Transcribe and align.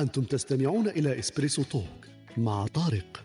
أنتم 0.00 0.22
تستمعون 0.22 0.88
إلى 0.88 1.18
إسبريسو 1.18 1.62
توك 1.62 2.06
مع 2.36 2.66
طارق. 2.66 3.24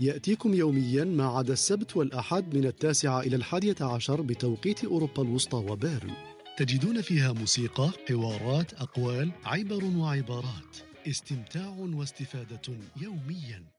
يأتيكم 0.00 0.54
يوميا 0.54 1.04
ما 1.04 1.26
عدا 1.26 1.52
السبت 1.52 1.96
والأحد 1.96 2.54
من 2.54 2.64
التاسعة 2.64 3.20
إلى 3.20 3.36
الحادية 3.36 3.76
عشر 3.80 4.20
بتوقيت 4.20 4.84
أوروبا 4.84 5.22
الوسطى 5.22 5.56
وبيرن. 5.56 6.12
تجدون 6.56 7.00
فيها 7.00 7.32
موسيقى، 7.32 7.90
حوارات، 8.08 8.74
أقوال، 8.74 9.32
عبر 9.44 9.84
وعبارات. 9.84 10.76
استمتاع 11.08 11.68
واستفادة 11.68 12.76
يوميا. 13.00 13.77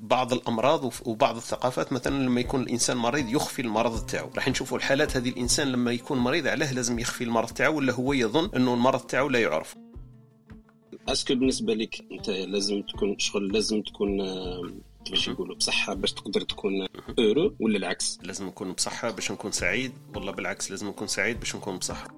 بعض 0.00 0.32
الأمراض 0.32 0.92
وبعض 1.04 1.36
الثقافات 1.36 1.92
مثلا 1.92 2.24
لما 2.24 2.40
يكون 2.40 2.62
الإنسان 2.62 2.96
مريض 2.96 3.28
يخفي 3.28 3.62
المرض 3.62 4.06
تاعو 4.06 4.30
راح 4.34 4.48
نشوفوا 4.48 4.78
الحالات 4.78 5.16
هذه 5.16 5.28
الإنسان 5.28 5.72
لما 5.72 5.92
يكون 5.92 6.18
مريض 6.18 6.46
علاه 6.46 6.72
لازم 6.72 6.98
يخفي 6.98 7.24
المرض 7.24 7.48
تاعو 7.48 7.76
ولا 7.76 7.92
هو 7.92 8.12
يظن 8.12 8.50
إنه 8.56 8.74
المرض 8.74 9.00
تاعو 9.00 9.28
لا 9.28 9.40
يعرف. 9.40 9.76
اسكو 11.08 11.34
بالنسبة 11.34 11.74
لك 11.74 12.04
أنت 12.12 12.30
لازم 12.30 12.82
تكون 12.82 13.18
شغل 13.18 13.52
لازم 13.52 13.82
تكون 13.82 14.20
آه، 14.20 14.70
كيفاش 15.04 15.28
يقولوا 15.28 15.56
بصحة 15.56 15.94
باش 15.94 16.12
تقدر 16.12 16.40
تكون 16.40 16.72
أورو 17.18 17.54
ولا 17.60 17.78
العكس؟ 17.78 18.18
لازم 18.22 18.46
نكون 18.46 18.72
بصحة 18.72 19.10
باش 19.10 19.32
نكون 19.32 19.52
سعيد. 19.52 19.92
والله 20.14 20.32
بالعكس 20.32 20.70
لازم 20.70 20.88
نكون 20.88 21.06
سعيد 21.06 21.40
باش 21.40 21.56
نكون 21.56 21.78
بصحة. 21.78 22.08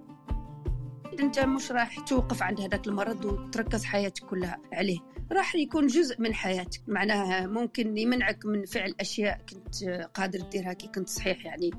أنت 1.20 1.38
مش 1.38 1.72
راح 1.72 2.00
توقف 2.00 2.42
عند 2.42 2.60
هذاك 2.60 2.86
المرض 2.86 3.24
وتركز 3.24 3.84
حياتك 3.84 4.22
كلها 4.24 4.58
عليه. 4.72 5.11
راح 5.32 5.54
يكون 5.54 5.86
جزء 5.86 6.20
من 6.20 6.34
حياتك. 6.34 6.80
معناها 6.86 7.46
ممكن 7.46 7.98
يمنعك 7.98 8.46
من 8.46 8.64
فعل 8.64 8.94
أشياء 9.00 9.40
كنت 9.50 9.84
قادر 10.14 10.40
تديرها 10.40 10.72
كي 10.72 10.86
كنت 10.86 11.08
صحيح 11.08 11.44
يعني 11.46 11.70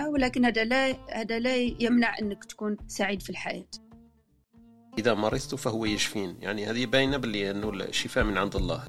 100% 0.00 0.08
ولكن 0.08 0.44
هذا 0.44 0.64
لا 0.64 0.96
هذا 1.20 1.38
لا 1.38 1.56
يمنع 1.56 2.18
إنك 2.18 2.44
تكون 2.44 2.76
سعيد 2.86 3.22
في 3.22 3.30
الحياة. 3.30 3.68
إذا 4.98 5.14
مرضت 5.14 5.54
فهو 5.54 5.84
يشفين. 5.84 6.36
يعني 6.40 6.66
هذه 6.66 6.86
باينة 6.86 7.16
باللي 7.16 7.50
أنه 7.50 7.70
الشفاء 7.70 8.24
من 8.24 8.38
عند 8.38 8.56
الله. 8.56 8.84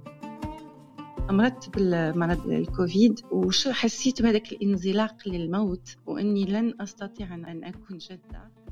مرضت 1.30 1.70
بالمرض 1.70 2.50
الكوفيد 2.50 3.20
وش 3.32 3.68
حسيت 3.68 4.22
بهذاك 4.22 4.52
الانزلاق 4.52 5.28
للموت 5.28 5.96
وإني 6.06 6.46
لن 6.46 6.82
أستطيع 6.82 7.34
أن 7.34 7.64
أكون 7.64 7.98
جده 7.98 8.63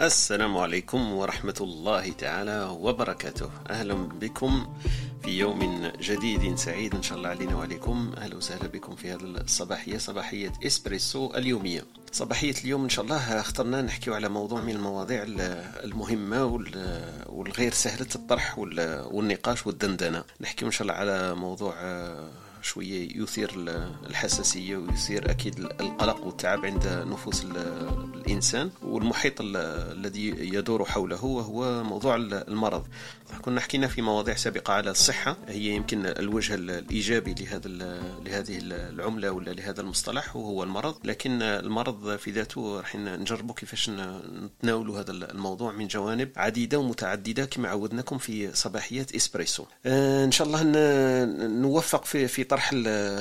السلام 0.00 0.56
عليكم 0.56 1.12
ورحمة 1.12 1.54
الله 1.60 2.12
تعالى 2.12 2.76
وبركاته. 2.80 3.50
أهلا 3.70 3.94
بكم 3.94 4.74
في 5.22 5.38
يوم 5.38 5.92
جديد 6.00 6.54
سعيد 6.54 6.94
إن 6.94 7.02
شاء 7.02 7.18
الله 7.18 7.28
علينا 7.28 7.56
وعليكم. 7.56 8.12
أهلا 8.18 8.36
وسهلا 8.36 8.68
بكم 8.68 8.96
في 8.96 9.12
هذه 9.12 9.20
الصباحية 9.22 9.98
صباحية 9.98 10.52
إسبريسو 10.66 11.34
اليومية. 11.34 11.84
صباحية 12.12 12.54
اليوم 12.64 12.82
إن 12.84 12.88
شاء 12.88 13.04
الله 13.04 13.40
اخترنا 13.40 13.82
نحكي 13.82 14.10
على 14.10 14.28
موضوع 14.28 14.60
من 14.60 14.76
المواضيع 14.76 15.24
المهمة 15.84 16.44
والغير 17.26 17.72
سهلة 17.72 18.08
الطرح 18.14 18.58
والنقاش 18.58 19.66
والدندنة. 19.66 20.24
نحكي 20.40 20.66
إن 20.66 20.70
شاء 20.70 20.82
الله 20.82 20.94
على 20.94 21.34
موضوع 21.34 21.74
شوية 22.62 23.22
يثير 23.22 23.50
الحساسية 24.06 24.76
ويثير 24.76 25.30
أكيد 25.30 25.58
القلق 25.58 26.26
والتعب 26.26 26.66
عند 26.66 26.86
نفوس 26.86 27.44
الإنسان. 27.44 28.70
والمحيط 28.82 29.34
الذي 29.40 30.28
يدور 30.28 30.84
حوله 30.84 31.24
وهو 31.24 31.84
موضوع 31.84 32.16
المرض. 32.16 32.86
كنا 33.42 33.60
حكينا 33.60 33.86
في 33.86 34.02
مواضيع 34.02 34.34
سابقة 34.34 34.72
على 34.72 34.90
الصحة. 34.90 35.36
هي 35.48 35.66
يمكن 35.66 36.06
الوجه 36.06 36.54
الإيجابي 36.54 37.34
لهذا 37.34 37.68
لهذه 38.24 38.58
العملة 38.62 39.30
ولا 39.30 39.50
لهذا 39.50 39.80
المصطلح 39.80 40.36
وهو 40.36 40.62
المرض. 40.62 40.94
لكن 41.04 41.42
المرض 41.42 42.16
في 42.16 42.30
ذاته 42.30 42.76
راح 42.78 42.96
نجربوا 42.96 43.54
كيفاش 43.54 43.90
نتناولوا 43.90 45.00
هذا 45.00 45.10
الموضوع 45.10 45.72
من 45.72 45.88
جوانب 45.88 46.30
عديدة 46.36 46.78
ومتعددة 46.78 47.44
كما 47.44 47.68
عودناكم 47.68 48.18
في 48.18 48.54
صباحيات 48.54 49.14
إسبريسو. 49.14 49.64
آه، 49.86 50.24
إن 50.24 50.32
شاء 50.32 50.46
الله 50.46 50.62
نوفق 51.46 52.04
في 52.04 52.28
في 52.28 52.44
طرح 52.50 52.70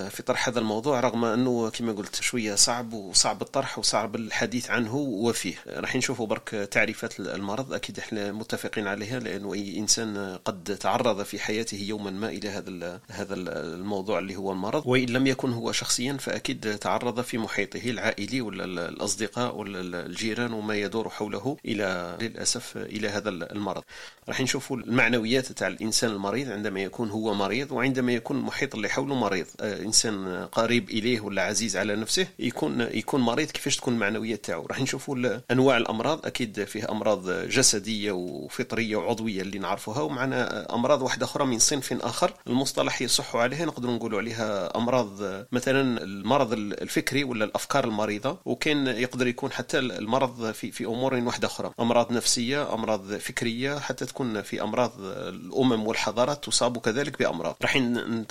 في 0.09 0.23
طرح 0.25 0.49
هذا 0.49 0.59
الموضوع 0.59 0.99
رغم 0.99 1.25
أنه 1.25 1.69
كما 1.69 1.91
قلت 1.91 2.15
شوية 2.15 2.55
صعب 2.55 2.93
وصعب 2.93 3.41
الطرح 3.41 3.79
وصعب 3.79 4.15
الحديث 4.15 4.69
عنه 4.69 4.95
وفيه. 4.95 5.55
راح 5.67 5.95
نشوفوا 5.95 6.27
برك 6.27 6.49
تعريفات 6.71 7.19
المرض 7.19 7.73
أكيد 7.73 7.99
إحنا 7.99 8.31
متفقين 8.31 8.87
عليها 8.87 9.19
لأنه 9.19 9.53
أي 9.53 9.77
إنسان 9.77 9.99
الانسان 9.99 10.39
قد 10.45 10.77
تعرض 10.79 11.23
في 11.23 11.39
حياته 11.39 11.75
يوما 11.77 12.11
ما 12.11 12.29
إلى 12.29 12.49
هذا 12.49 12.99
هذا 13.11 13.33
الموضوع 13.35 14.19
اللي 14.19 14.35
هو 14.35 14.51
المرض 14.51 14.87
وإن 14.87 15.05
لم 15.05 15.27
يكن 15.27 15.51
هو 15.51 15.71
شخصيا 15.71 16.13
فأكيد 16.13 16.77
تعرض 16.77 17.21
في 17.21 17.37
محيطه 17.37 17.89
العائلي 17.89 18.41
ولا 18.41 18.65
الأصدقاء 18.89 19.55
ولا 19.55 20.05
الجيران 20.05 20.53
وما 20.53 20.75
يدور 20.75 21.09
حوله 21.09 21.57
إلى 21.65 22.17
للأسف 22.21 22.77
إلى 22.77 23.09
هذا 23.09 23.29
المرض. 23.29 23.83
راح 24.29 24.41
نشوفوا 24.41 24.77
المعنويات 24.77 25.51
تاع 25.51 25.67
الإنسان 25.67 26.11
المريض 26.11 26.51
عندما 26.51 26.79
يكون 26.79 27.09
هو 27.09 27.33
مريض 27.33 27.71
وعندما 27.71 28.11
يكون 28.13 28.37
المحيط 28.37 28.75
اللي 28.75 28.89
حوله 28.89 29.15
مريض 29.19 29.45
آه، 29.61 29.81
إنسان 29.81 30.45
قريب 30.51 30.89
إليه 30.89 31.21
ولا 31.21 31.41
عزيز 31.41 31.77
على 31.77 31.95
نفسه 31.95 32.27
يكون 32.39 32.81
يكون 32.81 33.21
مريض 33.21 33.51
كيفاش 33.51 33.77
تكون 33.77 33.93
المعنويات 33.93 34.45
تاعو؟ 34.45 34.65
راح 34.65 34.81
نشوفوا 34.81 35.39
أنواع 35.51 35.77
الأمراض 35.77 36.25
أكيد 36.25 36.63
فيه 36.63 36.91
أمراض 36.91 37.31
جسدية 37.31 38.11
وفطرية 38.11 38.95
وعضوية 38.95 39.41
اللي 39.41 39.59
نعرفوها 39.59 40.01
ومعنا 40.01 40.73
أمراض 40.75 41.01
واحدة 41.01 41.25
أخرى 41.25 41.45
من 41.45 41.59
صنف 41.59 41.93
آخر 41.93 42.33
المصطلح 42.47 43.01
يصح 43.01 43.35
عليها 43.35 43.65
نقدر 43.65 43.89
نقولوا 43.89 44.19
عليها 44.19 44.77
أمراض 44.77 45.09
مثلا 45.51 46.03
المرض 46.03 46.53
الفكري 46.53 47.23
ولا 47.23 47.45
الأفكار 47.45 47.83
المريضة 47.83 48.37
وكان 48.45 48.87
يقدر 48.87 49.27
يكون 49.27 49.51
حتى 49.51 49.79
المرض 49.79 50.51
في 50.51 50.71
في 50.71 50.85
أمور 50.85 51.13
واحدة 51.13 51.47
أخرى 51.47 51.71
أمراض 51.79 52.11
نفسية 52.13 52.73
أمراض 52.73 53.13
فكرية 53.13 53.79
حتى 53.79 54.05
تكون 54.05 54.41
في 54.41 54.61
أمراض 54.61 54.91
الأمم 54.99 55.87
والحضارات 55.87 56.45
تصاب 56.45 56.77
كذلك 56.77 57.19
بأمراض. 57.19 57.55
راح 57.61 57.77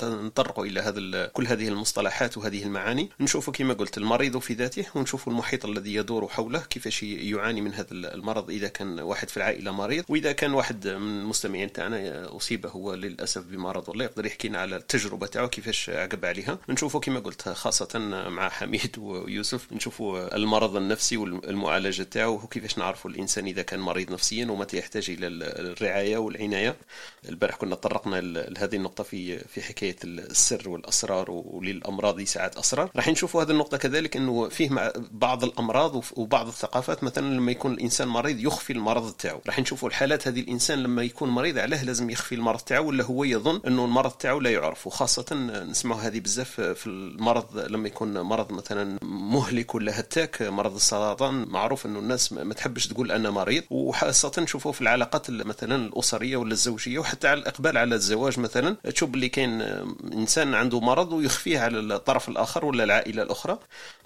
نطرقوا 0.03 0.66
إلى 0.66 0.78
هذا 0.81 1.27
كل 1.27 1.47
هذه 1.47 1.69
المصطلحات 1.69 2.39
وهذه 2.39 2.62
المعاني. 2.62 3.11
نشوفوا 3.21 3.53
كما 3.53 3.75
قلت 3.75 3.99
المريض 3.99 4.39
في 4.39 4.55
ذاته 4.55 4.84
ونشوفوا 4.94 5.33
المحيط 5.33 5.65
الذي 5.65 5.94
يدور 5.94 6.28
حوله 6.28 6.59
كيفاش 6.59 7.03
يعاني 7.03 7.61
من 7.61 7.75
هذا 7.75 7.87
المرض 7.93 8.50
إذا 8.50 8.69
كان 8.69 9.00
واحد 9.00 9.28
في 9.28 9.37
العائلة 9.37 9.72
مريض 9.72 10.05
وإذا 10.09 10.33
كان 10.33 10.55
واحد 10.55 10.89
من 10.89 11.21
المستمعين 11.21 11.72
تاعنا 11.72 12.37
اصيب 12.37 12.66
هو 12.66 12.94
للاسف 12.94 13.43
بمرض 13.43 13.89
والله 13.89 14.05
يقدر 14.05 14.27
يحكي 14.27 14.49
لنا 14.49 14.59
على 14.59 14.77
التجربة 14.77 15.27
تاعو 15.27 15.49
كيفاش 15.49 15.91
عقب 15.91 16.25
عليها. 16.25 16.59
نشوفوا 16.69 17.00
كما 17.00 17.21
قلت 17.21 17.49
خاصة 17.49 17.99
مع 18.28 18.49
حميد 18.59 18.99
ويوسف 18.99 19.72
نشوفوا 19.72 20.37
المرض 20.37 20.77
النفسي 20.77 21.16
والمعالجة 21.16 22.03
تاعو 22.03 22.34
وكيفاش 22.34 22.78
نعرفوا 22.78 23.10
الإنسان 23.10 23.47
إذا 23.47 23.62
كان 23.62 23.81
مريض 23.81 24.12
نفسيا 24.12 24.47
ومتى 24.47 24.78
يحتاج 24.78 25.10
إلى 25.10 25.27
الرعاية 25.27 26.16
والعناية. 26.16 26.77
البارح 27.28 27.56
كنا 27.56 27.75
تطرقنا 27.75 28.21
لهذه 28.21 28.77
النقطة 28.77 29.05
في 29.05 29.39
في 29.39 29.62
حكاية 29.62 29.97
السر 30.05 30.67
والأسرار 30.68 31.26
وللأمراض 31.30 32.20
ساعات 32.20 32.56
أسرار. 32.56 32.90
راح 32.96 33.08
نشوفوا 33.08 33.42
هذه 33.42 33.50
النقطة 33.50 33.76
كذلك 33.76 34.16
إنه 34.16 34.48
فيه 34.48 34.92
بعض 35.10 35.44
الأمراض 35.44 36.04
وبعض 36.16 36.46
الثقافات 36.46 37.04
مثلا 37.04 37.34
لما 37.34 37.52
يكون 37.52 37.72
الإنسان 37.72 38.08
مريض 38.08 38.38
يخفي 38.40 38.72
المرض 38.72 39.12
تاعو 39.12 39.40
راح 39.46 39.58
نشوفوا 39.58 39.88
الحالات 39.88 40.28
هذه 40.28 40.40
الإنسان 40.40 40.78
لما 40.82 41.02
يكون 41.02 41.28
مريض 41.28 41.58
عليه 41.58 41.82
لازم 41.82 42.10
يخفي 42.10 42.34
المرض 42.34 42.60
تاعو 42.60 42.88
ولا 42.88 43.04
هو 43.04 43.24
يظن 43.24 43.60
إنه 43.66 43.84
المرض 43.84 44.10
تاعو 44.10 44.40
لا 44.40 44.50
يعرف. 44.50 44.86
وخاصة 44.86 45.34
نسمعوا 45.70 46.00
هذه 46.00 46.20
بزاف 46.20 46.60
في 46.60 46.86
المرض 46.86 47.59
لما 47.59 47.88
يكون 47.88 48.21
مرض 48.21 48.53
مثلا 48.53 48.98
مهلك 49.03 49.74
ولا 49.74 50.00
هتاك 50.00 50.42
مرض 50.42 50.74
السرطان 50.74 51.44
معروف 51.48 51.86
إنه 51.86 51.98
الناس 51.98 52.32
ما 52.32 52.54
تحبش 52.54 52.86
تقول 52.86 53.12
أنا 53.12 53.30
مريض. 53.30 53.62
وخاصة 53.71 54.32
نشوفوه 54.38 54.72
في 54.72 54.80
العلاقات 54.80 55.30
مثلا 55.30 55.76
الأسرية 55.76 56.36
ولا 56.36 56.53
الزوجية 56.53 56.98
وحتى 56.98 57.28
على 57.28 57.41
الإقبال 57.41 57.78
على 57.78 57.94
الزواج 57.94 58.41
مثلا. 58.41 58.76
تشوف 58.84 59.14
اللي 59.14 59.28
كاين 59.28 59.60
إنسان 60.12 60.54
عنده 60.59 60.81
مرض 60.81 61.13
ويخفيه 61.13 61.59
على 61.59 61.78
الطرف 61.78 62.28
الآخر 62.28 62.65
ولا 62.65 62.84
العائلة 62.84 63.22
الأخرى. 63.22 63.59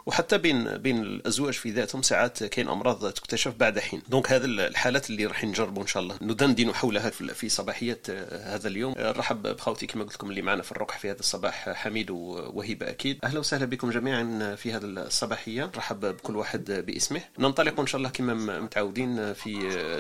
وحتى 0.07 0.39
بين 0.39 0.77
بين 0.77 1.03
الأزواج 1.03 1.55
في 1.55 1.71
ذاتهم 1.71 2.03
ساعات 2.03 2.45
كاين 2.45 2.69
أمراض 2.69 3.13
تكتشف 3.13 3.55
بعد 3.57 3.79
حين. 3.79 4.03
دونك 4.09 4.33
هذه 4.33 4.45
الحالات 4.45 5.11
اللي 5.11 5.27
راح 5.27 5.45
نجربوا 5.45 5.83
إن 5.83 5.87
شاء 5.87 6.03
الله. 6.03 6.17
ندندن 6.23 6.75
حولها 6.75 7.11
في 7.11 7.49
صباحيه 7.49 8.01
هذا 8.33 8.69
اليوم. 8.69 8.95
نرحب 8.99 9.43
بخوتي 9.43 9.87
كما 9.87 10.05
قلت 10.05 10.15
لكم 10.15 10.31
اللي 10.31 10.43
معنا 10.43 10.63
في 10.63 10.73
الركح 10.73 10.99
في 10.99 11.11
هذا 11.11 11.21
الصباح 11.21 11.71
حميد 11.71 12.11
وهبة 12.11 12.91
أكيد. 12.91 13.19
أهلا 13.25 13.41
وسهلا 13.41 13.65
بكم 13.65 13.91
جميعا 13.91 14.55
في 14.55 14.73
هذه 14.73 14.85
الصباحية. 14.85 15.65
نرحب 15.65 16.01
بكل 16.01 16.37
واحد 16.37 16.71
باسمه. 16.87 17.21
ننطلق 17.39 17.81
إن 17.81 17.87
شاء 17.87 17.99
الله 17.99 18.09
كما 18.09 18.61
متعودين 18.61 19.33
في 19.33 19.53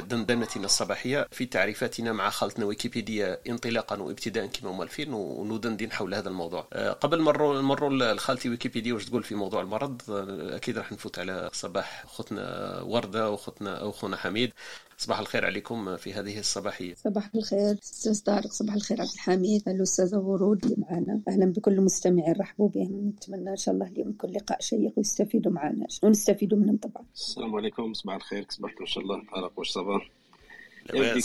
دندنتنا 0.08 0.64
الصباحية 0.64 1.26
في 1.30 1.46
تعريفاتنا 1.46 2.12
مع 2.12 2.30
خالتنا 2.30 2.64
ويكيبيديا 2.64 3.38
انطلاقا 3.48 3.96
وابتداء 3.96 4.46
كما 4.46 4.72
مؤلفين 4.72 5.12
وندندن 5.12 5.92
حول 5.92 6.14
هذا 6.14 6.28
الموضوع. 6.28 6.41
الموضوع. 6.42 6.92
قبل 6.92 7.20
مروا 7.20 7.60
نمروا 7.60 8.14
لخالتي 8.14 8.48
ويكيبيديا 8.48 8.94
واش 8.94 9.04
تقول 9.04 9.22
في 9.22 9.34
موضوع 9.34 9.60
المرض 9.60 10.02
أكيد 10.40 10.78
راح 10.78 10.92
نفوت 10.92 11.18
على 11.18 11.50
صباح 11.52 12.04
اختنا 12.04 12.80
وردة 12.80 13.30
واختنا 13.30 13.88
اخونا 13.88 14.16
حميد. 14.16 14.52
صباح 14.98 15.18
الخير 15.18 15.44
عليكم 15.44 15.96
في 15.96 16.14
هذه 16.14 16.38
الصباحية. 16.38 16.94
صباح 16.94 17.30
الخير 17.34 17.78
أستاذ 17.82 18.22
طارق. 18.22 18.52
صباح 18.52 18.74
الخير 18.74 19.00
عبد 19.00 19.10
الحميد 19.14 19.68
الأستاذة 19.68 20.16
ورود 20.16 20.64
اللي 20.64 20.76
معنا. 20.78 21.20
أهلا 21.28 21.46
بكل 21.46 21.72
المستمعين 21.72 22.34
رحبوا 22.40 22.68
بهم. 22.68 23.08
نتمنى 23.08 23.50
إن 23.50 23.56
شاء 23.56 23.74
الله 23.74 23.86
اليوم 23.86 24.10
يكون 24.10 24.30
لقاء 24.30 24.60
شيق 24.60 24.92
ويستفيدوا 24.96 25.52
معنا. 25.52 25.86
ونستفيدوا 26.02 26.58
منهم 26.58 26.76
طبعا. 26.76 27.04
السلام 27.14 27.54
عليكم. 27.54 27.92
صباح 27.92 28.14
الخير. 28.14 28.46
صباحكم 28.48 28.80
إن 28.80 28.86
شاء 28.86 29.04
الله. 29.04 29.22
طارق 29.34 29.58
واش 29.58 29.70
صباح؟ 29.70 30.10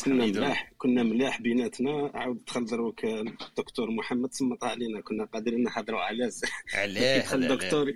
كنا 0.04 0.26
ملاح 0.26 0.72
كنا 0.78 1.04
ملاح 1.04 1.42
بيناتنا. 1.42 2.12
عاود 2.14 2.46
دخل 2.48 2.66
دروك 2.66 3.06
الدكتور 3.06 3.92
محمد 3.92 4.34
صمت 4.34 4.64
علينا. 4.64 5.02
كنا 5.02 5.26
قادرين 5.26 5.64
نحضروا 5.64 6.00
على 6.02 6.32
علاه 6.74 7.18
دخل 7.24 7.48
دكتور 7.48 7.94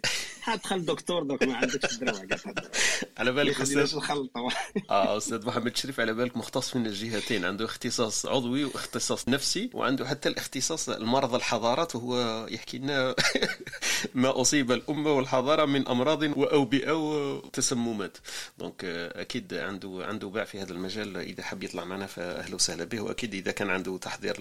دخل 0.47 0.85
دكتور 0.85 1.23
دوك 1.23 1.43
ما 1.43 1.55
عندكش 1.55 1.93
الدروع 1.93 2.21
على 3.17 3.31
بالك 3.31 3.61
أستاذ 3.61 3.99
آه 4.89 5.17
أستاذ 5.17 5.45
محمد 5.45 5.77
شريف 5.77 5.99
على 5.99 6.13
بالك 6.13 6.37
مختص 6.37 6.75
من 6.75 6.85
الجهتين. 6.85 7.45
عنده 7.45 7.65
اختصاص 7.65 8.25
عضوي 8.25 8.63
واختصاص 8.63 9.29
نفسي 9.29 9.69
وعنده 9.73 10.05
حتى 10.07 10.29
الاختصاص 10.29 10.89
المرض 10.89 11.35
الحضارات 11.35 11.95
وهو 11.95 12.47
يحكي 12.49 12.77
لنا 12.77 13.15
ما 14.13 14.41
أصيب 14.41 14.71
الأمة 14.71 15.11
والحضارة 15.11 15.65
من 15.65 15.87
أمراض 15.87 16.37
وأوبئة 16.37 16.91
وتسممات. 16.91 18.17
دونك 18.57 18.85
أكيد 19.15 19.53
عنده 19.53 20.05
عنده 20.05 20.27
باع 20.27 20.43
في 20.43 20.59
هذا 20.61 20.71
المجال 20.71 21.17
إذا 21.17 21.43
حاب 21.51 21.63
يطلع 21.63 21.83
معنا 21.85 22.05
فأهلا 22.05 22.55
وسهلا 22.55 22.83
به. 22.83 23.01
وأكيد 23.01 23.33
إذا 23.33 23.51
كان 23.51 23.69
عنده 23.69 23.97
تحضير 23.97 24.35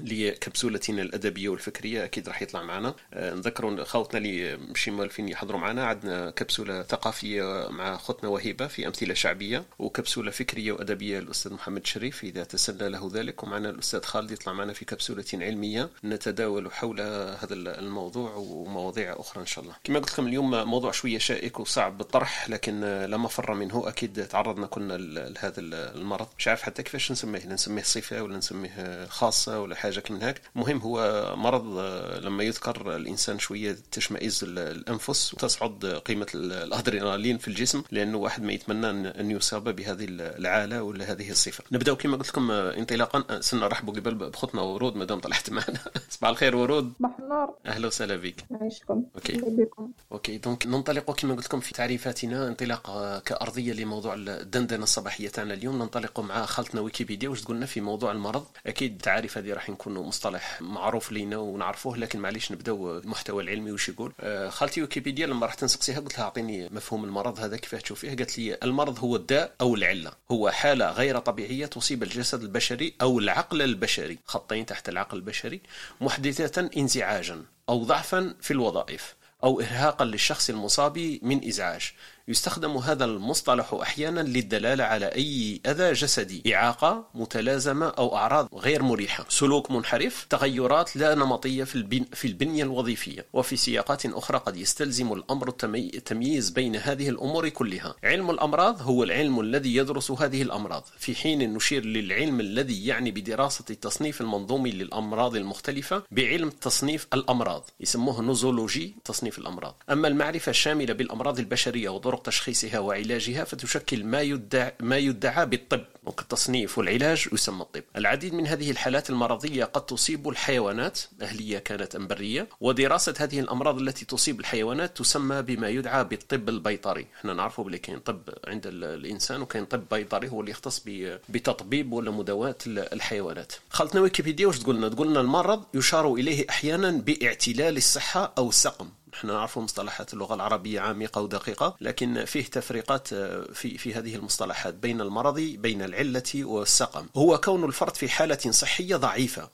لكبسولتنا 0.00 1.02
الأدبية 1.02 1.48
والفكرية 1.48 2.04
أكيد 2.04 2.28
راح 2.28 2.42
يطلع 2.42 2.62
معنا. 2.62 2.94
آه، 3.14 3.34
نذكروا 3.34 3.84
خوتنا 3.84 4.18
اللي 4.18 4.56
مشي 4.56 4.90
موالفين 4.90 5.28
يحضروا 5.28 5.60
معنا 5.60 5.86
عندنا 5.86 6.30
كبسولة 6.30 6.82
ثقافية 6.82 7.68
مع 7.70 7.96
خوتنا 7.96 8.28
وهبه 8.28 8.66
في 8.66 8.86
أمثلة 8.86 9.14
شعبية 9.14 9.64
وكبسولة 9.78 10.30
فكرية 10.30 10.72
وأدبية 10.72 11.18
للاستاذ 11.18 11.52
محمد 11.52 11.86
شريف 11.86 12.24
إذا 12.24 12.44
تسنى 12.44 12.88
له 12.88 13.10
ذلك. 13.14 13.42
ومعنا 13.42 13.70
الأستاذ 13.70 14.02
خالد 14.02 14.30
يطلع 14.30 14.52
معنا 14.52 14.72
في 14.72 14.84
كبسولة 14.84 15.24
علمية. 15.34 15.90
نتداول 16.04 16.72
حول 16.72 17.00
هذا 17.00 17.54
الموضوع 17.54 18.34
ومواضيع 18.34 19.16
أخرى 19.20 19.40
إن 19.40 19.46
شاء 19.46 19.64
الله. 19.64 19.76
كما 19.84 19.98
قلت 19.98 20.12
لكم 20.12 20.26
اليوم 20.26 20.50
موضوع 20.50 20.92
شوية 20.92 21.18
شائك 21.18 21.60
وصعب 21.60 21.98
بالطرح 21.98 22.50
لكن 22.50 22.80
لا 22.80 23.16
مفر 23.16 23.54
منه. 23.54 23.88
أكيد 23.88 24.26
تعرضنا 24.26 24.66
كنا 24.66 24.96
لهذا 24.96 25.60
المرض. 25.60 26.26
مش 26.38 26.48
عارف 26.56 26.64
حتى 26.64 26.82
كيفاش 26.82 27.12
نسميه؟ 27.12 27.46
نسميه 27.46 27.82
صفة 27.82 28.22
ولا 28.22 28.36
نسميه 28.36 29.06
خاصة 29.06 29.60
ولا 29.60 29.74
حاجة 29.74 30.02
من 30.10 30.22
هيك 30.22 30.40
المهم 30.56 30.78
هو 30.78 31.34
مرض 31.36 31.78
آه، 31.78 32.18
لما 32.18 32.44
يذكر 32.44 32.96
الإنسان 32.96 33.38
شوية 33.38 33.76
تشمئز 33.92 34.44
الأنفس 34.44 35.34
وتصعد 35.34 35.86
قيمة 35.86 36.26
الأدرينالين 36.34 37.38
في 37.38 37.48
الجسم 37.48 37.82
لأنه 37.90 38.18
واحد 38.18 38.42
ما 38.42 38.52
يتمنى 38.52 38.90
ان 39.20 39.30
يصاب 39.30 39.76
بهذه 39.76 40.06
العلة 40.10 40.82
ولا 40.82 41.12
هذه 41.12 41.30
الصفة. 41.30 41.64
نبداو 41.72 41.96
كما 41.96 42.16
قلت 42.16 42.28
لكم 42.28 42.50
آه، 42.50 42.76
انطلاقا. 42.76 43.24
آه، 43.30 43.40
استنى 43.40 43.66
نرحبوا 43.66 43.94
قبل 43.94 44.14
بختنا 44.14 44.62
ورود 44.62 44.96
مادام 44.96 45.20
طلعت 45.20 45.50
معنا. 45.50 45.80
صباح 46.10 46.30
الخير 46.30 46.56
ورود. 46.56 46.92
صباح 46.98 47.18
النور 47.18 47.54
أهلا 47.66 47.86
وسهلا 47.86 48.16
بك 48.16 48.44
عايشكم. 48.60 49.04
okay. 49.14 49.32
بكم 49.32 49.90
okay. 50.12 50.38
donc 50.38 50.66
ننطلق 50.66 51.10
كما 51.14 51.34
قلت 51.34 51.46
لكم 51.46 51.60
في 51.60 51.74
تعريفاتنا 51.74 52.48
انطلاق 52.48 53.18
كأرضية 53.18 53.72
لموضوع 53.72 54.14
الدندنه 54.14 54.82
الصباحيه 54.82 55.28
تاعنا 55.28 55.54
اليوم. 55.54 55.78
ننطلق 55.78 56.20
مع 56.20 56.45
خالتنا 56.46 56.80
ويكيبيديا 56.80 57.28
واش 57.28 57.40
تقولنا 57.42 57.66
في 57.66 57.80
موضوع 57.80 58.12
المرض؟ 58.12 58.46
أكيد 58.66 58.92
التعريف 58.92 59.38
هذه 59.38 59.52
راح 59.52 59.70
يكون 59.70 59.94
مصطلح 59.94 60.60
معروف 60.60 61.12
لينا 61.12 61.36
ونعرفوه 61.36 61.96
لكن 61.96 62.18
معليش 62.20 62.52
نبداو 62.52 62.98
المحتوى 62.98 63.42
العلمي 63.42 63.72
وش 63.72 63.88
يقول. 63.88 64.12
آه، 64.20 64.48
خالتي 64.48 64.80
ويكيبيديا 64.80 65.26
لما 65.26 65.46
رحت 65.46 65.64
نسقسيها 65.64 66.00
قلت 66.00 66.18
لها 66.18 66.24
أعطيني 66.24 66.68
مفهوم 66.68 67.04
المرض 67.04 67.40
هذا 67.40 67.56
كيف 67.56 67.74
تشوفيه 67.74 68.08
قالت 68.08 68.38
لي 68.38 68.58
المرض 68.62 68.98
هو 68.98 69.16
الداء 69.16 69.54
أو 69.60 69.74
العلة. 69.74 70.12
هو 70.30 70.50
حالة 70.50 70.90
غير 70.90 71.18
طبيعية 71.18 71.66
تصيب 71.66 72.02
الجسد 72.02 72.42
البشري 72.42 72.94
أو 73.02 73.18
العقل 73.18 73.62
البشري. 73.62 74.18
خطين 74.24 74.66
تحت 74.66 74.88
العقل 74.88 75.16
البشري. 75.16 75.60
محدثة 76.00 76.70
انزعاجا 76.76 77.42
أو 77.68 77.84
ضعفا 77.84 78.34
في 78.40 78.50
الوظائف 78.50 79.14
أو 79.44 79.60
ارهاقا 79.60 80.04
للشخص 80.04 80.50
المصاب 80.50 81.18
من 81.22 81.48
إزعاج. 81.48 81.92
يستخدم 82.28 82.76
هذا 82.76 83.04
المصطلح 83.04 83.74
أحيانا 83.74 84.20
للدلالة 84.20 84.84
على 84.84 85.06
أي 85.06 85.60
أذى 85.66 85.92
جسدي. 85.92 86.54
إعاقة 86.54 87.08
متلازمة 87.14 87.86
أو 87.86 88.16
أعراض 88.16 88.48
غير 88.54 88.82
مريحة. 88.82 89.24
سلوك 89.28 89.70
منحرف. 89.70 90.26
تغيرات 90.30 90.96
لا 90.96 91.14
نمطية 91.14 91.64
في, 91.64 91.74
البن 91.74 92.04
في 92.12 92.28
البنية 92.28 92.62
الوظيفية. 92.62 93.26
وفي 93.32 93.56
سياقات 93.56 94.06
أخرى 94.06 94.38
قد 94.38 94.56
يستلزم 94.56 95.12
الأمر 95.12 95.54
التمييز 95.64 96.50
بين 96.50 96.76
هذه 96.76 97.08
الأمور 97.08 97.48
كلها. 97.48 97.94
علم 98.04 98.30
الأمراض 98.30 98.82
هو 98.82 99.02
العلم 99.02 99.40
الذي 99.40 99.76
يدرس 99.76 100.10
هذه 100.10 100.42
الأمراض. 100.42 100.84
في 100.98 101.14
حين 101.14 101.54
نشير 101.54 101.84
للعلم 101.84 102.40
الذي 102.40 102.86
يعني 102.86 103.10
بدراسة 103.10 103.64
التصنيف 103.70 104.20
المنظومي 104.20 104.70
للأمراض 104.70 105.36
المختلفة 105.36 106.02
بعلم 106.10 106.50
تصنيف 106.50 107.06
الأمراض. 107.14 107.70
يسموه 107.80 108.22
نوزولوجي 108.22 108.96
تصنيف 109.04 109.38
الأمراض. 109.38 109.82
أما 109.90 110.08
المعرفة 110.08 110.50
الشاملة 110.50 110.94
بالأمراض 110.94 111.38
البشرية 111.38 111.88
وطرق 111.88 112.15
طرق 112.16 112.22
تشخيصها 112.22 112.78
وعلاجها 112.78 113.44
فتشكل 113.44 114.04
ما 114.04 114.20
يدعى, 114.20 114.72
ما 114.80 114.96
يدعى 114.96 115.46
بالطب 115.46 115.84
التصنيف 116.20 116.78
والعلاج 116.78 117.28
يسمى 117.32 117.62
الطب. 117.62 117.82
العديد 117.96 118.34
من 118.34 118.46
هذه 118.46 118.70
الحالات 118.70 119.10
المرضية 119.10 119.64
قد 119.64 119.86
تصيب 119.86 120.28
الحيوانات 120.28 121.00
أهلية 121.22 121.58
كانت 121.58 121.94
أم 121.94 122.06
برية 122.06 122.48
ودراسة 122.60 123.14
هذه 123.18 123.40
الأمراض 123.40 123.80
التي 123.80 124.04
تصيب 124.04 124.40
الحيوانات 124.40 124.96
تسمى 124.96 125.42
بما 125.42 125.68
يدعى 125.68 126.04
بالطب 126.04 126.48
البيطري. 126.48 127.06
إحنا 127.20 127.34
نعرفه 127.34 127.64
بلي 127.64 127.78
كاين 127.78 127.98
طب 127.98 128.20
عند 128.46 128.66
الإنسان 128.66 129.42
وكاين 129.42 129.64
طب 129.64 129.84
بيطري 129.90 130.28
هو 130.28 130.40
اللي 130.40 130.50
يختص 130.50 130.82
بتطبيب 131.28 131.92
ولا 131.92 132.10
مداواة 132.10 132.56
الحيوانات. 132.66 133.52
خلطنا 133.70 134.00
ويكيبيديا 134.00 134.46
واش 134.46 134.58
تقولنا؟ 134.58 134.88
تقولنا 134.88 135.20
المرض 135.20 135.64
يشار 135.74 136.14
إليه 136.14 136.46
أحيانا 136.50 136.90
بإعتلال 136.90 137.76
الصحة 137.76 138.32
أو 138.38 138.48
السقم. 138.48 138.88
إحنا 139.16 139.32
نعرف 139.32 139.58
مصطلحات 139.58 140.14
اللغة 140.14 140.34
العربية 140.34 140.80
عميقة 140.80 141.20
ودقيقة 141.20 141.76
لكن 141.80 142.24
فيه 142.24 142.44
تفريقات 142.44 143.12
آه، 143.12 143.46
في 143.52 143.78
في 143.78 143.94
هذه 143.94 144.14
المصطلحات 144.14 144.74
بين 144.74 145.00
المرض 145.00 145.40
بين 145.40 145.82
العلة 145.82 146.22
والسقم. 146.34 147.06
هو 147.16 147.38
كون 147.38 147.64
الفرد 147.64 147.96
في 147.96 148.08
حالة 148.08 148.50
صحية 148.50 148.96
ضعيفة 148.96 149.50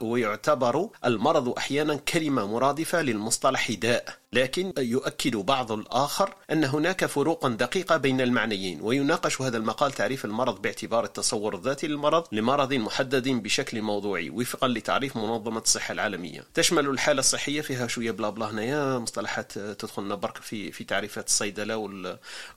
ويعتبر 0.00 0.88
المرض 1.04 1.48
أحيانا 1.48 1.94
كلمة 1.94 2.46
مرادفة 2.46 3.02
للمصطلح 3.02 3.72
داء. 3.72 4.18
لكن 4.32 4.72
يؤكد 4.78 5.36
بعض 5.36 5.72
الآخر 5.72 6.34
أن 6.52 6.64
هناك 6.64 7.06
فروقا 7.06 7.48
دقيقة 7.48 7.96
بين 7.96 8.20
المعنيين 8.20 8.80
ويناقش 8.82 9.42
هذا 9.42 9.56
المقال 9.56 9.92
تعريف 9.92 10.24
المرض 10.24 10.62
باعتبار 10.62 11.04
التصور 11.04 11.54
الذاتي 11.54 11.86
للمرض 11.86 12.24
لمرض 12.32 12.74
محدد 12.74 13.28
بشكل 13.28 13.82
موضوعي 13.82 14.30
وفقا 14.30 14.68
لتعريف 14.68 15.16
منظمة 15.16 15.60
الصحة 15.60 15.92
العالمية. 15.92 16.44
تشمل 16.54 16.88
الحالة 16.88 17.20
الصحية 17.20 17.60
فيها 17.60 17.86
شوية 17.86 18.10
بلا 18.10 18.30
بلا 18.30 18.50
هنايا 18.50 18.98
مصطلحات 18.98 19.52
تدخلنا 19.52 20.14
برك 20.14 20.36
في 20.36 20.72
في 20.72 20.84
تعريفات 20.84 21.26
الصيدلة 21.26 21.76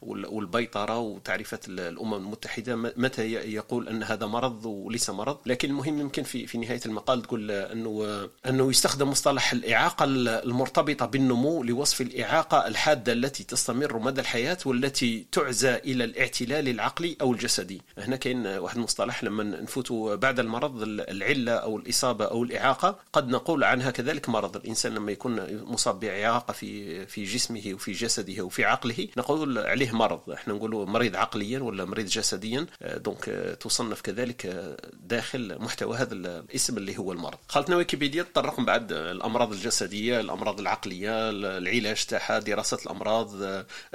والبيطرة 0.02 0.98
وتعريفات 0.98 1.70
الأمم 1.70 2.14
المتحدة. 2.14 2.76
متى 2.76 3.32
يقول 3.32 3.88
أن 3.90 4.04
هذا 4.04 4.26
مرض 4.26 4.66
وليس 4.66 5.10
مرض؟ 5.10 5.38
لكن 5.46 5.70
المهم 5.70 6.00
يمكن 6.00 6.24
في 6.24 6.48
في 6.48 6.58
نهاية 6.58 6.82
المقال 6.86 7.22
تقول 7.22 7.52
أنه 7.52 8.30
أنه 8.46 8.70
يستخدم 8.70 9.10
مصطلح 9.10 9.52
الإعاقة 9.52 10.06
المرتبطة 10.06 11.06
بالنمو 11.06 11.61
لوصف 11.64 12.02
الإعاقة 12.02 12.68
الحادة 12.68 13.14
التي 13.14 13.44
تستمر 13.44 14.00
مدى 14.00 14.22
الحياة 14.22 14.58
والتي 14.66 15.26
تعزى 15.32 15.76
إلى 15.76 16.04
الاعتلال 16.04 16.70
العقلي 16.70 17.18
أو 17.22 17.34
الجسدي. 17.34 17.82
هنا 17.98 18.16
كاين 18.16 18.48
واحد 18.48 18.78
المصطلح 18.78 19.24
لما 19.24 19.44
نفوتوا 19.44 20.16
بعد 20.16 20.40
المرض 20.40 20.82
العلة 20.84 21.52
أو 21.52 21.78
الإصابة 21.78 22.26
أو 22.26 22.44
الإعاقة 22.44 23.00
قد 23.14 23.30
نقول 23.30 23.64
عنها 23.64 23.92
كذلك 23.92 24.30
مرض. 24.30 24.56
الإنسان 24.56 24.94
لما 24.94 25.12
يكون 25.12 25.64
مصاب 25.66 26.00
بإعاقة 26.00 26.52
في 26.52 27.06
في 27.06 27.24
جسمه 27.24 27.62
وفي 27.74 27.92
جسده 27.92 28.44
وفي 28.44 28.66
عقله 28.66 29.08
نقول 29.18 29.58
عليه 29.58 29.92
مرض. 29.92 30.30
إحنا 30.30 30.54
نقولوا 30.54 30.86
مريض 30.86 31.16
عقليا 31.16 31.60
ولا 31.60 31.86
مريض 31.86 32.06
جسديا. 32.06 32.66
دونك 32.82 33.26
تصنف 33.60 34.02
كذلك 34.02 34.68
داخل 35.04 35.58
محتوى 35.60 35.98
هذا 35.98 36.14
الاسم 36.14 36.78
اللي 36.78 36.98
هو 36.98 37.12
المرض. 37.12 37.38
خلطنا 37.48 37.76
ويكيبيديا 37.76 38.24
تطرق 38.24 38.60
بعد 38.60 38.92
الأمراض 38.92 39.52
الجسدية 39.52 40.20
الأمراض 40.20 40.60
العقلية 40.60 41.32
العلاج 41.58 42.06
تاعها 42.06 42.40
دراسة 42.40 42.78
الأمراض 42.86 43.30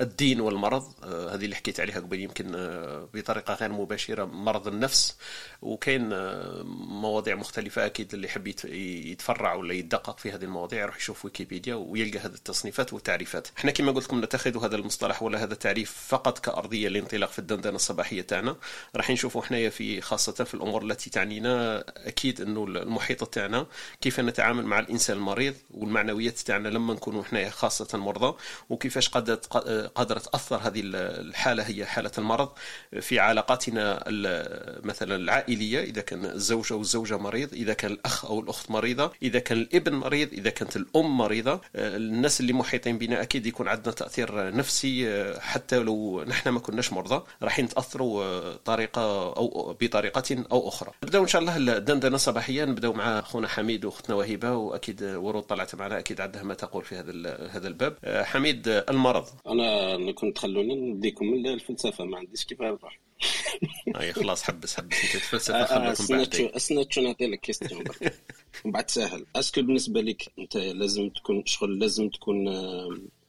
الدين 0.00 0.40
والمرض 0.40 1.04
هذه 1.04 1.44
اللي 1.44 1.56
حكيت 1.56 1.80
عليها 1.80 2.00
قبل 2.00 2.20
يمكن 2.20 2.52
بطريقة 3.14 3.54
غير 3.54 3.72
مباشرة 3.72 4.24
مرض 4.24 4.68
النفس. 4.68 5.16
وكاين 5.62 6.08
مواضيع 6.88 7.34
مختلفة 7.34 7.86
أكيد 7.86 8.14
اللي 8.14 8.26
يحب 8.26 8.46
يتفرع 8.64 9.54
ولا 9.54 9.74
يدقق 9.74 10.18
في 10.18 10.32
هذه 10.32 10.44
المواضيع 10.44 10.82
يروح 10.82 10.96
يشوف 10.96 11.24
ويكيبيديا 11.24 11.74
ويلقى 11.74 12.18
هذه 12.18 12.34
التصنيفات 12.34 12.92
والتعريفات. 12.92 13.48
إحنا 13.58 13.70
كما 13.70 13.92
قلت 13.92 14.04
لكم 14.04 14.24
نتخذ 14.24 14.64
هذا 14.64 14.76
المصطلح 14.76 15.22
ولا 15.22 15.42
هذا 15.42 15.52
التعريف 15.52 16.06
فقط 16.08 16.38
كأرضية 16.38 16.88
للانطلاق 16.88 17.30
في 17.30 17.38
الدندنة 17.38 17.76
الصباحية 17.76 18.22
تاعنا. 18.22 18.56
راح 18.96 19.10
نشوفوا 19.10 19.42
حنايا 19.42 19.70
في 19.70 20.00
خاصة 20.00 20.44
في 20.44 20.54
الأمور 20.54 20.82
التي 20.82 21.10
تعنينا 21.10 21.84
أكيد 21.96 22.40
إنه 22.40 22.64
المحيط 22.64 23.24
تاعنا 23.24 23.66
كيف 24.00 24.20
نتعامل 24.20 24.66
مع 24.66 24.78
الإنسان 24.78 25.16
المريض 25.16 25.54
والمعنويات 25.70 26.38
تاعنا 26.38 26.68
لما 26.68 26.94
نكونوا 26.94 27.24
حنايا 27.24 27.50
خاصة 27.50 27.98
مرضى 27.98 28.36
وكيفاش 28.70 29.08
قدرت 29.08 29.46
قادره 29.94 30.18
تأثر 30.18 30.56
هذه 30.56 30.80
الحالة 30.84 31.62
هي 31.62 31.86
حالة 31.86 32.10
المرض 32.18 32.52
في 33.00 33.18
علاقاتنا 33.18 34.04
مثلا 34.84 35.16
العائليه 35.48 35.80
إذا 35.80 36.00
كان 36.00 36.24
الزوج 36.24 36.72
أو 36.72 36.80
الزوجة 36.80 37.16
مريض 37.16 37.54
إذا 37.54 37.72
كان 37.72 37.92
الأخ 37.92 38.24
أو 38.24 38.40
الأخت 38.40 38.70
مريضة 38.70 39.12
إذا 39.22 39.38
كان 39.38 39.58
الابن 39.58 39.94
مريض 39.94 40.32
إذا 40.32 40.50
كانت 40.50 40.76
الأم 40.76 41.18
مريضة. 41.18 41.60
الناس 41.74 42.40
اللي 42.40 42.52
محيطين 42.52 42.98
بنا 42.98 43.22
أكيد 43.22 43.46
يكون 43.46 43.68
عندنا 43.68 43.94
تأثير 43.94 44.56
نفسي 44.56 45.24
حتى 45.40 45.78
لو 45.78 46.24
نحن 46.24 46.48
ما 46.48 46.60
كناش 46.60 46.92
مرضى 46.92 47.22
راح 47.42 47.60
نتاثروا 47.60 48.52
طريقة 48.56 49.36
أو 49.36 49.76
بطريقة 49.80 50.44
أو 50.52 50.68
أخرى. 50.68 50.90
نبداو 51.04 51.22
إن 51.22 51.28
شاء 51.28 51.42
الله 51.42 51.56
الدندنة 51.56 52.14
الصباحيه 52.14 52.64
نبداو 52.64 52.92
مع 52.92 53.18
أخونا 53.18 53.48
حميد 53.48 53.84
وأختنا 53.84 54.16
وهبة 54.16 54.52
وأكيد 54.52 55.02
ورود 55.02 55.42
طلعت 55.42 55.74
معنا 55.74 55.98
أكيد 55.98 56.20
عندها 56.20 56.42
ما 56.42 56.54
تقول 56.54 56.84
في 56.84 56.94
هذا 56.94 57.12
هذا 57.50 57.68
الباب. 57.68 57.96
حميد 58.04 58.68
المرض. 58.68 59.24
أنا 59.46 60.12
كنت 60.12 60.38
خلوني 60.38 60.74
نديكم 60.74 61.24
الفلسفة 61.34 62.04
ما 62.04 62.18
عنديش 62.18 62.44
كيف 62.44 62.60
نروح. 62.60 63.05
اي 64.00 64.12
خلاص 64.12 64.42
حبس 64.42 64.76
حبس. 64.76 65.04
أنت 65.04 65.14
الفلسفه 65.14 65.64
خليكم 65.64 66.16
بعدين. 66.16 66.50
استنى 66.54 66.98
نعطي 66.98 67.26
لك 67.26 67.40
question 67.40 67.84
ومن 68.64 68.72
بعد 68.72 68.90
سهل. 68.90 69.26
est-ce 69.36 69.54
que 69.54 69.62
بالنسبة 69.62 70.00
لك 70.00 70.32
أنت 70.38 70.56
لازم 70.56 71.08
تكون 71.08 71.46
شغل 71.46 71.78
لازم 71.78 72.08
تكون 72.08 72.44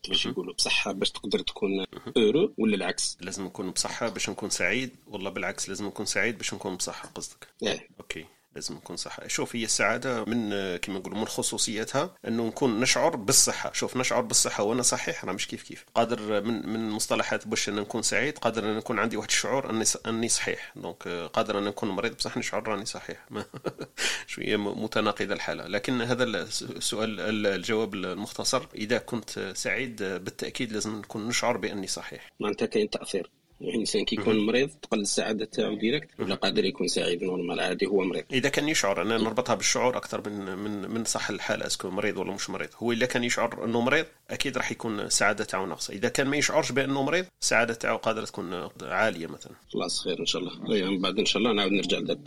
باش 0.09 0.25
يقولوا 0.25 0.53
بصحة 0.53 0.91
باش 0.91 1.11
تقدر 1.11 1.39
تكون 1.39 1.85
heureux 2.17 2.53
ولا 2.57 2.75
العكس؟ 2.75 3.17
لازم 3.21 3.45
نكون 3.45 3.71
بصحة 3.71 4.09
باش 4.09 4.29
نكون 4.29 4.49
سعيد 4.49 4.95
والله 5.07 5.29
بالعكس 5.29 5.69
لازم 5.69 5.85
نكون 5.85 6.05
سعيد 6.05 6.37
باش 6.37 6.53
نكون 6.53 6.75
بصحة 6.75 7.09
قصدك. 7.15 7.47
إيه. 7.63 7.87
okay. 7.99 8.25
لازم 8.57 8.75
نكون 8.75 8.97
صح 8.97 9.27
شوف 9.27 9.55
هي 9.55 9.63
السعادة 9.63 10.25
من 10.25 10.49
كما 10.77 10.99
نقولوا 10.99 11.17
من 11.17 11.27
خصوصياتها 11.27 12.15
أنه 12.27 12.47
نكون 12.47 12.79
نشعر 12.79 13.15
بالصحة. 13.15 13.73
شوف 13.73 13.97
نشعر 13.97 14.21
بالصحة 14.21 14.63
وأنا 14.63 14.81
صحيح 14.81 15.25
راه 15.25 15.33
مش 15.33 15.47
كيف 15.47 15.63
كيف. 15.63 15.85
قادر 15.95 16.41
من 16.41 16.69
من 16.69 16.89
مصطلحات 16.89 17.47
باش 17.47 17.69
أن 17.69 17.75
نكون 17.75 18.01
سعيد 18.01 18.37
قادر 18.37 18.65
أن 18.65 18.77
نكون 18.77 18.99
عندي 18.99 19.17
واحد 19.17 19.29
الشعور 19.29 19.69
أني 19.69 19.85
أني 20.07 20.29
صحيح. 20.29 20.73
donc 20.75 21.07
قادر 21.07 21.59
أن 21.59 21.63
نكون 21.63 21.89
مريض 21.89 22.15
بصح 22.15 22.37
نشعر 22.37 22.67
راني 22.67 22.85
صحيح. 22.85 23.25
شوية 24.27 24.57
متناقضة 24.57 25.33
الحالة. 25.33 25.67
لكن 25.67 26.01
هذا 26.01 26.23
السؤال 26.23 27.45
الجواب 27.45 27.93
المختصر 27.93 28.67
إذا 28.75 28.97
كنت 28.97 29.51
سعيد 29.55 30.03
بالتأكيد 30.03 30.73
لازم 30.73 30.95
نكون 30.99 31.27
نشعر 31.27 31.57
بأني 31.57 31.87
صحيح. 31.87 32.31
معناتها 32.39 32.65
كاين 32.65 32.89
تأثير. 32.89 33.31
الإنسان 33.61 34.05
كي 34.05 34.15
يكون 34.15 34.45
مريض 34.45 34.69
تقل 34.69 34.99
السعادة 34.99 35.45
تاعو 35.45 35.75
direct 35.75 36.07
ولا 36.19 36.35
قادر 36.35 36.65
يكون 36.65 36.87
سعيد 36.87 37.23
normal 37.23 37.59
عادي 37.59 37.85
هو 37.85 38.03
مريض. 38.03 38.23
إذا 38.31 38.49
كان 38.49 38.69
يشعر 38.69 39.01
أنا 39.01 39.17
نربطها 39.17 39.55
بالشعور 39.55 39.97
أكثر 39.97 40.29
من 40.29 40.57
من 40.57 40.89
من 40.89 41.05
صح 41.05 41.29
الحال 41.29 41.63
est-ce 41.63 41.81
que 41.81 41.89
مريض 41.89 42.17
ولا 42.17 42.33
مش 42.33 42.49
مريض. 42.49 42.69
هو 42.77 42.91
إذا 42.91 43.05
كان 43.05 43.23
يشعر 43.23 43.65
إنه 43.65 43.81
مريض 43.81 44.05
أكيد 44.29 44.57
راح 44.57 44.71
يكون 44.71 44.99
السعاده 44.99 45.43
تاعو 45.43 45.65
ناقصه 45.65 45.93
إذا 45.93 46.09
كان 46.09 46.27
ما 46.27 46.37
يشعرش 46.37 46.71
بأنه 46.71 47.03
مريض 47.03 47.25
السعاده 47.41 47.73
تاعو 47.73 47.97
قادرة 47.97 48.25
تكون 48.25 48.69
عالية 48.81 49.27
مثلا. 49.27 49.53
خلاص 49.73 50.01
خير 50.01 50.19
إن 50.19 50.25
شاء 50.25 50.41
الله. 50.41 50.75
يعني 50.75 50.97
بعد 50.97 51.19
إن 51.19 51.25
شاء 51.25 51.41
الله 51.41 51.53
نعاود 51.53 51.71
نرجع 51.71 51.97
لذاك 51.97 52.19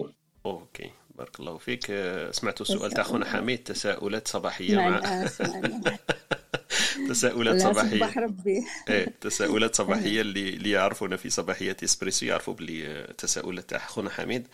okay 0.46 0.90
بارك 1.18 1.40
الله 1.40 1.58
فيك. 1.58 1.84
سمعتوا 2.30 2.66
السؤال 2.66 2.90
تاع 2.90 3.04
خونا 3.04 3.24
حميد 3.24 3.58
تساؤلات 3.58 4.28
صباحية 4.28 4.76
مع 4.76 5.00
تساؤلات 7.10 7.60
صباحية. 7.62 8.12
ربي. 8.16 8.64
إيه 8.88 9.14
تساؤلات 9.20 9.74
صباحية 9.80 10.20
اللي 10.20 10.48
اللي 10.48 10.70
يعرفونا 10.70 11.16
في 11.16 11.30
صباحية 11.30 11.76
إسبريسو 11.84 12.26
يعرفوا 12.26 12.54
بلي 12.54 13.06
تساؤلات 13.18 13.70
تاع 13.70 13.78
خونا 13.78 14.10
حميد 14.10 14.46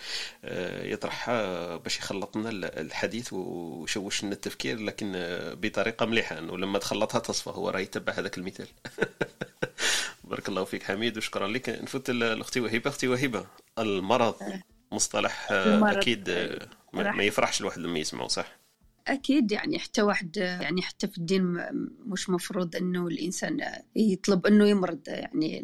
يطرحها 0.82 1.76
باش 1.76 1.98
يخلط 1.98 2.36
لنا 2.36 2.50
الحديث 2.80 3.32
ويشوش 3.32 4.24
لنا 4.24 4.32
التفكير 4.32 4.78
لكن 4.80 5.12
بطريقة 5.62 6.06
مليحة 6.06 6.38
إنه 6.38 6.58
لما 6.58 6.78
تخلطها 6.78 7.18
تصفى 7.18 7.50
هو 7.50 7.70
راه 7.70 7.80
يتبع 7.80 8.12
هذاك 8.12 8.38
المثال. 8.38 8.66
بارك 10.24 10.48
الله 10.48 10.64
فيك 10.64 10.82
حميد 10.82 11.16
وشكرا 11.16 11.48
لك. 11.48 11.68
نفوت 11.68 12.10
لاختي 12.10 12.60
وهبه 12.60 12.90
أختي 12.90 13.08
وهبه 13.08 13.46
المرض 13.78 14.34
مصطلح 14.92 15.48
المرض. 15.50 15.96
أكيد 15.96 16.30
ما 16.92 17.22
يفرحش 17.22 17.60
الواحد 17.60 17.78
لما 17.78 17.98
يسمعه 17.98 18.28
صح؟ 18.28 18.65
أكيد 19.06 19.52
يعني 19.52 19.78
حتى 19.78 20.02
واحد 20.02 20.36
يعني 20.36 20.82
حتى 20.82 21.08
في 21.08 21.18
الدين 21.18 21.58
مش 22.06 22.30
مفروض 22.30 22.76
إنه 22.76 23.06
الإنسان 23.06 23.60
يطلب 23.96 24.46
إنه 24.46 24.68
يمرض. 24.68 25.00
يعني 25.06 25.60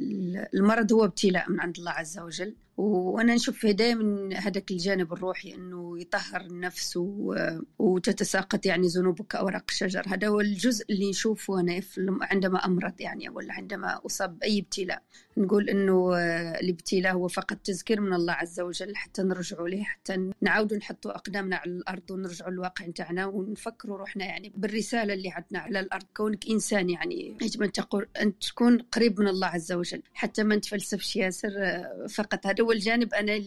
المرض 0.54 0.92
هو 0.92 1.04
ابتلاء 1.04 1.50
من 1.50 1.60
عند 1.60 1.76
الله 1.78 1.90
عز 1.90 2.18
وجل. 2.18 2.54
وأنا 2.76 3.34
نشوف 3.34 3.66
دائما 3.66 4.28
هذاك 4.38 4.70
الجانب 4.70 5.12
الروحي 5.12 5.54
إنه 5.54 6.00
يطهر 6.00 6.40
النفس 6.40 6.98
وتتساقط 7.78 8.66
يعني 8.66 8.86
ذنوبك 8.86 9.26
كاوراق 9.26 9.64
الشجر 9.68 10.02
هذا 10.06 10.28
هو 10.28 10.40
الجزء 10.40 10.84
اللي 10.90 11.10
نشوفه 11.10 11.60
أنا 11.60 11.80
عندما 12.22 12.66
أمرض 12.66 13.00
يعني 13.00 13.28
ولا 13.28 13.52
عندما 13.52 14.00
أصاب 14.06 14.38
بأي 14.38 14.60
ابتلاء. 14.60 15.02
نقول 15.36 15.70
إنه 15.70 16.16
الابتلاء 16.60 17.12
هو 17.12 17.28
فقط 17.28 17.56
تذكير 17.56 18.00
من 18.00 18.12
الله 18.12 18.32
عز 18.32 18.60
وجل 18.60 18.96
حتى 18.96 19.22
نرجعوا 19.22 19.68
له 19.68 19.82
حتى 19.82 20.30
نعاودوا 20.40 20.76
نحطوا 20.76 21.10
أقدامنا 21.10 21.56
على 21.56 21.70
الأرض 21.70 22.10
ونرجعوا 22.10 22.50
للواقع 22.50 22.86
نتاعنا 22.86 23.26
ونفكروا 23.26 23.98
روحنا 23.98 24.24
يعني 24.24 24.52
بالرسالة 24.56 25.14
اللي 25.14 25.30
عندنا 25.30 25.58
على 25.58 25.80
الأرض. 25.80 26.04
كونك 26.16 26.48
إنسان 26.50 26.90
يعني 26.90 27.36
يجب 27.42 27.62
أن 27.62 27.72
تقول 27.72 28.06
أن 28.20 28.38
تكون 28.38 28.78
قريب 28.78 29.20
من 29.20 29.28
الله 29.28 29.46
عز 29.46 29.72
وجل. 29.72 30.02
حتى 30.14 30.42
ما 30.42 30.56
نتفلسفش 30.56 31.16
ياسر 31.16 31.50
فقط. 32.08 32.46
هذا 32.46 32.64
هو 32.64 32.72
الجانب. 32.72 33.14
أنا 33.14 33.42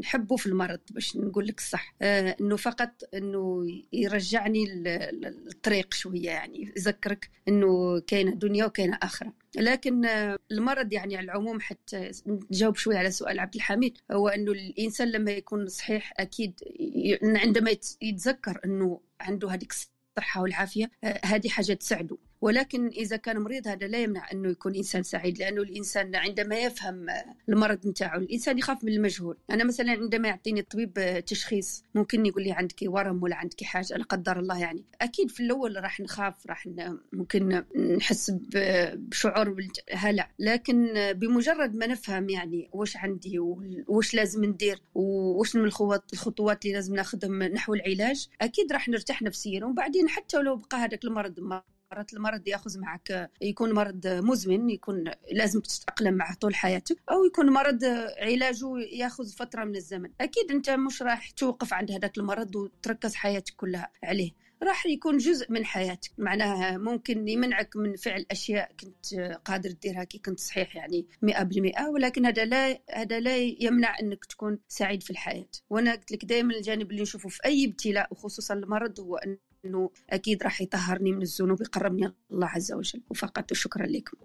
نحبه 0.00 0.36
في 0.36 0.46
المرض 0.46 0.80
باش 0.90 1.16
نقول 1.16 1.46
لك 1.46 1.58
الصح. 1.58 1.94
آه 2.02 2.36
إنه 2.40 2.56
فقط 2.56 3.02
إنه 3.14 3.66
يرجعني 3.92 4.64
للطريق 4.66 5.94
شوية 5.94 6.26
يعني 6.30 6.72
يذكرك 6.76 7.30
إنه 7.48 8.00
كاينة 8.00 8.34
دنيا 8.34 8.64
وكاينة 8.64 8.98
آخرة. 9.02 9.32
لكن 9.56 10.04
آه 10.04 10.38
المرض 10.50 10.92
يعني 10.92 11.16
على 11.16 11.24
العموم 11.24 11.60
حتى 11.60 12.10
نجاوب 12.26 12.76
شوية 12.76 12.98
على 12.98 13.10
سؤال 13.10 13.40
عبد 13.40 13.54
الحميد. 13.54 13.98
هو 14.10 14.28
إنه 14.28 14.52
الإنسان 14.52 15.10
لما 15.10 15.30
يكون 15.30 15.68
صحيح 15.68 16.12
أكيد 16.16 16.60
عندما 17.22 17.70
يتذكر 18.02 18.60
إنه 18.64 19.00
عنده 19.20 19.50
هذيك 19.50 19.72
الصحة 19.72 20.42
والعافية 20.42 20.90
آه 21.04 21.20
هذه 21.24 21.48
حاجة 21.48 21.72
تساعده. 21.72 22.16
ولكن 22.40 22.86
إذا 22.88 23.16
كان 23.16 23.38
مريض 23.38 23.68
هذا 23.68 23.86
لا 23.86 23.98
يمنع 23.98 24.32
أنه 24.32 24.48
يكون 24.50 24.74
إنسان 24.74 25.02
سعيد 25.02 25.38
لأنه 25.38 25.62
الإنسان 25.62 26.16
عندما 26.16 26.58
يفهم 26.58 27.06
المرض 27.48 27.86
نتاعه 27.86 28.18
الإنسان 28.18 28.58
يخاف 28.58 28.84
من 28.84 28.92
المجهول. 28.92 29.36
أنا 29.50 29.64
مثلا 29.64 29.92
عندما 29.92 30.28
يعطيني 30.28 30.60
الطبيب 30.60 31.22
تشخيص 31.26 31.84
ممكن 31.94 32.26
يقول 32.26 32.42
لي 32.42 32.52
عندك 32.52 32.76
ورم 32.82 33.22
ولا 33.22 33.36
عندك 33.36 33.62
حاجة؟ 33.64 33.94
لا 33.96 34.04
قدر 34.04 34.38
الله 34.38 34.60
يعني. 34.60 34.84
أكيد 35.00 35.30
في 35.30 35.42
الأول 35.42 35.76
راح 35.82 36.00
نخاف 36.00 36.46
راح 36.46 36.68
ممكن 37.12 37.62
نحس 37.96 38.32
بشعور 38.94 39.56
هلع 39.92 40.30
لكن 40.38 40.92
بمجرد 41.12 41.74
ما 41.74 41.86
نفهم 41.86 42.28
يعني 42.28 42.68
وش 42.72 42.96
عندي 42.96 43.38
وش 43.88 44.14
لازم 44.14 44.44
ندير 44.44 44.82
وش 44.94 45.56
من 45.56 45.64
الخطوات 45.64 46.64
اللي 46.64 46.74
لازم 46.74 46.94
ناخذهم 46.94 47.42
نحو 47.42 47.74
العلاج 47.74 48.28
أكيد 48.40 48.72
راح 48.72 48.88
نرتاح 48.88 49.22
نفسيا. 49.22 49.64
وبعدين 49.64 50.08
حتى 50.08 50.38
لو 50.38 50.56
بقى 50.56 50.76
هذاك 50.78 51.04
المرض 51.04 51.40
مرات 51.92 52.14
المرض 52.14 52.48
ياخذ 52.48 52.78
معك 52.80 53.30
يكون 53.42 53.72
مرض 53.72 54.06
مزمن 54.06 54.70
يكون 54.70 55.04
لازم 55.32 55.60
تتأقلم 55.60 56.14
معه 56.14 56.34
طول 56.34 56.54
حياتك 56.54 56.96
أو 57.10 57.24
يكون 57.24 57.50
مرض 57.50 57.84
علاجه 58.18 58.78
يأخذ 58.92 59.28
فترة 59.28 59.64
من 59.64 59.76
الزمن. 59.76 60.10
أكيد 60.20 60.50
أنت 60.50 60.70
مش 60.70 61.02
راح 61.02 61.30
توقف 61.30 61.72
عند 61.72 61.90
هذاك 61.90 62.18
المرض 62.18 62.56
وتركز 62.56 63.14
حياتك 63.14 63.54
كلها 63.56 63.92
عليه. 64.04 64.32
راح 64.62 64.86
يكون 64.86 65.18
جزء 65.18 65.52
من 65.52 65.64
حياتك. 65.64 66.10
معناها 66.18 66.78
ممكن 66.78 67.28
يمنعك 67.28 67.76
من 67.76 67.96
فعل 67.96 68.26
أشياء 68.30 68.72
كنت 68.80 69.14
قادر 69.44 69.70
تديرها 69.70 70.04
كي 70.04 70.18
كنت 70.18 70.40
صحيح 70.40 70.76
يعني 70.76 71.06
مئة 71.22 71.42
بالمئة 71.42 71.88
ولكن 71.88 72.26
هذا 72.26 72.44
لا 72.44 72.80
هذا 72.90 73.20
لا 73.20 73.36
يمنع 73.36 73.98
أنك 74.00 74.24
تكون 74.24 74.58
سعيد 74.68 75.02
في 75.02 75.10
الحياة. 75.10 75.48
وأنا 75.70 75.92
قلت 75.92 76.12
لك 76.12 76.24
دائما 76.24 76.54
الجانب 76.54 76.90
اللي 76.90 77.02
نشوفه 77.02 77.28
في 77.28 77.44
أي 77.44 77.66
ابتلاء 77.66 78.08
وخصوصا 78.10 78.54
المرض 78.54 79.00
هو 79.00 79.16
أن 79.16 79.38
إنه 79.64 79.90
أكيد 80.10 80.42
راح 80.42 80.60
يطهرني 80.60 81.12
من 81.12 81.22
الذنوب 81.22 81.60
يقربني 81.60 82.14
الله 82.32 82.46
عز 82.46 82.72
وجل. 82.72 83.02
وفقط 83.10 83.52
شكرا 83.52 83.86
لكم. 83.86 84.16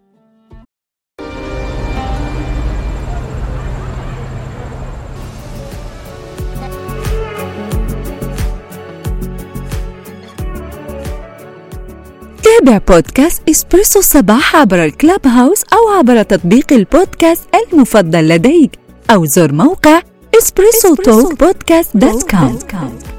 تابع 12.43 12.77
بودكاست 12.77 13.49
إسبريسو 13.49 13.99
الصباح 13.99 14.55
عبر 14.55 14.85
ال 14.85 15.27
Clubhouse 15.27 15.63
أو 15.63 15.97
عبر 15.97 16.23
تطبيق 16.23 16.73
البودكاست 16.73 17.49
المفضل 17.55 18.27
لديك. 18.27 18.71
أو 19.09 19.25
زر 19.25 19.51
موقع 19.51 20.01
Espresso 20.37 20.95
Talk 20.95 21.39
Podcast 21.39 21.97
dot 21.97 22.31
com. 22.31 23.12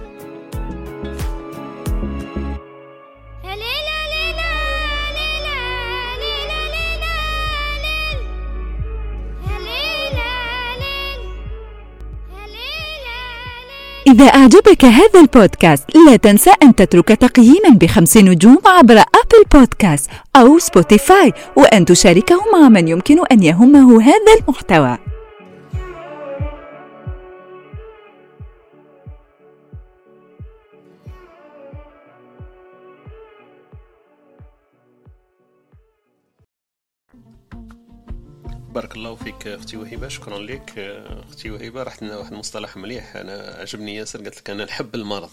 إذا 14.06 14.24
أعجبك 14.24 14.84
هذا 14.84 15.20
البودكاست 15.20 15.84
لا 16.06 16.16
تنسى 16.16 16.50
أن 16.62 16.74
تترك 16.74 17.08
تقييما 17.08 17.70
بخمس 17.70 18.16
نجوم 18.16 18.58
عبر 18.66 18.98
Apple 18.98 19.44
Podcast 19.54 20.10
أو 20.36 20.58
سبوتيفاي 20.58 21.32
وأن 21.56 21.84
تشاركه 21.84 22.36
مع 22.52 22.68
من 22.68 22.88
يمكن 22.88 23.16
أن 23.32 23.42
يهمه 23.42 24.02
هذا 24.02 24.34
المحتوى. 24.40 24.98
بارك 38.74 38.96
الله 38.96 39.14
فيك 39.14 39.46
أختي 39.46 39.76
وهبة. 39.76 40.08
شكرا 40.08 40.38
لك 40.38 40.78
أختي 41.28 41.50
وهبة. 41.50 41.82
رحت 41.82 42.02
لنا 42.02 42.16
واحد 42.16 42.32
المصطلح 42.32 42.76
مليح. 42.76 43.16
أنا 43.16 43.56
عجبني 43.60 43.96
ياسر 43.96 44.22
قالت 44.22 44.38
لك 44.38 44.50
أنا 44.50 44.64
نحب 44.64 44.94
المرض. 44.94 45.30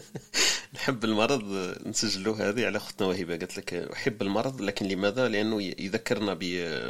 نحب 0.74 1.04
المرض 1.04 1.74
نسجلوا 1.86 2.36
هذه 2.36 2.66
على 2.66 2.76
أختنا 2.76 3.08
وهبة. 3.08 3.36
قالت 3.36 3.58
لك 3.58 3.74
أحب 3.74 4.22
المرض 4.22 4.60
لكن 4.60 4.86
لماذا؟ 4.86 5.28
لأنه 5.28 5.62
يذكرنا 5.62 6.34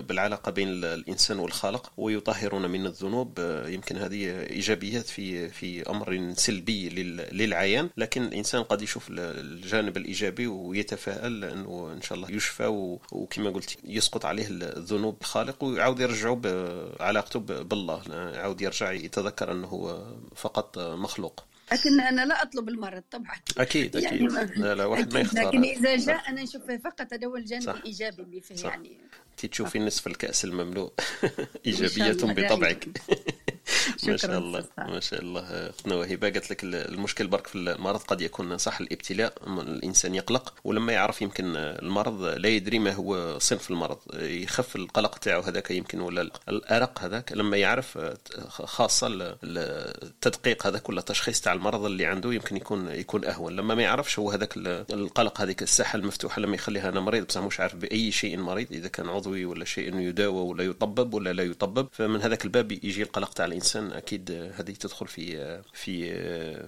بالعلاقة 0.01 0.53
بين 0.53 0.69
الإنسان 0.69 1.39
والخالق 1.39 1.93
ويطهرنا 1.97 2.69
من 2.69 2.87
الذنوب. 2.87 3.39
يمكن 3.67 3.97
هذه 3.97 4.43
إيجابيات 4.43 5.07
في 5.07 5.49
في 5.49 5.91
أمر 5.91 6.33
سلبي 6.37 6.89
للعيان. 7.33 7.91
لكن 7.97 8.23
الإنسان 8.23 8.63
قد 8.63 8.83
يشوف 8.83 9.07
الجانب 9.11 9.97
الإيجابي 9.97 10.47
ويتفائل 10.47 11.45
انه 11.45 11.93
إن 11.97 12.03
شاء 12.03 12.19
الله 12.19 12.31
يشفى 12.31 12.67
وكما 13.13 13.51
قلت 13.51 13.77
يسقط 13.85 14.25
عليه 14.25 14.47
الذنوب. 14.51 15.17
الخالق 15.21 15.76
ويعاود 15.77 16.01
يرجعوا 16.01 16.37
بعلاقته 16.37 17.41
بالله 17.41 18.03
يعاود 18.09 18.61
يرجع 18.61 18.93
يتذكر 18.93 19.53
أنه 19.53 20.05
فقط 20.37 20.79
مخلوق. 20.79 21.45
لكن 21.73 22.01
أنا 22.01 22.27
لا 22.27 22.43
أطلب 22.43 22.69
المرض 22.69 23.03
طبعا. 23.11 23.37
أكيد 23.59 23.97
أكيد. 23.97 24.33
يعني 24.33 24.47
لا 24.57 24.75
لا 24.75 24.85
واحد 24.85 25.15
ما 25.15 25.21
يختار. 25.21 25.49
لكن 25.49 25.65
إذا 25.65 25.97
جاء 25.97 26.29
أنا 26.29 26.43
نشوف 26.43 26.63
فقط 26.85 27.13
هذا 27.13 27.27
هو 27.27 27.37
الجانب 27.37 27.69
الإيجابي 27.69 28.23
اللي 28.23 28.41
فيه 28.41 28.55
صح. 28.55 28.71
يعني. 28.71 28.99
أنت 29.31 29.47
تشوفي 29.47 29.79
نصف 29.79 30.07
الكأس 30.07 30.45
المملوء. 30.45 30.93
إيجابية 31.67 32.13
بطبعك. 32.13 32.89
ما 34.07 34.17
شاء 34.17 34.39
الله 34.39 34.65
ما 34.79 35.01
شاء 35.01 35.21
الله 35.21 35.43
اختنا 35.69 35.95
وهبه 35.95 36.31
قالت 36.31 36.51
لك 36.51 36.65
المشكل 36.65 37.27
برك 37.27 37.47
في 37.47 37.55
المرض 37.59 38.01
قد 38.01 38.21
يكون 38.21 38.59
صح 38.59 38.81
الابتلاء 38.81 39.33
الإنسان 39.47 40.15
يقلق 40.15 40.55
ولما 40.65 40.93
يعرف 40.93 41.23
يمكن 41.23 41.57
المرض 41.57 42.23
لا 42.23 42.49
يدري 42.49 42.79
ما 42.79 42.93
هو 42.93 43.39
صنف 43.39 43.71
المرض. 43.71 43.99
يخف 44.15 44.77
القلق 44.77 45.19
تاعو 45.19 45.41
هذاك 45.41 45.71
يمكن 45.71 46.01
ولا 46.01 46.31
الأرق 46.49 46.99
هذاك 47.03 47.33
لما 47.33 47.57
يعرف 47.57 47.99
خاصة 48.49 49.37
التدقيق 49.45 50.67
هذاك 50.67 50.89
ولا 50.89 51.01
التشخيص 51.01 51.41
تاع 51.41 51.53
المرض 51.53 51.85
اللي 51.85 52.07
عنده 52.07 52.33
يمكن 52.33 52.57
يكون 52.57 52.89
يكون 52.89 53.25
أهون. 53.25 53.57
لما 53.57 53.75
ما 53.75 53.83
يعرفش 53.83 54.19
هو 54.19 54.31
هذاك 54.31 54.57
القلق 54.93 55.41
هذيك 55.41 55.63
الساحة 55.63 55.97
المفتوحة 55.97 56.41
لما 56.41 56.55
يخليها 56.55 56.89
أنا 56.89 57.01
مريض 57.01 57.27
بصح 57.27 57.41
مش 57.41 57.61
عارف 57.61 57.75
بأي 57.75 58.13
شيء 58.13 58.37
مريض 58.37 58.67
إذا 58.73 58.89
كان 58.89 59.09
عضوي 59.09 59.45
ولا 59.45 59.65
شيء 59.65 59.99
يداوى 59.99 60.41
ولا 60.41 60.65
يطبب 60.65 61.15
ولا 61.15 61.33
لا 61.33 61.43
يطبب. 61.43 61.89
فمن 61.93 62.23
هذاك 62.23 62.45
الباب 62.45 62.73
يجي 62.73 63.03
القلق 63.03 63.33
تاع 63.33 63.45
الإنسان. 63.45 63.76
أكيد 63.77 64.31
هذه 64.31 64.71
تدخل 64.71 65.07
في 65.07 65.63
في 65.73 66.17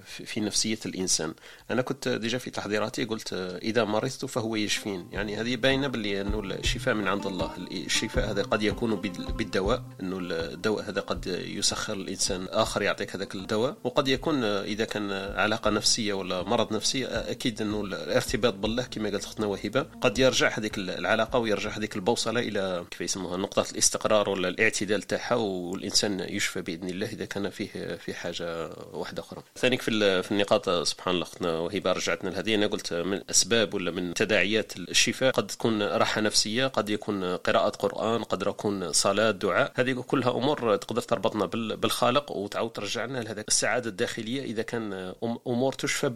في 0.05 0.39
نفسية 0.39 0.79
الإنسان. 0.85 1.33
أنا 1.71 1.81
كنت 1.81 2.07
ديجا 2.07 2.37
في 2.37 2.49
تحضيراتي 2.49 3.03
قلت 3.03 3.33
إذا 3.63 3.83
مرضت 3.83 4.25
فهو 4.25 4.55
يشفين. 4.55 5.07
يعني 5.11 5.35
هذه 5.35 5.55
باينة 5.55 5.87
باللي 5.87 6.21
أنه 6.21 6.39
الشفاء 6.39 6.95
من 6.95 7.07
عند 7.07 7.25
الله. 7.25 7.51
الشفاء 7.71 8.31
هذا 8.31 8.41
قد 8.41 8.63
يكون 8.63 8.95
بالدواء. 9.37 9.83
أنه 10.01 10.17
الدواء 10.21 10.89
هذا 10.89 11.01
قد 11.01 11.27
يسخر 11.27 11.93
الإنسان. 11.93 12.47
آخر 12.49 12.81
يعطيك 12.81 13.15
هذاك 13.15 13.35
الدواء. 13.35 13.77
وقد 13.83 14.07
يكون 14.07 14.43
إذا 14.43 14.85
كان 14.85 15.11
علاقة 15.35 15.69
نفسية 15.69 16.13
ولا 16.13 16.43
مرض 16.43 16.73
نفسي 16.73 17.05
أكيد 17.05 17.61
أنه 17.61 17.81
الارتباط 17.81 18.53
بالله 18.53 18.83
كما 18.83 19.09
قالت 19.09 19.23
أختنا 19.23 19.45
وهبة 19.45 19.81
قد 19.81 20.19
يرجع 20.19 20.57
هذيك 20.59 20.77
العلاقة 20.77 21.39
ويرجع 21.39 21.69
هذيك 21.69 21.95
البوصلة 21.95 22.39
إلى 22.39 22.85
كيف 22.91 23.01
يسموها 23.01 23.37
نقطة 23.37 23.65
الاستقرار 23.71 24.29
ولا 24.29 24.47
الاعتدال 24.47 25.01
تاعها 25.01 25.35
والإنسان 25.35 26.19
يشفى 26.19 26.61
بإذن 26.61 26.89
الله. 26.89 26.98
إذا 27.05 27.25
كان 27.25 27.49
فيه 27.49 27.95
في 27.95 28.13
حاجة 28.13 28.69
واحدة 28.93 29.21
أخرى. 29.21 29.43
ثانيك 29.57 29.81
في 29.81 30.23
في 30.23 30.31
النقاط 30.31 30.69
سبحان 30.69 31.13
الله 31.13 31.23
اختنا 31.23 31.59
وهبة 31.59 31.91
رجعتنا 31.91 32.29
لهذه. 32.29 32.55
أنا 32.55 32.67
قلت 32.67 32.93
من 32.93 33.21
أسباب 33.29 33.73
ولا 33.73 33.91
من 33.91 34.13
تداعيات 34.13 34.77
الشفاء 34.77 35.31
قد 35.31 35.47
تكون 35.47 35.83
راحة 35.83 36.21
نفسية 36.21 36.67
قد 36.67 36.89
يكون 36.89 37.35
قراءة 37.35 37.69
قرآن 37.69 38.23
قد 38.23 38.41
يكون 38.41 38.91
صلاة 38.91 39.31
دعاء. 39.31 39.71
هذه 39.75 39.93
كلها 39.93 40.31
أمور 40.31 40.75
تقدر 40.75 41.01
تربطنا 41.01 41.45
بالخالق 41.75 42.31
وتعاود 42.31 42.71
ترجعنا 42.71 43.19
لهذاك 43.19 43.47
السعادة 43.47 43.89
الداخلية. 43.89 44.43
إذا 44.43 44.61
كان 44.61 45.13
أمور 45.47 45.73
تشفى 45.73 46.09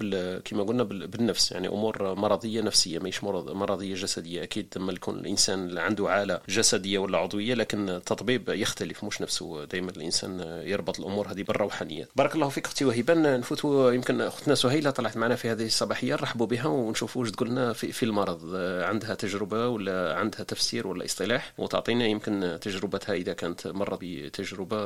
كما 0.45 0.63
قلنا 0.63 0.83
بالنفس 0.83 1.51
يعني 1.51 1.67
أمور 1.67 2.15
مرضية 2.15 2.61
نفسية 2.61 2.99
ماهيش 2.99 3.23
مرضية 3.23 3.95
جسدية. 3.95 4.43
أكيد 4.43 4.73
لما 4.75 4.93
يكون 4.93 5.19
الإنسان 5.19 5.77
عنده 5.77 6.09
عالة 6.09 6.39
جسدية 6.49 6.99
ولا 6.99 7.17
عضوية 7.17 7.53
لكن 7.53 7.89
التطبيب 7.89 8.49
يختلف 8.49 9.03
مش 9.03 9.21
نفسه. 9.21 9.65
دائما 9.65 9.91
الإنسان 9.91 10.41
يربط 10.73 10.99
الأمور 10.99 11.31
هذه 11.31 11.43
بالروحانيات 11.43 12.09
بارك 12.15 12.35
الله 12.35 12.49
فيك 12.49 12.65
أختي 12.65 12.85
وهبة. 12.85 13.13
نفوتوا 13.13 13.91
يمكن 13.91 14.21
أختنا 14.21 14.55
سهيلة 14.55 14.89
طلعت 14.89 15.17
معنا 15.17 15.35
في 15.35 15.49
هذه 15.49 15.65
الصباحية. 15.65 16.13
نرحبوا 16.13 16.45
بها 16.47 16.65
ونشوفوا 16.65 17.21
واش 17.21 17.31
تقول 17.31 17.49
لنا 17.49 17.73
في, 17.73 17.91
في 17.91 18.03
المرض. 18.03 18.55
عندها 18.83 19.15
تجربة 19.15 19.67
ولا 19.67 20.15
عندها 20.15 20.43
تفسير 20.43 20.87
ولا 20.87 21.05
اصطلاح؟ 21.05 21.53
وتعطينا 21.57 22.05
يمكن 22.05 22.57
تجربتها 22.61 23.13
إذا 23.15 23.33
كانت 23.33 23.67
مرت 23.67 23.99
بتجربة 24.01 24.77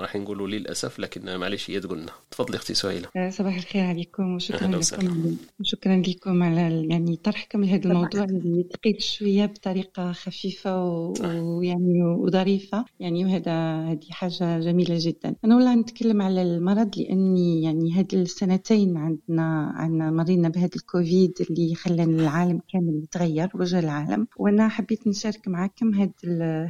راح 0.00 0.16
نقولوا 0.16 0.48
للأسف 0.48 0.98
لكن 0.98 1.36
معليش 1.36 1.70
هي 1.70 1.80
تقول 1.80 1.98
لنا. 1.98 2.12
تفضلي 2.30 2.56
أختي 2.56 2.74
سهيلة. 2.74 3.08
آه، 3.16 3.30
صباح 3.30 3.56
الخير 3.56 3.84
عليكم 3.84 4.34
وشكرا 4.34 4.68
لكم. 4.68 5.36
شكرا 5.62 6.02
لكم 6.06 6.42
على 6.42 6.86
يعني 6.90 7.16
طرحكم 7.16 7.64
لهذا 7.64 7.84
الموضوع 7.88 8.24
اللي 8.24 8.66
ثقيل 8.72 9.02
شوية 9.02 9.46
بطريقة 9.46 10.12
خفيفة 10.12 10.84
ويعني 10.84 12.02
وظريفة. 12.02 12.84
يعني 13.00 13.24
وهذا 13.24 13.52
هذه 13.92 14.10
حاجة 14.10 14.58
جميلة 14.60 14.96
جدا. 15.06 15.34
أنا 15.44 15.56
والله 15.56 15.74
نتكلم 15.74 16.22
على 16.22 16.42
المرض 16.42 16.98
لأني 16.98 17.62
يعني 17.62 17.92
هاد 17.92 18.14
السنتين 18.14 18.96
عندنا 18.96 19.72
عندنا 19.74 20.10
مرينا 20.10 20.48
بهذا 20.48 20.70
الكوفيد 20.76 21.32
اللي 21.50 21.74
خلى 21.74 22.02
العالم 22.02 22.60
كامل 22.72 23.02
يتغير 23.02 23.48
وجه 23.54 23.78
العالم. 23.78 24.26
وأنا 24.36 24.68
حبيت 24.68 25.06
نشارك 25.06 25.48
معكم 25.48 25.94
هاد 25.94 26.12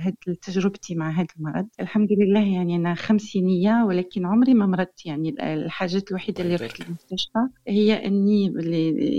هاد 0.00 0.14
تجربتي 0.42 0.94
مع 0.94 1.10
هذا 1.10 1.26
المرض. 1.38 1.66
الحمد 1.80 2.08
لله 2.10 2.54
يعني 2.54 2.76
أنا 2.76 2.94
خمسينية 2.94 3.84
ولكن 3.84 4.26
عمري 4.26 4.54
ما 4.54 4.66
مرضت. 4.66 5.06
يعني 5.06 5.34
الحاجات 5.54 6.10
الوحيدة 6.10 6.44
اللي 6.44 6.56
رحت 6.56 6.80
للمستشفى 6.80 7.38
هي 7.68 8.06
أني 8.06 8.52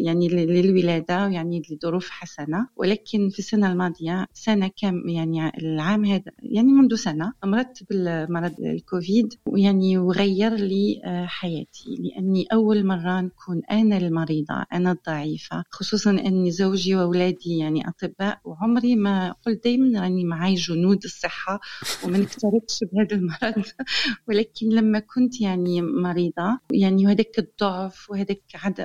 يعني 0.05 0.27
للولادة 0.27 1.27
يعني 1.27 1.61
لظروف 1.71 2.09
حسنة. 2.09 2.67
ولكن 2.75 3.29
في 3.29 3.39
السنة 3.39 3.71
الماضية 3.71 4.25
سنة 4.33 4.67
كم 4.81 5.09
يعني 5.09 5.57
العام 5.57 6.05
هذا 6.05 6.31
يعني 6.39 6.71
منذ 6.71 6.95
سنة 6.95 7.33
مرضت 7.45 7.83
بالمرض 7.89 8.53
الكوفيد. 8.59 9.06
ويعني 9.45 9.97
وغير 9.97 10.53
لي 10.53 11.01
آه، 11.05 11.25
حياتي. 11.25 11.95
لأني 11.99 12.47
أول 12.53 12.85
مرة 12.85 13.21
نكون 13.21 13.61
أنا 13.71 13.97
المريضة 13.97 14.65
أنا 14.73 14.91
الضعيفة. 14.91 15.63
خصوصا 15.71 16.11
أني 16.11 16.51
زوجي 16.51 16.95
وأولادي 16.95 17.57
يعني 17.57 17.87
أطباء 17.87 18.39
وعمري 18.45 18.95
ما 18.95 19.31
قلت 19.45 19.63
دايما 19.63 20.01
راني 20.01 20.23
معي 20.25 20.53
جنود 20.53 21.03
الصحة 21.03 21.59
وما 22.03 22.17
نكترثش 22.17 22.79
بهذا 22.91 23.15
المرض. 23.15 23.65
ولكن 24.27 24.69
لما 24.69 24.99
كنت 24.99 25.41
يعني 25.41 25.81
مريضة 25.81 26.59
يعني 26.71 27.05
وهذاك 27.05 27.39
الضعف 27.39 28.09
وهذاك 28.09 28.41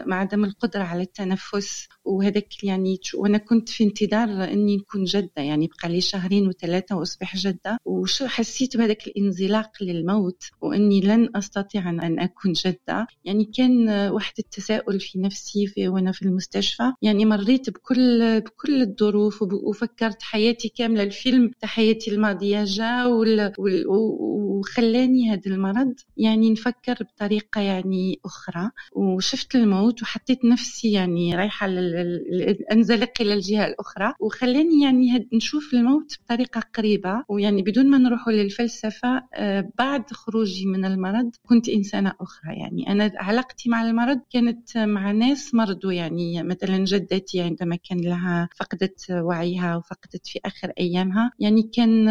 عدم 0.08 0.44
القدرة 0.44 0.82
على 0.82 1.02
التنفس 1.02 1.88
وهذاك 2.04 2.64
يعني 2.64 2.98
وأنا 3.14 3.38
كنت 3.38 3.68
في 3.68 3.84
انتظار 3.84 4.28
اني 4.28 4.76
نكون 4.76 5.04
جده 5.04 5.42
يعني 5.42 5.66
بقى 5.66 5.88
لي 5.92 6.00
شهرين 6.00 6.48
وثلاثة 6.48 6.96
وأصبح 6.96 7.36
جده 7.36 7.78
وشو 7.84 8.26
حسيت 8.26 8.76
بهذاك 8.76 9.06
الانزلاق 9.06 9.70
للموت 9.80 10.42
وإني 10.60 11.00
لن 11.00 11.28
أستطيع 11.36 11.90
ان 11.90 12.20
أكون 12.20 12.52
جده 12.52 13.06
يعني 13.24 13.44
كان 13.44 13.88
واحد 13.88 14.32
التساؤل 14.38 15.00
في 15.00 15.18
نفسي 15.18 15.66
في 15.66 15.88
وأنا 15.88 16.12
في 16.12 16.22
المستشفى. 16.22 16.92
يعني 17.02 17.24
مريت 17.24 17.70
بكل 17.70 18.40
بكل 18.40 18.82
الظروف 18.82 19.42
وفكرت 19.42 20.22
حياتي 20.22 20.68
كاملة. 20.68 21.02
الفيلم 21.02 21.50
تاع 21.60 21.68
حياتي 21.68 22.10
الماضية 22.10 22.64
جا 22.64 23.04
وخلاني 23.88 25.30
هذا 25.32 25.42
المرض. 25.46 25.94
يعني 26.16 26.50
نفكر 26.50 26.98
بطريقة 27.00 27.60
يعني 27.60 28.20
أخرى. 28.24 28.70
وشفت 28.92 29.54
الموت 29.54 30.02
وحطيت 30.02 30.44
نفسي 30.44 30.92
يعني 30.92 31.36
رايحة 31.36 31.66
أنزلق 32.72 33.10
إلى 33.20 33.34
الجهة 33.34 33.66
الأخرى. 33.66 34.14
وخلاني 34.20 34.82
يعني 34.82 35.28
نشوف 35.32 35.74
الموت 35.74 36.18
بطريقة 36.24 36.62
قريبة. 36.74 37.24
ويعني 37.28 37.62
بدون 37.62 37.90
ما 37.90 37.98
نروح 37.98 38.28
للفلسفة 38.28 39.22
آه، 39.34 39.70
بعد 39.78 40.10
خروجي 40.10 40.66
من 40.66 40.84
المرض 40.84 41.30
كنت 41.46 41.68
إنسانة 41.68 42.12
أخرى. 42.20 42.54
يعني 42.56 42.88
أنا 42.88 43.12
علاقتي 43.16 43.68
مع 43.70 43.82
المرض 43.82 44.20
كانت 44.30 44.78
مع 44.78 45.10
ناس 45.12 45.54
مرضوا. 45.54 45.92
يعني 45.92 46.42
مثلا 46.42 46.84
جدتي 46.84 47.40
عندما 47.40 47.76
كان 47.76 48.00
لها 48.00 48.48
فقدت 48.56 49.06
وعيها 49.10 49.76
وفقدت 49.76 50.26
في 50.26 50.40
آخر 50.44 50.72
أيامها 50.80 51.30
يعني 51.38 51.62
كان 51.62 52.06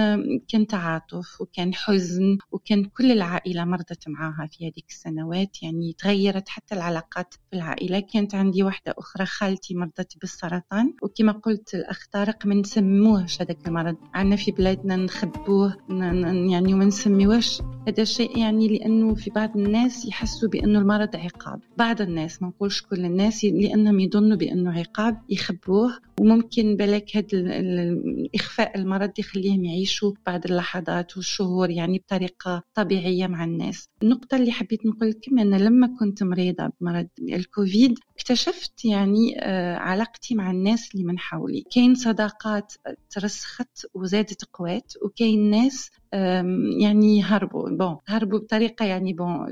كان 0.47 0.67
تعاطف 0.67 1.41
وكان 1.41 1.73
حزن 1.73 2.37
وكان 2.51 2.83
كل 2.85 3.11
العائلة 3.11 3.65
مرضت 3.65 4.09
معها 4.09 4.47
في 4.51 4.65
هذيك 4.65 4.85
السنوات. 4.89 5.63
يعني 5.63 5.95
تغيرت 5.97 6.49
حتى 6.49 6.75
العلاقات 6.75 7.33
في 7.33 7.57
العائلة. 7.57 7.99
كانت 7.99 8.35
عندي 8.35 8.63
واحدة 8.63 8.93
أخرى 8.97 9.25
خالتي 9.25 9.70
مرضت 9.75 10.17
بالسرطان. 10.21 10.93
وكما 11.01 11.31
قلت 11.31 11.73
الأخ 11.73 12.07
طارق 12.11 12.45
ما 12.45 12.55
نسموهش 12.55 13.41
هذاك 13.41 13.67
المرض. 13.67 13.95
عندنا 14.13 14.35
في 14.35 14.51
بلادنا 14.51 14.95
نخبوه 14.95 15.77
يعني 15.89 16.73
وما 16.73 16.85
نسميوهش. 16.85 17.61
هذا 17.87 18.03
شيء 18.03 18.37
يعني 18.37 18.67
لأنه 18.67 19.15
في 19.15 19.29
بعض 19.29 19.57
الناس 19.57 20.05
يحسوا 20.05 20.49
بأنه 20.49 20.79
المرض 20.79 21.15
عقاب. 21.15 21.59
بعض 21.77 22.01
الناس 22.01 22.41
ما 22.41 22.47
نقولش 22.47 22.81
كل 22.81 23.05
الناس 23.05 23.45
لأنهم 23.45 23.99
يظنوا 23.99 24.37
بأنه 24.37 24.79
عقاب 24.79 25.21
يخبوه. 25.29 25.91
وممكن 26.19 26.75
بالك 26.75 27.17
هذا 27.17 27.27
إخفاء 28.35 28.77
المرض 28.77 29.11
يخليهم 29.19 29.65
يعيشوا 29.65 30.11
بعض 30.25 30.45
اللحظات 30.45 31.17
والشهور 31.17 31.69
يعني 31.69 31.97
بطريقة 31.99 32.63
طبيعية 32.75 33.27
مع 33.27 33.43
الناس. 33.43 33.89
النقطة 34.03 34.37
اللي 34.37 34.51
حبيت 34.51 34.85
نقول 34.85 35.09
لكم 35.09 35.39
أن 35.39 35.55
لما 35.57 35.95
كنت 35.99 36.23
مريضة 36.23 36.71
بمرض 36.81 37.07
الكوفيد 37.21 37.99
اكتشفت 38.17 38.85
يعني 38.85 39.35
آه، 39.39 39.60
علاقتي 39.79 40.35
مع 40.35 40.51
الناس 40.51 40.91
اللي 40.93 41.03
من 41.05 41.19
حولي. 41.19 41.63
كاين 41.71 41.95
صداقات 41.95 42.73
ترسخت 43.09 43.85
وزادت 43.93 44.45
قوات 44.53 44.93
وكاين 45.05 45.49
ناس 45.49 45.91
يعني 46.81 47.23
هربوا. 47.23 47.69
بون 47.69 47.97
هربوا 48.07 48.39
بطريقة 48.39 48.85
يعني 48.85 49.13
بون 49.13 49.47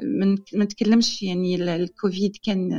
ما 0.53 0.63
نتكلمش 0.63 1.23
يعني 1.23 1.75
الكوفيد 1.75 2.35
كان 2.43 2.73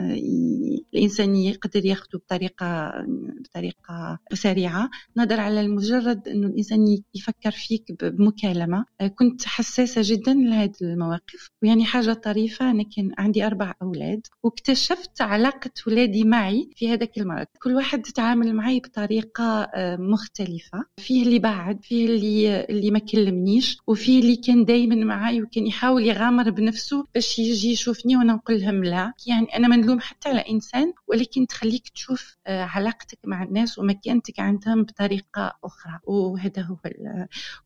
الإنسان 0.95 1.37
يقدر 1.37 1.87
ياخده 1.87 2.19
بطريقة 2.19 2.93
بطريقة 3.41 4.19
سريعة. 4.35 4.91
نظر 5.17 5.41
على 5.41 5.61
المجرد 5.61 6.29
أنه 6.29 6.47
الإنسان 6.47 6.99
يفكر 7.15 7.51
فيك 7.51 8.05
بمكالمة. 8.05 8.85
أه، 9.01 9.07
كنت 9.07 9.45
حساسة 9.47 10.01
جدا 10.05 10.35
لهذه 10.35 10.73
المواقف 10.83 11.51
ويعني 11.63 11.85
حاجة 11.85 12.13
طريفة 12.13 12.71
أنا 12.71 12.83
كان 12.97 13.11
عندي 13.19 13.47
أربع 13.47 13.75
أولاد 13.83 14.27
واكتشفت 14.43 15.23
علاقة 15.23 15.71
ولادي 15.87 16.25
معي 16.25 16.71
في 16.77 16.89
هذاك 16.93 17.19
المرض. 17.19 17.47
كل 17.63 17.75
واحد 17.75 18.03
تتعامل 18.03 18.55
معي 18.55 18.81
بطريقة 18.81 19.45
أه، 19.63 19.97
مختلفة. 19.97 20.85
فيه 21.01 21.23
اللي 21.23 21.39
بعد 21.39 21.85
فيه 21.85 22.07
اللي 22.07 22.65
اللي 22.65 22.91
ما 22.91 22.99
كلمنيش. 22.99 23.70
وفي 23.87 24.19
اللي 24.19 24.37
كان 24.37 24.65
دايما 24.65 24.95
معي 24.95 25.43
وكان 25.43 25.67
يحاول 25.67 26.07
يغامر 26.07 26.51
بنفسه 26.51 27.05
باش 27.15 27.39
يجي 27.39 27.73
يشوفني 27.73 28.17
وأنا 28.17 28.33
نقول 28.33 28.61
لهم 28.61 28.85
لا. 28.85 29.13
يعني 29.27 29.57
أنا 29.57 29.69
ما 29.69 29.77
نلوم 29.77 30.01
حتى 30.01 30.29
على 30.29 30.41
إنسان 30.41 30.93
ولكن 31.07 31.47
تخليك 31.47 31.89
تشوف 31.89 32.37
آه، 32.47 32.65
علاقتك 32.65 33.19
مع 33.25 33.43
الناس 33.43 33.79
ومكانتك 33.79 34.41
عندهم 34.41 34.83
بطريقة 34.83 35.53
أخرى. 35.65 35.99
وهذا 36.05 36.63
هو 36.63 36.77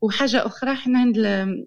وحاجة 0.00 0.46
أخرى 0.46 0.72
إحنا 0.72 1.12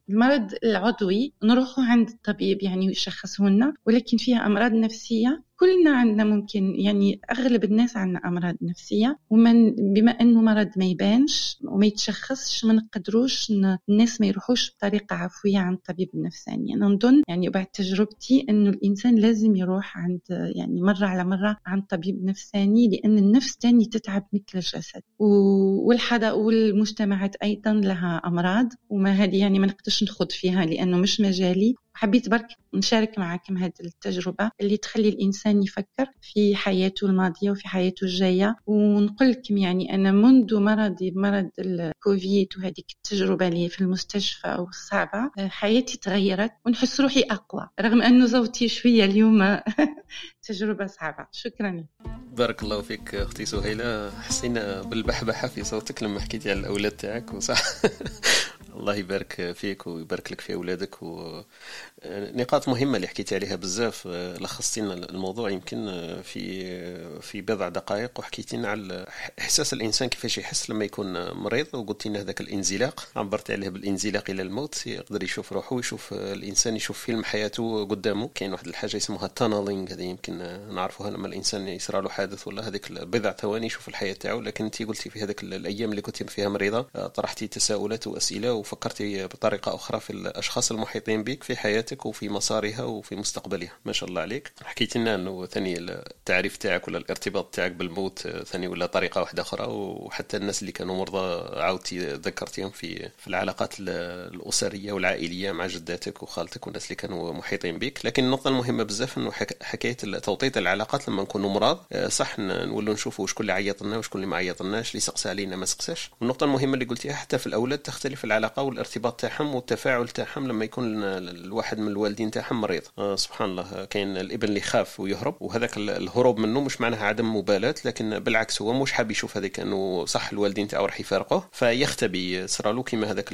المرض 0.10 0.54
العضوي 0.64 1.34
نروحوا 1.44 1.84
عند 1.84 2.10
الطبيب 2.10 2.64
يعني 2.64 2.86
يشخصه 2.86 3.44
لنا 3.50 3.74
ولكن 3.86 4.18
فيها 4.18 4.46
أمراض 4.46 4.72
نفسية 4.72 5.44
كلنا 5.60 5.92
عندنا 5.98 6.24
ممكن 6.24 6.76
يعني 6.76 7.20
أغلب 7.32 7.64
الناس 7.64 7.98
عندنا 7.98 8.28
أمراض 8.28 8.56
نفسية 8.62 9.20
ومن 9.30 9.76
بما 9.94 10.12
إنه 10.12 10.42
مرض 10.42 10.70
ما 10.78 10.86
يبانش 10.86 11.58
وما 11.64 11.86
يتشخصش 11.86 12.66
ما 12.66 12.74
نقدروش 12.74 13.52
الناس 13.90 14.22
ما 14.22 14.28
يروحوش 14.28 14.72
بطريقة 14.72 15.16
عفوية 15.16 15.58
عند 15.58 15.78
الطبيب 15.78 16.10
النفساني 16.14 16.74
أنا 16.74 16.86
نظن 16.86 17.22
يعني 17.28 17.50
بعد 17.50 17.66
تجربتي 17.66 18.46
إنه 18.50 18.70
الإنسان 18.70 19.16
لازم 19.16 19.56
يروح 19.56 19.98
عند 19.98 20.22
يعني 20.30 20.82
مرة 20.82 21.06
على 21.06 21.24
مرة 21.24 21.58
عند 21.66 21.84
طبيب 21.84 22.26
نفساني 22.26 22.90
لأن 22.90 23.18
النفس 23.18 23.58
تاني 23.58 23.86
تتعب 23.86 24.28
مثل 24.34 24.44
الجسد. 24.56 25.02
والحدا 25.20 26.32
والمجتمعات 26.32 27.36
أيضا 27.36 27.74
لها 27.74 28.22
أمراض 28.26 28.70
وما 28.90 29.12
هذه 29.12 29.40
يعني 29.40 29.60
ما 29.60 29.68
نقدرش 29.68 30.04
نخوض 30.04 30.32
فيها 30.32 30.66
لأنه 30.66 30.98
مش 30.98 31.22
مجالي. 31.22 31.76
حبيت 31.98 32.30
برك 32.30 32.48
نشارك 32.74 33.20
معكم 33.20 33.58
هذه 33.58 33.74
التجربة 33.82 34.52
اللي 34.62 34.78
تخلي 34.78 35.10
الإنسان 35.10 35.64
يفكر 35.64 36.06
في 36.22 36.56
حياته 36.56 37.08
الماضية 37.08 37.52
وفي 37.52 37.68
حياته 37.68 38.04
الجاية. 38.04 38.56
ونقول 38.68 39.32
لكم 39.32 39.58
يعني 39.58 39.96
أنا 39.96 40.12
منذ 40.12 40.60
مرضي 40.60 41.12
بمرض 41.12 41.50
الكوفيد 41.60 42.48
وهذيك 42.58 42.86
التجربة 42.92 43.48
اللي 43.48 43.70
في 43.70 43.82
المستشفى 43.82 44.58
والصعبة 44.60 45.32
حياتي 45.38 45.98
تغيرت 45.98 46.52
ونحس 46.66 47.02
روحي 47.02 47.22
أقوى 47.22 47.70
رغم 47.82 48.02
أنه 48.02 48.28
صوتي 48.28 48.68
شوية 48.68 49.06
اليوم 49.06 49.60
تجربة 50.48 50.86
صعبة. 50.86 51.28
شكرا 51.32 51.86
بارك 52.32 52.64
الله 52.64 52.82
فيك 52.82 53.16
أختي 53.16 53.46
سهيلة. 53.46 54.12
حسينا 54.12 54.82
بالبحبحة 54.82 55.48
في 55.48 55.64
صوتك 55.64 56.04
لما 56.04 56.20
حكيتي 56.20 56.50
على 56.52 56.60
الأولاد 56.60 56.92
تاعك 56.92 57.34
وصح. 57.34 57.62
الله 58.78 58.96
يبارك 58.96 59.52
فيك 59.56 59.88
ويبارك 59.88 60.32
لك 60.32 60.42
في 60.42 60.54
أولادك 60.54 60.96
ونقاط 61.02 62.68
مهمة 62.68 62.96
اللي 62.96 63.08
حكيتي 63.08 63.36
عليها 63.36 63.56
بزاف. 63.56 64.08
لخصتي 64.08 64.82
لنا 64.82 64.94
الموضوع 64.94 65.50
يمكن 65.50 65.86
في 66.24 67.22
في 67.22 67.42
بضع 67.42 67.70
دقائق 67.70 68.20
وحكيتي 68.20 68.58
لنا 68.58 68.68
على 68.68 69.08
إحساس 69.40 69.74
الإنسان 69.74 70.10
كيفاش 70.10 70.38
يحس 70.38 70.70
لما 70.70 70.86
يكون 70.86 71.32
مريض 71.32 71.68
وقلتي 71.74 72.10
لنا 72.10 72.20
هذاك 72.20 72.42
الانزلاق. 72.42 73.08
عبرتي 73.16 73.54
عليه 73.54 73.70
بالإنزلاق 73.70 74.30
إلى 74.30 74.42
الموت 74.42 74.88
يقدر 74.88 75.24
يشوف 75.24 75.54
روحه 75.54 75.76
ويشوف 75.76 76.14
الإنسان 76.14 76.76
يشوف 76.76 77.00
فيلم 77.00 77.24
حياته 77.24 77.86
قدامه. 77.86 78.30
كاين 78.36 78.52
واحد 78.52 78.68
الحاجة 78.68 78.98
يسموها 78.98 79.28
تانلينغ 79.28 79.94
هذه 79.94 80.04
يمكن 80.04 80.38
نعرفوها 80.76 81.10
لما 81.10 81.28
الإنسان 81.28 81.68
يصرى 81.68 82.02
له 82.02 82.10
حادث 82.10 82.48
ولا 82.48 82.68
هذيك 82.68 82.92
بضع 82.92 83.32
ثواني 83.32 83.66
يشوف 83.66 83.88
الحياة 83.88 84.14
تاعو. 84.14 84.42
لكن 84.42 84.66
انت 84.66 84.84
قلتي 84.84 85.10
في 85.10 85.24
هذاك 85.24 85.44
الأيام 85.44 85.90
اللي 85.90 86.02
كنت 86.02 86.24
فيها 86.24 86.50
مريضة 86.50 86.82
طرحتي 87.08 87.48
تساؤلات 87.48 88.08
وأسئلة 88.08 88.54
وفكرتي 88.68 89.28
بطريقة 89.28 89.76
أخرى 89.76 90.00
في 90.00 90.10
الأشخاص 90.10 90.72
المحيطين 90.72 91.24
بك 91.24 91.44
في 91.44 91.56
حياتك 91.56 92.06
وفي 92.06 92.30
مسارها 92.30 92.84
وفي 92.84 93.16
مستقبلها. 93.16 93.72
ما 93.86 93.94
شاء 93.94 94.10
الله 94.10 94.22
عليك. 94.22 94.52
حكيت 94.64 94.98
لنا 94.98 95.16
أنه 95.16 95.46
ثاني 95.46 95.78
التعريف 95.80 96.58
تاعك 96.58 96.88
ولا 96.88 96.98
الارتباط 96.98 97.56
تاعك 97.56 97.72
بالموت 97.72 98.28
ثاني 98.28 98.68
ولا 98.68 98.86
طريقة 98.86 99.22
واحدة 99.22 99.42
أخرى 99.42 99.66
وحتى 99.70 100.38
الناس 100.38 100.62
اللي 100.62 100.72
كانوا 100.72 100.96
مرضى 100.98 101.58
عاودتي 101.62 102.00
ذكرتيهم 102.00 102.70
في 102.70 103.10
في 103.18 103.28
العلاقات 103.28 103.74
الأسرية 103.80 104.92
والعائلية 104.92 105.52
مع 105.52 105.68
جداتك 105.68 106.24
وخالتك 106.24 106.68
والناس 106.68 106.84
اللي 106.86 106.96
كانوا 106.96 107.34
محيطين 107.34 107.80
بك. 107.80 108.06
لكن 108.06 108.24
النقطة 108.24 108.48
المهمة 108.48 108.84
بزاف 108.84 109.18
أنه 109.18 109.32
حكاية 109.62 109.94
توطيط 109.94 110.58
العلاقات 110.58 111.10
لما 111.10 111.24
نكونوا 111.24 111.50
مرض 111.50 111.80
صح 112.08 112.40
نولوا 112.40 112.94
نشوفوا 112.94 113.28
شكون 113.28 113.44
اللي 113.44 113.54
عيط 113.54 113.84
لنا 113.84 113.98
وشكون 113.98 114.22
اللي 114.22 114.32
ما 114.32 114.38
عيط 114.38 114.62
لناش 114.62 114.92
اللي 114.92 115.00
سقسى 115.02 115.30
علينا 115.30 115.56
ما 115.56 115.66
سقساش. 115.66 116.12
والنقطة 116.22 116.44
المهمة 116.44 116.74
اللي 116.74 116.86
قلتيها 116.86 117.14
حتى 117.14 117.38
في 117.38 117.48
الأولاد 117.48 117.80
تختلف 117.80 118.24
العلاقة 118.58 118.70
والارتباط 118.70 118.98
الارتباط 118.98 119.20
تاعهم 119.20 119.56
والتفاعل 119.56 120.08
تاعهم 120.08 120.48
لما 120.48 120.66
يكون 120.66 121.04
الواحد 121.04 121.80
من 121.80 121.88
الوالدين 121.88 122.32
تاعهم 122.32 122.62
مريض. 122.62 122.82
آه 122.98 123.16
سبحان 123.16 123.50
الله 123.50 123.86
كاين 123.86 124.18
الإبن 124.18 124.48
اللي 124.48 124.60
يخاف 124.60 125.00
ويهرب 125.00 125.36
وهذاك 125.40 125.78
الهروب 125.78 126.40
منه 126.40 126.62
مش 126.62 126.82
معناها 126.82 127.06
عدم 127.06 127.36
مبالاة 127.36 127.76
لكن 127.86 128.20
بالعكس 128.20 128.62
هو 128.62 128.74
مش 128.74 128.92
حاب 128.92 129.12
يشوف 129.12 129.38
هذيك 129.38 129.60
إنه 129.60 130.06
صح 130.06 130.32
الوالدين 130.32 130.68
تاعو 130.68 130.86
راح 130.86 131.00
يفارقوه. 131.00 131.50
فيختبي 131.52 132.48
صرالو 132.48 132.84
كيما 132.84 133.12
هذاك 133.12 133.30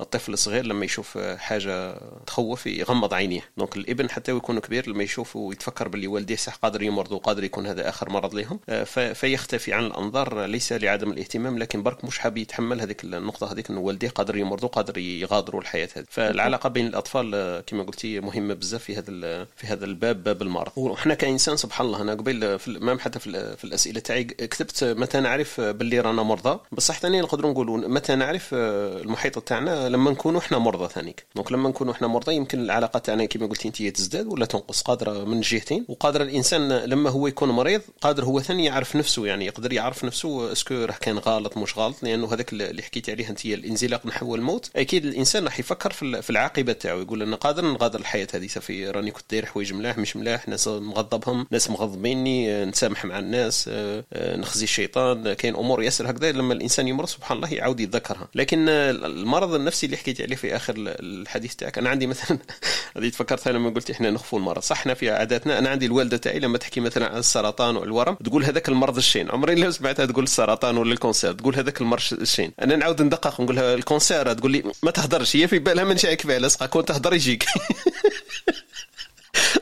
الطفل 0.00 0.32
الصغير 0.32 0.66
لما 0.66 0.84
يشوف 0.84 1.18
حاجة 1.18 2.00
تخوف 2.26 2.66
يغمض 2.66 3.14
عينيه. 3.14 3.42
donc 3.56 3.76
الإبن 3.76 4.10
حتى 4.10 4.32
يكون 4.32 4.58
كبير 4.58 4.88
لما 4.88 5.02
يشوف 5.02 5.36
ويتفكر 5.36 5.88
باللي 5.88 6.06
والديه 6.06 6.36
صح 6.36 6.54
قادر 6.54 6.82
يمرض 6.82 7.12
وقادر 7.12 7.44
يكون 7.44 7.66
هذا 7.66 7.88
آخر 7.88 8.10
مرض 8.10 8.34
لهم 8.34 8.60
آه، 8.68 8.84
فيختفي 9.12 9.72
عن 9.72 9.86
الأنظار 9.86 10.44
ليس 10.44 10.72
لعدم 10.72 11.10
الاهتمام 11.10 11.58
لكن 11.58 11.82
برك 11.82 12.04
مش 12.04 12.18
حاب 12.18 12.38
يتحمل 12.38 12.80
هذيك 12.80 13.04
النقطة 13.04 13.52
هذيك 13.52 13.70
إنه 13.70 13.80
والديه 13.80 14.08
قادر 14.08 14.36
يمرضوا 14.68 14.82
قادر 14.82 14.98
يغادروا 14.98 15.60
الحياة 15.60 15.88
هذه. 15.96 16.04
فالعلاقة 16.10 16.68
بين 16.68 16.86
الأطفال 16.86 17.34
آه، 17.34 17.60
كما 17.60 17.82
قلتي 17.82 18.20
مهمة 18.20 18.54
بزاف 18.54 18.82
في 18.82 18.96
هذا 18.96 19.46
في 19.56 19.66
هذا 19.66 19.84
الباب 19.84 20.24
باب 20.24 20.42
المرض. 20.42 20.72
وحنا 20.76 21.14
كإنسان 21.14 21.56
سبحان 21.56 21.86
الله 21.86 22.02
أنا 22.02 22.12
قبل 22.14 22.58
في 22.58 22.70
même 22.70 22.98
حتى 22.98 23.18
في, 23.18 23.64
الأسئلة 23.64 24.00
تاعي 24.00 24.24
كتبت 24.24 24.84
متى 24.84 25.20
نعرف 25.20 25.60
باللي 25.60 26.00
رانا 26.00 26.22
مرضى. 26.22 26.58
بصح 26.72 26.98
ثاني 27.00 27.20
نقدروا 27.20 27.50
نقولوا 27.50 27.88
متى 27.88 28.14
نعرف 28.14 28.50
آه، 28.54 29.00
المحيط 29.00 29.38
تاعنا 29.38 29.88
لما 29.88 30.10
نكونوا 30.10 30.40
إحنا 30.40 30.58
مرضى 30.58 30.88
ثانيك. 30.94 31.26
donc 31.36 31.52
لما 31.52 31.68
نكونوا 31.68 31.92
إحنا 31.92 32.06
مرضى 32.06 32.34
يمكن 32.34 32.60
العلاقة 32.60 32.98
تاعنا 32.98 33.24
كما 33.24 33.46
قلتي 33.46 33.68
أنت 33.68 33.82
تزداد 33.82 34.26
ولا 34.26 34.46
تنقص 34.46 34.82
قادرة 34.82 35.24
من 35.24 35.40
جهتين. 35.40 35.84
وقادر 35.88 36.22
الإنسان 36.22 36.68
لما 36.72 37.10
هو 37.10 37.26
يكون 37.26 37.50
مريض 37.50 37.80
قادر 38.00 38.24
هو 38.24 38.40
ثاني 38.40 38.64
يعرف 38.64 38.96
نفسه 38.96 39.26
يعني 39.26 39.46
يقدر 39.46 39.72
يعرف 39.72 40.04
نفسه 40.04 40.52
est-ce 40.52 40.67
que 40.67 40.74
راه 40.74 40.94
كان 41.00 41.18
غلط 41.18 41.56
مش 41.56 41.78
غلط. 41.78 42.02
لأنه 42.02 42.34
هذاك 42.34 42.52
اللي 42.52 42.82
حكيتي 42.82 43.12
عليه 43.12 43.28
أنت 43.28 43.44
الانزلاق 43.44 44.06
نحو 44.06 44.34
الموت 44.48 44.70
أكيد 44.76 45.04
الإنسان 45.04 45.44
راح 45.44 45.60
يفكر 45.60 45.92
في 45.92 46.30
العاقبة 46.30 46.72
تاعو 46.72 47.00
يقول 47.00 47.22
أنا 47.22 47.36
قادر 47.36 47.64
نغادر 47.64 48.00
الحياة 48.00 48.26
هذه 48.34 48.46
صافي 48.46 48.90
راني 48.90 49.10
كنت 49.10 49.24
داير 49.30 49.46
حوايج 49.46 49.72
ملاح 49.72 49.98
مش 49.98 50.16
ملاح 50.16 50.48
ناس 50.48 50.68
مغضبهم 50.68 51.46
ناس 51.50 51.70
مغضبيني 51.70 52.64
نسامح 52.64 53.04
مع 53.04 53.18
الناس 53.18 53.70
نخزي 54.14 54.64
الشيطان 54.64 55.32
كاين 55.32 55.56
أمور 55.56 55.82
ياسر 55.82 56.10
هكذا 56.10 56.32
لما 56.32 56.54
الإنسان 56.54 56.88
يمرض 56.88 57.08
سبحان 57.08 57.36
الله 57.36 57.54
يعاود 57.54 57.80
يتذكرها. 57.80 58.28
لكن 58.34 58.68
المرض 58.68 59.54
النفسي 59.54 59.86
اللي 59.86 59.96
حكيت 59.96 60.20
عليه 60.20 60.36
في 60.36 60.56
آخر 60.56 60.74
الحديث 60.78 61.54
تاعك 61.54 61.78
أنا 61.78 61.90
عندي 61.90 62.06
مثلا 62.06 62.38
هذه 62.96 63.08
تفكرت 63.08 63.48
لما 63.48 63.70
قلت 63.70 63.90
إحنا 63.90 64.10
نخفوا 64.10 64.38
المرض 64.38 64.62
صح؟ 64.62 64.78
إحنا 64.78 64.94
في 64.94 65.10
عاداتنا 65.10 65.58
أنا 65.58 65.68
عندي 65.68 65.86
الوالدة 65.86 66.16
تاعي 66.16 66.38
لما 66.38 66.58
تحكي 66.58 66.80
مثلا 66.80 67.08
عن 67.08 67.18
السرطان 67.18 67.76
والورم 67.76 68.14
تقول 68.14 68.44
هذاك 68.44 68.68
المرض 68.68 68.96
الشين. 68.96 69.30
عمري 69.30 69.54
لا 69.54 69.70
سمعتها 69.70 70.06
تقول 70.06 70.24
السرطان 70.24 70.76
ولا 70.78 70.92
ال 70.92 70.98
cancer 70.98 71.32
تقول 71.32 71.56
هذاك 71.56 71.80
المرض 71.80 72.02
الشين. 72.12 72.52
أنا 72.62 72.76
نعاود 72.76 73.02
ندقق 73.02 73.40
نقول 73.40 73.56
لها 73.56 73.74
ال 73.74 73.83
cancer 73.83 74.37
تقول 74.38 74.52
لي 74.52 74.62
ما 74.82 74.90
تهدرش 74.90 75.36
هي 75.36 75.48
في 75.48 75.58
بالها 75.58 75.84
من 75.84 75.96
شايك 75.96 76.20
فعلا 76.20 76.48
كون 76.48 76.84
تهدر 76.84 77.14
يجيك. 77.14 77.44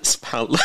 سبحان 0.03 0.45
الله. 0.45 0.59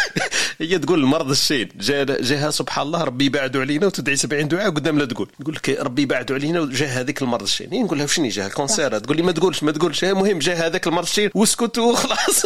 هي 0.59 0.79
تقول 0.79 0.99
المرض 0.99 1.29
الشين 1.29 1.69
جا 1.79 2.03
جاها 2.03 2.51
سبحان 2.51 2.85
الله 2.87 3.03
ربي 3.03 3.25
يبعدوا 3.25 3.61
علينا 3.61 3.85
وتدعي 3.85 4.15
70 4.15 4.47
دعاء 4.47 4.69
قدام 4.69 4.99
لا 4.99 5.05
تقول. 5.05 5.27
تقول 5.39 5.55
لك 5.55 5.69
ربي 5.69 6.01
يبعدوا 6.01 6.35
علينا 6.35 6.59
وجا 6.59 6.85
هذيك 6.85 7.21
المرض 7.21 7.43
الشين 7.43 7.83
نقول 7.83 7.97
لها 7.97 8.05
وشني 8.05 8.29
جا 8.29 8.47
ال 8.47 8.55
cancer 8.55 8.99
تقول 8.99 9.17
لي 9.17 9.23
ما 9.23 9.31
تقولش 9.31 9.63
ما 9.63 9.71
تقولش. 9.71 10.03
المهم 10.03 10.39
جا 10.39 10.53
هذاك 10.53 10.87
المرض 10.87 11.05
الشين 11.05 11.29
واسكت 11.35 11.77
وخلاص 11.77 12.43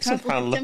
سبحان 0.00 0.42
الله. 0.42 0.58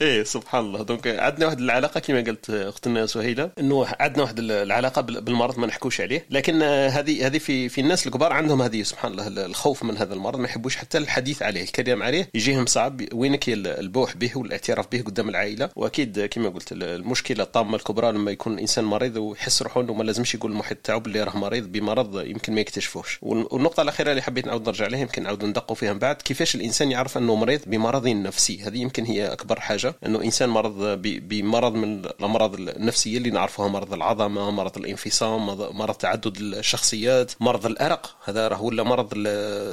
إيه 0.00 0.24
سبحان 0.24 0.64
الله. 0.64 0.82
donc 0.82 1.06
عندنا 1.06 1.46
واحد 1.46 1.60
العلاقة 1.60 2.00
كما 2.00 2.20
قلت 2.20 2.50
اختنا 2.50 3.06
سهيله 3.06 3.50
إنه 3.58 3.86
عندنا 4.00 4.22
واحد 4.22 4.38
العلاقة 4.38 5.02
بالمرض 5.02 5.58
ما 5.58 5.66
نحكوش 5.66 6.00
عليه 6.00 6.26
لكن 6.30 6.62
هذه 6.62 7.26
هذه 7.26 7.38
في 7.38 7.68
في 7.68 7.80
الناس 7.80 8.06
الكبار 8.06 8.32
عندهم 8.32 8.62
هذه 8.62 8.82
سبحان 8.82 9.12
الله 9.12 9.46
الخوف 9.46 9.82
من 9.84 9.96
هذا 9.96 10.14
المرض 10.14 10.38
ما 10.38 10.44
يحبوش 10.44 10.76
حتى 10.76 10.98
الحديث 10.98 11.42
عليه 11.42 11.62
الكلام 11.62 12.02
عليه 12.02 12.30
يجيهم 12.34 12.66
صعب 12.66 13.00
وينك 13.14 13.48
البوح 13.48 14.16
به 14.16 14.30
والاعتراف 14.36 14.86
به 14.92 15.02
قدام 15.02 15.28
العائلة. 15.28 15.70
وأكيد 15.76 16.26
كما 16.26 16.48
قلت 16.48 16.72
المشكلة 16.72 17.44
الطامة 17.44 17.76
الكبرى 17.76 18.12
لما 18.12 18.30
يكون 18.30 18.52
الانسان 18.54 18.84
مريض 18.84 19.16
ويحس 19.16 19.62
روحه 19.62 19.80
إنه 19.80 19.94
ما 19.94 20.02
لازمش 20.04 20.34
يقول 20.34 20.52
المحيط 20.52 20.78
تاعو 20.78 21.00
باللي 21.00 21.22
راه 21.22 21.36
مريض 21.36 21.72
بمرض 21.72 22.26
يمكن 22.26 22.54
ما 22.54 22.60
يكتشفوش. 22.60 23.18
والنقطة 23.22 23.82
الأخيرة 23.82 24.10
اللي 24.10 24.22
حبيت 24.22 24.46
نعاود 24.46 24.66
نرجع 24.66 24.86
لها 24.86 25.00
يمكن 25.00 25.22
نعاود 25.22 25.44
ندقوا 25.44 25.76
فيها 25.76 25.92
من 25.92 25.98
بعد 25.98 26.16
كيفاش 26.16 26.54
الإنسان 26.54 26.90
يعرف 26.90 27.18
إنه 27.18 27.34
مريض 27.34 27.60
بمرض 27.66 28.08
نفسي؟ 28.08 28.62
هذه 28.62 28.78
يمكن 28.78 29.04
هي 29.04 29.32
أكبر 29.32 29.60
حاجة. 29.60 29.89
إنه 30.06 30.22
إنسان 30.24 30.48
مرض 30.48 31.00
بمرض 31.02 31.74
من 31.74 32.04
الأمراض 32.04 32.54
النفسية 32.54 33.18
اللي 33.18 33.30
نعرفها 33.30 33.68
مرض 33.68 33.92
العظمة 33.92 34.50
مرض 34.50 34.78
الانفصام 34.78 35.46
مرض 35.76 35.94
تعدد 35.94 36.36
الشخصيات 36.36 37.32
مرض 37.40 37.66
الأرق. 37.66 38.16
هذا 38.24 38.48
راه 38.48 38.62
ولا 38.62 38.82
مرض 38.82 39.08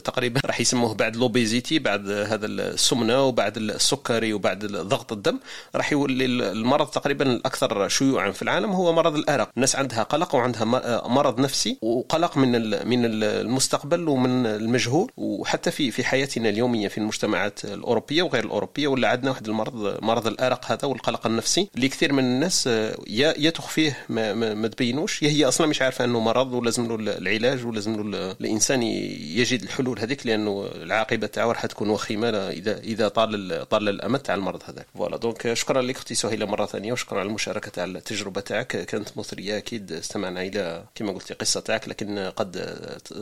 تقريبا 0.02 0.42
راح 0.46 0.60
يسموه 0.60 0.94
بعد 0.94 1.16
l'obésité 1.16 1.80
بعد 1.80 2.10
هذا 2.10 2.46
السمنة 2.46 3.24
وبعد 3.24 3.58
السكري 3.58 4.34
وبعد 4.34 4.66
ضغط 4.66 5.12
الدم. 5.12 5.40
راح 5.76 5.92
يولي 5.92 6.26
المرض 6.26 6.88
تقريبا 6.88 7.32
الأكثر 7.32 7.88
شيوعا 7.88 8.32
في 8.32 8.42
العالم 8.42 8.72
هو 8.72 8.94
مرض 8.94 9.16
الأرق. 9.16 9.50
الناس 9.56 9.76
عندها 9.76 10.04
قلق 10.04 10.36
وعندها 10.36 10.66
مرض 11.08 11.40
نفسي 11.40 11.78
وقلق 11.82 12.38
من 12.38 12.52
من 12.88 13.06
المستقبل 13.06 14.08
ومن 14.10 14.46
المجهول. 14.46 15.12
وحتى 15.18 15.72
في 15.72 15.92
في 15.92 16.04
حياتنا 16.04 16.50
اليومية 16.50 16.88
في 16.88 16.98
المجتمعات 16.98 17.66
الأوروبية 17.66 18.24
وغير 18.24 18.44
الأوروبية 18.44 18.88
ولا 18.88 19.08
عندنا 19.08 19.32
واحد 19.32 19.48
المرض 19.48 19.98
مرض 20.08 20.28
الأرق 20.28 20.72
هذا 20.72 20.86
والقلق 20.86 21.28
النفسي. 21.28 21.70
اللي 21.76 21.88
كثير 21.90 22.14
من 22.14 22.24
الناس 22.24 22.68
آه، 22.68 22.98
يا 23.08 23.34
يا 23.38 23.50
تخفيه 23.50 23.98
ما, 24.10 24.34
ما, 24.34 24.54
ما 24.54 24.68
تبينوش. 24.68 25.24
يا 25.24 25.30
هي 25.30 25.46
أصلا 25.46 25.68
مش 25.68 25.82
عارفة 25.82 26.06
أنه 26.06 26.20
مرض 26.20 26.54
ولازم 26.54 26.88
له 26.88 27.18
العلاج 27.18 27.66
ولازم 27.66 28.12
له 28.12 28.32
الإنسان 28.42 28.84
يجد 28.84 29.64
الحلول 29.64 30.00
هذيك 30.00 30.28
لأنه 30.28 30.70
العاقبة 30.76 31.28
تاعو 31.28 31.52
راح 31.52 31.66
تكون 31.66 31.90
وخيمة 31.90 32.30
اذا 32.30 32.78
إذا 32.80 33.08
طال 33.08 33.66
طال 33.70 33.90
الأمد 33.90 34.20
تاع 34.20 34.36
المرض 34.36 34.62
هذاك. 34.68 34.88
ف 34.94 34.97
voilà. 34.97 35.18
donc 35.18 35.54
شكرا 35.54 35.82
لك 35.82 35.96
أختي 35.96 36.16
سهيلة 36.16 36.46
مرة 36.46 36.66
ثانية 36.66 36.92
وشكرا 36.94 37.20
على 37.20 37.28
المشاركة 37.28 37.72
تاع 37.72 37.84
التجربة 37.84 38.42
تاعك. 38.42 38.68
كانت 38.68 39.18
مثرية 39.18 39.58
أكيد 39.58 39.92
استمعنا 39.92 40.42
إلى 40.42 40.84
كما 40.96 41.12
قلتي 41.12 41.34
قصة 41.34 41.60
تاعك 41.60 41.90
لكن 41.90 42.32
قد 42.36 42.52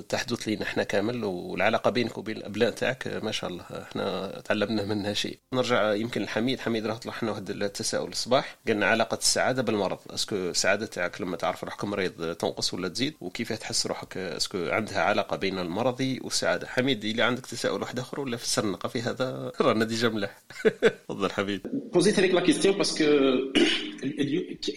تحدث 0.10 0.48
لنا 0.48 0.64
إحنا 0.64 0.84
كامل 0.84 1.24
والعلاقة 1.24 1.90
بينك 1.92 2.18
وبين 2.18 2.38
الأبناء 2.38 2.70
تاعك 2.70 3.20
ما 3.24 3.32
شاء 3.32 3.50
الله 3.50 3.64
إحنا 3.72 4.34
تعلمنا 4.46 4.86
منها 4.86 5.14
شيء. 5.14 5.40
نرجع 5.54 5.94
يمكن 5.94 6.22
لحميد 6.22 6.60
حميد 6.60 6.75
راه 6.84 6.96
طلع 6.96 7.14
واحد 7.24 7.50
التساؤل 7.50 8.10
الصباح 8.10 8.58
قلنا 8.68 8.86
علاقة 8.86 9.18
السعادة 9.18 9.62
بالمرض. 9.62 9.98
est-ce 10.10 10.27
que 10.27 10.36
السعادة 10.36 10.86
تاعك 10.86 11.22
لما 11.22 11.38
تعرف 11.38 11.64
روحك 11.64 11.86
مريض 11.86 12.36
تنقص 12.36 12.74
ولا 12.74 12.88
تزيد؟ 12.88 13.14
وكيف 13.22 13.54
تحس 13.54 13.88
روحك 13.88 14.18
est-ce 14.18 14.44
que 14.44 14.58
عندها 14.70 15.02
علاقة 15.02 15.38
بين 15.38 15.60
المرض 15.60 16.18
والسعادة؟ 16.22 16.68
حميد 16.68 17.06
اللي 17.06 17.24
عندك 17.24 17.46
تساؤل 17.46 17.82
واحد 17.82 18.00
آخر 18.00 18.20
ولا 18.20 18.38
فسرنا 18.38 18.78
في 18.78 19.02
هذا؟ 19.02 19.52
رانا 19.62 19.86
déjà 19.86 20.10
ملاح 20.10 20.40
تفضل 21.08 21.32
حميد. 21.32 21.62
بوزيت 21.94 22.20
هذيك 22.20 22.34
la 22.34 22.42
question 22.42 22.78
parce 22.78 22.95
que 22.95 23.06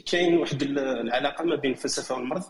كاين 0.06 0.36
واحد 0.36 0.62
العلاقة 0.62 1.44
ما 1.44 1.56
بين 1.56 1.70
الفلسفة 1.70 2.14
والمرض. 2.14 2.42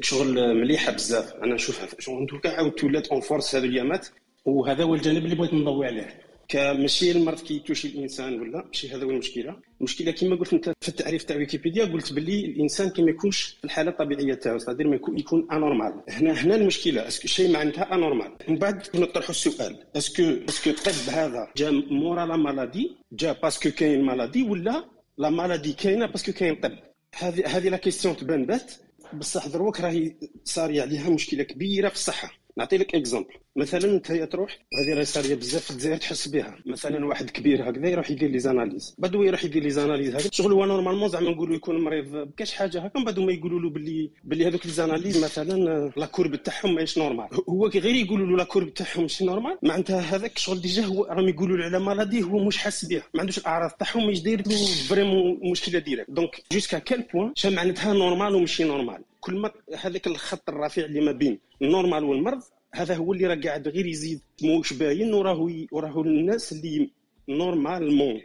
شغل 0.00 0.54
مليحة 0.54 0.92
بزاف. 0.92 1.32
أنا 1.32 1.54
نشوفها. 1.54 1.88
شغل 1.98 2.40
كاع 2.42 2.56
عاود 2.56 2.84
ولات 2.84 3.08
en 3.08 3.20
force 3.20 3.54
هذو 3.54 3.64
الايامات 3.64 4.08
وهذا 4.44 4.84
هو 4.84 4.94
الجانب 4.94 5.24
اللي 5.24 5.36
بغيت 5.36 5.54
نضوي 5.54 5.86
عليه. 5.86 6.31
ماشي 6.54 7.10
المرض 7.12 7.40
كي 7.40 7.51
toucher 7.51 7.88
الإنسان 7.88 8.40
ولا 8.40 8.64
ماشي 8.66 8.88
هذا 8.88 9.04
هو 9.04 9.10
المشكلة. 9.10 9.56
المشكلة 9.80 10.10
كما 10.10 10.36
قلت 10.36 10.52
أنت 10.52 10.72
في 10.80 10.88
التعريف 10.88 11.22
تاع 11.22 11.36
ويكيبيديا 11.36 11.84
قلت 11.84 12.12
باللي 12.12 12.44
الإنسان 12.44 12.90
كما 12.90 13.10
يكونش 13.10 13.42
في 13.42 13.64
الحالة 13.64 13.90
الطبيعية 13.90 14.34
تاعو 14.34 14.58
ça 14.58 14.68
dire 14.68 14.88
ما 14.88 14.96
يكون 14.96 15.18
يكون 15.18 15.48
anormal 15.52 16.02
هنا 16.08 16.32
هنا 16.32 16.54
المشكلة 16.54 17.08
est-ce 17.08 17.21
que 17.21 17.28
شيء 17.28 17.52
معناتها 17.52 17.94
anormal 17.94 18.32
من 18.48 18.58
بعد 18.58 18.82
نطرحوا 18.94 19.30
السؤال 19.30 19.84
est-ce 19.96 20.13
que 20.13 20.22
est-ce 20.48 20.63
que 20.63 20.70
الطب 20.70 21.14
هذا 21.14 21.48
جا 21.56 21.70
مورا 21.70 22.26
la 22.26 22.36
maladie؟ 22.36 22.96
جا 23.12 23.32
parce 23.32 23.56
que 23.56 23.70
كاين 23.70 24.02
maladie 24.04 24.42
ولا 24.42 24.84
la 25.18 25.30
maladie 25.30 25.72
كاينة 25.72 26.06
parce 26.06 26.22
que 26.22 26.32
كاين 26.32 26.54
طب؟ 26.54 26.72
هذه 27.18 27.56
هذه 27.56 27.68
la 27.68 27.76
question 27.76 28.16
تبان 28.16 28.46
bête. 28.46 28.72
بصح 29.12 29.46
دروك 29.46 29.80
راهي 29.80 30.14
صار 30.44 30.80
عليها 30.80 31.10
مشكلة 31.10 31.42
كبيرة 31.42 31.88
في 31.88 31.94
الصحة. 31.94 32.32
نعطي 32.58 32.76
لك 32.76 32.94
exemple 32.94 33.34
مثلا 33.56 33.84
أنت 33.84 34.12
تروح 34.12 34.58
وهذه 34.72 34.94
راهي 34.94 35.04
صاريه 35.04 35.34
بزاف 35.34 35.62
في 35.64 35.70
الجزائر 35.70 35.96
تحس 35.96 36.28
بها. 36.28 36.58
مثلا 36.66 37.06
واحد 37.06 37.30
كبير 37.30 37.70
هكذا 37.70 37.88
يروح 37.88 38.10
يدير 38.10 38.30
les 38.30 38.38
analyses. 38.38 38.94
بعد 38.98 39.14
يروح 39.14 39.44
يدير 39.44 39.62
les 39.62 39.70
analyses 39.70 40.14
هكذا 40.14 40.30
شغل 40.32 40.52
هو 40.52 40.64
normalement 40.64 41.08
زعما 41.08 41.30
نقولوا 41.30 41.56
يكون 41.56 41.84
مريض 41.84 42.16
بكاش 42.16 42.52
حاجة 42.52 42.80
هكا 42.80 42.98
من 42.98 43.04
بعد 43.04 43.18
ما 43.18 43.32
يقولوا 43.32 43.60
له 43.60 43.70
باللي 43.70 44.10
باللي 44.24 44.46
هذوك 44.46 44.66
les 44.66 44.72
analyses 44.72 45.24
مثلا 45.24 45.92
la 45.96 46.06
courbe 46.06 46.36
تاعهم 46.36 46.74
ماهيش 46.74 46.98
normal. 46.98 47.28
هو 47.48 47.70
كي 47.70 47.78
غير 47.78 47.94
يقولوا 47.94 48.26
له 48.26 48.36
la 48.36 48.44
courbe 48.44 48.74
تاعهم 48.74 49.02
ماشي 49.02 49.24
normal 49.24 49.58
معناتها 49.62 50.00
هذاك 50.00 50.38
شغل 50.38 50.60
déjà 50.60 50.84
هو 50.84 51.04
راهم 51.04 51.28
يقولوا 51.28 51.56
له 51.56 51.64
على 51.64 51.78
مرض 51.78 52.22
هو 52.22 52.44
مش 52.44 52.58
حاس 52.58 52.84
بها. 52.84 53.02
ما 53.14 53.20
عندوش 53.20 53.38
الأعراض 53.38 53.70
تاعهم 53.70 54.04
ماهيش 54.04 54.20
داير 54.20 54.42
له 54.48 54.56
vraiment 54.88 55.50
مشكلة 55.50 55.78
directe. 55.78 56.10
donc 56.10 56.42
jusqu'à 56.52 56.78
quel 56.78 57.02
point 57.14 57.32
شا 57.34 57.48
معناتها 57.48 57.92
normal 57.92 58.34
وماشي 58.34 58.64
normal؟ 58.64 59.02
كل 59.24 59.34
ما 59.42 59.50
هذاك 59.84 60.06
الخط 60.06 60.48
الرفيع 60.48 60.84
اللي 60.84 61.00
ما 61.00 61.12
بين 61.12 61.38
ال 61.62 61.68
normal 61.68 62.04
والمرض 62.04 62.42
هذا 62.74 62.94
هو 62.96 63.12
اللي 63.12 63.26
راه 63.26 63.40
قاعد 63.44 63.68
غير 63.68 63.86
يزيد 63.86 64.20
موش 64.42 64.72
باين 64.72 65.14
وراه 65.14 65.40
وراه 65.72 66.00
الناس 66.02 66.52
اللي 66.52 66.90
normalement. 67.28 68.20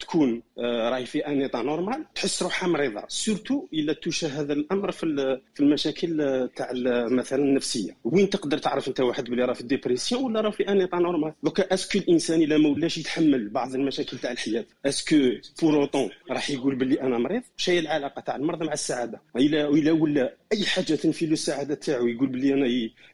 تكون 0.00 0.42
آه، 0.58 0.90
راهي 0.90 1.06
في 1.06 1.26
un 1.26 1.42
état 1.42 1.62
normal 1.62 2.04
تحس 2.14 2.42
روحها 2.42 2.68
مريضة. 2.68 3.02
surtout 3.08 3.68
إلا 3.74 3.92
toucher 3.92 4.26
هذا 4.26 4.52
الأمر 4.52 4.90
في 4.90 5.40
في 5.54 5.60
المشاكل 5.60 6.20
آه، 6.20 6.50
تاع 6.56 6.68
مثلا 7.10 7.42
النفسية. 7.42 7.96
وين 8.04 8.30
تقدر 8.30 8.58
تعرف 8.58 8.88
أنت 8.88 9.00
واحد 9.00 9.24
بلي 9.24 9.44
راه 9.44 9.52
في 9.52 9.60
ال 9.60 9.66
dépression 9.66 10.24
ولا 10.24 10.40
راه 10.40 10.50
في 10.50 10.68
un 10.68 10.80
état 10.80 10.98
normal؟ 10.98 11.34
دوكا 11.42 11.74
est-ce 11.74 11.90
que 11.90 11.98
الانسان 11.98 12.42
إلا 12.42 12.58
ما 12.58 12.68
ولاش 12.68 12.98
يتحمل 12.98 13.48
بعض 13.48 13.74
المشاكل 13.74 14.18
تاع 14.18 14.32
الحياة؟ 14.32 14.66
est-ce 14.86 15.06
que 15.06 15.16
pour 15.62 15.80
autant 15.80 16.10
راح 16.30 16.50
يقول 16.50 16.74
بلي 16.74 17.00
أنا 17.00 17.18
مريض؟ 17.18 17.42
شي 17.56 17.78
العلاقة 17.78 18.20
تاع 18.20 18.36
المرض 18.36 18.62
مع 18.62 18.72
السعادة. 18.72 19.20
إلا 19.36 19.68
إلا 19.68 19.92
ولا 19.92 20.34
أي 20.52 20.64
حاجة 20.64 20.94
تنفي 20.94 21.26
له 21.26 21.32
السعادة 21.32 21.74
تاعو 21.74 22.06
يقول 22.06 22.28
بلي 22.28 22.54
أنا 22.54 22.66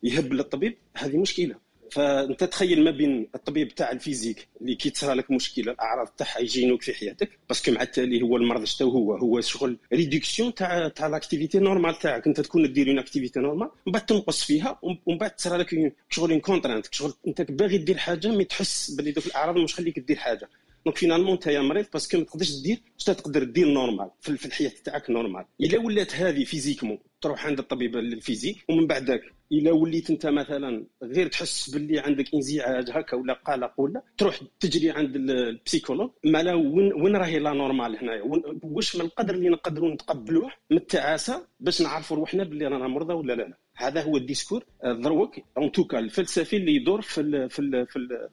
يذهب 0.02 0.32
للطبيب 0.32 0.76
هذه 0.96 1.16
مشكلة. 1.16 1.65
فأنت 1.92 2.44
تخيل 2.44 2.84
ما 2.84 2.90
بين 2.90 3.28
الطبيب 3.34 3.74
تاع 3.74 3.90
ال 3.90 3.96
physique 3.96 4.48
اللي 4.60 4.74
كي 4.74 4.92
لك 5.02 5.30
مشكلة 5.30 5.72
الأعراض 5.72 6.06
تاعها 6.06 6.38
يجينوك 6.38 6.82
في 6.82 6.94
حياتك 6.94 7.38
parce 7.48 7.63
que 7.63 7.72
مع 7.72 7.82
التالي 7.82 8.22
هو 8.22 8.36
المرض 8.36 8.64
شتو 8.64 8.88
هو 8.88 9.14
هو 9.16 9.40
شغل 9.40 9.76
réduction 9.92 10.54
تاع 10.54 10.88
تاع 10.88 11.06
l'activité 11.06 11.58
normale 11.58 11.98
تاعك. 11.98 12.26
أنت 12.26 12.40
تكون 12.40 12.72
دير 12.72 12.88
une 12.88 12.98
activité 12.98 13.40
normale 13.40 13.68
ومن 13.86 13.92
بعد 13.92 14.06
تنقص 14.06 14.44
فيها 14.44 14.78
ومن 14.82 15.18
بعد 15.18 15.30
تصرى 15.30 15.58
لك 15.58 15.94
شغل 16.08 16.40
contrainte 16.40 16.94
شغل 16.94 17.14
أنت 17.26 17.42
باغي 17.42 17.78
دير 17.78 17.96
حاجة 17.98 18.28
mais 18.28 18.44
تحس 18.44 18.90
باللي 18.90 19.10
دوك 19.12 19.26
الأعراض 19.26 19.56
مش 19.56 19.74
خليك 19.74 19.98
دير 19.98 20.16
حاجة. 20.16 20.48
donc 20.86 20.98
finalement 20.98 21.32
انت 21.32 21.46
يا 21.46 21.60
مريض 21.60 21.86
parce 21.92 22.08
que 22.08 22.18
ما 22.18 22.24
تقدرش 22.24 22.50
دير 22.64 22.78
واش 22.94 23.04
تقدر 23.04 23.44
دير 23.44 23.68
normal 23.68 24.10
في 24.20 24.46
الحياة 24.46 24.72
تاعك 24.84 25.10
normal 25.10 25.44
الا 25.60 25.78
ولات 25.78 26.14
هذه 26.14 26.44
physiquement 26.44 26.98
تروح 27.20 27.46
عند 27.46 27.58
الطبيب 27.58 27.96
ال 27.96 28.03
physique 28.03 28.56
ومن 28.68 28.86
بعد 28.86 29.04
ذاك 29.04 29.22
الا 29.52 29.72
وليت 29.72 30.10
انت 30.10 30.26
مثلا 30.26 30.86
غير 31.02 31.26
تحس 31.26 31.70
باللي 31.70 31.98
عندك 31.98 32.34
انزعاج 32.34 32.90
هكا 32.90 33.16
ولا 33.16 33.32
قلق 33.32 33.72
ولا 33.80 34.02
تروح 34.18 34.40
تجري 34.60 34.90
عند 34.90 35.16
ال 35.16 35.24
psychologue 35.24 36.10
مالا 36.24 36.54
وين 36.54 36.92
وين 36.92 37.16
راهي 37.16 37.38
la 37.38 37.52
norme 37.52 37.96
هنايا 37.96 38.22
واش 38.62 38.96
من 38.96 39.04
القدر 39.04 39.34
اللي 39.34 39.48
نقدروا 39.48 39.94
نتقبلوه 39.94 40.50
من 40.70 40.76
التعاسه 40.76 41.46
باش 41.60 41.82
نعرفوا 41.82 42.16
روحنا 42.16 42.44
باللي 42.44 42.66
رانا 42.66 42.88
مرضى 42.88 43.14
ولا 43.14 43.32
لا 43.32 43.58
هذا 43.76 44.02
هو 44.02 44.16
ال 44.16 44.21
discours 44.21 44.64
الدروك 44.84 45.34
en 45.58 45.72
tout 45.72 45.87
cas 45.87 45.98
الفلسفي 45.98 46.56
اللي 46.56 46.74
يدور 46.74 47.00
في 47.00 47.20
ال 47.20 47.50
في 47.50 47.58
ال 47.58 47.86
في 47.86 47.96
ال 47.96 48.28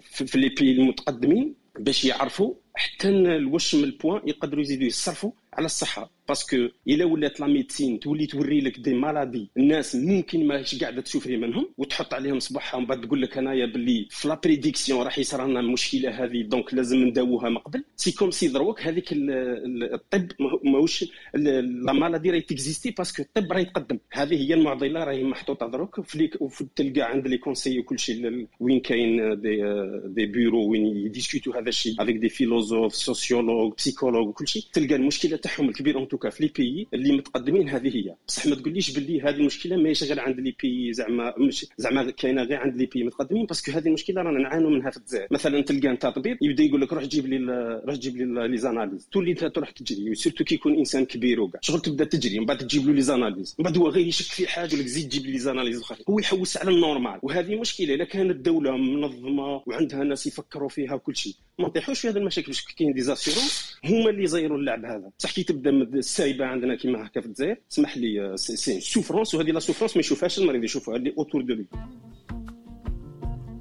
في, 0.00 0.26
في 0.26 0.38
les 0.38 0.48
pays 0.48 0.72
المتقدمين 0.72 1.63
باش 1.78 2.04
يعرفوا 2.04 2.54
حتى 2.74 3.08
لوش 3.08 3.74
من 3.74 3.84
ال 3.84 3.90
point 3.90 4.20
يقدروا 4.28 4.62
يزيدوا 4.62 4.86
يصرفوا 4.86 5.30
على 5.52 5.66
الصحة. 5.66 6.10
parce 6.28 6.46
que 6.46 6.56
إلا 6.88 7.04
ولات 7.04 7.40
la 7.40 7.46
médecine 7.46 8.00
تولي 8.00 8.26
توري 8.26 8.60
لك 8.60 8.78
des 8.78 8.94
maladies 8.94 9.50
الناس 9.56 9.96
ممكن 9.96 10.46
ماهيش 10.46 10.80
قاعدة 10.80 11.00
souffrir 11.02 11.36
منهم 11.36 11.68
وتحط 11.78 12.14
عليهم 12.14 12.40
صباحها 12.40 12.78
ومن 12.78 12.86
بعد 12.86 13.00
تقول 13.00 13.22
لك 13.22 13.38
أنايا 13.38 13.66
باللي 13.66 14.06
في 14.10 14.28
la 14.28 14.40
prédiction 14.44 15.02
راح 15.02 15.18
يصير 15.18 15.46
لنا 15.46 15.60
المشكلة 15.60 16.24
هذه 16.24 16.42
donc 16.42 16.74
لازم 16.74 16.98
نداووها 16.98 17.48
من 17.50 17.58
قبل. 17.58 17.84
c'est 17.96 18.12
comme 18.12 18.30
si 18.30 18.48
دروك 18.48 18.82
هذيك 18.82 19.08
الطب 19.12 20.28
ماهوش 20.64 21.04
la 21.34 21.92
maladie 21.92 22.30
راهي 22.30 22.40
تexister 22.40 22.90
parce 22.90 23.10
que 23.10 23.22
الطب 23.22 23.52
راهي 23.52 23.62
يتقدم. 23.62 23.98
هذه 24.12 24.48
هي 24.48 24.54
المعضلة 24.54 25.04
راهي 25.04 25.24
محطوطة 25.24 25.68
دروك. 25.68 26.00
في 26.00 26.28
تلقى 26.76 27.02
عند 27.02 27.28
les 27.28 27.38
conseils 27.38 27.78
وكل 27.78 27.98
شيء 27.98 28.46
وين 28.60 28.80
كاين 28.80 29.40
des 29.40 29.62
des 30.06 30.26
bureaux 30.26 30.70
وين 30.70 30.86
يdiscuter 30.86 31.52
هذا 31.52 31.68
الشيء 31.68 32.02
avec 32.02 32.16
des 32.16 32.28
philosophes 32.64 32.94
sociologues 32.94 33.72
psychologues 33.78 34.28
وكل 34.28 34.48
شيء 34.48 34.62
تلقى 34.72 34.94
المشكلة 34.94 35.36
تاعهم 35.36 35.68
الكبير 35.68 35.98
en 35.98 36.08
tout 36.08 36.21
cas 36.21 36.30
في 36.30 36.42
les 36.42 36.50
pays 36.56 36.86
اللي 36.94 37.12
متقدمين 37.12 37.68
هذه 37.68 37.96
هي. 37.96 38.14
بصح 38.28 38.46
ما 38.46 38.54
تقوليش 38.54 38.90
باللي 38.90 39.20
هذه 39.20 39.34
المشكلة 39.34 39.76
ماهيش 39.76 40.04
غير 40.04 40.20
عند 40.20 40.40
les 40.40 40.54
pays 40.62 40.92
زعما 40.92 41.34
زعما 41.78 42.10
كاينة 42.10 42.42
غير 42.42 42.58
عند 42.58 42.76
les 42.76 42.86
pays 42.86 43.04
متقدمين 43.04 43.46
parce 43.46 43.62
que 43.62 43.72
هذه 43.72 43.86
المشكلة 43.86 44.22
رانا 44.22 44.38
نعانوا 44.38 44.70
منها 44.70 44.90
في 44.90 44.96
الجزائر. 44.96 45.26
مثلا 45.30 45.60
تلقى 45.62 45.90
أنت 45.90 46.06
طبيب 46.06 46.38
يبدأ 46.42 46.64
يقول 46.64 46.80
لك 46.80 46.92
روح 46.92 47.04
جيب 47.04 47.26
لي 47.26 47.38
روح 47.86 47.96
جيب 47.96 48.16
لي 48.16 48.48
les 48.48 48.56
analyses. 48.56 49.08
تولي 49.12 49.30
انت 49.30 49.44
تروح 49.44 49.70
تجري 49.70 50.14
surtout 50.14 50.44
كي 50.44 50.54
يكون 50.54 50.78
إنسان 50.78 51.04
كبير 51.04 51.40
وكاع 51.40 51.60
شغل 51.62 51.80
تبدأ 51.80 52.04
تجري 52.04 52.38
من 52.38 52.46
بعد 52.46 52.58
تجيب 52.58 52.86
له 52.86 52.92
les 52.92 53.02
analyses. 53.02 53.56
من 53.58 53.64
بعد 53.64 53.78
هو 53.78 53.88
غير 53.88 54.06
يشك 54.06 54.24
في 54.24 54.46
حاجة 54.46 54.76
لك 54.76 54.86
زيد 54.86 55.08
جيب 55.08 55.26
لي 55.26 55.32
les 55.32 55.38
analyses 55.38 55.80
أخرى 55.80 55.98
هو 56.10 56.18
يحوس 56.18 56.56
على 56.56 56.70
ال 56.70 56.76
normal. 56.76 57.18
وهذه 57.22 57.60
مشكلة 57.60 57.94
إلا 57.94 58.04
كانت 58.04 58.30
الدولة 58.30 58.76
منظمة 58.76 59.62
وعندها 59.66 60.04
ناس 60.04 60.26
يفكروا 60.26 60.68
فيها 60.68 60.94
وكل 60.94 61.16
شيء. 61.16 61.34
ما 61.58 61.66
نطيحوش 61.66 62.00
في 62.00 62.08
هذه 62.08 62.16
المشاكل. 62.16 62.53
باش 62.54 62.74
كاين 62.74 62.92
des 62.92 63.00
assurances 63.00 63.76
هما 63.84 64.10
اللي 64.10 64.22
يزيروا 64.22 64.58
اللعب 64.58 64.84
هذا. 64.84 65.10
بصح 65.18 65.32
كي 65.32 65.42
تبدا 65.42 65.70
السايبة 65.70 66.46
عندنا 66.46 66.74
كيما 66.74 67.06
هكا 67.06 67.20
في 67.20 67.26
الجزائر 67.26 67.56
اسمح 67.72 67.96
لي 67.96 68.32
souffrance 68.36 69.34
وهذه 69.34 69.50
la 69.50 69.60
souffrance 69.60 69.96
ما 69.96 70.00
يشوفهاش 70.00 70.38
المريض 70.38 70.64
يشوفها 70.64 70.96
اللي 70.96 71.14
autour 71.18 71.42
de 71.42 71.54
lui 71.54 71.66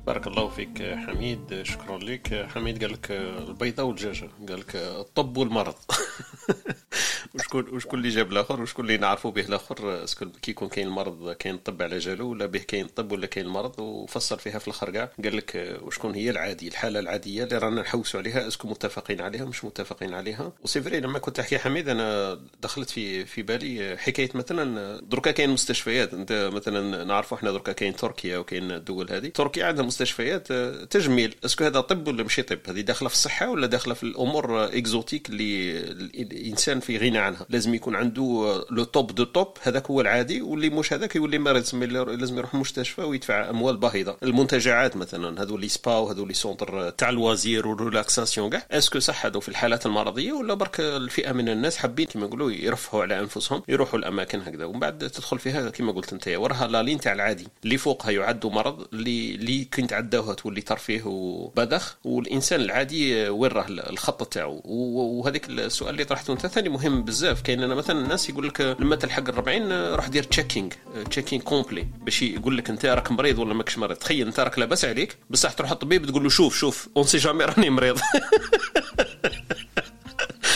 بارك 0.07 0.27
الله 0.27 0.47
فيك 0.47 0.95
حميد 1.07 1.63
شكرا 1.63 1.97
لك. 1.97 2.47
حميد 2.53 2.83
قال 2.83 2.93
لك 2.93 3.11
البيضة 3.11 3.83
والدجاجة. 3.83 4.29
قال 4.49 4.59
لك 4.59 4.75
الطب 4.75 5.37
والمرض. 5.37 5.75
وشكون 7.35 7.69
وشكون 7.69 7.99
اللي 7.99 8.09
جاب 8.09 8.31
الآخر؟ 8.31 8.61
وشكون 8.61 8.85
اللي 8.85 8.97
نعرفوا 8.97 9.31
به 9.31 9.41
الآخر؟ 9.41 10.03
est-ce 10.03 10.18
que 10.18 10.25
كي 10.41 10.51
يكون 10.51 10.69
كاين 10.69 10.87
المرض 10.87 11.31
كاين 11.31 11.55
الطب 11.55 11.81
على 11.81 11.97
جالو 11.97 12.29
ولا 12.29 12.45
به 12.45 12.59
كاين 12.59 12.85
الطب 12.85 13.11
ولا 13.11 13.27
كاين 13.27 13.45
المرض. 13.45 13.79
وفسر 13.79 14.37
فيها 14.37 14.59
في 14.59 14.67
الآخر 14.67 14.91
كاع 14.91 15.09
قال 15.23 15.37
لك 15.37 15.79
وشكون 15.81 16.15
هي 16.15 16.29
العادي 16.29 16.67
الحالة 16.67 16.99
العادية 16.99 17.43
اللي 17.43 17.57
رانا 17.57 17.81
نحوسوا 17.81 18.19
عليها 18.19 18.47
est-ce 18.47 18.61
que 18.61 18.67
متفقين 18.67 19.21
عليها 19.21 19.45
مش 19.45 19.65
متفقين 19.65 20.13
عليها. 20.13 20.51
و 20.63 20.66
c'est 20.66 20.81
vrai 20.81 20.99
لما 20.99 21.19
كنت 21.19 21.37
تحكي 21.37 21.59
حميد 21.59 21.89
أنا 21.89 22.39
دخلت 22.61 22.89
في 22.89 23.25
في 23.25 23.41
بالي 23.41 23.97
حكاية 23.97 24.29
مثلا 24.33 24.99
دركا 25.01 25.31
كاين 25.31 25.49
مستشفيات. 25.49 26.13
أنت 26.13 26.49
مثلا 26.53 27.03
نعرفوا 27.03 27.37
إحنا 27.37 27.51
دركا 27.51 27.71
كاين 27.71 27.95
تركيا 27.95 28.37
وكاين 28.37 28.71
الدول 28.71 29.11
هذه. 29.11 29.27
تركيا 29.27 29.65
عندها 29.65 29.85
مستشفيات 29.93 30.53
تجميل. 30.91 31.36
est-ce 31.45 31.57
que 31.57 31.63
هذا 31.63 31.79
طب 31.82 32.08
ولا 32.08 32.23
ماشي 32.23 32.41
طب؟ 32.41 32.60
هذه 32.67 32.82
داخلة 32.82 33.10
في 33.10 33.15
الصحة 33.15 33.49
ولا 33.49 33.67
داخلة 33.67 33.93
في 33.93 34.03
الأمور 34.03 34.65
exotiques 34.65 35.29
اللي 35.29 35.79
الإنسان 36.21 36.79
في 36.79 36.97
غنى 36.97 37.17
عنها؟ 37.17 37.45
لازم 37.49 37.73
يكون 37.73 37.95
عنده 37.95 38.23
le 38.71 38.83
top 38.83 39.15
du 39.15 39.23
top 39.23 39.57
هذاك 39.62 39.89
هو 39.91 40.01
العادي 40.01 40.41
واللي 40.41 40.69
مش 40.69 40.93
هذاك 40.93 41.15
يولي 41.15 41.38
مريض 41.38 41.75
لازم 42.10 42.38
يروح 42.38 42.56
مستشفى 42.56 43.01
ويدفع 43.01 43.49
أموال 43.49 43.77
باهظة. 43.77 44.17
المنتجعات 44.23 44.97
مثلا 44.97 45.41
هذو 45.41 45.58
les 45.57 45.69
spas 45.69 45.95
وهذو 45.95 46.25
les 46.25 46.33
centres 46.33 46.89
تاع 46.89 47.10
loisirs 47.09 47.67
وال 47.67 47.81
relaxation 47.81 48.49
كاع. 48.49 48.65
est-ce 48.71 48.90
que 48.90 48.99
صح 48.99 49.25
هذو 49.25 49.39
في 49.39 49.49
الحالات 49.49 49.86
المرضية 49.86 50.34
ولا 50.34 50.53
برك 50.53 50.79
الفئة 50.79 51.32
من 51.32 51.49
الناس 51.49 51.77
حابين 51.77 52.06
كما 52.06 52.25
نقولوا 52.25 52.51
يرفهوا 52.51 53.03
على 53.03 53.19
أنفسهم 53.19 53.63
يروحوا 53.67 53.99
الأماكن 53.99 54.41
هكذا. 54.41 54.65
ومن 54.65 54.79
بعد 54.79 55.10
تدخل 55.10 55.39
فيها 55.39 55.69
كما 55.69 55.91
قلت 55.91 56.13
أنت 56.13 56.27
وراها 56.27 56.67
la 56.67 56.83
ligne 56.83 56.99
تاع 56.99 57.13
العادي. 57.13 57.47
اللي 57.63 57.77
فوقها 57.77 58.12
يعد 58.12 58.45
مرض 58.45 58.88
اللي 58.93 59.36
اللي 59.36 59.65
كنت 59.83 59.93
عداوها 59.93 60.33
تولي 60.33 60.61
ترفيه 60.61 61.01
وبذخ 61.05 61.97
والإنسان 62.03 62.61
العادي 62.61 63.29
وين 63.29 63.51
راه 63.51 63.65
الخط 63.69 64.33
تاعو؟ 64.33 64.61
وهذيك 64.65 65.49
السؤال 65.49 65.89
اللي 65.89 66.03
طرحته 66.03 66.33
أنت 66.33 66.47
ثاني 66.47 66.69
مهم 66.69 67.03
بزاف. 67.03 67.41
كاين 67.41 67.63
أنا 67.63 67.75
مثلا 67.75 67.99
الناس 67.99 68.29
يقول 68.29 68.47
لك 68.47 68.61
لما 68.61 68.95
تلحق 68.95 69.29
40 69.29 69.71
روح 69.95 70.07
دير 70.07 70.23
checking 70.23 70.69
checking 71.09 71.43
complet 71.43 71.88
باش 72.01 72.21
يقول 72.21 72.57
لك 72.57 72.69
أنت 72.69 72.85
راك 72.85 73.11
مريض 73.11 73.39
ولا 73.39 73.53
ماكش 73.53 73.77
مريض. 73.77 73.97
تخيل 73.97 74.27
أنت 74.27 74.39
راك 74.39 74.59
لاباس 74.59 74.85
عليك 74.85 75.17
بصح 75.29 75.53
تروح 75.53 75.71
الطبيب 75.71 76.05
تقول 76.05 76.23
له 76.23 76.29
شوف 76.29 76.57
شوف 76.57 76.89
on 76.97 77.03
sait 77.05 77.17
jamais 77.17 77.45
راني 77.45 77.69
مريض. 77.69 77.99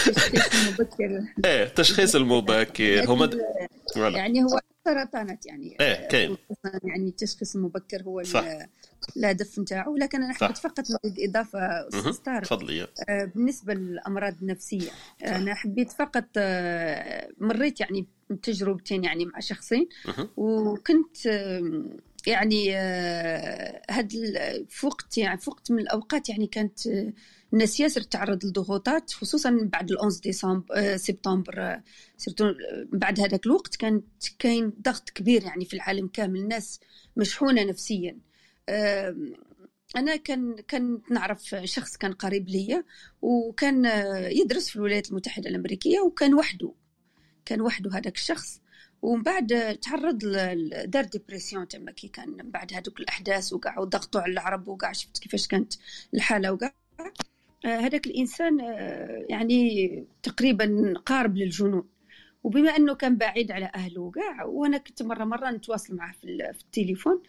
المبكر. 0.07 1.21
إيه 1.45 1.63
التشخيص 1.63 2.15
المبكر. 2.15 3.05
هما 3.11 3.29
يعني 3.95 4.43
هو 4.43 4.59
سرطانات 4.87 5.45
يعني 5.45 5.77
إيه 5.79 6.07
كاين. 6.07 6.37
يعني 6.83 7.09
التشخيص 7.09 7.55
المبكر 7.55 8.03
هو 8.03 8.23
صح. 8.23 8.45
الهدف 9.17 9.59
نتاعو. 9.59 9.97
لكن 9.97 10.23
أنا 10.23 10.33
حبيت 10.33 10.57
فقط 10.57 10.83
نريد 10.89 11.29
إضافة 11.29 11.87
أستاذ 11.87 12.13
طارق 12.13 12.47
تفضلي. 12.47 12.87
بالنسبة 13.35 13.73
للأمراض 13.73 14.35
النفسية. 14.41 14.89
أنا 15.25 15.55
حبيت 15.55 15.91
فقط 15.91 16.25
مريت 17.37 17.79
يعني 17.79 18.07
تجربتين 18.43 19.03
يعني 19.03 19.25
مع 19.25 19.39
شخصين 19.39 19.89
وكنت 20.37 21.25
يعني 22.27 22.75
هاد 23.89 24.11
في 24.69 24.85
وقت 24.85 25.17
يعني 25.17 25.37
في 25.37 25.49
وقت 25.49 25.71
من 25.71 25.79
الأوقات 25.79 26.29
يعني 26.29 26.47
كانت 26.47 26.79
الناس 27.53 27.79
ياسر 27.79 28.01
تعرض 28.01 28.45
لضغوطات 28.45 29.11
خصوصا 29.11 29.69
بعد 29.73 29.91
ال 29.91 29.97
11 29.97 30.21
ديسمبر 30.21 30.97
سبتمبر 30.97 31.81
سيرتو 32.17 32.53
بعد 32.93 33.19
هذاك 33.19 33.45
الوقت 33.45 33.75
كانت 33.75 34.05
كاين 34.39 34.73
ضغط 34.81 35.09
كبير 35.09 35.43
يعني 35.43 35.65
في 35.65 35.73
العالم 35.73 36.07
كامل 36.07 36.39
الناس 36.39 36.79
مشحونة 37.17 37.63
نفسيا. 37.63 38.17
أنا 39.95 40.15
كان 40.15 40.55
كنت 40.55 41.11
نعرف 41.11 41.55
شخص 41.63 41.97
كان 41.97 42.13
قريب 42.13 42.49
ليا 42.49 42.83
وكان 43.21 43.85
يدرس 44.31 44.69
في 44.69 44.75
الولايات 44.75 45.09
المتحدة 45.09 45.49
الأمريكية 45.49 45.99
وكان 45.99 46.33
وحده. 46.33 46.73
كان 47.45 47.61
وحده 47.61 47.91
هذاك 47.91 48.15
الشخص. 48.15 48.61
ومن 49.01 49.23
بعد 49.23 49.77
تعرض 49.81 50.17
دار 50.85 51.03
dépression 51.03 51.67
تما 51.67 51.91
كي 51.91 52.07
كان 52.07 52.51
بعد 52.51 52.73
هذوك 52.73 52.99
الأحداث 52.99 53.53
وكاع 53.53 53.79
وضغطوا 53.79 54.21
على 54.21 54.33
العرب 54.33 54.67
وكاع 54.67 54.91
شفت 54.91 55.17
كيفاش 55.17 55.47
كانت 55.47 55.73
الحالة 56.13 56.51
وكاع 56.51 56.73
هذاك 57.65 58.07
الإنسان 58.07 58.59
يعني 59.29 60.05
تقريبا 60.23 60.93
قارب 61.05 61.37
للجنون. 61.37 61.89
وبما 62.43 62.75
أنه 62.75 62.95
كان 62.95 63.17
بعيد 63.17 63.51
على 63.51 63.71
أهله 63.75 64.01
وكاع 64.01 64.43
وأنا 64.43 64.77
كنت 64.77 65.03
مرة 65.03 65.23
مرة 65.23 65.51
نتواصل 65.51 65.95
معه 65.95 66.11
في, 66.11 66.27
التليفون 66.63 67.21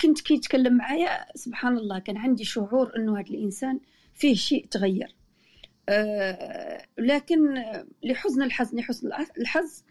كنت 0.00 0.20
كي 0.20 0.34
يتكلم 0.34 0.76
معايا 0.76 1.26
سبحان 1.34 1.78
الله 1.78 1.98
كان 1.98 2.16
عندي 2.16 2.44
شعور 2.44 2.96
أنه 2.96 3.18
هذا 3.20 3.30
الإنسان 3.30 3.80
فيه 4.14 4.34
شيء 4.34 4.66
تغير. 4.70 5.16
أه 5.88 6.86
لكن 6.98 7.64
لحزن 8.02 8.42
الحظ 8.42 8.74
لحسن 8.74 9.10
الحظ 9.38 9.82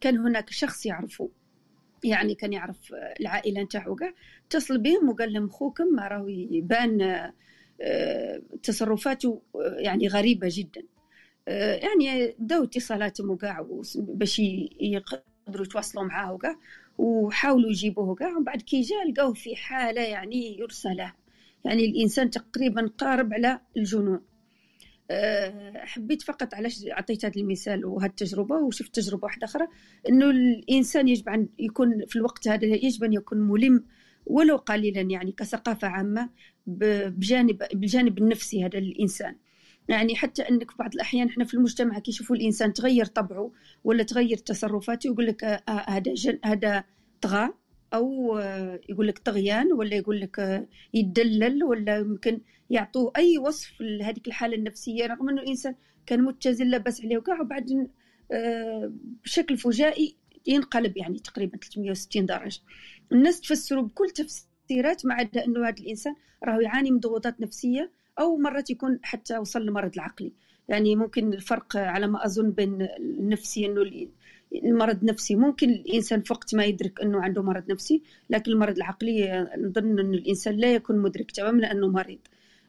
كان 0.00 0.18
هناك 0.18 0.50
شخص 0.50 0.86
يعرفه. 0.86 1.30
يعني 2.04 2.34
كان 2.34 2.52
يعرف 2.52 2.94
العائلة 3.20 3.62
نتاعو 3.62 3.94
كاع 3.94 4.12
اتصل 4.46 4.78
بهم 4.78 5.08
وقال 5.08 5.32
لهم 5.32 5.48
خوكم 5.48 6.00
راهو 6.00 6.28
يبان 6.28 7.02
تصرفاته 8.62 9.42
يعني 9.78 10.08
غريبة 10.08 10.48
جدا. 10.50 10.82
أه 11.48 11.74
يعني 11.74 12.34
بداو 12.38 12.64
اتصالاتهم 12.64 13.30
وكاع 13.30 13.66
باش 13.96 14.38
يقدروا 14.80 15.66
يتواصلوا 15.66 16.04
معاه 16.04 16.32
وكاع 16.32 16.56
وحاولوا 16.98 17.70
يجيبوه 17.70 18.14
كاع 18.14 18.28
ومن 18.28 18.44
بعد 18.44 18.62
كي 18.62 18.80
جا 18.80 18.96
لقاوه 19.10 19.34
في 19.34 19.56
حالة 19.56 20.02
يعني 20.02 20.58
يرثى 20.60 20.88
له 20.94 21.14
يعني 21.64 21.84
الإنسان 21.84 22.30
تقريبا 22.30 22.90
قارب 22.98 23.34
على 23.34 23.60
الجنون. 23.76 24.20
حبيت 25.76 26.22
فقط 26.22 26.54
علاش 26.54 26.84
عطيت 26.90 27.24
هذا 27.24 27.40
المثال 27.40 27.84
وهذه 27.86 28.10
التجربة 28.10 28.56
وشفت 28.56 28.94
تجربة 28.94 29.24
واحدة 29.24 29.44
أخرى 29.44 29.66
إنه 30.08 30.30
الإنسان 30.30 31.08
يجب 31.08 31.28
أن 31.28 31.48
يكون 31.58 32.06
في 32.06 32.16
الوقت 32.16 32.48
هذا 32.48 32.64
يجب 32.64 33.04
أن 33.04 33.12
يكون 33.12 33.38
ملم 33.38 33.84
ولو 34.26 34.56
قليلا 34.56 35.00
يعني 35.00 35.32
كثقافة 35.32 35.88
عامة 35.88 36.30
بجانب 36.66 37.62
بالجانب 37.74 38.18
النفسي 38.18 38.64
هذا 38.64 38.78
الإنسان. 38.78 39.36
يعني 39.88 40.16
حتى 40.16 40.42
أنك 40.42 40.70
في 40.70 40.76
بعض 40.78 40.94
الأحيان 40.94 41.28
إحنا 41.28 41.44
في 41.44 41.54
المجتمع 41.54 41.98
كي 41.98 42.10
يشوفوا 42.10 42.36
الإنسان 42.36 42.72
تغير 42.72 43.04
طبعه 43.04 43.52
ولا 43.84 44.02
تغير 44.02 44.36
تصرفاته 44.36 45.08
يقول 45.08 45.26
لك 45.26 45.44
آه 45.44 45.62
هذا 45.68 46.14
جن 46.14 46.38
هذا 46.44 46.84
طغى. 47.20 47.48
أو 47.94 48.38
آه 48.38 48.80
يقول 48.88 49.06
لك 49.06 49.18
طغيان 49.18 49.72
ولا 49.72 49.94
يقول 49.94 50.20
لك 50.20 50.38
آه 50.38 50.66
يدلل 50.94 51.64
ولا 51.64 51.96
يمكن 51.98 52.40
يعطوه 52.70 53.12
أي 53.16 53.38
وصف 53.38 53.80
لهذيك 53.80 54.26
الحالة 54.28 54.56
النفسية 54.56 55.06
رغم 55.06 55.28
إنه 55.28 55.42
الإنسان 55.42 55.74
كان 56.06 56.22
متزن 56.22 56.66
لاباس 56.66 57.04
عليه 57.04 57.18
وكاع 57.18 57.40
وبعدين 57.40 57.88
بشكل 59.24 59.56
فجائي 59.56 60.16
ينقلب 60.48 60.96
يعني 60.96 61.18
تقريبا 61.18 61.58
360 61.58 62.26
درجة. 62.26 62.60
الناس 63.12 63.40
تفسروا 63.40 63.82
بكل 63.82 64.10
تفسيرات 64.10 65.06
ما 65.06 65.14
عدا 65.14 65.44
إنه 65.44 65.68
هذا 65.68 65.76
الإنسان 65.80 66.14
راهو 66.44 66.60
يعاني 66.60 66.90
من 66.90 67.00
ضغوطات 67.00 67.40
نفسية 67.40 67.90
أو 68.18 68.36
مرات 68.36 68.70
يكون 68.70 68.98
حتى 69.02 69.38
وصل 69.38 69.62
للمرض 69.62 69.94
العقلي 69.94 70.32
يعني 70.68 70.96
ممكن 70.96 71.32
الفرق 71.32 71.76
على 71.76 72.06
ما 72.06 72.26
أظن 72.26 72.50
بين 72.50 72.88
النفسي 72.98 73.66
إنه 73.66 73.82
المرض 74.54 75.00
النفسي 75.00 75.36
ممكن 75.36 75.70
الإنسان 75.70 76.22
وقت 76.30 76.54
ما 76.54 76.64
يدرك 76.64 77.00
إنه 77.00 77.22
عنده 77.22 77.42
مرض 77.42 77.72
نفسي 77.72 78.02
لكن 78.30 78.52
المرض 78.52 78.76
العقلي 78.76 79.48
نظن 79.58 79.98
إنه 79.98 80.18
الإنسان 80.18 80.56
لا 80.56 80.74
يكون 80.74 80.98
مدرك 80.98 81.30
تماما 81.30 81.60
لأنه 81.60 81.88
مريض. 81.88 82.18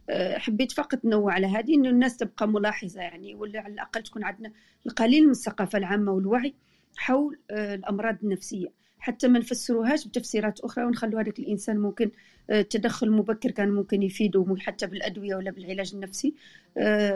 أه، 0.10 0.38
حبيت 0.38 0.72
فقط 0.72 1.06
نوع 1.06 1.34
على 1.34 1.48
هذه 1.48 1.74
إنه 1.76 1.90
الناس 1.90 2.18
تبقى 2.18 2.48
ملاحظة 2.48 3.02
يعني 3.02 3.36
ولا 3.36 3.60
على 3.62 3.74
الأقل 3.74 4.04
تكون 4.04 4.24
عندنا 4.24 4.52
القليل 4.86 5.26
من 5.26 5.32
الثقافة 5.32 5.78
العامة 5.78 6.12
والوعي. 6.12 6.54
حول 6.98 7.40
أه، 7.52 7.76
الأمراض 7.76 8.18
النفسية. 8.24 8.68
حتى 9.00 9.28
ما 9.28 9.40
نفسروهاش 9.40 10.08
بتفسيرات 10.08 10.60
أخرى 10.60 10.86
ونخلوا 10.86 11.22
هذاك 11.22 11.40
الإنسان 11.40 11.80
ممكن 11.80 12.12
التدخل 12.50 13.08
أه، 13.08 13.12
المبكر 13.12 13.52
كان 13.52 13.70
ممكن 13.72 14.04
يفيده 14.04 14.56
حتى 14.60 14.88
بالأدوية 14.88 15.36
ولا 15.36 15.52
بالعلاج 15.52 15.92
النفسي 15.94 16.34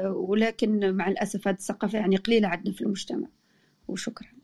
ولكن 0.05 0.95
مع 0.95 1.07
الأسف 1.07 1.47
هذه 1.47 1.55
الثقافة 1.55 1.99
يعني 1.99 2.15
قليلة 2.15 2.47
عندنا 2.47 2.73
في 2.73 2.81
المجتمع. 2.81 3.27
وشكرا. 3.87 4.40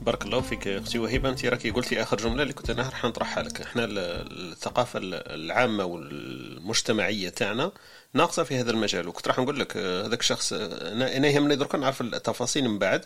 بارك 0.00 0.24
الله 0.24 0.40
فيك 0.40 0.68
أختي 0.68 0.98
وهبة. 0.98 1.28
أنت 1.28 1.44
راكي 1.44 1.70
قلتي 1.70 2.02
آخر 2.02 2.16
جملة 2.16 2.42
اللي 2.42 2.54
كنت 2.54 2.70
أنا 2.70 2.82
راح 2.82 3.04
نطرحها 3.04 3.42
لك. 3.42 3.60
إحنا 3.60 3.84
الثقافة 3.84 5.00
العامة 5.02 5.84
والمجتمعية 5.84 7.28
تاعنا 7.28 7.72
ناقصة 8.14 8.42
في 8.42 8.56
هذا 8.56 8.70
المجال. 8.70 9.08
وكنت 9.08 9.28
راح 9.28 9.38
نقول 9.38 9.60
لك 9.60 9.76
آه، 9.76 10.06
هذاك 10.06 10.20
الشخص 10.20 10.52
آه، 10.52 10.92
أنا 10.92 11.28
يهمني 11.28 11.56
درك 11.56 11.74
نعرف 11.74 12.00
التفاصيل 12.00 12.68
من 12.68 12.78
بعد. 12.78 13.04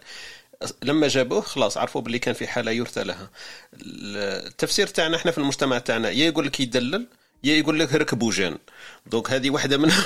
لما 0.83 1.09
جابوه 1.09 1.41
خلاص 1.41 1.77
عرفوا 1.77 2.01
باللي 2.01 2.19
كان 2.19 2.35
في 2.35 2.47
حالة 2.47 2.71
يرثى 2.71 3.05
لها. 3.05 3.31
التفسير 3.75 4.87
تاعنا 4.87 5.17
إحنا 5.17 5.31
في 5.31 5.39
المجتمع 5.39 5.79
تاعنا 5.79 6.11
يا 6.11 6.27
يقول 6.27 6.47
لك 6.47 6.61
يدلل 6.61 7.07
يا 7.45 7.57
يقول 7.57 7.81
لك 7.81 7.95
ركبوا 7.95 8.33
جان 8.33 8.59
donc 9.07 9.31
هذه 9.31 9.51
واحدة 9.51 9.79
منهم. 9.79 10.05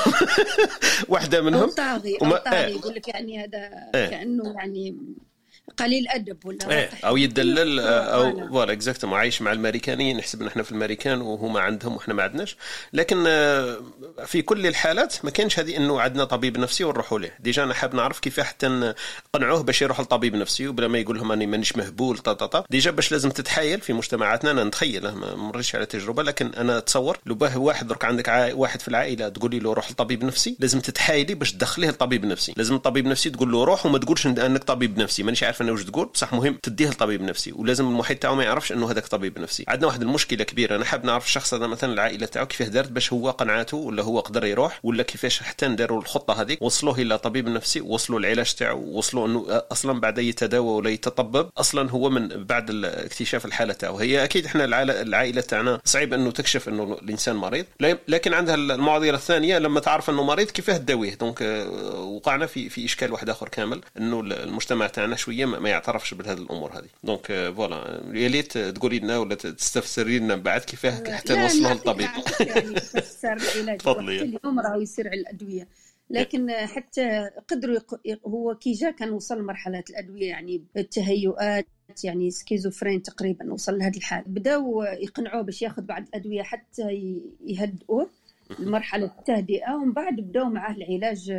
واحدة 1.09 1.41
منهم. 1.41 1.63
أو 1.63 1.71
طاغي 1.71 2.19
أو 2.23 2.37
طاغي 2.37 2.67
إيه. 2.67 2.75
يقول 2.77 2.95
لك 2.95 3.09
يعني 3.09 3.45
هذا. 3.45 3.91
كأنه 3.93 4.55
يعني 4.59 4.97
قليل 5.77 6.09
ادب 6.09 6.47
ولا 6.47 6.71
إيه 6.71 6.91
أو 7.09 7.17
يدلل 7.17 7.81
أو 7.81 8.49
voilà. 8.49 8.73
exactement 8.73 9.19
عايش 9.19 9.43
مع 9.43 9.53
الامريكانيين 9.53 10.17
نحسب 10.17 10.43
ان 10.43 10.47
إحنا 10.47 10.63
في 10.63 10.71
الامريكان 10.71 11.21
وهما 11.21 11.61
عندهم 11.61 11.97
وإحنا 11.97 12.15
ما 12.15 12.23
عندناش. 12.23 12.57
لكن 12.93 13.25
آه، 13.27 13.81
في 14.27 14.43
كل 14.43 14.67
الحالات 14.67 15.25
ما 15.25 15.31
كانش 15.31 15.59
هذه 15.59 15.77
إنه 15.77 16.01
عندنا 16.01 16.25
طبيب 16.25 16.59
نفسي 16.59 16.85
ونروحوا 16.85 17.19
له. 17.19 17.31
déjà 17.41 17.65
أنا 17.65 17.75
حاب 17.75 17.95
نعرف 17.95 18.21
كيف 18.21 18.41
حتى 18.41 18.95
نقنعوه 19.35 19.63
باش 19.63 19.83
يروح 19.83 20.01
لطبيب 20.01 20.35
نفسي 20.37 20.69
وبلا 20.69 20.89
ما 20.89 20.99
يقول 20.99 21.17
لهم 21.19 21.33
أني 21.33 21.47
مانيش 21.47 21.77
مهبول 21.77 22.19
طا 22.19 22.33
طا 22.33 22.65
déjà 22.71 22.91
باش 22.91 23.13
لازم 23.13 23.31
تتحايل 23.31 23.81
في 23.81 23.93
مجتمعاتنا. 23.93 24.51
أنا 24.51 24.65
نتخيل 24.65 25.09
ما 25.09 25.35
مريتش 25.35 25.75
على 25.75 25.87
تجربة 25.87 26.23
لكن 26.23 26.47
أنا 26.55 26.79
أتصور 26.79 27.19
لو 27.27 27.35
باه 27.35 27.59
واحد 27.59 27.87
درك 27.89 28.05
عندك 28.05 28.53
واحد 28.55 28.81
في 28.81 28.89
العائلة 28.89 29.29
تقولي 29.29 29.59
له 29.59 29.73
روح 29.73 29.91
لطبيب 29.91 30.25
نفسي 30.25 30.57
لازم 30.61 30.81
تتحايلي 30.81 31.35
باش 31.35 31.53
تدخليه 31.53 31.89
لطبيب 31.89 32.25
نفسي. 32.27 32.55
لازم 32.57 32.75
الطبيب 32.75 33.07
نفسي 33.07 33.31
تقول 33.31 33.53
له 33.53 33.65
روح 33.65 33.87
وما 33.87 33.99
تقولش 33.99 34.27
أنك 34.27 34.65
طبيب 34.65 34.99
نفسي. 34.99 35.23
مانيش 35.23 35.43
عارف 35.43 35.58
أنا 35.63 35.73
واش 35.73 35.85
تقول 35.85 36.07
بصح 36.07 36.33
مهم 36.33 36.59
تديه 36.63 36.89
لطبيب 36.89 37.23
نفسي 37.23 37.53
ولازم 37.53 37.89
المحيط 37.89 38.19
تاعو 38.19 38.35
ما 38.35 38.45
يعرفش 38.45 38.73
أنه 38.73 38.91
هذاك 38.91 39.07
طبيب 39.07 39.39
نفسي. 39.39 39.65
عندنا 39.69 39.87
واحد 39.87 40.03
المشكلة 40.03 40.45
كبيرة 40.45 40.77
أنا 40.77 40.85
حاب 40.85 41.05
نعرف 41.05 41.25
الشخص 41.25 41.55
هذا 41.55 41.67
مثلا 41.67 41.93
العائلة 41.93 42.27
تاعو 42.27 42.47
كيفاه 42.47 42.67
دارت 42.67 42.91
باش 42.91 43.13
هو 43.13 43.31
قنعته 43.31 43.77
ولا 43.77 44.03
هو 44.03 44.21
قدر 44.21 44.45
يروح 44.45 44.81
ولا 44.83 45.03
كيفاش 45.03 45.43
حتى 45.43 45.69
نداروا 45.69 46.01
الخطة 46.01 46.41
هذيك 46.41 46.63
وصلوه 46.63 46.99
إلى 46.99 47.19
طبيب 47.19 47.49
نفسي 47.49 47.81
وصلوا 47.81 48.19
العلاج 48.19 48.55
تاعو 48.55 48.81
وصلوا 48.81 49.27
أنه 49.27 49.63
أصلا 49.73 50.01
بعد 50.01 50.19
يتداوى 50.19 50.71
ولا 50.71 50.91
يتطبب 50.91 51.51
أصلا 51.59 51.91
هو 51.91 52.11
من 52.11 52.29
بعد 52.29 52.85
اكتشاف 52.85 53.47
الحالة 53.47 53.73
تاعو 53.73 53.99
هي 53.99 54.25
أكيد 54.25 54.45
إحنا 54.45 54.65
العائله 54.65 55.41
تاعنا 55.41 55.81
صعيب 55.85 56.15
أنه 56.15 56.31
تكشف 56.31 56.69
أنه 56.69 56.99
الإنسان 57.03 57.37
مريض. 57.37 57.67
لكن 58.09 58.35
عندها 58.35 58.55
المعضلة 58.55 59.15
الثانية 59.15 59.59
لما 59.59 59.81
تعرف 59.81 60.11
أنه 60.11 60.23
مريض 60.25 60.51
كيفاه 60.51 60.77
تداويه 60.77 61.15
donc 61.15 61.43
آه، 61.43 62.01
وقعنا 62.01 62.47
في 62.47 62.69
في 62.69 62.85
إشكال 62.85 63.13
واحد 63.13 63.29
آخر 63.31 63.49
كامل 63.49 63.81
أنه 63.99 64.21
المجتمع 64.21 64.87
تاعنا 64.87 65.17
شوية 65.17 65.45
ما 65.49 65.69
يعترفش 65.69 66.15
بهذه 66.15 66.39
الأمور 66.39 66.79
هذه. 66.79 66.89
donc 67.05 67.53
voilà 67.57 68.03
يا 68.15 68.29
ليت 68.29 68.59
تقولي 68.59 68.99
لنا 68.99 69.19
ولا 69.19 69.35
تستفسري 69.35 70.19
لنا 70.19 70.37
بعد 70.37 70.61
كيفاه 70.61 71.17
حتى 71.17 71.37
نوصلوا 71.37 71.73
للطبيب. 71.73 72.09
يعني 72.41 73.77
تفضلي. 73.79 74.23
اليوم 74.23 74.61
راهو 74.61 74.81
يسير 74.81 75.09
على 75.09 75.21
الأدوية. 75.21 75.69
لكن 76.11 76.51
حتى 76.51 77.31
قدروا 77.49 77.79
هو 78.27 78.55
كي 78.55 78.73
جا 78.73 78.91
كان 78.91 79.11
وصل 79.11 79.39
لمرحلة 79.39 79.85
الأدوية 79.91 80.29
يعني 80.29 80.63
التهيؤات 80.77 81.67
يعني 82.05 82.31
schizophrène 82.31 83.03
تقريبا 83.03 83.53
وصل 83.53 83.79
لهذه 83.79 83.97
الحالة. 83.97 84.25
بداوا 84.27 84.85
يقنعوه 84.85 85.43
باش 85.43 85.63
ياخذ 85.63 85.83
بعض 85.83 86.03
الأدوية 86.03 86.43
حتى 86.43 86.83
يهدئوه 87.47 88.11
لمرحلة 88.59 89.05
التهدئة 89.05 89.75
ومن 89.75 89.93
بعد 89.93 90.17
بداوا 90.17 90.49
معاه 90.49 90.75
العلاج 90.75 91.33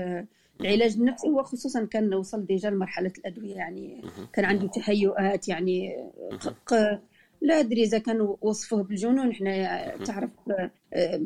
العلاج 0.61 0.93
النفسي 0.93 1.27
هو 1.27 1.43
خصوصا 1.43 1.85
كان 1.85 2.13
وصل 2.13 2.45
déjà 2.45 2.69
لمرحلة 2.69 3.13
الأدوية 3.17 3.55
يعني 3.55 4.01
كان 4.33 4.45
عنده 4.45 4.67
تهيؤات 4.67 5.47
يعني 5.47 5.95
لا 7.41 7.59
أدري 7.59 7.83
إذا 7.83 7.97
كانوا 7.97 8.35
وصفوه 8.41 8.83
بالجنون 8.83 9.29
إحنا 9.31 9.95
تعرف 10.05 10.29
آه، 10.93 11.17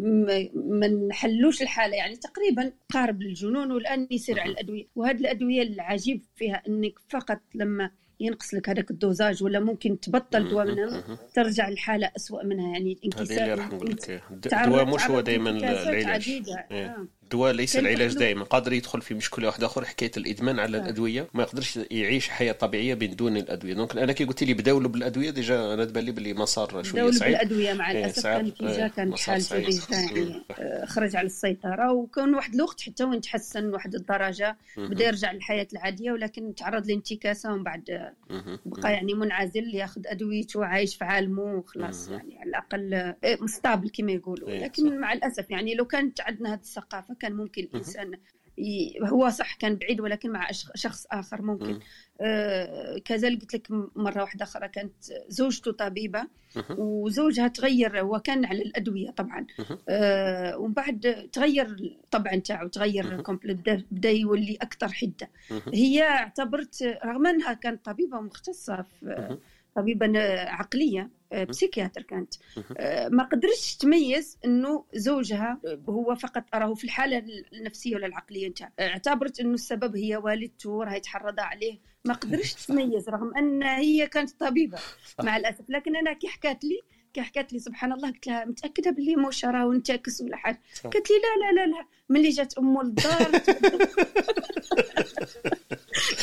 ما 0.55 0.87
نحلوش 0.87 1.61
الحالة 1.61 1.95
يعني 1.95 2.15
تقريبا 2.15 2.71
قارب 2.89 3.21
للجنون 3.21 3.71
والآن 3.71 4.07
يسير 4.11 4.39
على 4.39 4.51
الأدوية. 4.51 4.85
وهذه 4.95 5.17
الأدوية 5.17 5.61
العجيب 5.61 6.21
فيها 6.35 6.61
إنك 6.67 6.93
فقط 7.09 7.39
لما 7.55 7.89
ينقص 8.19 8.53
لك 8.53 8.69
هذاك 8.69 8.91
ال 8.91 8.99
dosage 8.99 9.43
ولا 9.43 9.59
ممكن 9.59 9.99
تبطل 9.99 10.49
دواء 10.49 10.65
منها 10.65 11.03
ترجع 11.33 11.67
الحالة 11.67 12.11
أسوأ 12.15 12.43
منها 12.43 12.71
يعني 12.71 12.97
انكسار 13.05 13.25
هذه 13.25 13.43
اللي 13.43 13.53
راح 13.53 13.71
نقول 13.71 13.91
لك 13.91 14.21
الدواء 14.31 14.85
مش 14.85 15.01
هو 15.09 15.21
دائما 15.21 15.49
العلاج. 15.49 16.29
إيه. 16.71 16.85
آه. 16.85 17.07
الدواء 17.33 17.51
ليس 17.53 17.75
العلاج 17.75 18.13
دائما 18.17 18.43
قادر 18.43 18.73
يدخل 18.73 19.01
في 19.01 19.13
مشكلة 19.13 19.47
واحدة 19.47 19.65
أخرى 19.65 19.85
حكاية 19.85 20.11
الإدمان 20.17 20.59
على. 20.59 20.77
الأدوية. 20.77 21.27
ما 21.33 21.43
يقدرش 21.43 21.79
يعيش 21.91 22.29
حياة 22.29 22.51
طبيعية 22.51 22.93
بدون 22.93 23.37
الأدوية. 23.37 23.73
donc 23.73 23.97
أنا 23.97 24.13
كي 24.13 24.25
قلت 24.25 24.43
لي 24.43 24.53
بداو 24.53 24.75
له 24.75 24.89
بالأدوية 24.89 25.29
déjà 25.29 25.73
أنا 25.73 25.85
تبان 25.85 26.03
لي 26.03 26.11
باللي 26.11 26.33
مسار 26.33 26.83
شوية 26.83 27.11
صعيب. 27.11 27.31
بالأدوية 27.31 27.73
مع 27.73 27.91
إيه، 27.91 28.05
الأسف 28.05 28.23
كان 28.23 28.49
كانت 28.89 29.19
حالته 29.19 29.59
ديجا 29.59 29.81
يعني 29.89 30.43
آه، 30.59 30.85
خرج 30.85 31.15
على 31.15 31.25
السيطرة. 31.25 31.91
وكان 31.91 32.35
واحد 32.35 32.55
الوقت 32.55 32.81
حتى 32.81 33.03
وين 33.03 33.21
تحسن 33.21 33.69
واحد 33.73 33.95
الدرجة 33.95 34.57
بدا 34.77 35.05
يرجع 35.05 35.31
للحياة 35.31 35.67
العادية 35.73 36.11
ولكن 36.11 36.55
تعرض 36.55 36.87
لانتكاسة 36.87 37.53
ومن 37.53 37.63
بعد 37.63 38.11
بقى 38.65 38.93
يعني 38.93 39.13
منعزل 39.13 39.75
ياخذ 39.75 40.01
أدويته 40.05 40.59
وعايش 40.59 40.95
في 40.95 41.05
عالمه 41.05 41.43
وخلاص 41.43 42.09
يعني 42.09 42.37
على 42.39 42.49
الأقل 42.49 43.13
مستابل 43.41 43.89
كما 43.89 44.11
يقولوا. 44.11 44.49
إيه، 44.49 44.63
لكن 44.63 44.99
مع 44.99 45.13
الأسف 45.13 45.51
يعني 45.51 45.75
لو 45.75 45.85
كانت 45.85 46.21
عندنا 46.21 46.53
هذه 46.53 46.59
الثقافة 46.59 47.13
كان 47.23 47.33
ممكن 47.33 47.63
الانسان 47.63 48.11
هو 49.03 49.29
صح 49.29 49.55
كان 49.55 49.75
بعيد 49.75 50.01
ولكن 50.01 50.31
مع 50.31 50.47
شخص 50.75 51.05
آخر 51.11 51.41
ممكن. 51.41 51.79
آه 52.21 52.97
كذلك 53.05 53.41
قلت 53.41 53.53
لك 53.55 53.67
مرة 53.95 54.21
واحدة 54.21 54.43
أخرى 54.43 54.67
كانت 54.67 54.93
زوجته 55.27 55.71
طبيبة 55.71 56.27
وزوجها 56.69 57.47
تغير 57.47 58.01
هو 58.01 58.19
كان 58.19 58.45
على 58.45 58.61
الأدوية 58.61 59.11
طبعا. 59.11 59.47
آه 59.89 60.57
ومن 60.57 60.73
بعد 60.73 61.29
تغير 61.33 61.65
الطبع 61.65 62.35
نتاعو 62.35 62.67
تغير 62.67 63.21
كومبليت 63.21 63.57
بدا 63.91 64.09
يولي 64.11 64.57
أكثر 64.61 64.87
حدة. 64.87 65.29
هي 65.73 66.03
اعتبرت 66.03 66.83
رغم 67.05 67.27
أنها 67.27 67.53
كانت 67.53 67.85
طبيبة 67.85 68.19
مختصه 68.21 68.85
في 68.99 69.37
طبيبة 69.75 70.19
عقلية 70.49 71.09
آه، 71.31 71.43
بسيكياتر 71.43 72.01
كانت. 72.01 72.33
آه، 72.77 73.09
ما 73.09 73.23
قدرتش 73.23 73.75
تميز 73.75 74.37
إنه 74.45 74.85
زوجها 74.93 75.59
هو 75.89 76.15
فقط 76.15 76.43
أراه 76.53 76.73
في 76.73 76.83
الحالة 76.83 77.23
النفسية 77.53 77.95
ولا 77.95 78.05
العقلية. 78.07 78.47
نتاع 78.49 78.71
اعتبرت 78.79 79.39
إنه 79.39 79.53
السبب 79.53 79.95
هي 79.95 80.17
والدته 80.17 80.83
راهي 80.83 80.99
تحرض 80.99 81.39
عليه. 81.39 81.79
ما 82.05 82.13
قدرتش 82.13 82.53
تميز 82.65 83.09
رغم 83.09 83.37
أن 83.37 83.63
هي 83.63 84.07
كانت 84.07 84.29
طبيبة. 84.39 84.77
مع 85.23 85.37
الأسف. 85.37 85.69
لكن 85.69 85.95
أنا 85.95 86.13
كي 86.13 86.27
حكات 86.27 86.63
لي 86.63 86.79
كي 87.13 87.21
حكات 87.21 87.53
لي 87.53 87.59
سبحان 87.59 87.91
الله 87.91 88.11
قلت 88.11 88.27
لها 88.27 88.45
متأكدة 88.45 88.91
باللي 88.91 89.15
موش 89.15 89.45
راه 89.45 89.71
انتكس 89.71 90.21
ولا 90.21 90.37
حاجة. 90.37 90.61
قالت 90.83 91.09
لي 91.09 91.15
لا 91.15 91.45
لا 91.51 91.65
لا 91.65 91.71
لا. 91.71 91.85
ملي 92.13 92.29
جات 92.29 92.57
امه 92.57 92.83
للدار 92.83 93.31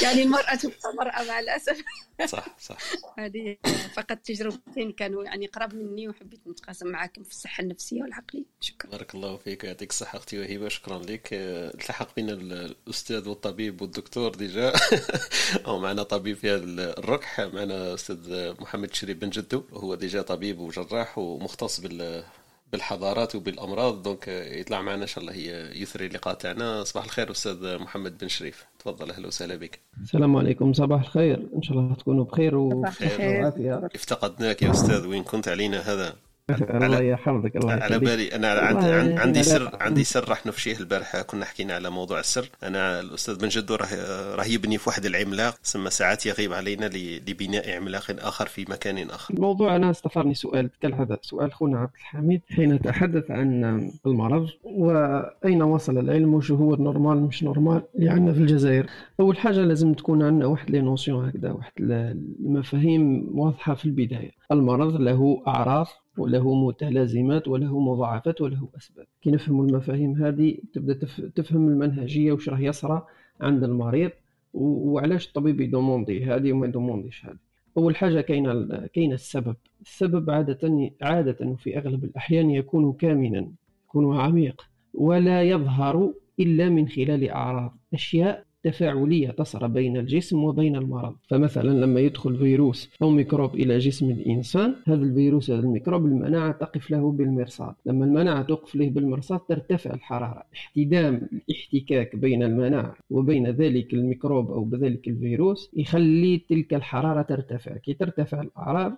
يعني 0.02 0.22
المرأة 0.22 0.54
تبقى 0.54 0.94
مرأة 0.98 1.24
مع 1.24 1.40
الأسف. 1.40 1.82
صح 2.26 2.56
صح. 2.60 2.78
هذه 3.18 3.56
فقط 3.94 4.16
تجربتين 4.16 4.92
كانوا 4.92 5.24
يعني 5.24 5.46
قراب 5.46 5.74
مني 5.74 6.08
وحبيت 6.08 6.40
نتقاسم 6.46 6.88
معاكم 6.88 7.24
في 7.24 7.30
الصحة 7.30 7.62
النفسية 7.62 8.02
والعقلية. 8.02 8.44
شكرا. 8.60 8.90
بارك 8.90 9.14
الله 9.14 9.36
فيك 9.36 9.64
ويعطيك 9.64 9.90
الصحة 9.90 10.18
أختي 10.18 10.38
وهبة. 10.38 10.68
شكرا 10.68 10.98
لك. 10.98 11.28
التحق 11.32 12.16
بنا 12.16 12.32
الأستاذ 12.32 13.28
والطبيب 13.28 13.82
والدكتور 13.82 14.34
déjà. 14.34 14.72
أو 15.66 15.78
معنا 15.78 16.02
طبيب 16.02 16.36
في 16.36 16.50
هذا 16.50 16.64
الركح 16.98 17.40
معنا 17.40 17.94
أستاذ 17.94 18.52
محمد 18.60 18.94
شريف 18.94 19.18
بن 19.18 19.30
جدو. 19.30 19.64
وهو 19.72 19.94
déjà 19.94 20.22
طبيب 20.22 20.58
وجراح 20.58 21.18
ومختص 21.18 21.80
بال 21.80 22.24
بالحضارات 22.72 23.34
وبالأمراض 23.34 24.02
donc 24.02 24.28
يطلع 24.28 24.82
معنا 24.82 25.02
إن 25.02 25.06
شاء 25.06 25.24
الله 25.24 25.34
يثري 25.82 26.06
اللقاء 26.06 26.34
تاعنا. 26.34 26.84
صباح 26.84 27.04
الخير 27.04 27.30
أستاذ 27.30 27.78
محمد 27.78 28.18
بن 28.18 28.28
شريف. 28.28 28.66
تفضل 28.78 29.10
أهلا 29.10 29.26
وسهلا 29.26 29.56
بك. 29.56 29.80
السلام 30.02 30.36
عليكم. 30.36 30.72
صباح 30.72 31.00
الخير. 31.00 31.48
إن 31.56 31.62
شاء 31.62 31.78
الله 31.78 31.94
تكونوا 31.94 32.24
بخير 32.24 32.56
وعافية. 32.56 33.88
افتقدناك 33.94 34.62
يا 34.62 34.70
أستاذ. 34.70 35.06
وين 35.06 35.22
كنت 35.22 35.48
علينا 35.48 35.78
هذا؟ 35.78 36.16
الله 36.84 37.00
يحفظك 37.00 37.56
الله 37.56 37.72
على 37.72 37.98
بالي 37.98 38.34
أنا 38.34 38.48
عندي, 38.48 39.20
عندي 39.20 39.42
سر 39.42 39.70
عندي 39.80 40.04
سر 40.04 40.28
راح 40.28 40.46
نفشيه 40.46 40.78
البارحة. 40.78 41.22
كنا 41.22 41.44
حكينا 41.44 41.74
على 41.74 41.90
موضوع 41.90 42.20
السر. 42.20 42.48
أنا 42.62 43.00
الأستاذ 43.00 43.38
بن 43.38 43.48
جدو 43.48 43.74
راه 43.74 44.34
راه 44.34 44.44
يبني 44.44 44.78
في 44.78 44.88
واحد 44.88 45.06
العملاق. 45.06 45.58
ثم 45.64 45.88
ساعات 45.88 46.26
يغيب 46.26 46.52
علينا 46.52 46.90
لبناء 47.28 47.76
عملاق 47.76 48.04
آخر 48.18 48.46
في 48.46 48.64
مكان 48.68 49.10
آخر. 49.10 49.34
الموضوع 49.34 49.76
أنا 49.76 49.90
استفزني 49.90 50.34
سؤال 50.34 50.70
كالعاده 50.80 51.18
سؤال 51.22 51.52
خونا 51.52 51.78
عبد 51.78 51.94
الحميد. 51.94 52.40
حين 52.50 52.82
تحدث 52.82 53.30
عن 53.30 53.90
المرض 54.06 54.48
وأين 54.64 55.62
وصل 55.62 55.98
العلم؟ 55.98 56.34
وشو 56.34 56.54
هو 56.54 56.74
ال 56.74 56.80
normal؟ 56.80 57.16
مش 57.16 57.42
normal؟ 57.42 57.82
اللي 57.94 58.10
عندنا 58.10 58.32
في 58.32 58.38
الجزائر 58.38 58.86
أول 59.20 59.36
حاجة 59.36 59.60
لازم 59.60 59.94
تكون 59.94 60.22
عندنا 60.22 60.46
واحد 60.46 60.70
les 60.70 60.80
notions 60.80 61.28
هكذا 61.28 61.50
واحد 61.50 61.72
المفاهيم 61.80 63.30
واضحة 63.34 63.74
في 63.74 63.84
البداية. 63.84 64.30
المرض 64.52 64.96
له 65.00 65.42
أعراض 65.46 65.86
وله 66.20 66.54
متلازمات 66.54 67.48
وله 67.48 67.80
مضاعفات 67.80 68.40
وله 68.40 68.68
أسباب. 68.78 69.06
كي 69.22 69.30
نفهم 69.30 69.60
المفاهيم 69.60 70.12
هذه 70.24 70.58
تبدأ 70.72 71.06
تفهم 71.34 71.68
المنهجية 71.68 72.32
وش 72.32 72.48
راه 72.48 72.60
يصرى 72.60 73.06
عند 73.40 73.64
المريض 73.64 74.10
وعلاش 74.54 75.26
الطبيب 75.28 75.60
ي 75.60 75.68
demander 75.68 76.24
هذه 76.24 76.52
وما 76.52 76.66
ي 76.66 76.72
demander 76.72 77.15
ش 77.15 77.26
هذه. 77.26 77.38
أول 77.76 77.96
حاجة 77.96 78.20
كاين 78.20 78.76
كاين 78.86 79.12
السبب. 79.12 79.56
السبب 79.80 80.30
عادة 80.30 80.90
عادة 81.02 81.46
وفي 81.46 81.78
أغلب 81.78 82.04
الأحيان 82.04 82.50
يكون 82.50 82.92
كامنا 82.92 83.48
يكون 83.84 84.16
عميق 84.16 84.66
ولا 84.94 85.42
يظهر 85.42 86.14
إلا 86.40 86.68
من 86.68 86.88
خلال 86.88 87.28
أعراض. 87.30 87.76
أشياء 87.94 88.44
تفاعلية 88.62 89.30
تصر 89.30 89.66
بين 89.66 89.96
الجسم 89.96 90.44
وبين 90.44 90.76
المرض. 90.76 91.16
فمثلا 91.28 91.70
لما 91.84 92.00
يدخل 92.00 92.36
فيروس 92.36 92.90
أو 93.02 93.10
ميكروب 93.10 93.54
إلى 93.54 93.78
جسم 93.78 94.10
الإنسان 94.10 94.74
هذا 94.86 95.02
الفيروس 95.02 95.50
هذا 95.50 95.60
الميكروب 95.60 96.06
المناعة 96.06 96.52
تقف 96.52 96.90
له 96.90 97.12
بالمرصاد. 97.12 97.74
لما 97.86 98.04
المناعة 98.04 98.42
توقف 98.42 98.74
له 98.74 98.90
بالمرصاد 98.90 99.40
ترتفع 99.40 99.94
الحرارة. 99.94 100.42
احتدام 100.54 101.28
الاحتكاك 101.32 102.16
بين 102.16 102.42
المناعة 102.42 102.94
وبين 103.10 103.46
ذلك 103.46 103.94
الميكروب 103.94 104.50
أو 104.50 104.64
بذلك 104.64 105.08
الفيروس 105.08 105.70
يخلي 105.76 106.38
تلك 106.48 106.74
الحرارة 106.74 107.22
ترتفع. 107.22 107.76
كي 107.76 107.94
ترتفع 107.94 108.40
الأعراض 108.40 108.92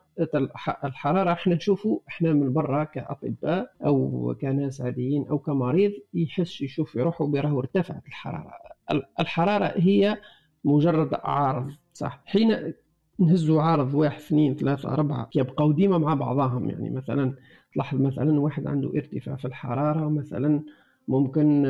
الحرارة 0.85 1.33
إحنا 1.33 1.55
نشوفوا 1.55 1.99
إحنا 2.09 2.33
من 2.33 2.53
برا 2.53 2.85
كأطباء 2.85 3.73
أو 3.87 4.35
كناس 4.41 4.81
عاديين 4.81 5.27
أو 5.31 5.39
كمريض 5.39 5.93
يحس 6.15 6.61
يشوف 6.61 6.95
يروحوا 6.97 7.27
براه 7.27 7.59
ارتفعت 7.59 8.07
الحرارة. 8.07 8.73
الحرارة 9.21 9.73
هي 9.77 10.19
مجرد 10.65 11.15
عارض 11.15 11.71
صح؟ 11.93 12.23
حين 12.27 12.75
نهزوا 13.19 13.63
عارض 13.63 13.95
واحد 13.95 14.21
اثنين 14.21 14.55
ثلاثة 14.55 14.93
أربعة 14.93 15.31
يبقوا 15.35 15.73
ديما 15.73 15.99
مع 15.99 16.15
بعضهم. 16.15 16.71
يعني 16.71 16.91
مثلا 16.91 17.35
تلاحظ 17.75 18.01
مثلا 18.01 18.41
واحد 18.41 18.67
عنده 18.67 18.91
ارتفاع 18.95 19.37
في 19.37 19.45
الحرارة 19.45 20.09
مثلا 20.09 20.63
ممكن 21.09 21.63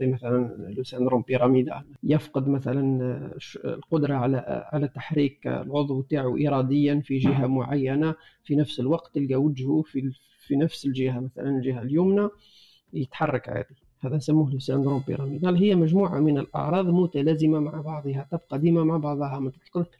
مثلا 0.00 0.56
لو 0.76 0.82
سيندروم 0.82 1.22
بيراميدال 1.22 1.84
يفقد 2.02 2.48
مثلا 2.48 3.30
القدرة 3.64 4.14
على 4.14 4.68
على 4.72 4.88
تحريك 4.88 5.46
العضو 5.46 6.02
تاعو 6.02 6.36
إراديا 6.36 7.00
في 7.04 7.18
جهة 7.18 7.46
معينة. 7.46 8.14
في 8.44 8.56
نفس 8.56 8.80
الوقت 8.80 9.14
تلقى 9.14 9.34
وجهه 9.34 9.82
في 9.82 10.12
في 10.46 10.56
نفس 10.56 10.86
الجهة 10.86 11.20
مثلا 11.20 11.48
الجهة 11.48 11.82
اليمنى 11.82 12.28
يتحرك 12.92 13.48
عادي. 13.48 13.87
هذا 14.00 14.16
نسموه 14.16 14.48
ال 14.48 14.54
syndrome 14.54 15.02
pyramidal 15.06 15.56
هي 15.56 15.74
مجموعة 15.74 16.20
من 16.20 16.38
الأعراض 16.38 16.86
متلازمة 16.86 17.60
مع 17.60 17.80
بعضها 17.80 18.26
تبقى 18.30 18.58
ديما 18.58 18.84
مع 18.84 18.96
بعضها 18.96 19.52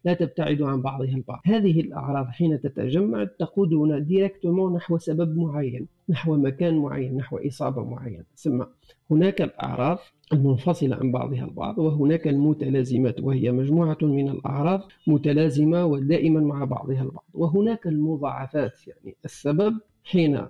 لا 0.04 0.14
تبتعد 0.14 0.62
عن 0.62 0.82
بعضها 0.82 1.16
البعض. 1.16 1.40
هذه 1.44 1.80
الأعراض 1.80 2.26
حين 2.26 2.60
تتجمع 2.60 3.24
تقودنا 3.24 3.98
directement 3.98 4.74
نحو 4.74 4.98
سبب 4.98 5.36
معين 5.36 5.86
نحو 6.08 6.36
مكان 6.36 6.78
معين 6.78 7.16
نحو 7.16 7.36
إصابة 7.36 7.84
معينة. 7.84 8.24
ثم 8.36 8.62
هناك 9.10 9.42
الأعراض 9.42 9.98
المنفصلة 10.32 10.96
عن 10.96 11.12
بعضها 11.12 11.44
البعض 11.44 11.78
وهناك 11.78 12.28
المتلازمات 12.28 13.20
وهي 13.20 13.52
مجموعة 13.52 13.98
من 14.02 14.28
الأعراض 14.28 14.80
متلازمة 15.06 15.84
ودائما 15.84 16.40
مع 16.40 16.64
بعضها 16.64 17.02
البعض. 17.02 17.24
وهناك 17.34 17.86
المضاعفات 17.86 18.88
يعني 18.88 19.16
السبب 19.24 19.74
حين 20.04 20.46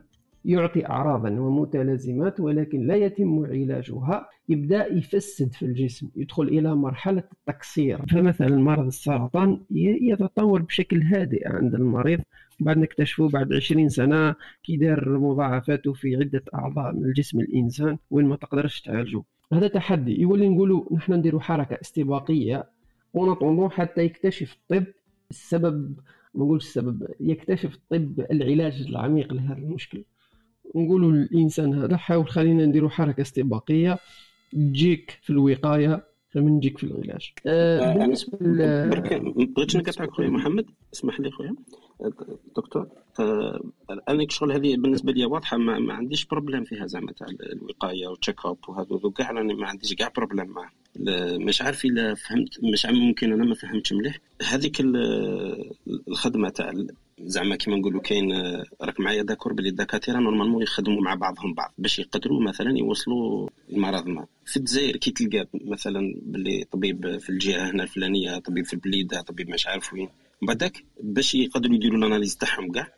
يعطي 0.48 0.86
أعراضا 0.86 1.30
ومتلازمات 1.30 2.40
ولكن 2.40 2.86
لا 2.86 2.96
يتم 2.96 3.46
علاجها. 3.46 4.28
يبدأ 4.48 4.86
يفسد 4.92 5.52
في 5.52 5.66
الجسم 5.66 6.08
يدخل 6.16 6.42
إلى 6.42 6.74
مرحلة 6.74 7.22
التكسير. 7.32 8.06
فمثلا 8.10 8.56
مرض 8.56 8.86
السرطان 8.86 9.60
يتطور 9.70 10.62
بشكل 10.62 11.02
هادئ 11.02 11.48
عند 11.48 11.74
المريض. 11.74 12.20
بعد 12.60 12.78
نكتشفه 12.78 13.28
بعد 13.28 13.52
20 13.52 13.88
سنة 13.88 14.34
كي 14.62 14.76
دار 14.76 15.18
مضاعفاته 15.18 15.92
في 15.92 16.16
عدة 16.16 16.42
أعضاء 16.54 16.92
من 16.92 17.12
جسم 17.12 17.40
الإنسان 17.40 17.98
وين 18.10 18.26
ما 18.26 18.36
تقدرش 18.36 18.80
تعالجه. 18.80 19.22
هذا 19.52 19.68
تحدي. 19.68 20.20
يولي 20.20 20.48
نقولوا 20.48 20.84
نحن 20.92 21.12
نديروا 21.12 21.40
حركة 21.40 21.78
استباقية 21.82 22.70
ونطونو 23.14 23.68
حتى 23.68 24.04
يكتشف 24.04 24.52
الطب. 24.52 24.86
السبب 25.30 25.96
ما 26.34 26.44
نقولش 26.44 26.64
السبب 26.64 27.06
يكتشف 27.20 27.74
الطب 27.74 28.20
العلاج 28.30 28.86
العميق 28.88 29.32
لهذا 29.32 29.58
المشكل. 29.58 30.04
نقولوا 30.74 31.12
للانسان 31.12 31.74
هذا 31.74 31.96
حاول 31.96 32.28
خلينا 32.28 32.66
نديروا 32.66 32.90
حركة 32.90 33.20
استباقية. 33.20 33.98
تجيك 34.52 35.18
في 35.22 35.30
الوقاية 35.30 36.04
من 36.34 36.52
نجيك 36.52 36.78
في 36.78 36.84
العلاج 36.84 37.32
آه, 37.46 37.80
آه، 37.80 37.98
بالنسبة 37.98 38.38
بغيت 39.44 39.76
نقطعك 39.76 40.10
خويا 40.10 40.28
محمد؟ 40.28 40.66
اسمح 40.94 41.20
لي 41.20 41.30
خويا. 41.30 41.54
دكتور 42.56 42.88
آه 43.20 43.60
أنا 44.08 44.26
شغل 44.28 44.52
هذه 44.52 44.76
بالنسبة 44.76 45.12
لي 45.12 45.24
واضحة 45.24 45.56
ما, 45.56 45.78
ما 45.78 45.94
عنديش 45.94 46.26
problème 46.26 46.64
فيها 46.64 46.86
زعما 46.86 47.12
تاع 47.12 47.26
الوقاية 47.52 48.06
وال 48.06 48.46
check-up 48.46 48.56
وهذا 48.68 49.10
كاع 49.16 49.30
راني 49.30 49.54
ما 49.54 49.66
عنديش 49.66 49.94
كاع 49.94 50.08
problème 50.16 50.46
معاه. 50.46 50.70
مش 51.38 51.62
عارف 51.62 51.84
إلا 51.84 52.14
فهمت 52.14 52.64
مش 52.72 52.86
عارف 52.86 52.96
ممكن 52.96 53.32
أنا 53.32 53.44
ما 53.44 53.54
فهمتش 53.54 53.92
مليح. 53.92 54.18
هذيك 54.42 54.82
الخدمة 56.08 56.48
تاع 56.48 56.72
زعما 57.20 57.56
كيما 57.56 57.76
نقولوا 57.76 58.00
كاين 58.00 58.32
راك 58.82 59.00
معايا 59.00 59.22
d'accord 59.22 59.52
بلي 59.52 59.68
الدكاترة 59.68 60.18
normalement 60.18 60.62
يخدموا 60.62 61.02
مع 61.02 61.14
بعضهم 61.14 61.54
بعض 61.54 61.74
باش 61.78 61.98
يقدروا 61.98 62.42
مثلا 62.42 62.78
يوصلوا 62.78 63.48
المرض 63.70 64.06
ما. 64.06 64.26
في 64.46 64.56
الجزائر 64.56 64.96
كي 64.96 65.10
تلقى 65.10 65.48
مثلا 65.54 66.14
بلي 66.22 66.64
طبيب 66.72 67.18
في 67.18 67.30
الجهة 67.30 67.70
هنا 67.70 67.82
الفلانية 67.82 68.38
طبيب 68.38 68.64
في 68.66 68.72
البليدة 68.72 69.20
طبيب 69.20 69.50
مش 69.50 69.66
عارف 69.66 69.92
وين 69.92 70.08
بعدك 70.42 70.84
باش 71.02 71.34
يقدروا 71.34 71.74
يديروا 71.74 71.98
ال 71.98 72.03
analyses 72.03 72.36
تاعهم 72.36 72.72
كاع 72.72 72.88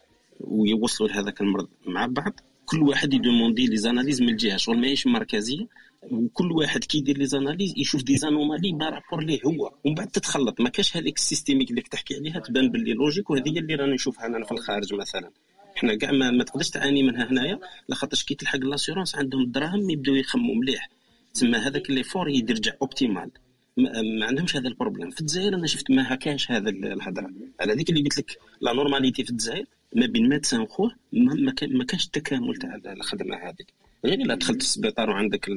ويوصلوا 0.41 1.11
لهذاك 1.11 1.41
المرض 1.41 1.69
مع 1.87 2.07
بعض 2.07 2.41
كل 2.67 2.83
واحد 2.83 3.15
ي 3.15 3.21
demander 3.21 3.67
les 3.67 3.77
analyses 3.77 4.23
من 4.23 4.29
الجهة 4.29 4.57
شغل 4.57 4.81
ماهيش 4.81 5.07
مركزية 5.07 5.67
وكل 6.03 6.53
واحد 6.53 6.85
كيدير 6.85 7.19
les 7.19 7.27
analyses 7.27 7.75
يشوف 7.77 8.03
des 8.03 8.17
anomalies 8.17 8.73
par 8.73 8.88
rapport 8.88 9.25
ليه 9.25 9.41
هو. 9.47 9.73
ومن 9.85 9.95
بعد 9.95 10.09
تتخلط. 10.09 10.61
ما 10.61 10.69
كاش 10.69 10.97
هذيك 10.97 11.17
ال 11.17 11.22
systémique 11.22 11.71
اللي 11.71 11.83
تحكي 11.83 12.15
عليها 12.17 12.41
تبان 12.41 12.71
باللي 12.71 12.93
logique 12.93 13.31
وهذه 13.31 13.49
هي 13.49 13.59
اللي 13.59 13.75
راني 13.75 13.95
نشوفها 13.95 14.27
أنا 14.27 14.45
في 14.45 14.53
الخارج 14.53 14.95
مثلا. 14.95 15.31
إحنا 15.77 15.95
كاع 15.95 16.11
ما, 16.11 16.31
ما 16.31 16.45
تقدرش 16.45 16.71
تعاني 16.71 17.03
منها 17.03 17.31
هنايا 17.31 17.61
لاخاطرش 17.89 18.25
كي 18.25 18.35
تلحق 18.35 18.59
l'assurance 18.59 19.17
عندهم 19.17 19.43
الدراهم 19.43 19.91
يبداو 19.91 20.15
يخموا 20.15 20.55
مليح. 20.55 20.89
تسمى 21.35 21.59
هذاك 21.59 21.91
l'effort 21.91 22.29
يرجع 22.29 22.73
optimal 22.83 23.31
ما 23.77 24.27
عندهمش 24.27 24.57
هذا 24.57 24.69
ال 24.69 24.74
problème 24.74 25.11
في 25.11 25.21
الجزائر 25.21 25.55
أنا 25.55 25.67
شفت 25.67 25.91
ما 25.91 26.15
هكاش 26.15 26.51
هذا 26.51 26.71
الهضرة. 26.71 27.31
على 27.61 27.73
هذيك 27.73 27.91
اللي 27.91 28.03
قلت 28.03 28.19
لك 28.19 28.39
la 28.61 28.73
normalité 28.73 29.25
في 29.25 29.31
الجزائر 29.31 29.65
ما 29.97 30.07
بين 30.07 30.29
ما, 30.29 31.55
ما 31.63 31.85
كانش 31.85 32.07
التكامل 32.07 32.57
تاع 32.57 32.81
الخدمة 32.87 33.37
هذيك. 33.37 33.75
غير 34.05 34.19
إلا 34.19 34.35
دخلت 34.35 34.61
السبيطار 34.61 35.11
وعندك 35.11 35.51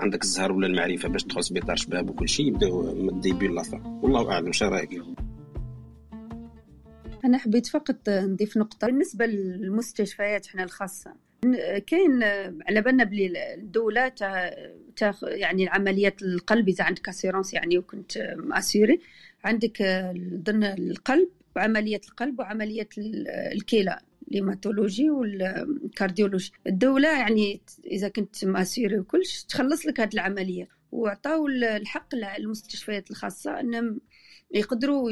عندك 0.00 0.22
الزهر 0.22 0.52
ولا 0.52 0.66
المعرفة 0.66 1.08
باش 1.08 1.22
تدخل 1.22 1.44
سبيطار 1.44 1.76
شباب 1.76 2.10
وكل 2.10 2.28
شيء 2.28 2.46
يبداو 2.46 2.94
من 2.94 3.08
ال 3.08 3.15
début 3.15 3.48
والله 3.84 4.32
أعلم 4.32 4.52
شنو 4.52 4.68
رايك 4.68 5.02
أنا 7.24 7.38
حبيت 7.38 7.66
فقط 7.66 8.08
نضيف 8.08 8.56
نقطة 8.56 8.86
بالنسبة 8.86 9.26
للمستشفيات 9.26 10.46
إحنا 10.46 10.62
الخاصة. 10.64 11.14
كاين 11.86 12.22
على 12.68 12.80
بالنا 12.80 13.04
بلي 13.04 13.54
الدولة 13.54 14.08
تاخ 14.96 15.24
يعني 15.24 15.68
عمليات 15.68 16.22
القلب 16.22 16.68
إذا 16.68 16.84
عندك 16.84 17.08
assurance 17.08 17.54
يعني 17.54 17.78
وكنت 17.78 18.34
م 18.36 18.45
assuré 18.45 19.00
عندك 19.44 19.82
ضمن 20.18 20.64
القلب 20.64 21.28
وعملية 21.56 22.00
القلب 22.08 22.38
وعملية 22.38 22.88
الكلى. 23.52 23.98
ال 24.28 24.35
hématologie 24.35 25.10
وال 25.10 25.30
cardiologie. 25.30 26.52
الدولة 26.66 27.18
يعني 27.18 27.60
إذا 27.86 28.08
كنت 28.08 28.44
م 28.44 28.52
assuré 28.52 28.98
وكلش 28.98 29.42
تخلص 29.42 29.86
لك 29.86 30.00
هذه 30.00 30.14
العملية. 30.14 30.68
وعطاو 30.92 31.48
الحق 31.48 32.14
للمستشفيات 32.14 33.10
الخاصة 33.10 33.60
انهم 33.60 34.00
يقدروا 34.54 35.10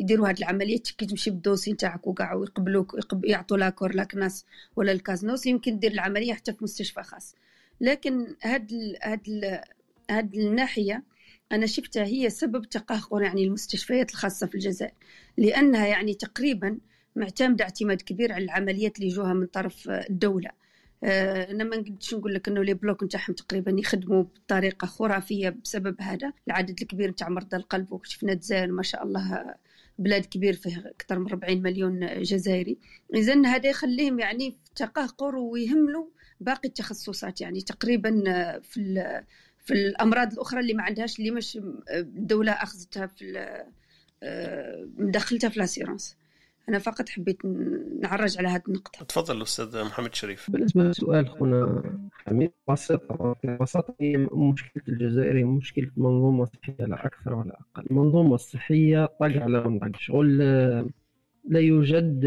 يديروا 0.00 0.28
هذه 0.28 0.38
العملية. 0.38 0.78
كي 0.98 1.06
تمشي 1.06 1.30
بال 1.30 1.39
dossier 1.39 1.72
نتاعك 1.72 2.06
وكاع 2.06 2.34
ويقبلوك 2.34 2.96
يعطوا 3.24 3.56
l'accord 3.56 3.94
la 3.94 4.11
CNAS 4.11 4.44
ولا 4.76 4.92
ال 4.92 5.00
CASNOS 5.00 5.46
يمكن 5.46 5.78
دير 5.78 5.92
العملية 5.92 6.34
حتى 6.34 6.52
في 6.52 6.64
مستشفى 6.64 7.02
خاص. 7.02 7.34
لكن 7.80 8.36
هاد 8.42 8.72
هاد 9.02 9.22
هاد 10.10 10.34
الناحية 10.34 11.02
أنا 11.52 11.66
شفتها 11.66 12.04
هي 12.04 12.30
سبب 12.30 12.64
تقهقر 12.64 13.22
يعني 13.22 13.44
المستشفيات 13.44 14.10
الخاصة 14.10 14.46
في 14.46 14.54
الجزائر. 14.54 14.94
لأنها 15.38 15.86
يعني 15.86 16.14
تقريبا 16.14 16.78
معتمده 17.16 17.64
اعتماد 17.64 18.02
كبير 18.02 18.32
على 18.32 18.44
العمليات 18.44 18.96
اللي 18.96 19.06
يجوها 19.06 19.34
من 19.34 19.46
طرف 19.46 19.88
الدولة. 19.88 20.50
آه، 21.04 21.50
أنا 21.50 21.64
ما 21.64 21.76
نقدرش 21.76 22.14
نقول 22.14 22.34
لك 22.34 22.48
إنه 22.48 22.62
les 22.64 22.74
blocs 22.74 23.04
نتاعهم 23.04 23.34
تقريبا 23.34 23.76
يخدموا 23.78 24.22
بطريقة 24.22 24.86
خرافية 24.86 25.48
بسبب 25.48 25.96
هذا. 26.00 26.32
العدد 26.46 26.80
الكبير 26.80 27.10
نتاع 27.10 27.28
مرضى 27.28 27.56
القلب 27.56 27.92
وشفنا 27.92 28.32
الجزائر 28.32 28.72
ما 28.72 28.82
شاء 28.82 29.04
الله 29.04 29.54
بلاد 29.98 30.24
كبير 30.26 30.54
فيه 30.54 30.78
أكثر 30.86 31.18
من 31.18 31.26
40 31.26 31.62
مليون 31.62 32.22
جزائري. 32.22 32.78
اذا 33.14 33.46
هذا 33.46 33.68
يخليهم 33.68 34.18
يعني 34.20 34.50
في 34.50 34.58
تقهقر 34.76 35.36
ويهملوا 35.36 36.06
باقي 36.40 36.68
التخصصات. 36.68 37.40
يعني 37.40 37.60
تقريبا 37.60 38.10
في 38.62 39.22
في 39.64 39.74
الأمراض 39.74 40.32
الأخرى 40.32 40.60
اللي 40.60 40.74
ما 40.74 40.82
عندهاش 40.82 41.18
اللي 41.18 41.30
مش 41.30 41.58
الدولة 41.90 42.52
أخذتها 42.52 43.06
في 43.06 43.38
آه، 44.22 44.88
مدخلتها 44.96 45.48
في 45.48 45.58
لاسيرونس 45.60 46.16
أنا 46.68 46.78
فقط 46.78 47.08
حبيت 47.08 47.44
نعرج 48.02 48.38
على 48.38 48.48
هذه 48.48 48.62
النقطة. 48.68 49.04
تفضل 49.04 49.36
الاستاذ 49.36 49.84
محمد 49.84 50.14
شريف. 50.14 50.50
بالنسبة 50.50 50.84
لسؤال 50.84 51.28
خونا 51.28 51.82
حميد 52.12 52.52
بسيطه 52.70 53.36
ببساطه 53.44 53.94
هي 54.00 54.16
مشكلة 54.32 54.82
الجزائر 54.88 55.38
هي 55.38 55.44
مشكلة 55.44 55.90
منظومة 55.96 56.44
صحية 56.44 56.86
لا 56.86 57.06
أكثر 57.06 57.34
ولا 57.34 57.60
أقل. 57.60 57.86
المنظومه 57.90 58.34
الصحيه 58.34 59.06
طق 59.06 59.22
على 59.22 59.78
طق 59.80 59.96
شغل 59.98 60.38
لا 61.48 61.60
يوجد 61.60 62.24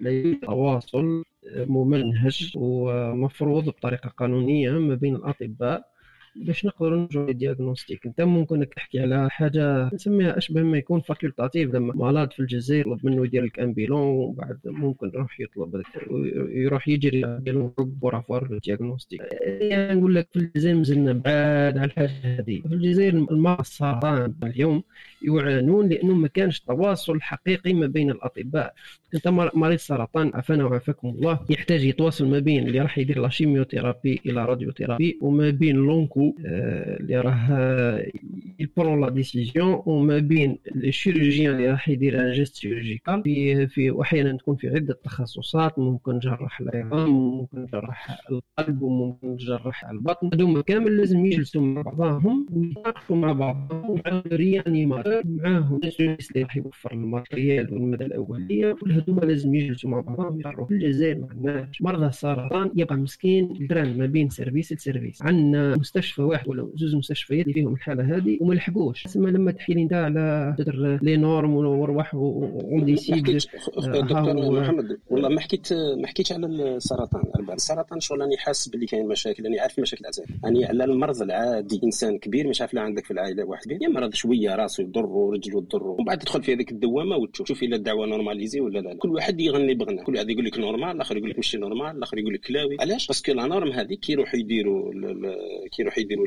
لا 0.00 0.10
يوجد 0.10 0.40
تواصل 0.40 1.24
ممنهج 1.56 2.52
ومفروض 2.56 3.64
بطريقة 3.64 4.08
قانونية 4.08 4.70
ما 4.70 4.94
بين 4.94 5.16
الأطباء 5.16 5.93
باش 6.36 6.64
نقدروا 6.66 6.98
نرجعوا 7.00 7.26
لل 7.26 7.38
diagnostic. 7.38 8.06
أنت 8.06 8.20
ممكن 8.20 8.66
تحكي 8.76 9.00
على 9.00 9.30
حاجة 9.30 9.90
نسميها 9.94 10.38
اشبه 10.38 10.62
ما 10.62 10.78
يكون 10.78 11.00
facultatif 11.00 11.74
لما 11.74 11.94
مرض 11.94 12.30
في 12.30 12.40
الجزائر 12.40 12.80
يطلب 12.80 13.06
منه 13.06 13.24
يدير 13.24 13.44
لك 13.44 13.60
un 13.60 13.71
bilan 13.71 14.00
وبعد 14.00 14.58
ممكن 14.64 15.10
يروح 15.14 15.40
يطلب 15.40 15.82
يروح 16.50 16.88
يجري 16.88 17.24
un 17.24 17.38
bilan 17.38 17.72
pour 17.78 18.14
avoir 18.14 18.58
diagnostic 18.64 19.20
يعني 19.42 20.00
نقول 20.00 20.14
لك 20.14 20.28
في 20.32 20.38
الجزائر 20.38 20.76
مازلنا 20.76 21.12
بعاد 21.12 21.78
على 21.78 21.84
الحاجة 21.86 22.10
هذه. 22.24 22.60
في 22.68 22.74
الجزائر 22.74 23.14
المرضى 23.14 23.60
السرطان 23.60 24.34
اليوم 24.42 24.82
يعانون 25.22 25.88
لأنه 25.88 26.14
ما 26.14 26.28
كانش 26.28 26.60
تواصل 26.60 27.20
حقيقي 27.22 27.72
ما 27.74 27.86
بين 27.86 28.10
الأطباء. 28.10 28.74
أنت 29.14 29.28
مريض 29.28 29.78
سرطان 29.78 30.30
عافانا 30.34 30.64
وعافاكم 30.64 31.08
الله 31.08 31.38
يحتاج 31.50 31.84
يتواصل 31.84 32.26
ما 32.26 32.38
بين 32.38 32.66
اللي 32.66 32.80
راح 32.80 32.98
يدير 32.98 33.20
la 33.20 33.28
chimiothérapie 33.28 34.20
et 34.26 34.44
la 34.44 34.54
radiothérapie 34.54 35.18
وما 35.22 35.50
بين 35.50 35.76
l'onco 35.76 36.23
آه، 36.46 36.96
اللي 37.00 37.20
راه 37.20 38.04
ي 38.58 38.65
prend 38.65 39.00
la 39.00 39.10
décision 39.10 39.82
وما 39.86 40.18
بين 40.18 40.58
ال 40.76 40.83
chirurgien 40.83 41.54
اللي 41.54 41.70
راح 41.70 41.88
يدير 41.88 42.20
un 42.20 42.32
geste 42.32 42.54
chirurgical 42.56 43.22
في 43.22 43.66
في 43.66 43.90
وأحيانا 43.90 44.36
تكون 44.36 44.56
في 44.56 44.68
عدة 44.68 44.98
تخصصات 45.04 45.78
ممكن 45.78 46.18
جرح 46.18 46.60
العظام 46.60 47.10
ممكن 47.10 47.66
جرح 47.72 48.18
القلب 48.30 48.82
وممكن 48.82 49.36
جرح 49.36 49.90
البطن. 49.90 50.30
هذوما 50.34 50.60
كامل 50.60 50.96
لازم 50.96 51.26
يجلسوا 51.26 51.62
مع 51.62 51.82
بعضهم 51.82 52.46
ويتناقشوا 52.52 53.16
مع 53.16 53.32
بعضهم 53.32 54.00
مع 54.06 54.22
réanimateur 54.32 55.22
معاهم 55.26 55.80
اللي 55.84 56.42
راح 56.42 56.56
يوفر 56.56 56.92
ال 56.92 57.01
matériel 57.01 57.72
والمادة 57.74 58.04
الأولية. 58.04 58.72
كل 58.72 58.92
هذوما 58.92 59.20
لازم 59.20 59.54
يجلسوا 59.54 59.90
مع 59.90 60.00
بعضهم 60.00 60.40
يعرفوا 60.40 60.66
في 60.66 60.74
الجزائر 60.74 61.18
ما 61.18 61.28
عندناش. 61.30 61.82
مرضى 61.82 62.06
السرطان 62.06 62.70
يبقى 62.76 62.96
مسكين 62.96 63.50
الدران 63.60 63.98
ما 63.98 64.06
بين 64.06 64.28
service 64.28 64.72
ل 64.72 64.78
service. 64.78 65.22
عندنا 65.22 65.76
مستشفى 65.76 66.13
واحد 66.18 66.48
ولا 66.48 66.70
زوج 66.74 66.96
مستشفيات 66.96 67.42
اللي 67.42 67.54
فيهم 67.54 67.74
الحالة 67.74 68.16
هذه 68.16 68.38
وما 68.40 68.54
لحقوش 68.54 69.02
تسمى 69.02 69.30
لما 69.30 69.50
تحكي 69.50 69.74
لي 69.74 69.82
انت 69.82 69.92
على 69.92 70.54
تدر 70.58 70.98
les 71.02 71.16
normes 71.16 71.54
وروح 71.54 72.14
و 72.14 72.32
décide 72.32 73.38
دكتور 73.76 74.60
محمد 74.60 74.98
والله 75.10 75.28
ما 75.28 75.40
حكيت 75.40 75.72
ما 75.72 76.06
حكيتش 76.06 76.32
على 76.32 76.46
السرطان 76.46 77.22
السرطان 77.52 78.00
شغل 78.00 78.20
راني 78.20 78.36
حاسس 78.36 78.68
باللي 78.68 78.86
كاين 78.86 79.08
مشاكل 79.08 79.44
راني 79.44 79.60
عارف 79.60 79.78
مشاكل 79.80 80.00
العزائم 80.00 80.28
راني 80.44 80.64
على 80.64 80.84
المرض 80.84 81.22
العادي 81.22 81.80
إنسان 81.84 82.18
كبير 82.18 82.48
مش 82.48 82.60
عارف 82.60 82.74
لا 82.74 82.80
عندك 82.80 83.04
في 83.04 83.10
العائلة 83.10 83.44
واحد 83.44 83.64
كبير 83.64 83.90
مرض 83.90 84.14
شوية 84.14 84.54
راسه 84.54 84.82
يضر 84.82 85.06
ورجله 85.06 85.60
تضر 85.60 85.82
ومن 85.82 86.04
بعد 86.04 86.18
تدخل 86.18 86.42
في 86.42 86.54
هذيك 86.54 86.72
الدوامة 86.72 87.16
وتشوف 87.16 87.54
شوف 87.54 87.62
إلا 87.62 87.76
الدعوة 87.76 88.06
normalisée 88.06 88.60
ولا 88.60 88.78
لا. 88.78 88.94
كل 88.94 89.08
واحد 89.08 89.40
يغني 89.40 89.74
بغنى. 89.74 90.02
كل 90.02 90.14
واحد 90.14 90.30
يقول 90.30 90.44
لك 90.44 90.58
normal 90.58 90.90
الآخر 90.90 91.16
يقول 91.16 91.30
لك 91.30 91.36
ماشي 91.36 91.58
normal 91.58 91.96
الآخر 91.96 92.18
يقول 92.18 92.34
لك 92.34 92.40
كلاوي. 92.40 92.76
علاش؟ 92.80 93.06
parce 93.06 93.22
que 93.22 93.32
la 93.32 93.46
norme 93.46 93.72
هذه 93.72 93.94
كي 93.94 94.12
يروحوا 94.12 94.38
يديروا 94.38 94.92
كي 95.72 95.82
يروحوا 95.82 96.02
يديروا 96.04 96.26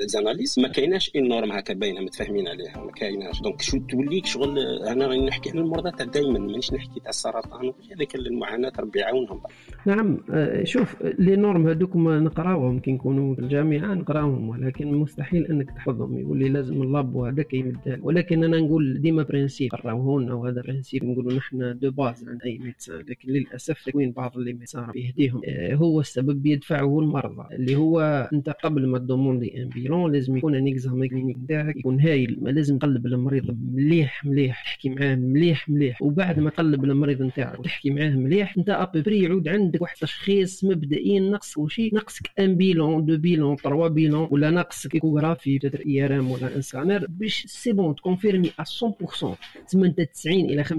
ال 0.00 0.06
analyses. 0.06 0.58
ما 0.58 0.68
كايناش 0.68 1.10
une 1.16 1.28
norme 1.28 1.52
هكا 1.52 1.74
باينة 1.74 2.00
متفاهمين 2.00 2.48
عليها. 2.48 2.84
ما 2.84 2.92
كايناش. 2.92 3.40
donc 3.40 3.62
شو 3.62 3.78
توليك 3.78 4.26
شغل 4.26 4.58
أنا 4.92 5.06
راني 5.06 5.26
نحكي 5.26 5.50
على 5.50 5.60
المرضى 5.60 5.90
تاع 5.90 6.06
دائما 6.06 6.38
مانيش 6.38 6.72
نحكي 6.72 7.00
تاع 7.00 7.10
السرطان 7.10 7.72
هذاك 7.92 8.14
المعاناة 8.14 8.72
ربي 8.78 8.98
يعاونهم. 8.98 9.40
نعم 9.86 10.18
آه، 10.30 10.64
شوف 10.64 10.96
les 11.02 11.36
normes 11.36 11.68
هذوك 11.68 11.96
نقراوهم 11.96 12.78
كي 12.78 12.92
نكونوا 12.92 13.34
في 13.34 13.40
الجامعة 13.40 13.94
نقراوهم 13.94 14.48
ولكن 14.48 14.94
مستحيل 14.94 15.46
أنك 15.46 15.70
تحفظهم. 15.70 16.18
يقول 16.18 16.38
لي 16.38 16.48
لازم 16.48 16.82
اللاب 16.82 17.14
وهذاك 17.14 17.54
يمد 17.54 18.00
ولكن 18.02 18.44
أنا 18.44 18.58
نقول 18.58 19.00
ديما 19.00 19.22
principe 19.22 19.70
قراوهن 19.72 20.30
وهذا 20.30 20.62
principe 20.62 21.04
نقولوا 21.04 21.32
نحن 21.32 21.78
de 21.78 21.90
base 21.90 22.28
عند 22.28 22.42
أي 22.42 22.58
médecin 22.58 22.98
لكن 22.98 23.32
للأسف 23.32 23.84
تكوين 23.86 24.12
بعض 24.12 24.36
les 24.36 24.52
médecins 24.52 24.92
يهديهم. 24.94 25.40
آه، 25.46 25.74
هو 25.74 26.00
السبب 26.00 26.46
يدفعه 26.46 27.00
المرضى. 27.00 27.54
اللي 27.54 27.76
هو 27.76 28.28
أنت 28.32 28.50
قبل 28.50 28.86
ما 28.86 28.98
ت 29.18 29.23
demander 29.23 29.62
un 29.62 29.68
bilan 29.68 30.12
لازم 30.12 30.36
يكون 30.36 30.54
un 30.54 30.68
examen 30.68 31.08
clinique 31.08 31.36
نتاعك 31.38 31.76
يكون 31.76 32.00
هايل 32.00 32.38
ما 32.42 32.50
لازم 32.50 32.78
تقلب 32.78 33.06
المريض 33.06 33.58
مليح 33.72 34.24
مليح 34.24 34.62
تحكي 34.64 34.88
معاه 34.88 35.14
مليح 35.14 35.68
مليح. 35.68 36.02
وبعد 36.02 36.40
ما 36.40 36.50
تقلب 36.50 36.84
المريض 36.84 37.22
نتاعك 37.22 37.60
وتحكي 37.60 37.90
معاه 37.90 38.10
مليح. 38.10 38.54
انت 38.58 38.70
après 38.70 39.22
يعود 39.22 39.48
عندك 39.48 39.82
واحد 39.82 39.96
تشخيص 40.00 40.64
مبدئي 40.64 41.20
نقص 41.20 41.58
وشي. 41.58 41.90
نقصك 41.92 42.30
un 42.38 42.56
bilan 42.56 43.04
deux 43.04 43.16
bilans 43.16 43.56
trois 43.56 43.88
bilans 43.88 44.28
ولا 44.30 44.50
ناقصك 44.50 44.94
échographie 44.94 45.58
تدير 45.58 45.82
IRM 45.86 46.30
ولا 46.30 46.56
un 46.56 46.67
scanner 46.67 47.06
باش 47.08 47.44
سي 47.46 47.72
بون 47.72 47.94
تكونفيرمي 47.94 48.50
100% 48.60 49.36
تسمى 49.66 49.86
انت 49.88 50.00
90 50.00 50.40
إلى 50.40 50.64
95% 50.64 50.70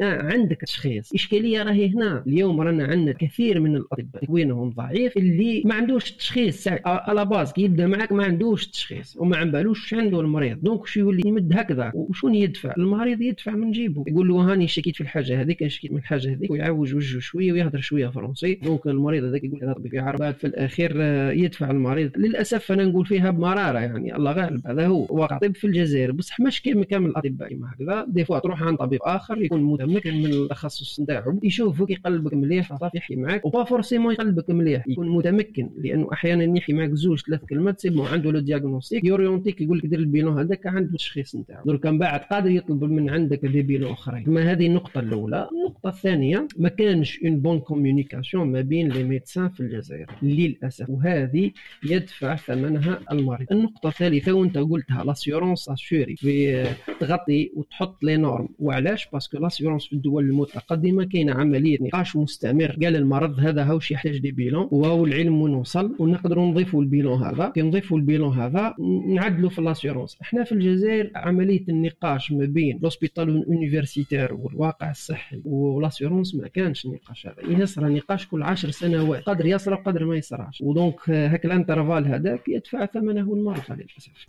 عندك 0.00 0.60
تشخيص. 0.60 1.10
الاشكاليه 1.10 1.62
راهي 1.62 1.94
هنا. 1.94 2.24
اليوم 2.26 2.60
رانا 2.60 2.84
عندنا 2.84 3.12
كثير 3.12 3.60
من 3.60 3.76
الأطباء 3.76 4.22
تكوينهم 4.22 4.70
ضعيف 4.70 5.16
اللي 5.16 5.62
ما 5.64 5.74
عندوش 5.74 6.12
تشخيص 6.12 6.68
على 6.84 7.24
base 7.40 7.52
كي 7.52 7.62
يبدا 7.62 7.86
معك 7.86 8.12
ما 8.12 8.24
عندوش 8.24 8.66
تشخيص 8.66 9.16
وما 9.16 9.36
على 9.36 9.50
بالوش 9.50 9.94
عنده 9.94 10.20
المريض. 10.20 10.58
donc 10.62 10.86
شو 10.86 11.00
يولي 11.00 11.22
يمد 11.26 11.52
هكذا؟ 11.52 11.92
وشون 11.94 12.34
يدفع؟ 12.34 12.74
المريض 12.78 13.20
يدفع 13.20 13.52
من 13.52 13.70
جيبه. 13.70 14.04
يقول 14.06 14.28
له 14.28 14.52
هاني 14.52 14.68
شكيت 14.68 14.94
في 14.94 15.00
الحاجة 15.00 15.40
هذيك 15.40 15.66
شكيت 15.68 15.92
من 15.92 15.98
الحاجة 15.98 16.32
هذيك 16.32 16.50
ويعوج 16.50 16.94
وجهه 16.94 17.20
شوية 17.20 17.52
ويهضر 17.52 17.80
شوية 17.80 18.08
فرنسي. 18.08 18.54
donc 18.54 18.86
المريض 18.86 19.24
هذاك 19.24 19.44
يقول 19.44 19.64
هذا 19.64 19.72
طبيب 19.72 19.94
يعرف 19.94 20.22
في 20.22 20.46
الأخير 20.46 20.92
آه، 20.96 21.30
يدفع 21.30 21.70
المريض. 21.70 22.10
للأسف 22.16 22.72
أنا 22.72 22.84
نقول 22.84 23.06
فيها 23.06 23.30
بمرارة 23.30 23.78
يعني. 23.78 24.16
الله 24.16 24.32
غالب 24.32 24.66
هذا 24.66 24.86
هو. 24.86 25.06
واقع 25.10 25.38
طب 25.38 25.56
في 25.56 25.66
الجزائر. 25.66 26.12
بصح 26.12 26.40
مش 26.40 26.62
كيما 26.62 26.84
كامل 26.84 27.10
الأطباء 27.10 27.48
كيما 27.48 27.70
هكذا. 27.72 28.04
des 28.08 28.24
fois 28.24 28.38
تروح 28.38 28.62
عند 28.62 28.78
طبيب 28.78 29.00
آخر 29.02 29.42
يكون 29.42 29.62
متمكن 29.62 30.14
من 30.14 30.32
التخصص 30.32 31.00
نتاعو. 31.00 31.40
يشوفك 31.42 31.90
يقلبك 31.90 32.34
مليح 32.34 32.78
صافي 32.78 32.98
يحكي 32.98 33.16
معك 33.16 33.44
و 33.46 33.50
pas 33.50 33.64
forcément 33.64 34.12
يقلبك 34.14 34.50
مليح. 34.50 34.88
يكون 34.88 35.08
متمكن 35.08 35.70
لأنه 35.78 36.08
أحيانا 36.12 36.58
يحكي 36.58 36.72
معك 36.72 36.90
زوج 36.90 37.19
ثلاث 37.26 37.44
كلمات 37.44 37.80
si 37.80 37.92
عنده 37.96 38.32
le 38.32 38.40
diagnostic 38.40 39.04
يوريونتيك 39.04 39.60
يقول 39.60 39.78
لك 39.78 39.86
دير 39.86 39.98
ال 39.98 40.05
bilan 40.05 40.38
هذاك 40.38 40.66
عنده 40.66 40.90
التشخيص 40.90 41.36
نتاعو. 41.36 41.64
درك 41.66 41.86
من 41.86 41.98
بعد 41.98 42.20
قادر 42.20 42.50
يطلب 42.50 42.84
من 42.84 43.10
عندك 43.10 43.46
des 43.46 43.62
bilans 43.62 43.92
أخرين. 43.92 44.24
ما 44.26 44.52
هذه 44.52 44.66
النقطة 44.66 45.00
الأولى. 45.00 45.48
النقطة 45.52 45.88
الثانية 45.88 46.48
ما 46.58 46.68
كانش 46.68 47.20
une 47.24 47.40
bonne 47.40 47.58
communication 47.58 48.52
ما 48.52 48.60
بين 48.60 48.88
les 48.88 49.04
médecins 49.04 49.48
في 49.48 49.60
الجزائر 49.60 50.06
للأسف. 50.22 50.90
وهذه 50.90 51.50
يدفع 51.84 52.36
ثمنها 52.36 53.00
المريض. 53.12 53.46
النقطة 53.52 53.88
الثالثة 53.88 54.32
وانت 54.32 54.58
قلتها 54.58 55.04
l'assurance 55.04 55.68
assurée 55.68 56.16
في 56.16 56.64
تغطي 57.00 57.52
وتحط 57.56 58.04
les 58.04 58.16
normes 58.16 58.48
وعلاش؟ 58.58 59.08
parce 59.12 59.28
que 59.28 59.38
l'assurance 59.38 59.86
في 59.86 59.92
الدول 59.92 60.24
المتقدمة 60.24 61.04
كاينة 61.04 61.32
عملية 61.32 61.78
نقاش 61.80 62.16
مستمر. 62.16 62.76
قال 62.82 62.96
المرض 62.96 63.40
هذا 63.40 63.64
هاوش 63.64 63.90
يحتاج 63.90 64.18
des 64.18 64.30
bilans 64.30 64.68
وهو 64.70 65.04
العلم 65.04 65.42
وين 65.42 65.54
وصل 65.54 65.96
ونقدروا 65.98 66.46
نضيفوا 66.46 66.82
ال 66.82 66.86
bilan. 66.86 67.09
ال 67.10 67.14
bilan 67.14 67.34
هذا 67.34 67.48
كي 67.50 67.62
نضيفوا 67.62 67.98
ال 67.98 68.05
bilan 68.05 68.38
هذا 68.38 68.74
نعدلوا 69.06 69.50
في 69.50 69.62
l'assurance 69.62 70.18
إحنا 70.22 70.44
في 70.44 70.52
الجزائر 70.52 71.10
عملية 71.14 71.64
النقاش 71.68 72.32
ما 72.32 72.44
بين 72.44 72.78
l'hôpital 72.82 73.44
universitaire 73.46 74.34
والواقع 74.34 74.90
الصحي 74.90 75.40
و 75.44 75.51
l'assurance 75.51 76.34
ما 76.34 76.48
كانش 76.48 76.86
النقاش 76.86 77.26
هذا. 77.26 77.62
يصرى 77.62 77.94
نقاش 77.94 78.26
كل 78.26 78.42
عشر 78.42 78.70
سنوات 78.70 79.22
قدر 79.22 79.46
يصرى 79.46 79.76
قدر 79.76 80.04
ما 80.04 80.16
يصراش 80.16 80.60
و 80.60 80.70
donc 80.70 81.10
هاك 81.10 81.44
ال 81.44 81.50
intervalle 81.50 82.06
هذاك 82.06 82.48
يدفع 82.48 82.86
ثمنه 82.86 83.34
المرضى 83.34 83.62
للأسف. 83.70 84.26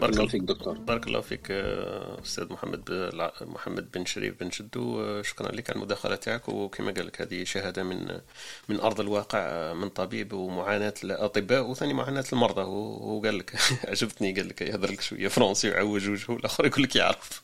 بارك 0.00 0.14
الله 0.14 0.28
فيك 0.28 0.42
دكتور. 0.42 0.78
بارك 0.78 1.06
الله 1.06 1.20
فيك 1.20 1.46
آه، 1.50 2.20
أستاذ 2.24 2.52
محمد 2.52 3.10
محمد 3.40 3.90
بن 3.94 4.04
شريف 4.04 4.40
بن 4.40 4.48
جدو 4.48 5.00
آه، 5.00 5.22
شكرا 5.22 5.52
لك 5.52 5.70
على 5.70 5.76
المداخلة 5.76 6.16
تاعك. 6.16 6.48
وكما 6.48 6.92
قال 6.92 7.06
لك 7.06 7.20
هذه 7.20 7.44
شهادة 7.44 7.82
من 7.82 8.18
من 8.68 8.80
أرض 8.80 9.00
الواقع 9.00 9.38
آه، 9.38 9.72
من 9.72 9.88
طبيب 9.88 10.32
ومعاناة 10.32 10.94
الاطباء 11.04 11.66
وثاني 11.70 11.94
معاناة 11.94 12.24
المرضى 12.32 12.60
وقال 12.62 13.38
لك 13.38 13.54
عجبتني 13.88 14.32
قال 14.32 14.48
لك 14.48 14.62
يهضر 14.62 14.90
لك 14.90 15.00
شوية 15.00 15.28
فرنسي 15.28 15.68
ويعوج 15.68 16.08
وجهه 16.08 16.36
الآخر 16.36 16.66
يقول 16.66 16.82
لك 16.82 16.96
يعرف. 16.96 17.40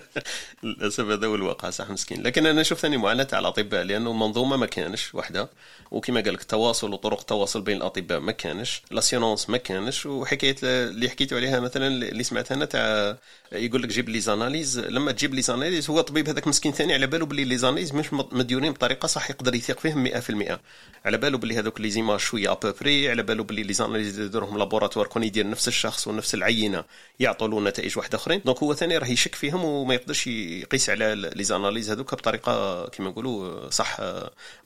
للأسف 0.62 1.04
هذا 1.04 1.26
هو 1.26 1.34
الواقع 1.34 1.70
صح 1.70 1.90
مسكين. 1.90 2.22
لكن 2.22 2.46
أنا 2.46 2.60
نشوف 2.60 2.78
ثاني 2.80 2.96
معاناة 2.96 3.28
على 3.32 3.40
الأطباء 3.40 3.84
لأنه 3.84 4.10
المنظومه 4.10 4.56
ما 4.56 4.66
كانش 4.66 5.14
وحدة. 5.14 5.50
وكما 5.90 6.20
قال 6.20 6.34
لك 6.34 6.40
التواصل 6.40 6.92
وطرق 6.92 7.20
التواصل 7.20 7.62
بين 7.62 7.76
الأطباء 7.76 8.20
ما 8.20 8.32
كانش. 8.32 8.82
لاسيونونس 8.90 9.50
ما 9.50 9.56
كانش. 9.56 10.06
وحكاية 10.06 10.56
اللي 10.62 11.08
حكيتوا 11.08 11.38
عليها 11.38 11.60
مثلا 11.60 11.85
اللي 11.86 12.22
سمعت 12.22 12.52
أنا 12.52 12.64
تاع 12.64 13.16
يقول 13.52 13.82
لك 13.82 13.88
جيب 13.88 14.08
les 14.08 14.20
analyses. 14.20 14.78
لما 14.78 15.12
تجيب 15.12 15.34
les 15.34 15.42
analyses 15.42 15.90
هو 15.90 16.00
الطبيب 16.00 16.28
هذاك 16.28 16.48
مسكين 16.48 16.72
ثاني 16.72 16.94
على 16.94 17.06
باله 17.06 17.26
باللي 17.26 17.44
les 17.44 17.56
analyses 17.56 17.92
مش 17.94 18.12
مديورين 18.12 18.72
بطريقة 18.72 19.06
صح 19.06 19.30
يقدر 19.30 19.54
يثيق 19.54 19.80
فيهم 19.80 20.08
100% 20.08 20.58
على 21.04 21.16
باله 21.16 21.38
باللي 21.38 21.58
هذوك 21.58 21.80
les 21.80 21.90
images 21.90 22.20
شوية 22.20 22.52
à 22.52 22.59
peu 22.59 22.81
près 22.81 23.10
على 23.10 23.22
باله 23.22 23.44
باللي 23.44 23.62
les 23.62 23.72
analyses 23.72 24.20
يديرهم 24.20 24.58
laboratoire 24.58 25.06
كون 25.06 25.22
يدير 25.22 25.50
نفس 25.50 25.68
الشخص 25.68 26.08
ونفس 26.08 26.34
العينة 26.34 26.84
يعطوا 27.20 27.48
له 27.48 27.60
نتائج 27.60 27.98
واحدة 27.98 28.18
أخرين. 28.18 28.40
donc 28.44 28.58
هو 28.58 28.74
ثاني 28.74 28.98
راه 28.98 29.06
يشك 29.06 29.34
فيهم 29.34 29.64
وما 29.64 29.94
يقدرش 29.94 30.26
يقيس 30.26 30.90
على 30.90 31.30
les 31.36 31.44
analyses 31.44 31.90
هذوك 31.90 32.14
بطريقة 32.14 32.86
كما 32.88 33.08
نقولوا 33.10 33.70
صح 33.70 34.00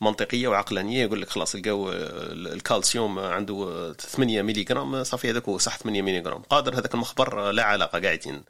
منطقية 0.00 0.48
وعقلانية. 0.48 1.04
يقول 1.04 1.22
لك 1.22 1.28
خلاص 1.28 1.56
لقاو 1.56 1.92
الكالسيوم 1.92 3.18
عنده 3.18 3.92
8 3.98 4.42
ملغ 4.42 5.02
صافي 5.02 5.30
هذاك 5.30 5.44
هو 5.48 5.58
صح 5.58 5.78
8 5.78 6.02
ملغ 6.02 6.38
قادر 6.50 6.74
هذاك 6.74 6.94
المخبر 7.10 7.50
لا 7.50 7.64
علاقة 7.64 8.00
قاعدين. 8.00 8.44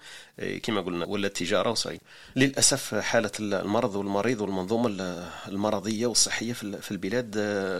كما 0.62 0.80
قلنا 0.80 1.06
ولا 1.06 1.26
التجارة 1.26 1.70
وصاي 1.70 2.00
للأسف 2.36 2.94
حالة 2.94 3.30
المرض 3.40 3.94
والمريض 3.94 4.40
والمنظومة 4.40 4.88
المرضية 5.48 6.06
والصحية 6.06 6.52
في 6.52 6.90
البلاد 6.90 7.30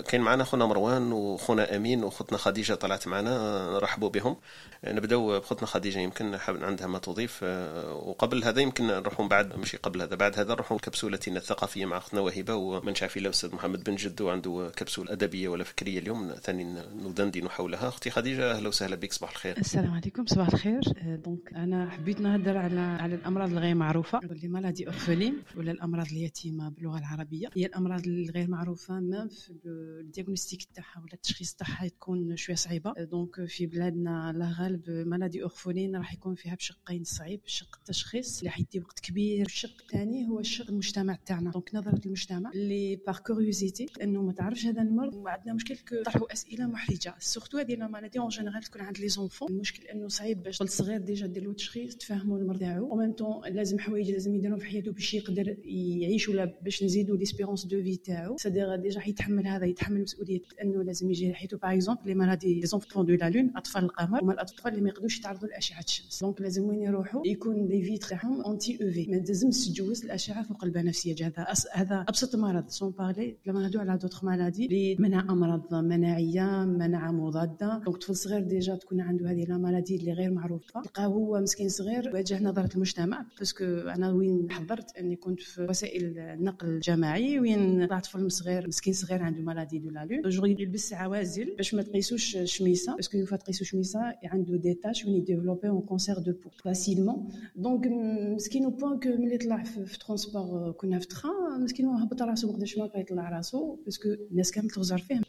كاين 0.08 0.22
معنا 0.22 0.44
خونا 0.44 0.66
مروان 0.66 1.12
وخونا 1.12 1.76
أمين 1.76 2.04
وخوتنا 2.04 2.38
خديجة 2.38 2.74
طلعت 2.74 3.08
معنا 3.08 3.64
نرحبوا 3.72 4.08
بهم. 4.08 4.36
نبداو 4.84 5.40
بخوتنا 5.40 5.66
خديجة 5.66 5.98
يمكن 5.98 6.38
عندها 6.48 6.86
ما 6.86 6.98
تضيف. 6.98 7.42
وقبل 7.42 8.44
هذا 8.44 8.60
يمكن 8.60 8.86
نروحوا 8.86 9.28
بعد 9.28 9.56
مش 9.56 9.76
قبل 9.76 10.02
هذا 10.02 10.16
بعد 10.16 10.38
هذا 10.38 10.54
نروحوا 10.54 10.78
كبسولتنا 10.78 11.38
الثقافية 11.38 11.86
مع 11.86 11.98
اختنا 11.98 12.20
وهبه 12.20 12.54
ومن 12.54 12.94
شاف 12.94 13.16
الا 13.16 13.30
أستاذ 13.30 13.54
محمد 13.54 13.84
بن 13.84 13.94
جدو 13.94 14.28
عنده 14.28 14.72
كبسولة 14.76 15.12
أدبية 15.12 15.48
ولا 15.48 15.64
فكرية 15.64 15.98
اليوم 15.98 16.34
ثاني 16.42 16.64
ندندن 17.02 17.48
حولها 17.48 17.88
أختي 17.88 18.10
خديجة 18.10 18.50
أهلا 18.50 18.68
وسهلا 18.68 18.96
بك 18.96 19.12
صباح 19.12 19.30
الخير. 19.30 19.58
السلام 19.58 19.94
عليكم 19.94 20.26
صباح 20.26 20.48
الخير. 20.48 20.80
donc 21.24 21.54
أنا 21.56 21.90
حبيت 21.90 22.20
نهضر 22.20 22.49
على 22.56 22.80
على 22.80 23.14
الأمراض 23.14 23.50
الغير 23.50 23.74
معروفة. 23.74 24.20
و 24.28 24.33
les 24.33 24.48
maladies 24.48 24.86
orphelines 24.86 25.34
ولا 25.56 25.70
الأمراض 25.72 26.06
اليتيمه 26.06 26.68
باللغة 26.68 26.98
العربية؟ 26.98 27.48
هي 27.54 27.66
الأمراض 27.66 28.06
الغير 28.06 28.50
معروفة 28.50 29.00
ما 29.00 29.28
في 29.28 29.52
ال 29.66 29.75
diagnostic 29.75 30.62
تاعها 30.74 31.00
ولا 31.02 31.14
التشخيص 31.14 31.54
تاعها 31.54 31.88
تكون 31.88 32.36
شوية 32.36 32.56
صعيبة. 32.56 32.92
donc 32.98 33.44
في 33.44 33.66
بلادنا 33.66 34.32
الله 34.36 34.54
غالب 34.58 34.90
maladies 34.90 35.42
orphelines 35.42 35.96
راح 35.96 36.12
يكون 36.12 36.34
فيها 36.34 36.54
بشقين 36.54 37.04
صعيب 37.04 37.40
شق 37.46 37.76
التشخيص 37.78 38.38
اللي 38.38 38.50
حيدي 38.50 38.80
وقت 38.80 39.00
كبير 39.00 39.46
الشق 39.46 39.80
الثاني 39.80 40.28
هو 40.28 40.40
الشق 40.40 40.68
المجتمع 40.70 41.18
تاعنا. 41.26 41.50
donc 41.50 41.74
نظرة 41.74 42.00
المجتمع 42.06 42.50
اللي 42.54 42.96
par 43.06 43.18
curiosité 43.18 43.86
إنه 44.02 44.22
ما 44.22 44.32
تعرفش 44.32 44.66
هذا 44.66 44.82
المرض 44.82 45.14
وعندنا 45.14 45.54
مشكل 45.54 46.02
طرحوا 46.04 46.32
أسئلة 46.32 46.66
محرجة. 46.66 47.14
surtout 47.18 47.58
هذه 47.58 47.74
la 47.74 47.88
maladie 47.88 48.18
en 48.18 48.28
général 48.28 48.62
تكون 48.62 48.82
عند 48.82 48.98
les 48.98 49.08
enfants 49.08 49.48
المشكل 49.50 49.84
إنه 49.86 50.08
صعيب 50.08 50.42
باش 50.42 50.62
الصغير 50.62 51.00
déjà 51.00 51.26
دير 51.26 51.44
له 51.44 51.52
تشخيص 51.52 51.96
تفهموا 51.96 52.38
المرض 52.40 52.58
تاعو 52.60 52.92
و 52.92 52.96
même 52.96 53.12
temps 53.12 53.48
لازم 53.48 53.78
حوايج 53.78 54.10
لازم 54.10 54.34
يديرهم 54.34 54.58
في 54.58 54.64
حياته 54.66 54.92
باش 54.92 55.14
يقدر 55.14 55.56
يعيش 55.64 56.28
ولا 56.28 56.54
باش 56.62 56.84
نزيدوا 56.84 57.16
l'espérance 57.16 57.66
de 57.66 57.82
vie 57.82 57.96
تاعو. 57.96 58.36
c'est-à-dire 58.36 58.76
déjà 58.76 59.00
حيتحمل 59.00 59.46
هذا 59.46 59.66
يتحمل 59.66 60.02
مسؤولية 60.02 60.40
إنه 60.62 60.82
لازم 60.82 61.10
يجي 61.10 61.34
حياته 61.34 61.56
par 61.56 61.74
exemple 61.74 62.00
les 62.06 62.14
maladies 62.14 62.60
les 62.60 62.66
enfants 62.66 63.06
de 63.06 63.14
la 63.14 63.30
lune 63.30 63.52
أطفال 63.56 63.84
القمر 63.84 64.22
هما 64.22 64.32
الأطفال 64.32 64.72
اللي 64.72 64.82
ما 64.82 64.88
يقدروش 64.88 65.18
يتعرضوا 65.18 65.48
لأشعة 65.48 65.80
الشمس. 65.80 66.20
donc 66.20 66.40
لازم 66.40 66.64
وين 66.64 66.82
يروحوا 66.82 67.22
يكون 67.26 67.66
les 67.66 67.82
vitres 67.82 68.08
تاعهم 68.08 68.40
anti-UV 68.40 69.06
ما 69.10 69.16
لازمش 69.16 69.68
تجوز 69.68 70.04
الأشعة 70.04 70.42
فوق 70.42 70.64
البنفسجي 70.64 71.24
هذا 71.24 71.46
هذا 71.72 72.04
أبسط 72.08 72.36
مرض. 72.36 72.68
sans 72.68 72.90
parler 72.90 73.36
لما 73.46 73.60
نهضروا 73.62 73.82
على 73.82 73.98
d'autres 73.98 74.24
maladies 74.24 74.66
اللي 74.66 74.96
منع 74.98 75.20
امراض 75.20 75.74
مناعية 75.74 76.64
منع 76.64 77.12
مضادة. 77.12 77.82
donc 77.84 77.96
طفل 77.96 78.16
صغير 78.16 78.40
déjà 78.40 78.74
تكون 78.74 79.00
عنده 79.00 79.30
هذه 79.30 79.44
la 79.44 79.58
maladie 79.58 79.96
اللي 79.96 80.12
غير 80.12 80.30
معروفة. 80.30 80.82
تلقاه 80.82 81.06
هو 81.06 81.40
مسكين 81.40 81.68
صغير 81.68 82.10
واجه 82.20 82.42
نظرة 82.42 82.74
المجتمع 82.74 83.26
parce 83.38 83.55
que 83.55 83.64
أنا 83.64 84.10
وين 84.12 84.50
حضرت 84.50 84.96
أني 84.96 85.16
كنت 85.16 85.40
في 85.40 85.66
وسائل 85.70 86.18
النقل 86.18 86.68
الجماعي 86.68 87.40
وين 87.40 87.86
طلعت 87.86 88.04
طفل 88.04 88.30
صغير 88.30 88.68
مسكين 88.68 88.92
صغير 88.92 89.22
عنده 89.22 89.42
maladie 89.42 89.78
de 89.78 89.90
la 89.90 90.04
lune 90.04 90.28
toujours 90.28 90.46
يلبس 90.46 90.92
عوازل 90.92 91.54
باش 91.56 91.74
ما 91.74 91.82
تقيسوش 91.82 92.38
شميسة 92.44 92.96
parce 92.96 93.09
que 93.09 93.16
une 93.16 93.25
fois 93.25 93.36
تقيسو 93.36 93.64
شميسة 93.64 94.00
عنده 94.24 94.56
des 94.56 94.74
taches 94.74 95.04
وين 95.04 95.14
ي 95.14 95.19
développer 95.19 95.68
un 95.68 95.80
cancer 95.80 96.18
de 96.18 96.32
peau 96.32 96.50
facilement 96.64 97.28
دونك 97.56 97.86
مسكين 98.34 98.64
أو 98.64 98.70
بوان 98.70 99.00
كو 99.00 99.08
ملي 99.08 99.38
طلع 99.38 99.62
في 99.62 99.98
ترونسبور 99.98 100.72
كنا 100.72 100.98
في 100.98 101.06
تخان 101.06 101.64
مسكين 101.64 101.86
هبط 101.86 102.22
راسو 102.22 102.52
بغدا 102.52 102.66
شوية 102.66 102.92
يطلع 102.96 103.28
راسو 103.30 103.76
باسكو 103.84 104.08
الناس 104.08 104.50
كامل 104.50 104.70
تغزر 104.70 104.98
فيه 104.98 105.20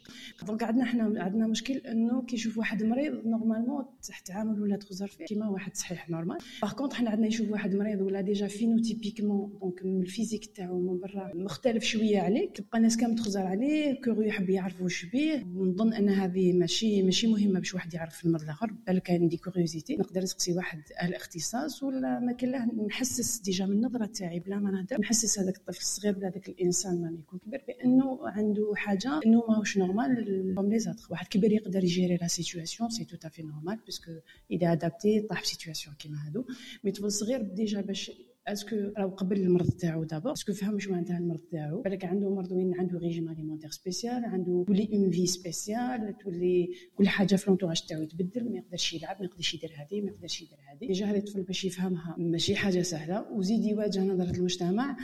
دونك 0.46 0.62
عندنا 0.62 0.84
حنا 0.84 1.22
عندنا 1.22 1.46
مشكل 1.46 1.74
إنه 1.74 2.22
كي 2.22 2.36
يشوف 2.36 2.58
واحد 2.58 2.82
مريض 2.82 3.26
نورمالمون 3.26 3.84
تحت 4.08 4.30
عامل 4.30 4.60
ولا 4.62 4.76
تغزر 4.76 5.06
فيه. 5.06 5.24
كيما 5.24 5.48
واحد 5.48 5.76
صحيح 5.76 6.10
نورمال 6.10 6.38
باغ 6.62 6.72
كونطخ 6.82 6.96
حنا 6.96 7.10
عندنا 7.10 7.26
يشوف 7.26 7.50
واحد 7.50 7.74
مريض 7.74 8.00
ولا 8.00 8.20
ديجا 8.20 8.46
فينوتيبيكمون 8.46 9.58
دونك 9.60 9.84
من 9.84 10.02
الفيزيك 10.02 10.46
تاعو 10.46 10.80
من 10.80 11.00
برا 11.00 11.32
مختلف 11.34 11.84
شوية 11.84 12.20
عليك 12.20 12.56
تبقى 12.56 12.78
الناس 12.78 12.96
كامل 12.96 13.14
تخزر 13.14 13.40
عليه 13.40 14.00
كورو 14.00 14.22
يحب 14.22 14.50
يعرف 14.50 14.82
واش 14.82 15.04
بيه. 15.04 15.46
نظن 15.46 15.92
أن 15.92 16.08
هذه 16.08 16.52
ماشي 16.52 17.02
ماشي 17.02 17.26
مهمة 17.26 17.58
باش 17.58 17.74
واحد 17.74 17.94
يعرف 17.94 18.24
المرض 18.24 18.42
الآخر 18.42 18.74
بالك 18.86 19.10
عندي 19.10 19.36
كوريوزيتي. 19.36 19.96
نقدر 19.96 20.20
نسقسي 20.22 20.52
واحد 20.52 20.82
أهل 21.00 21.14
اختصاص 21.14 21.82
ولا 21.82 22.20
ما 22.20 22.32
كان 22.32 22.50
له. 22.50 22.86
نحسس 22.86 23.40
ديجا 23.40 23.66
من 23.66 23.72
النظرة 23.72 24.06
تاعي 24.06 24.40
بلا 24.40 24.58
ما 24.58 24.70
نهضر 24.70 25.00
نحسس 25.00 25.38
هذاك 25.38 25.56
الطفل 25.56 25.78
الصغير 25.80 26.16
ولا 26.16 26.28
هذاك 26.28 26.48
الإنسان 26.48 27.02
ما 27.02 27.18
يكون 27.18 27.38
كبير 27.38 27.64
بأنه 27.68 28.18
عنده 28.28 28.72
حاجة 28.76 29.20
أنه 29.26 29.44
ماهوش 29.48 29.78
نورمال 29.78 30.54
كوم 30.56 30.70
لي 30.72 30.78
زاتر 30.78 31.06
واحد 31.10 31.26
كبير 31.26 31.52
يقدر 31.52 31.84
يجيري 31.84 32.16
لا 32.16 32.26
سيتوياسيون 32.26 32.90
c'est 32.90 33.16
tout 33.16 33.28
à 33.28 33.30
fait 33.30 33.42
normal 33.42 33.78
parce 33.86 34.01
que 34.01 34.10
déjà 34.50 34.72
adapté 34.72 35.20
طاح 35.20 35.40
في 35.40 35.46
situation 35.48 35.96
كيما 35.96 36.26
هادو. 36.26 36.44
mais 36.84 36.90
طفل 36.92 37.12
صغير 37.12 37.42
déjà 37.42 37.80
باش 37.80 38.10
est-ce 38.48 38.67
que 38.67 38.76
راهو 38.98 39.08
قبل 39.08 39.40
المرض 39.40 39.70
تاعو 39.70 40.04
دابا 40.04 40.32
est-ce 40.32 40.45
que 40.45 40.52
فهم 40.52 40.78
شو 40.78 40.90
معناتها 40.90 41.18
المرض 41.18 41.40
تاعو. 41.52 41.82
بالك 41.82 42.04
عنده 42.04 42.34
مرض 42.34 42.52
وين 42.52 42.74
عنده 42.74 42.98
régime 42.98 43.28
alimentaire 43.30 43.70
spécial 43.70 44.24
عنده 44.24 44.64
تولي 44.66 44.88
une 44.92 45.10
vie 45.10 45.26
spéciale 45.26 46.18
تولي 46.18 46.68
كل 46.94 47.08
حاجة 47.08 47.36
في 47.36 47.50
l'entourage 47.50 47.82
تاعو 47.86 48.02
يتبدل 48.02 48.50
ما 48.50 48.58
يقدرش 48.58 48.92
يلعب 48.94 49.16
ما 49.20 49.24
يقدرش 49.24 49.54
يدير 49.54 49.70
هذه 49.70 50.00
ما 50.00 50.10
يقدرش 50.10 50.42
يدير 50.42 50.58
هذه 50.72 50.86
déjà 50.86 51.06
هذا 51.06 51.16
الطفل 51.16 51.42
باش 51.42 51.64
يفهمها 51.64 52.16
ماشي 52.18 52.56
حاجة 52.56 52.82
سهلة. 52.82 53.32
وزيد 53.32 53.64
يواجه 53.64 54.04
نظرة 54.04 54.36
المجتمع 54.36 54.96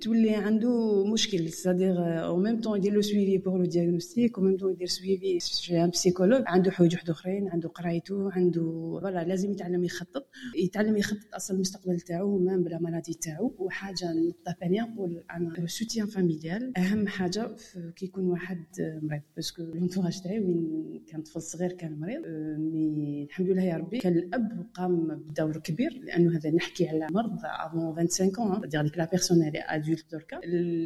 تولي 0.00 0.34
عنده 0.34 1.04
مشكل. 1.12 1.48
c'est-à-dire 1.48 2.24
au 2.24 2.36
même 2.36 2.60
temps 2.60 2.78
يدير 2.78 2.92
le 2.92 3.00
suivi 3.00 3.38
pour 3.38 3.58
le 3.58 3.64
diagnostic 3.64 4.38
au 4.38 4.44
même 4.44 4.56
temps 4.56 4.72
يدير 4.72 4.86
suivi 4.86 5.40
chez 5.40 5.84
un 5.84 5.90
psychologue 5.90 6.42
عنده 6.46 6.70
حوايج 6.70 6.94
واحد 6.94 7.10
أخرين 7.10 7.48
عنده 7.48 7.68
قرايته 7.68 8.32
عنده 8.32 8.98
voilà 9.02 9.24
لازم 9.24 9.52
يتعلم 9.52 9.84
يخطط. 9.84 10.26
يتعلم 10.56 10.96
يخطط 10.96 11.34
أصلا 11.34 11.60
المستقبل 11.80 12.00
تاعو 12.00 12.38
مام 12.38 12.62
بلا 12.62 12.78
مالادي 12.78 13.14
تاعو 13.14 13.54
وحاجة 13.58 14.10
النقطه 14.10 14.50
الثانية 14.50 14.82
نقول 14.82 15.24
أنا 15.30 15.66
سوتيان 15.66 16.06
فاميليال 16.06 16.78
أهم 16.78 17.06
حاجة 17.06 17.56
كي 17.96 18.06
يكون 18.06 18.24
واحد 18.24 18.64
مريض 19.02 19.22
باسكو 19.36 19.62
لونتوراج 19.62 20.20
تاعي 20.20 20.40
وين 20.40 21.04
كان 21.08 21.22
طفل 21.22 21.42
صغير 21.42 21.72
كان 21.72 22.00
مريض 22.00 22.22
مي 22.58 23.24
الحمد 23.24 23.46
لله 23.46 23.62
يا 23.62 23.76
ربي 23.76 23.98
كان 23.98 24.12
الأب 24.12 24.66
قام 24.74 25.24
بدور 25.28 25.58
كبير 25.58 26.00
لأنه 26.04 26.36
هذا 26.36 26.50
نحكي 26.50 26.88
على 26.88 27.06
مرض 27.10 27.38
افون 27.44 27.94
25 27.94 28.50
اون 28.52 28.68
دير 28.68 28.82
ديك 28.82 28.98
لا 28.98 29.08
بيرسون 29.10 29.42
اللي 29.42 29.58
ادولت 29.58 30.12
دركا. 30.12 30.40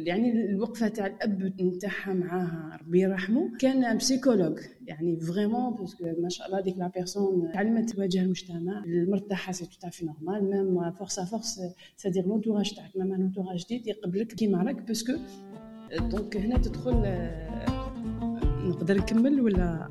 يعني 0.07 0.31
الوقفة 0.31 0.87
تاع 0.87 1.07
الأب 1.07 1.61
نتاعها 1.61 2.13
معاها 2.13 2.77
ربي 2.81 3.01
يرحمه 3.01 3.57
كان 3.59 3.97
بسيكولوج 3.97 4.59
يعني 4.87 5.19
vraiment 5.19 5.75
parce 5.75 5.94
que 5.94 6.05
ما 6.21 6.29
شاء 6.29 6.47
الله 6.47 6.61
ديك 6.61 6.77
la 6.77 6.87
personne 6.87 7.51
تعلمت 7.53 7.89
تواجه 7.89 8.21
المجتمع 8.21 8.83
المرض 8.85 9.21
تاعها 9.21 9.51
c'est 9.51 9.65
tout 9.65 10.05
normal 10.05 10.49
même 10.49 10.84
force 10.91 11.19
à 11.19 11.25
force 11.25 11.59
c'est-à-dire 11.97 12.25
l'entourage 12.25 12.75
تاعك 12.75 12.91
même 12.95 13.13
un 13.13 13.19
entourage 13.19 13.65
جديد 13.65 13.87
يقبلك 13.87 14.33
كيما 14.33 14.63
راك 14.63 14.81
parce 14.81 15.01
que 15.01 15.13
donc 15.99 16.37
هنا 16.37 16.57
تدخل 16.57 16.95
نقدر 18.69 18.97
نكمل 18.97 19.41
ولا؟ 19.41 19.89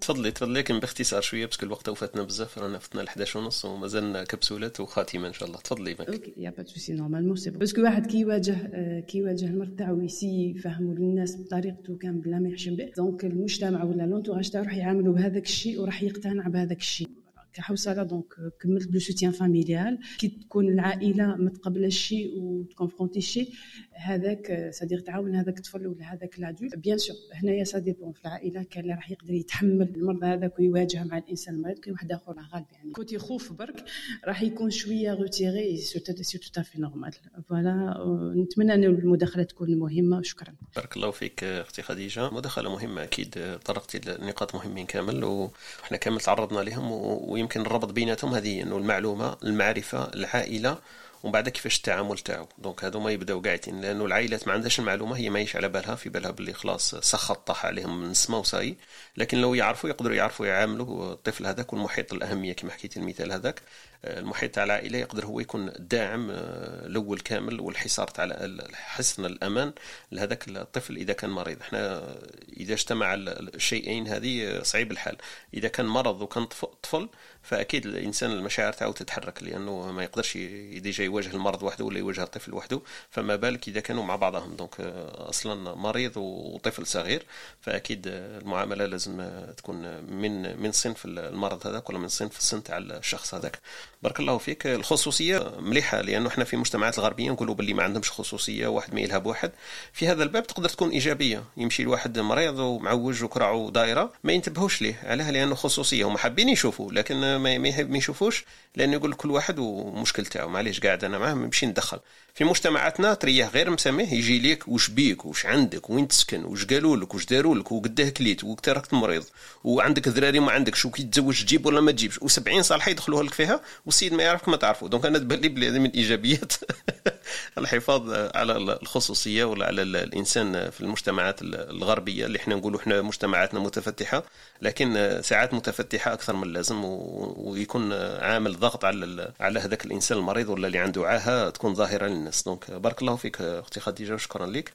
تفضلي 0.00 0.30
تفضلي 0.30 0.58
لكن 0.58 0.78
باختصار 0.80 1.20
شوية 1.20 1.46
parce 1.46 1.59
que 1.59 1.66
الوقت 1.66 1.88
وفاتنا 1.88 2.22
بزاف 2.22 2.58
رانا 2.58 2.78
فتنا 2.78 3.00
ل 3.00 3.06
11 3.06 3.40
ونص 3.40 3.64
ومازالنا 3.64 4.24
كبسولات 4.24 4.80
وخاتمة 4.80 5.28
إن 5.28 5.32
شاء 5.32 5.48
الله. 5.48 5.60
تفضلي 5.60 5.96
OK 6.00 6.34
يا 6.36 6.50
با 6.50 6.64
ça 6.64 6.72
c'est 6.72 6.92
normalement 6.92 7.36
c'est 7.36 7.50
parce 7.50 7.70
que 7.70 7.82
واحد 7.82 8.06
كي 8.06 8.20
يواجه 8.20 8.56
كي 9.00 9.18
يواجه 9.18 9.44
المرض 9.46 9.76
تاعو 9.76 10.00
يسي 10.00 10.50
يفهموا 10.50 10.94
للناس 10.94 11.36
بطريقته 11.36 11.96
كان 11.96 12.20
بلا 12.20 12.38
ما 12.38 12.48
يحشم 12.48 12.76
به 12.76 12.90
دونك 12.96 13.24
المجتمع 13.24 13.84
ولا 13.84 14.02
لونتوراج 14.02 14.50
تاعو 14.50 14.64
راح 14.64 14.76
يعاملوا 14.76 15.14
بهذاك 15.14 15.44
الشيء 15.44 15.80
وراح 15.80 16.02
يقتنع 16.02 16.48
بهذاك 16.48 16.78
الشيء. 16.80 17.08
كحوصله 17.52 18.02
دونك 18.02 18.34
كملت 18.60 18.88
بلو 18.88 19.00
سوتيان 19.00 19.32
فاميليال. 19.32 19.98
كي 20.18 20.28
تكون 20.28 20.68
العائلة 20.68 21.36
متقبله 21.36 21.86
الشيء 21.86 22.38
وتكونفرونتي 22.38 23.18
الشيء 23.18 23.52
هذاك 23.92 24.70
صديق 24.72 25.02
تعاون 25.02 25.34
هذاك 25.34 25.58
الطفل 25.58 25.86
ولا 25.86 26.12
هذاك 26.12 26.38
لادولت 26.38 26.76
بيان 26.76 26.98
سور 26.98 27.16
هنايا 27.34 27.64
سا 27.64 27.78
ديبون 27.78 28.12
في 28.12 28.24
العائلة 28.24 28.62
كان 28.62 28.82
اللي 28.82 28.94
راح 28.94 29.10
يقدر 29.10 29.34
يتحمل 29.34 29.92
المرض 29.96 30.24
هذاك 30.24 30.58
ويواجه 30.58 31.04
مع 31.04 31.18
الإنسان 31.18 31.54
المريض 31.54 31.78
كاين 31.78 31.92
واحد 31.92 32.12
آخر 32.12 32.34
غالب 32.54 32.66
يعني. 32.72 32.90
كوتي 32.90 33.18
خوف 33.18 33.52
برك 33.52 33.84
راح 34.24 34.42
يكون 34.42 34.70
شوية 34.70 35.14
روتيري 35.14 35.76
c'est 35.76 36.50
tout 36.52 36.64
à 36.64 36.68
fait 36.68 36.80
normal 36.80 37.12
voilà 37.48 37.94
نتمنى 38.36 38.74
ان 38.74 38.84
المداخلة 38.84 39.42
تكون 39.42 39.74
مهمة. 39.78 40.18
وشكرا 40.18 40.54
بارك 40.76 40.96
الله 40.96 41.10
فيك 41.10 41.44
أختي 41.44 41.82
خديجة. 41.82 42.30
مداخلة 42.34 42.70
مهمة 42.70 43.02
أكيد 43.02 43.58
طرقتي 43.64 43.98
لنقاط 43.98 44.54
مهمين 44.54 44.86
كامل 44.86 45.24
وحنا 45.24 45.96
كامل 45.96 46.20
تعرضنا 46.20 46.60
لهم 46.60 46.92
ويمكن 47.38 47.60
الربط 47.60 47.92
بيناتهم 47.92 48.34
هذه 48.34 48.62
إنه 48.62 48.76
المعلومة 48.76 49.36
المعرفة 49.44 50.04
العائلة 50.14 50.78
ومن 51.22 51.32
بعد 51.32 51.48
كيفاش 51.48 51.76
التعامل 51.76 52.18
تاعو. 52.18 52.48
donc 52.58 52.84
هادو 52.84 53.00
ما 53.00 53.10
يبداو 53.10 53.40
قاعدين 53.40 53.80
لأنه 53.80 54.04
العائلات 54.04 54.46
ما 54.48 54.52
عندهاش 54.52 54.80
المعلومة 54.80 55.16
هي 55.16 55.30
ماهيش 55.30 55.56
على 55.56 55.68
بالها 55.68 55.94
في 55.94 56.08
بالها 56.08 56.30
باللي 56.30 56.52
خلاص 56.52 56.94
سخط 56.94 57.46
طاح 57.46 57.66
عليهم 57.66 58.00
من 58.00 58.10
السما 58.10 58.38
وصاي. 58.38 58.76
لكن 59.16 59.38
لو 59.40 59.54
يعرفوا 59.54 59.90
يقدروا 59.90 60.16
يعرفوا 60.16 60.46
يعاملوا 60.46 61.12
الطفل 61.12 61.46
هذاك 61.46 61.72
والمحيط 61.72 62.12
الأهمية 62.12 62.52
كما 62.52 62.70
حكيت 62.72 62.96
المثال 62.96 63.32
هذاك. 63.32 63.62
المحيط 64.04 64.54
تاع 64.54 64.64
العائله 64.64 64.98
يقدر 64.98 65.26
هو 65.26 65.40
يكون 65.40 65.68
الداعم 65.68 66.30
آه، 66.30 66.86
الأول 66.86 67.20
كامل 67.20 67.60
والحصار 67.60 68.08
تاع 68.08 68.48
حصن 68.74 69.24
الأمان 69.24 69.72
لهذاك 70.12 70.48
الطفل 70.48 70.96
إذا 70.96 71.12
كان 71.12 71.30
مريض. 71.30 71.60
إحنا 71.60 72.14
إذا 72.56 72.74
اجتمع 72.74 73.14
الشيئين 73.14 74.08
هذه 74.08 74.62
صعيب 74.62 74.92
الحال. 74.92 75.16
إذا 75.54 75.68
كان 75.68 75.86
مرض 75.86 76.22
وكان 76.22 76.44
طفل 76.82 77.08
فأكيد 77.48 77.86
الإنسان 77.86 78.30
المشاعر 78.30 78.72
تاعو 78.72 78.92
تتحرك 78.92 79.42
لأنه 79.42 79.92
ما 79.92 80.02
يقدرش 80.02 80.36
déjà 80.36 81.04
يواجه 81.04 81.36
المرض 81.36 81.62
وحده 81.62 81.84
ولا 81.84 81.98
يواجه 81.98 82.22
الطفل 82.22 82.54
وحده. 82.54 82.80
فما 83.10 83.36
بالك 83.36 83.68
إذا 83.68 83.80
كانوا 83.80 84.04
مع 84.04 84.16
بعضهم. 84.16 84.56
donc 84.56 84.80
آه، 84.80 85.28
أصلا 85.28 85.74
مريض 85.74 86.16
وطفل 86.16 86.86
صغير 86.86 87.26
فأكيد 87.60 88.02
المعاملة 88.06 88.86
لازم 88.86 89.30
تكون 89.56 90.04
من 90.04 90.62
من 90.62 90.72
صنف 90.72 91.04
المرض 91.04 91.66
هذاك 91.66 91.90
ولا 91.90 91.98
من 91.98 92.08
صنف 92.08 92.38
السن 92.38 92.62
تاع 92.62 92.78
الشخص 92.78 93.34
هذاك. 93.34 93.58
بارك 94.02 94.20
الله 94.20 94.38
فيك. 94.38 94.66
الخصوصية 94.66 95.52
مليحة 95.58 96.00
لأنه 96.00 96.28
إحنا 96.28 96.44
في 96.44 96.54
المجتمعات 96.54 96.98
الغربية 96.98 97.30
نقولوا 97.30 97.54
باللي 97.54 97.74
ما 97.74 97.82
عندهمش 97.82 98.10
خصوصية 98.10 98.66
واحد 98.66 98.94
ما 98.94 99.00
يلهب 99.00 99.26
واحد. 99.26 99.52
في 99.92 100.08
هذا 100.08 100.22
الباب 100.22 100.46
تقدر 100.46 100.68
تكون 100.68 100.90
إيجابية. 100.90 101.44
يمشي 101.56 101.82
لواحد 101.82 102.18
مريض 102.18 102.58
ومعوج 102.58 103.22
وكرعه 103.22 103.70
دايره 103.74 104.12
ما 104.24 104.32
ينتبهوش 104.32 104.82
ليه 104.82 105.00
علاه 105.04 105.30
لأنه 105.30 105.54
خصوصية. 105.54 106.08
هما 106.08 106.18
حابين 106.18 106.48
يشوفوا 106.48 106.92
لكن 106.92 107.16
ما 107.36 107.58
ما 107.58 107.98
يشوفوش 107.98 108.44
لأنه 108.76 108.92
يقول 108.92 109.14
كل 109.14 109.30
واحد 109.30 109.58
ومشكل 109.58 110.46
معليش 110.46 110.80
قاعد 110.80 111.04
أنا 111.04 111.18
معاه 111.18 111.34
نمشي 111.34 111.66
ندخل 111.66 111.98
في 112.38 112.44
مجتمعاتنا 112.44 113.14
تريح 113.14 113.48
غير 113.48 113.70
مسميه 113.70 114.12
يجي 114.12 114.38
ليك 114.38 114.68
وش 114.68 114.88
بيك 114.88 115.26
وش 115.26 115.46
عندك 115.46 115.90
وين 115.90 116.08
تسكن 116.08 116.44
وش 116.44 116.64
قالوا 116.64 116.96
لك 116.96 117.14
وش 117.14 117.26
داروا 117.26 117.54
لك 117.54 117.72
وقداه 117.72 118.08
كليت 118.08 118.44
وقت 118.44 118.68
راك 118.68 118.94
مريض 118.94 119.24
وعندك 119.64 120.08
ذراري 120.08 120.40
ما 120.40 120.52
عندكش 120.52 120.84
وكي 120.84 121.02
تتزوج 121.02 121.42
تجيب 121.42 121.66
ولا 121.66 121.80
ما 121.80 121.92
تجيبش 121.92 122.18
و70 122.18 122.60
صالحه 122.60 122.90
يدخلوها 122.90 123.22
لك 123.22 123.34
فيها 123.34 123.60
والسيد 123.86 124.12
ما 124.12 124.22
يعرفك 124.22 124.48
ما 124.48 124.56
تعرفه 124.56 124.88
donc 124.88 125.06
أنا 125.06 125.18
تبان 125.18 125.40
لي 125.40 125.48
بلي 125.48 125.78
من 125.78 125.86
الإيجابيات. 125.86 126.52
الحفاظ 127.58 128.12
على 128.34 128.56
الخصوصية 128.56 129.44
ولا 129.44 129.66
على 129.66 129.82
الإنسان 129.82 130.70
في 130.70 130.80
المجتمعات 130.80 131.42
الغربية 131.42 132.26
اللي 132.26 132.38
إحنا 132.38 132.54
نقولوا 132.54 132.80
إحنا 132.80 133.02
مجتمعاتنا 133.02 133.60
متفتحة. 133.60 134.22
لكن 134.62 135.20
ساعات 135.22 135.54
متفتحة 135.54 136.12
أكثر 136.12 136.36
من 136.36 136.42
اللازم 136.42 136.80
ويكون 136.84 137.92
عامل 137.92 138.58
ضغط 138.58 138.84
على 138.84 139.32
على 139.40 139.60
هذاك 139.60 139.84
الإنسان 139.84 140.18
المريض 140.18 140.48
ولا 140.48 140.66
اللي 140.66 140.78
عنده 140.78 141.06
عاهة 141.06 141.50
تكون 141.50 141.74
ظاهرة 141.74 142.06
للناس. 142.06 142.42
donc 142.42 142.70
بارك 142.70 143.02
الله 143.02 143.16
فيك 143.16 143.40
أختي 143.40 143.80
خديجة 143.80 144.14
وشكرا 144.14 144.46
لك. 144.46 144.72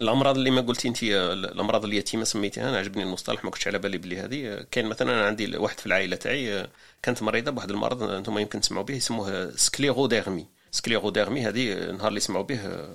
الأمراض 0.00 0.36
اللي 0.36 0.50
ما 0.50 0.60
قلتي 0.60 0.88
أنت 0.88 1.02
الأمراض 1.02 1.84
اليتيمة 1.84 2.24
سميتيها 2.24 2.68
أنا 2.68 2.78
عجبني 2.78 3.02
المصطلح 3.02 3.44
ما 3.44 3.50
كنتش 3.50 3.68
على 3.68 3.78
بالي 3.78 3.98
بلي 3.98 4.18
هذه. 4.20 4.66
كاين 4.70 4.86
مثلا 4.86 5.12
أنا 5.12 5.26
عندي 5.26 5.56
واحد 5.56 5.80
في 5.80 5.86
العائلة 5.86 6.16
تاعي 6.16 6.66
كانت 7.02 7.22
مريضة 7.22 7.50
بواحد 7.50 7.70
المرض 7.70 8.02
أنتم 8.02 8.38
يمكن 8.38 8.60
تسمعوا 8.60 8.84
به 8.84 8.94
يسموه 8.94 9.50
sclérodermie 9.56 10.46
sclérodermie 10.74 11.40
هذه 11.48 11.72
النهار 11.72 12.08
اللي 12.08 12.20
سمعوا 12.20 12.44
به 12.44 12.88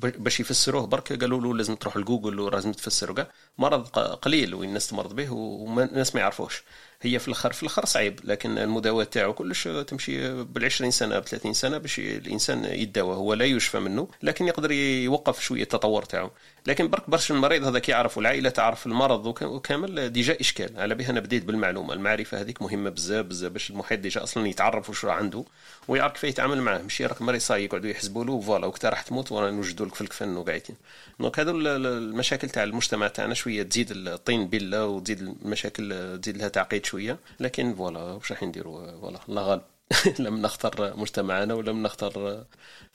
باش 0.00 0.40
يفسروه 0.40 0.86
برك 0.86 1.12
قالوا 1.20 1.40
له 1.40 1.54
لازم 1.54 1.74
تروح 1.74 1.96
لجوجل 1.96 2.40
ولازم 2.40 2.72
تفسروا 2.72 3.16
كاع 3.16 3.30
مرض 3.58 3.86
قليل 3.98 4.54
وين 4.54 4.68
الناس 4.68 4.86
تمرض 4.88 5.16
به 5.16 5.32
والناس 5.32 6.14
ما 6.14 6.20
يعرفوش. 6.20 6.62
هي 7.02 7.18
في 7.18 7.28
الأخر 7.28 7.52
في 7.52 7.62
الأخر 7.62 7.84
صعيب 7.84 8.20
لكن 8.24 8.58
المداواة 8.58 9.04
تاعو 9.04 9.32
كلش 9.32 9.68
تمشي 9.68 10.44
بال20 10.44 10.88
سنة 10.88 11.18
ب 11.18 11.26
30 11.26 11.52
سنة 11.52 11.78
باش 11.78 11.98
الإنسان 11.98 12.64
يداوى. 12.64 13.14
هو 13.14 13.34
لا 13.34 13.44
يشفى 13.44 13.78
منه 13.78 14.08
لكن 14.22 14.48
يقدر 14.48 14.72
يوقف 14.72 15.40
شوية 15.40 15.62
التطور 15.62 16.02
تاعو. 16.02 16.30
لكن 16.66 16.88
برك 16.88 17.10
برشا 17.10 17.34
المريض 17.34 17.64
هذاك 17.64 17.88
يعرف 17.88 18.16
والعائلة 18.16 18.50
تعرف 18.50 18.86
المرض 18.86 19.26
وكامل 19.26 20.10
déjà 20.12 20.40
إشكال. 20.40 20.80
على 20.80 20.94
بها 20.94 21.10
أنا 21.10 21.20
بديت 21.20 21.44
بالمعلومة. 21.44 21.94
المعرفة 21.94 22.40
هذيك 22.40 22.62
مهمة 22.62 22.90
بزاف 22.90 23.26
بزاف 23.26 23.52
باش 23.52 23.70
المحيط 23.70 23.98
déjà 24.00 24.22
أصلا 24.22 24.48
يتعرف 24.48 24.90
وش 24.90 25.04
عنده 25.04 25.44
ويعرف 25.88 26.12
كيف 26.12 26.24
يتعامل 26.24 26.62
معاه. 26.62 26.78
ماشي 26.78 27.06
راك 27.06 27.22
مريض 27.22 27.40
صاي 27.40 27.64
يقعدوا 27.64 27.90
يحسبوا 27.90 28.24
له 28.24 28.40
voilà 28.40 28.66
وقت 28.66 28.84
راح 28.84 29.02
تموت 29.02 29.32
وأنا 29.32 29.50
نوجدوا 29.50 29.86
لك 29.86 29.94
في 29.94 30.00
الكفن 30.00 30.36
وقاعدين 30.36 30.76
donc 31.20 31.40
هذو 31.40 31.52
المشاكل 31.58 32.48
تاع 32.48 32.62
المجتمع 32.62 33.08
تاعنا 33.08 33.34
شوية 33.34 33.62
تزيد 33.62 33.90
الطين 33.90 34.46
بله 34.48 34.86
وتزيد 34.86 35.20
المشاكل 35.20 36.18
تزيد 36.22 36.36
لها 36.36 36.48
تعقيد 36.48 36.86
شوية. 36.86 37.18
لكن 37.40 37.74
voilà 37.74 38.00
واش 38.00 38.32
راح 38.32 38.42
نديروا؟ 38.42 39.00
voilà 39.00 39.20
الله 39.28 39.42
غالب. 39.42 39.62
لم 40.18 40.42
نختار 40.42 40.96
مجتمعنا 40.96 41.54
ولم 41.54 41.82
نختار 41.82 42.44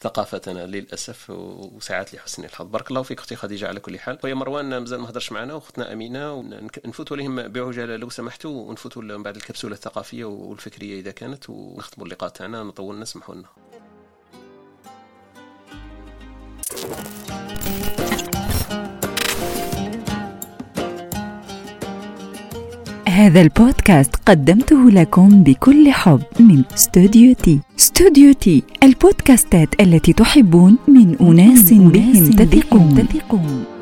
ثقافتنا 0.01 0.65
للأسف 0.65 1.29
وساعات 1.29 2.13
لحسن 2.13 2.43
الحظ. 2.43 2.65
بارك 2.65 2.89
الله 2.89 3.01
فيك 3.03 3.19
أختي 3.19 3.35
خديجة 3.35 3.67
على 3.67 3.79
كل 3.79 3.99
حال. 3.99 4.19
خويا 4.21 4.33
مروان 4.33 4.77
مازال 4.77 4.99
ما 4.99 5.09
هضرش 5.09 5.31
معنا 5.31 5.53
واختنا 5.53 5.93
أمينة 5.93 6.33
ونفوتوا 6.33 7.17
لهم 7.17 7.47
بعجالة 7.47 7.95
لو 7.95 8.09
سمحتوا 8.09 8.69
ونفوتوا 8.69 9.01
من 9.01 9.23
بعد 9.23 9.35
الكبسولة 9.35 9.73
الثقافية 9.75 10.25
والفكرية 10.25 10.99
إذا 10.99 11.11
كانت 11.11 11.49
ونختموا 11.49 12.07
اللقاء 12.07 12.29
تاعنا 12.29 12.63
نطولنا 12.63 13.03
اسمحوا 13.03 13.35
لنا. 13.35 13.47
هذا 23.15 23.41
البودكاست 23.41 24.15
قدمته 24.25 24.89
لكم 24.91 25.43
بكل 25.43 25.91
حب 25.91 26.21
من 26.39 26.63
استوديو 26.73 27.33
تي. 27.33 27.59
استوديو 27.79 28.33
تي 28.33 28.63
البودكاستات 28.83 29.81
التي 29.81 30.13
تحبون 30.13 30.77
من 30.87 31.15
أناس 31.21 31.73
بهم 31.73 32.31
تثقون. 32.31 33.74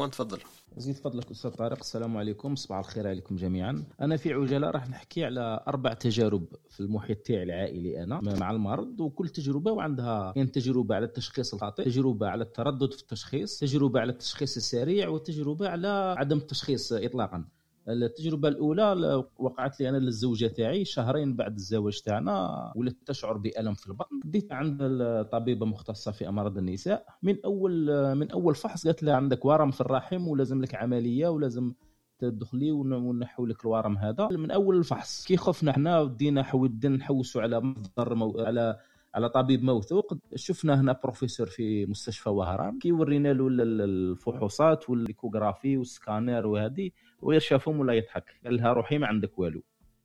مروان 0.00 0.10
تفضل. 0.10 0.38
زيد 0.76 0.96
فضلك 0.96 1.30
أستاذ 1.30 1.50
طارق. 1.50 1.78
السلام 1.78 2.16
عليكم. 2.16 2.54
صباح 2.54 2.78
الخير 2.78 3.08
عليكم 3.08 3.36
جميعا. 3.36 3.84
أنا 4.00 4.16
في 4.16 4.32
عجالة 4.32 4.70
راح 4.70 4.88
نحكي 4.88 5.24
على 5.24 5.64
أربع 5.68 5.92
تجارب 5.92 6.44
في 6.70 6.80
المحيط 6.80 7.18
تاعي 7.18 7.42
العائلي 7.42 8.02
أنا 8.02 8.20
مع 8.20 8.50
المرض 8.50 9.00
وكل 9.00 9.28
تجربة 9.28 9.72
وعندها 9.72 10.32
يعني 10.36 10.48
تجربة 10.48 10.94
على 10.94 11.04
التشخيص 11.04 11.54
الخاطئ 11.54 11.84
تجربة 11.84 12.28
على 12.28 12.44
التردد 12.44 12.92
في 12.92 13.02
التشخيص 13.02 13.58
تجربة 13.58 14.00
على 14.00 14.12
التشخيص 14.12 14.56
السريع 14.56 15.08
وتجربة 15.08 15.68
على 15.68 16.14
عدم 16.18 16.38
التشخيص 16.38 16.92
اطلاقا. 16.92 17.44
التجربة 17.88 18.48
الأولى 18.48 19.24
وقعت 19.38 19.80
لي 19.80 19.88
أنا 19.88 19.96
للزوجة 19.96 20.46
تاعي 20.46 20.84
شهرين 20.84 21.36
بعد 21.36 21.54
الزواج 21.56 22.00
تاعنا 22.00 22.72
ولدت 22.76 23.06
تشعر 23.06 23.36
بألم 23.36 23.74
في 23.74 23.86
البطن 23.86 24.20
بديت 24.24 24.52
عند 24.52 24.78
الطبيبة 24.82 25.66
مختصة 25.66 26.12
في 26.12 26.28
أمراض 26.28 26.58
النساء 26.58 27.06
من 27.22 27.36
أول 27.44 27.86
من 28.14 28.30
أول 28.30 28.54
فحص 28.54 28.86
قالت 28.86 29.02
لي 29.02 29.12
عندك 29.12 29.44
ورم 29.44 29.70
في 29.70 29.80
الرحم 29.80 30.28
ولازم 30.28 30.62
لك 30.62 30.74
عملية 30.74 31.28
ولازم 31.28 31.72
تدخلي 32.18 32.72
ونحو 32.72 33.46
لك 33.46 33.64
الورم 33.64 33.98
هذا 33.98 34.28
من 34.28 34.50
أول 34.50 34.76
الفحص 34.76 35.24
كي 35.26 35.36
خفنا 35.36 35.70
إحنا 35.70 36.02
بدينا 36.04 36.42
حودنا 36.42 36.96
نحوسوا 36.96 37.42
على 37.42 37.60
مصدر. 37.60 38.46
على 38.46 38.78
على 39.14 39.28
طبيب 39.28 39.62
موثوق. 39.64 40.18
شفنا 40.34 40.80
هنا 40.80 41.00
بروفيسور 41.02 41.46
في 41.46 41.86
مستشفى 41.86 42.28
وهران 42.28 42.78
كي 42.78 42.92
ورينا 42.92 43.32
له 43.32 43.48
الفحوصات 43.50 44.90
وال 44.90 45.03
échographie 45.03 45.76
وال 45.76 45.92
scanner 45.92 46.46
وهذه 46.46 46.90
وغير 47.22 47.40
شافهم 47.40 47.80
ولا 47.80 47.92
يضحك. 47.92 48.24
قال 48.44 48.56
لها 48.56 48.72
روحي 48.72 48.98
ما 48.98 49.06
عندك 49.06 49.38
والو. 49.38 49.62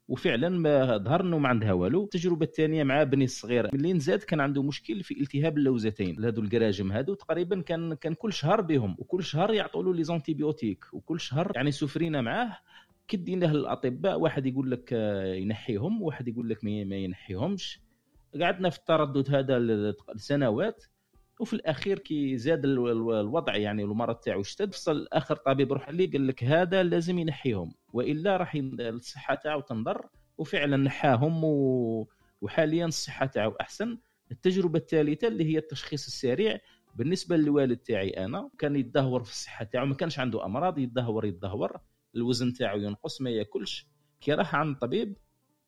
وفعلا 0.08 0.50
ما 0.50 0.98
ظهر 0.98 1.22
انه 1.22 1.38
ما 1.38 1.50
عندها 1.50 1.74
والو. 1.74 2.04
التجربة 2.04 2.46
الثانية 2.46 2.84
مع 2.84 3.04
بني 3.04 3.24
الصغير 3.24 3.70
ملي 3.74 3.94
نزاد 3.94 4.20
كان 4.20 4.40
عنده 4.40 4.64
مشكل 4.64 5.04
في 5.04 5.22
التهاب 5.22 5.58
اللوزتين. 5.58 6.26
هذو 6.26 6.42
الكراجم 6.42 6.92
هذو 6.92 7.14
تقريبا 7.14 7.62
كان 7.62 7.94
كان 7.94 8.14
كل 8.14 8.34
شهر 8.34 8.62
بهم 8.62 8.96
وكل 9.00 9.24
شهر 9.24 9.54
يعطوا 9.54 9.84
له 9.84 9.94
les 9.94 10.04
antibiotiques 10.04 10.86
وكل 10.94 11.20
شهر 11.20 11.52
يعني 11.56 11.72
سفرينا 11.72 12.22
معاه. 12.22 12.58
كديناه 13.08 13.52
الاطباء 13.52 14.20
واحد 14.20 14.46
يقول 14.46 14.72
لك 14.72 14.92
ينحيهم 15.42 16.02
واحد 16.02 16.28
يقول 16.28 16.50
لك 16.50 16.64
ما 16.64 16.96
ينحيهمش. 16.96 17.85
قعدنا 18.42 18.70
في 18.70 18.78
التردد 18.78 19.36
هذا 19.36 19.60
لسنوات 20.16 20.84
وفي 21.40 21.54
الأخير 21.54 22.00
كي 22.00 22.38
زاد 22.38 22.66
الوضع 22.66 23.56
يعني 23.56 23.84
المرض 23.84 24.16
تاعو 24.16 24.42
اشتد 24.42 24.74
فصل 24.74 25.08
اخر 25.14 25.36
طبيب 25.36 25.74
روح 25.74 25.90
لي 25.90 26.06
قال 26.06 26.28
لك 26.28 26.44
هذا 26.44 26.84
لازم 26.84 27.20
ينحيهم 27.20 27.74
وإلا 27.94 28.38
راح 28.38 28.56
الصحة 28.80 29.36
تاعو 29.36 29.62
تنضر 29.62 30.10
وفعلا 30.38 30.78
نحاهم 30.78 31.44
و... 31.44 32.08
وحاليا 32.42 32.86
الصحة 32.86 33.26
تاعو 33.26 33.52
أحسن. 33.62 33.98
التجربة 34.32 34.80
الثالثة 34.80 35.28
اللي 35.28 35.54
هي 35.54 35.58
التشخيص 35.58 36.06
السريع 36.08 36.60
بالنسبة 36.96 37.38
للوالد 37.38 37.78
تاعي 37.78 38.10
أنا 38.10 38.50
كان 38.60 38.76
يتدهور 38.76 39.24
في 39.24 39.32
الصحة 39.32 39.66
تاعو 39.66 39.86
ما 39.86 39.96
كانش 39.96 40.20
عنده 40.20 40.46
أمراض 40.46 40.80
يتدهور 40.80 41.26
يتدهور 41.26 41.80
الوزن 42.16 42.54
تاعو 42.54 42.78
ينقص 42.78 43.22
ما 43.22 43.30
ياكلش. 43.30 43.88
كي 44.22 44.34
راح 44.34 44.56
عند 44.56 44.74
الطبيب 44.74 45.18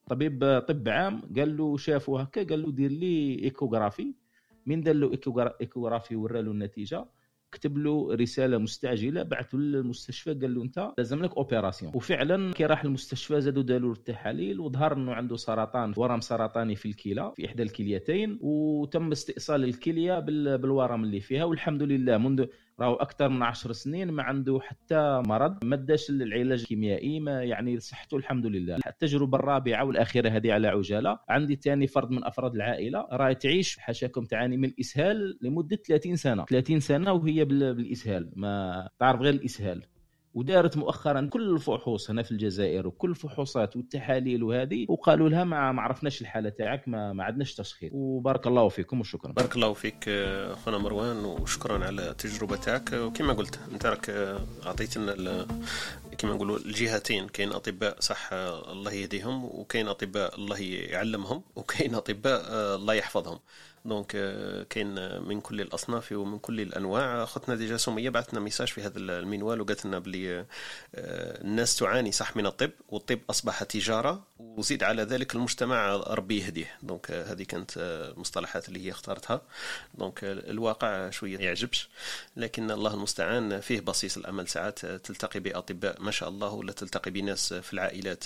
طبيب 0.10 0.64
طب 0.68 0.90
عام 0.90 1.22
قال 1.38 1.58
له 1.58 1.78
شافه 1.78 2.20
هكا 2.22 2.44
قال 2.44 2.62
له 2.62 2.72
دير 2.72 2.92
لي 2.92 3.40
échographie. 3.44 4.14
من 4.66 4.82
دار 4.82 4.96
له 4.96 5.12
échographie 5.62 6.16
ورى 6.16 6.42
له 6.42 6.52
النتيجة 6.52 7.06
كتب 7.52 7.78
له 7.78 8.16
رسالة 8.16 8.58
مستعجلة 8.58 9.24
بعثوا 9.24 9.60
للمستشفى 9.60 10.34
قال 10.34 10.56
له 10.56 10.64
أنت 10.64 10.92
لازم 10.98 11.24
لك 11.24 11.38
opération. 11.38 11.92
وفعلا 11.96 12.54
كي 12.54 12.66
راح 12.66 12.84
المستشفى 12.84 13.42
زادوا 13.42 13.64
داروا 13.64 13.94
التحاليل 13.94 14.60
وظهر 14.60 14.94
إنه 14.94 15.14
عنده 15.14 15.36
سرطان 15.36 15.94
ورم 15.98 16.22
سرطاني 16.22 16.76
في 16.76 16.86
الكلى 16.88 17.32
في 17.36 17.46
إحدى 17.46 17.64
الكليتين 17.64 18.40
وتم 18.42 19.12
استئصال 19.12 19.64
الكلية 19.64 20.20
بالورم 20.20 21.04
اللي 21.04 21.20
فيها 21.20 21.44
والحمد 21.44 21.84
لله 21.84 22.18
منذ 22.18 22.46
راهو 22.80 22.94
أكثر 22.94 23.30
من 23.30 23.44
10 23.44 23.72
سنين 23.74 24.12
ما 24.12 24.24
عنده 24.24 24.60
حتى 24.62 25.22
مرض 25.28 25.64
ما 25.64 25.76
داش 25.76 26.10
العلاج 26.10 26.60
الكيميائي 26.60 27.20
ما 27.20 27.44
يعني 27.44 27.80
صحته 27.80 28.18
الحمد 28.18 28.46
لله. 28.46 28.78
التجربة 28.88 29.38
الرابعة 29.38 29.86
والأخيرة 29.86 30.30
هذه 30.30 30.54
على 30.54 30.68
عجالة. 30.68 31.20
عندي 31.30 31.56
ثاني 31.56 31.88
فرد 31.88 32.12
من 32.12 32.24
أفراد 32.24 32.56
العائلة. 32.56 33.08
راهي 33.12 33.36
تعيش 33.36 33.78
حاشاكم 33.78 34.26
تعاني 34.26 34.58
من 34.58 34.66
الإسهال 34.66 35.38
لمدة 35.42 35.76
30 35.76 36.16
سنة. 36.16 36.46
30 36.46 36.80
سنة 36.80 37.12
وهي 37.14 37.46
بالاسهال 37.46 38.32
ما 38.36 38.90
تعرف 39.00 39.22
غير 39.22 39.34
الإسهال. 39.34 39.84
ودارت 40.38 40.78
مؤخرا 40.78 41.30
كل 41.32 41.54
الفحوص 41.54 42.10
هنا 42.10 42.24
في 42.24 42.32
الجزائر 42.32 42.88
وكل 42.88 43.10
الفحوصات 43.10 43.76
والتحاليل 43.76 44.44
وهذه 44.44 44.86
وقالوا 44.90 45.30
لها 45.30 45.44
ما 45.44 45.72
ما 45.72 45.82
عرفناش 45.82 46.22
الحالة 46.22 46.50
تاعك 46.50 46.88
ما, 46.88 47.14
ما 47.14 47.24
عندناش 47.24 47.56
تشخيص 47.56 47.92
وبارك 47.94 48.48
الله 48.48 48.70
فيكم 48.70 49.00
وشكرا. 49.00 49.32
بارك 49.32 49.56
الله 49.56 49.74
فيك 49.74 50.10
اخونا 50.10 50.78
مروان 50.78 51.26
وشكرا 51.26 51.86
على 51.86 52.10
التجربة 52.10 52.56
تاعك. 52.56 52.94
وكما 52.94 53.34
قلت 53.34 53.60
أنت 53.74 53.86
راك 53.86 54.10
أعطيتنا 54.66 55.46
كما 56.18 56.34
نقولوا 56.34 56.58
الجهتين 56.58 57.28
كاين 57.28 57.52
أطباء 57.52 58.00
صح 58.00 58.30
الله 58.72 58.92
يهديهم 58.92 59.46
وكاين 59.46 59.88
أطباء 59.88 60.36
الله 60.36 60.62
يعلمهم 60.62 61.42
وكاين 61.56 61.96
أطباء 61.96 62.42
الله 62.76 62.94
يحفظهم. 62.94 63.40
donc 63.88 64.12
كاين 64.70 65.22
من 65.22 65.42
كل 65.42 65.62
الأصناف 65.62 66.12
ومن 66.12 66.40
كل 66.40 66.62
الأنواع. 66.62 67.24
اختنا 67.24 67.56
déjà 67.56 67.78
سميه 67.78 68.10
بعثنا 68.10 68.40
message 68.40 68.68
في 68.68 68.82
هذا 68.82 69.00
المنوال 69.00 69.62
وقالت 69.62 69.86
لنا 69.86 70.00
بلي 70.00 70.46
الناس 70.96 71.76
تعاني 71.76 72.12
صح 72.12 72.36
من 72.36 72.46
الطب 72.46 72.72
والطب 72.90 73.20
أصبح 73.30 73.64
تجارة 73.64 74.24
وزيد 74.40 74.84
على 74.84 75.04
ذلك 75.04 75.36
المجتمع 75.36 75.96
ربي 75.96 76.40
يهديه. 76.40 76.78
donc 76.84 77.12
هذه 77.12 77.44
كانت 77.44 77.72
المصطلحات 77.78 78.68
اللي 78.70 78.86
هي 78.86 78.92
اختارتها. 78.92 79.42
دونك 79.94 80.20
الواقع 80.24 81.10
شوية 81.10 81.40
يعجبش 81.40 81.90
لكن 82.36 82.72
الله 82.72 82.94
المستعان 82.94 83.60
فيه 83.60 83.80
بصيص 83.80 84.18
الأمل. 84.18 84.48
ساعات 84.48 84.86
تلتقي 84.86 85.40
بأطباء 85.40 86.02
ما 86.02 86.12
شاء 86.12 86.30
الله 86.30 86.50
ولا 86.50 86.72
تلتقي 86.72 87.12
بناس 87.12 87.54
في 87.54 87.74
العائلات 87.74 88.24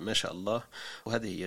ما 0.00 0.12
شاء 0.12 0.32
الله. 0.32 0.62
وهذه 1.06 1.26
هي 1.26 1.46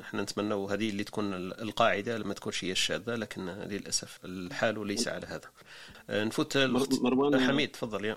إحنا 0.00 0.22
نتمنى 0.22 0.54
وهذه 0.54 0.90
اللي 0.90 1.04
تكون 1.04 1.34
القاعدة 1.34 2.18
لما 2.18 2.34
تكونش 2.34 2.69
هي 2.70 2.72
الشاذة 2.72 3.14
لكن 3.14 3.46
للأسف 3.46 4.18
الحال 4.24 4.86
ليس 4.86 5.08
على 5.08 5.26
هذا. 5.26 5.50
نفوت 6.10 6.56
مروان 7.02 7.40
حميد 7.40 7.68
تفضل 7.68 8.04
يا. 8.04 8.16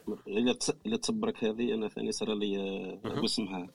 إلا 0.85 0.97
تصبرك 0.97 1.43
هذه 1.43 1.73
أنا 1.73 1.87
ثاني 1.87 2.11
صار 2.11 2.33
لي 2.33 2.99
اسمها. 3.25 3.67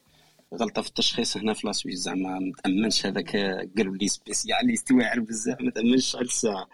غلطة 0.55 0.81
في 0.81 0.87
التشخيص 0.87 1.37
هنا 1.37 1.53
في 1.53 1.67
لاسويس 1.67 1.99
زعما 1.99 2.39
ما 2.39 2.53
تأمنش 2.63 3.05
هذاك 3.05 3.35
قالوا 3.77 3.95
لي 3.95 4.07
سبيسيال 4.07 4.73
يستوعب 4.73 5.25
بزاف 5.25 5.61
ما 5.61 5.71
تأمنش 5.71 6.15
على 6.15 6.25
الساعة 6.25 6.69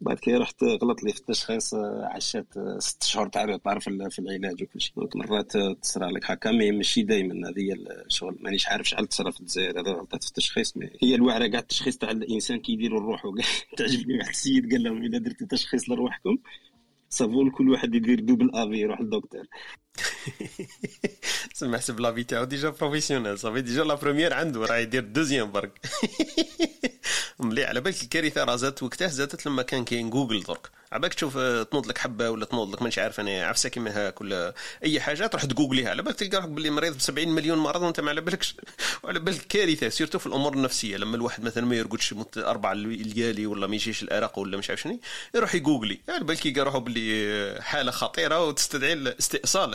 بعد 0.00 0.18
كي 0.18 0.34
رحت 0.34 0.64
غلط 0.64 1.02
لي 1.02 1.12
في 1.12 1.20
التشخيص 1.20 1.74
عشات 2.02 2.46
ست 2.78 3.02
شهور 3.02 3.28
تاع 3.28 3.44
ريطار 3.44 3.80
في 3.80 4.18
العلاج 4.18 4.62
وكل 4.62 4.80
شيء 4.80 4.94
مرات 5.14 5.56
تصرى 5.56 6.10
لك 6.10 6.30
هكا 6.30 6.50
مي 6.50 6.72
ماشي 6.72 7.02
دائما 7.02 7.48
هذه 7.48 7.72
الشغل 8.06 8.38
مانيش 8.40 8.68
عارف 8.68 8.88
شحال 8.88 9.06
تصرى 9.06 9.32
في 9.32 9.40
الجزائر. 9.40 9.80
هذا 9.80 9.90
غلطات 9.90 10.24
في 10.24 10.28
التشخيص 10.28 10.74
هي 11.02 11.14
الوعرة 11.14 11.46
كاع 11.46 11.60
التشخيص 11.60 11.98
تاع 11.98 12.10
الإنسان 12.10 12.60
كي 12.60 12.72
يديروا 12.72 13.18
تعجبني 13.76 14.18
واحد 14.18 14.28
السيد 14.28 14.72
قال 14.72 14.82
لهم 14.82 15.02
إذا 15.02 15.18
درتوا 15.18 15.46
تشخيص 15.46 15.90
لروحكم 15.90 16.38
صافون 17.08 17.50
كل 17.50 17.70
واحد 17.70 17.94
يدير 17.94 18.20
دوبل 18.20 18.50
افي 18.54 18.76
يروح 18.76 19.00
للدكتور. 19.00 19.46
سمع 21.54 21.78
حسب 21.78 22.00
l'avis 22.00 22.24
تاعو 22.24 22.44
déjà 22.44 22.68
professionnel 22.68 23.38
ça 23.38 23.45
fait 23.45 23.60
déjà 23.60 23.84
la 23.84 23.94
première 23.94 24.34
عنده 24.34 24.60
راه 24.60 24.76
يدير 24.76 25.04
deuxième 25.04 25.52
برك 25.52 25.80
مليح 27.38 27.68
على 27.68 27.80
بالك 27.80 28.02
الكارثه 28.02 28.44
راه 28.44 28.56
زادت 28.56 28.82
وقتها 28.82 29.08
زادت 29.08 29.46
لما 29.46 29.62
كان 29.62 29.84
كاين 29.84 30.10
جوجل 30.10 30.42
درك 30.42 30.70
عباك 30.92 31.14
تشوف 31.14 31.38
تنوض 31.38 31.86
لك 31.86 31.98
حبه 31.98 32.30
ولا 32.30 32.44
تنوض 32.44 32.72
لك 32.72 32.82
مانيش 32.82 32.98
عارف 32.98 33.20
أنا 33.20 33.46
عفسه 33.46 33.68
كيما 33.68 33.90
هاك 33.90 34.20
ولا 34.20 34.54
اي 34.84 35.00
حاجة 35.00 35.26
تروح 35.26 35.44
تجوجليها 35.44 35.90
على 35.90 36.02
بالك 36.02 36.16
تلقى 36.16 36.36
روحك 36.36 36.48
باللي 36.48 36.70
مريض 36.70 36.96
ب 36.96 37.00
70 37.00 37.28
مليون 37.28 37.58
مرض 37.58 37.82
وانت 37.82 38.00
ما 38.00 38.10
على 38.10 38.20
بالكش 38.20 38.54
وعلى 39.02 39.18
بالك 39.20 39.40
كارثه 39.46 39.88
surtout 39.88 40.18
في 40.18 40.26
الأمور 40.26 40.54
النفسيه 40.54 40.96
لما 40.96 41.16
الواحد 41.16 41.44
مثلا 41.44 41.64
ما 41.66 41.76
يرقدش 41.76 42.14
أربع 42.36 42.72
ليالي 42.72 43.46
ولا 43.46 43.66
ما 43.66 43.74
يجيش 43.74 44.02
الارق 44.02 44.38
ولا 44.38 44.56
مش 44.56 44.70
عارف 44.70 44.80
شنو 44.82 45.00
يروح 45.34 45.54
يجوجلي 45.54 46.00
على 46.08 46.24
بالك 46.24 46.46
يلقى 46.46 46.60
روحه 46.60 46.78
باللي 46.78 47.58
حاله 47.62 47.90
خطيره 47.90 48.44
وتستدعي 48.44 48.92
الاستئصال 48.92 49.74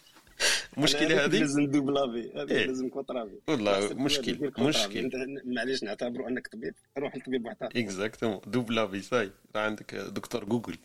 المشكلة 0.77 1.25
هذه؟ 1.25 1.39
لازم 1.39 1.65
double 1.65 2.05
avis 2.05 2.31
هذه 2.35 2.51
إيه؟ 2.51 2.65
لازم 2.65 2.89
contre-avis 2.89 3.39
والله 3.47 3.93
مشكل 3.93 4.51
مشكل. 4.59 5.09
معليش 5.45 5.83
نعتبروا 5.83 6.27
أنك 6.27 6.47
طبيب. 6.47 6.73
روح 6.97 7.15
لطبيب 7.15 7.45
محترم 7.45 7.69
exactement 7.75 8.39
double 8.47 8.79
avis 8.79 9.01
ça 9.01 9.11
y 9.11 9.16
est 9.16 9.31
عندك 9.55 9.95
دكتور 9.95 10.45
جوجل. 10.45 10.77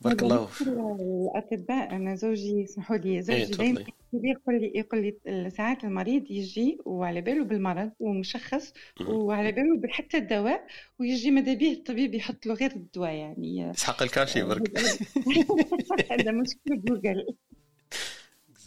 بارك 0.00 0.22
الله 0.22 0.48
الأطباء 0.60 1.96
أنا 1.96 2.14
زوجي 2.14 2.64
اسمحوا 2.64 2.96
لي 2.96 3.22
زوجي 3.22 3.44
دائما 3.44 3.84
يقول 4.12 4.60
لي 4.60 4.72
يقول 4.74 5.14
لي 5.26 5.50
ساعات 5.50 5.84
المريض 5.84 6.30
يجي 6.30 6.78
وعلى 6.84 7.20
باله 7.20 7.44
بالمرض 7.44 7.90
ومشخص 8.00 8.72
وعلى 9.08 9.52
باله 9.52 9.80
حتى 9.88 10.16
الدواء 10.16 10.66
ويجي 10.98 11.30
ماذا 11.30 11.54
به 11.54 11.72
الطبيب 11.72 12.14
يحط 12.14 12.46
له 12.46 12.54
غير 12.54 12.70
الدواء 12.70 13.12
يعني. 13.12 13.58
يسحق 13.58 14.02
ال 14.02 14.08
cachet 14.08 14.42
برك. 14.42 14.78
هذا 16.12 16.30
مشكل 16.32 16.80
Google. 16.84 17.26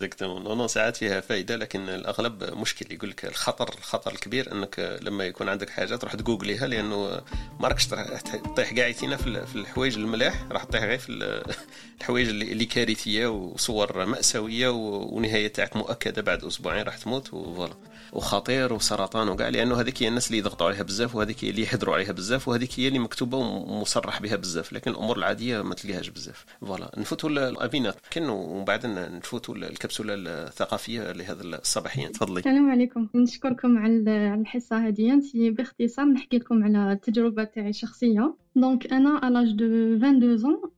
exactement 0.04 0.58
non 0.58 0.68
ساعات 0.68 0.98
فيها 0.98 1.22
فائده 1.22 1.56
لكن 1.56 1.90
الأغلب 1.90 2.44
مشكل. 2.44 2.94
يقول 2.94 3.10
لك 3.10 3.26
الخطر 3.26 3.70
الخطر 3.78 4.12
الكبير 4.12 4.52
إنك 4.52 5.00
لما 5.02 5.26
يكون 5.26 5.50
عندك 5.50 5.70
حاجة 5.70 5.96
تروح 5.96 6.16
تجوجليها 6.16 6.68
لأنه 6.68 7.22
ما 7.60 7.68
راكش 7.68 7.88
تطيح 7.88 8.74
كاع 8.74 8.92
في 8.92 9.56
الحوايج 9.56 9.98
الملاح 9.98 10.46
راح 10.52 10.64
تطيح 10.64 10.84
غير 10.84 10.98
في 10.98 11.42
الحوايج 12.02 12.30
اللي 12.30 12.66
كارثية 12.66 13.28
وصور 13.28 14.06
مأساوية 14.06 14.70
ونهاية 14.70 15.48
تاعك 15.48 15.76
مؤكدة 15.76 16.22
بعد 16.22 16.44
أسبوعين 16.44 16.84
راح 16.84 16.98
تموت 16.98 17.34
و 17.34 17.42
voilà. 17.42 17.91
وخطير 18.14 18.74
وسرطان. 18.74 19.30
وكاع 19.30 19.50
لأنه 19.50 19.82
هذيك 19.82 20.04
هي 20.04 20.08
الناس 20.08 20.28
اللي 20.28 20.38
يضغطوا 20.38 20.68
عليها 20.68 20.84
بزاف 20.84 21.16
وهذيك 21.16 21.44
هي 21.44 21.50
اللي 21.50 21.62
يحضروا 21.62 21.96
عليها 21.96 22.12
بزاف 22.12 22.48
وهذيك 22.48 22.80
هي 22.80 22.88
اللي 22.88 23.00
مكتوبة 23.00 23.38
ومصرح 23.38 24.22
بها 24.22 24.36
بزاف. 24.36 24.74
لكن 24.74 24.92
الأمور 24.92 25.18
العادية 25.18 25.62
ما 25.62 25.76
تلقاهاش 25.76 26.10
بزاف. 26.10 26.46
voilà. 26.62 26.92
نفوتوا 26.98 27.30
الابينات 27.30 27.96
كان 28.12 28.30
ومن 28.30 28.66
بعد 28.66 28.86
نفوتوا 28.86 29.56
الكبسوله 29.56 30.14
الثقافية 30.14 31.12
لهذا 31.12 31.44
الصباحية. 31.44 32.08
تفضلي. 32.08 32.40
السلام 32.40 32.72
عليكم. 32.72 33.08
نشكركم 33.16 33.78
على 33.78 34.34
الحصة 34.34 34.88
هذه. 34.88 35.22
باختصار 35.36 36.06
نحكي 36.06 36.38
لكم 36.38 36.64
على 36.64 36.92
التجربة 36.92 37.44
تاعي 37.44 37.70
الشخصيه 37.70 38.34
donc 38.56 38.94
أنا 38.94 39.10
à 39.24 39.29
l'âge 39.29 39.54
de 39.54 39.66
22 39.96 40.56
ans 40.56 40.70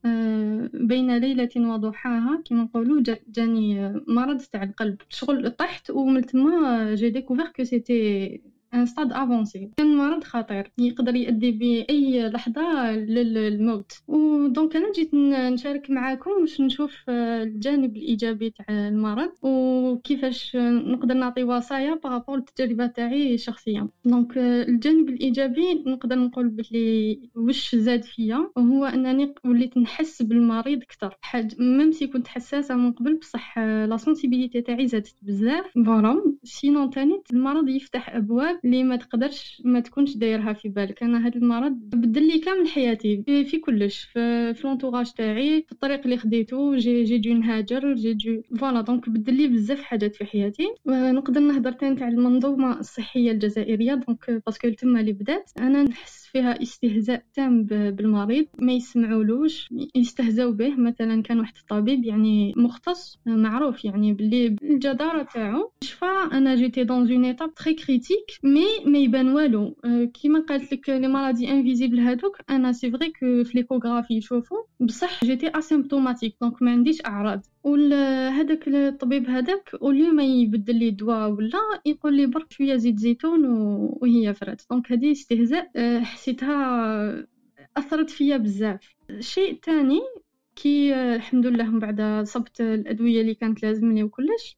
بين 0.74 1.16
ليلة 1.18 1.48
وضحاها 1.56 2.42
كما 2.46 2.62
نقولوا 2.62 3.02
جاني 3.28 3.92
مرض 4.08 4.40
تاع 4.40 4.62
القلب. 4.62 4.96
شغل 5.08 5.50
طحت 5.50 5.90
ومن 5.90 6.26
تما 6.26 6.94
j'ai 6.94 7.10
découvert 7.10 7.46
que 7.48 7.64
c'était 7.64 8.53
stade 8.84 9.12
avancé. 9.12 9.70
كان 9.76 9.96
مرض 9.96 10.24
خطير 10.24 10.70
يقدر 10.78 11.16
يؤدي 11.16 11.52
باي 11.52 12.28
لحظة 12.28 12.92
للموت. 12.92 13.92
و 14.08 14.22
donc 14.22 14.76
أنا 14.76 14.92
جيت 14.92 15.14
نشارك 15.14 15.90
معاكم 15.90 16.30
باش 16.40 16.60
نشوف 16.60 17.04
الجانب 17.08 17.96
الإيجابي 17.96 18.50
تاع 18.50 18.88
المرض 18.88 19.30
وكيفاش 19.42 20.56
نقدر 20.56 21.14
نعطي 21.14 21.44
وصايا 21.44 21.94
par 22.04 22.14
rapport 22.14 22.36
للتجربة 22.36 22.86
تاعي 22.86 23.34
الشخصيه 23.34 23.88
donc 24.04 24.38
الجانب 24.38 25.08
الإيجابي 25.08 25.84
نقدر 25.86 26.18
نقول 26.18 26.48
بلي 26.48 27.20
واش 27.34 27.76
زاد 27.76 28.04
فيا 28.04 28.50
هو 28.58 28.84
أنني 28.84 29.34
وليت 29.44 29.78
نحس 29.78 30.22
بالمريض 30.22 30.82
أكثر. 30.82 31.18
حاجة 31.20 31.60
même 31.60 31.92
si 31.92 32.06
كنت 32.06 32.28
حساسة 32.28 32.74
من 32.74 32.92
قبل 32.92 33.16
بصح 33.16 33.58
la 33.58 33.96
sensibilité 33.96 34.62
تاعي 34.62 34.86
زادت 34.86 35.14
بزاف. 35.22 35.66
voilà 35.86 36.36
sinon 36.44 36.90
تاني 36.90 37.22
المرض 37.32 37.68
يفتح 37.68 38.16
أبواب 38.16 38.60
اللي 38.64 38.84
ما 38.84 38.96
تقدرش 38.96 39.62
ما 39.64 39.80
تكونش 39.80 40.16
دايرها 40.16 40.52
في 40.52 40.68
بالك. 40.68 41.02
أنا 41.02 41.26
هذا 41.26 41.36
المرض 41.36 41.72
بدل 41.72 42.26
لي 42.26 42.38
كامل 42.38 42.68
حياتي 42.68 43.22
في, 43.26 43.44
في 43.44 43.58
كلش 43.58 44.00
في, 44.04 44.54
في 44.54 44.66
l'entourage 44.66 45.12
تاعي 45.12 45.62
في 45.62 45.72
الطريق 45.72 46.00
اللي 46.04 46.16
خديته 46.16 46.76
j'ai 46.76 47.04
j'ai 47.04 47.18
dû 47.18 47.32
نهاجر 47.34 47.94
j'ai 47.94 48.14
dû 48.14 48.42
voilà. 48.58 48.80
donc 48.80 49.08
بدل 49.08 49.34
لي 49.34 49.48
بزاف 49.48 49.82
حاجات 49.82 50.14
في 50.16 50.24
حياتي. 50.24 50.66
نقدر 50.86 51.40
نهضر 51.40 51.72
تاع 51.72 52.08
المنظومة 52.08 52.80
الصحية 52.80 53.30
الجزائرية. 53.30 53.94
donc 53.94 54.42
parce 54.46 54.60
que 54.60 54.68
تما 54.70 55.00
اللي 55.00 55.12
بدات. 55.12 55.50
أنا 55.58 55.82
نحس 55.82 56.23
فيها 56.34 56.62
استهزاء 56.62 57.24
تام 57.34 57.64
بالمريض 57.64 58.46
ما 58.58 58.72
يسمعولوش 58.72 59.68
يستهزاو 59.94 60.52
به. 60.52 60.76
مثلا 60.76 61.22
كان 61.22 61.40
واحد 61.40 61.52
الطبيب 61.60 62.04
يعني 62.04 62.54
مختص 62.56 63.18
معروف 63.26 63.84
يعني 63.84 64.12
باللي 64.12 64.56
الجداره 64.62 65.22
تاعو. 65.22 65.72
شفا 65.84 66.06
أنا 66.06 66.54
j'étais 66.54 66.84
dans 66.84 67.12
une 67.12 67.24
étape 67.24 67.54
très 67.54 67.74
critique 67.74 68.26
mais 68.44 68.64
ما 68.86 68.98
يبان 68.98 69.28
والو. 69.28 69.76
كيما 70.14 70.40
قالت 70.48 70.72
لك 70.72 70.88
les 70.88 71.08
maladies 71.08 71.50
invisibles 71.50 72.00
هذوك 72.00 72.38
أنا 72.50 72.72
c'est 72.72 72.90
vrai 72.90 73.10
que 73.10 73.44
في 73.44 73.50
l'échographie 73.54 74.14
يشوفوا 74.14 74.58
بصح 74.80 75.24
j'étais 75.24 75.48
asymptomatique 75.58 76.36
donc 76.40 76.62
ما 76.62 76.70
عنديش 76.70 76.98
أعراض. 77.06 77.42
هذاك 78.30 78.68
الطبيب 78.68 79.28
هذاك 79.30 79.74
au 79.82 79.92
lieu 79.92 80.12
ما 80.12 80.24
يبدل 80.24 80.76
لي 80.76 80.90
دواء 80.90 81.30
ولا 81.30 81.58
يقول 81.86 82.16
لي 82.16 82.26
برك 82.26 82.52
شوية 82.52 82.76
زيت 82.76 82.98
زيتون 82.98 83.44
وهي 83.44 84.34
فرات. 84.34 84.62
donc 84.70 84.92
هذه 84.92 85.12
استهزاء 85.12 85.70
حسيتها 86.02 87.26
أثرت 87.76 88.10
فيا 88.10 88.36
بزاف. 88.36 88.94
شيء 89.20 89.58
تاني 89.62 90.00
كي 90.56 90.94
الحمد 90.94 91.46
لله 91.46 91.64
من 91.70 91.78
بعد 91.78 92.24
صبت 92.26 92.60
الأدوية 92.60 93.20
اللي 93.20 93.34
كانت 93.34 93.62
لازمني 93.62 94.02
وكلش 94.02 94.56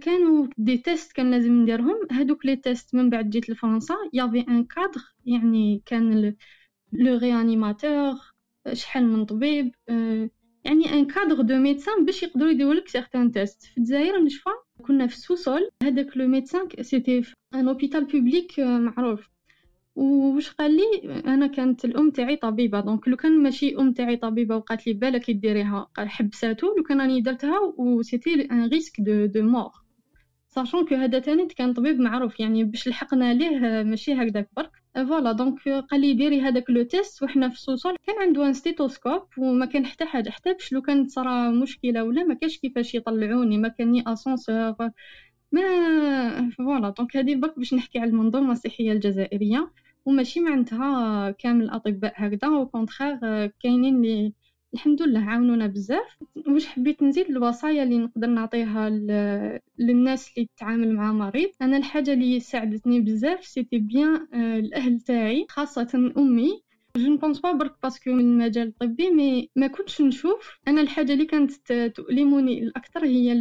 كانوا 0.00 0.46
des 0.58 0.78
tests 0.78 1.12
كان 1.12 1.30
لازم 1.30 1.52
نديرهم. 1.52 1.96
هادوك 2.10 2.46
les 2.46 2.56
tests 2.56 2.94
من 2.94 3.10
بعد 3.10 3.30
جيت 3.30 3.50
لفرنسا 3.50 3.94
y 4.12 4.17
avait 4.17 4.40
un 4.48 4.64
cadre 4.64 5.00
يعني 5.26 5.82
كان 5.86 6.34
le 6.92 7.18
réanimateur 7.18 8.14
شحال 8.72 9.04
من 9.08 9.24
طبيب 9.24 9.74
يعني 10.68 10.92
un 10.92 11.06
cadre 11.06 11.40
de 11.40 11.56
médecins 11.56 12.04
باش 12.04 12.22
يقدروا 12.22 12.50
يديروا 12.50 12.74
لك 12.74 12.88
certains 12.88 13.32
tests. 13.32 13.62
في 13.62 13.78
الجزائر 13.78 14.20
نشفى 14.24 14.50
كنا 14.82 15.06
في 15.06 15.14
ال 15.14 15.20
sous-sol 15.20 15.70
هذاك 15.82 16.16
le 16.16 16.26
médecin 16.28 16.68
c'était 16.80 17.22
un 17.54 17.68
hôpital 17.68 18.04
public 18.04 18.60
معروف. 18.60 19.28
وش 19.96 20.50
قال 20.50 20.76
لي؟ 20.76 21.20
أنا 21.26 21.46
كانت 21.46 21.84
الأم 21.84 22.10
تاعي 22.10 22.36
طبيبة 22.36 22.80
donc 22.80 23.08
لو 23.08 23.16
كان 23.16 23.42
ماشي 23.42 23.76
أم 23.78 23.92
تاعي 23.92 24.16
طبيبة 24.16 24.56
وقالت 24.56 24.86
لي 24.86 24.92
بالك 24.92 25.30
ديريها 25.30 25.88
قال 25.96 26.08
حبساتو 26.08 26.76
لو 26.76 26.82
كان 26.82 27.00
راني 27.00 27.20
درتها 27.20 27.58
و 27.78 27.85
c'était 27.85 28.34
un 28.50 28.68
risque 28.68 29.00
de 29.00 29.26
de 29.26 29.42
mort 29.42 29.70
sachant 30.58 30.86
que 30.86 30.94
هذا 30.94 31.18
تاني 31.18 31.46
كان 31.46 31.72
طبيب 31.72 32.00
معروف 32.00 32.40
يعني 32.40 32.64
باش 32.64 32.88
لحقنا 32.88 33.34
ليه 33.34 33.82
ماشي 33.82 34.14
هكذاك 34.14 34.48
برك. 34.56 34.70
voilà 34.94 35.32
donc 35.32 35.68
قال 35.68 36.00
لي 36.00 36.14
ديري 36.14 36.40
هذاك 36.40 36.70
le 36.70 36.82
test 36.82 37.22
وحنا 37.22 37.48
في 37.48 37.54
ال 37.54 37.58
sous-sol. 37.58 37.96
كان 38.06 38.16
عنده 38.22 38.46
un 38.46 38.52
stéthoscope 38.52 39.22
وما 39.38 39.66
كان 39.66 39.86
حتى 39.86 40.04
حاجة 40.04 40.30
حتى 40.30 40.52
باش 40.52 40.72
لو 40.72 40.82
كانت 40.82 41.10
صرا 41.10 41.50
مشكلة 41.50 42.04
ولا 42.04 42.24
ما 42.24 42.34
كاش 42.34 42.58
كيفاش 42.58 42.94
يطلعوني 42.94 43.58
ما 43.58 43.68
كان 43.68 43.92
ni 43.92 44.04
ascenseur 44.06 44.74
ما 45.52 46.50
voilà 46.50 46.90
donc 46.98 47.16
هذه 47.16 47.34
برك 47.34 47.58
باش 47.58 47.74
نحكي 47.74 47.98
على 47.98 48.10
المنظومة 48.10 48.52
الصحية 48.52 48.92
الجزائرية. 48.92 49.72
وماشي 50.06 50.40
معناتها 50.40 51.30
كامل 51.30 51.64
الأطباء 51.64 52.12
هكذا 52.16 52.48
au 52.48 52.66
contraire 52.68 53.46
كاينين 53.62 53.96
اللي 54.04 54.32
الحمد 54.74 55.02
لله 55.02 55.20
عاونونا 55.20 55.66
بزاف. 55.66 56.18
واش 56.46 56.66
حبيت 56.66 57.02
نزيد 57.02 57.26
الوصايا 57.30 57.82
اللي 57.82 57.98
نقدر 57.98 58.26
نعطيها 58.26 58.90
للناس 59.78 60.30
اللي 60.36 60.48
تتعامل 60.56 60.94
مع 60.94 61.12
مريض. 61.12 61.50
أنا 61.62 61.76
الحاجة 61.76 62.12
اللي 62.12 62.40
ساعدتني 62.40 63.00
بزاف 63.00 63.44
c'était 63.44 63.78
bien 63.78 64.28
الأهل 64.34 65.00
تاعي 65.00 65.46
خاصة 65.48 66.12
أمي. 66.18 66.62
je 66.96 67.12
ne 67.12 67.20
pense 67.20 67.40
pas 67.40 67.52
برك 67.52 67.74
parce 67.82 67.99
que 67.99 68.10
من 68.10 68.20
المجال 68.20 68.68
الطبي 68.68 69.10
mais 69.10 69.50
ما 69.56 69.66
كنتش 69.66 70.00
نشوف. 70.00 70.58
أنا 70.68 70.80
الحاجة 70.80 71.12
اللي 71.12 71.24
كانت 71.24 71.72
تؤلمني 71.72 72.62
الأكثر 72.62 73.04
هي 73.04 73.32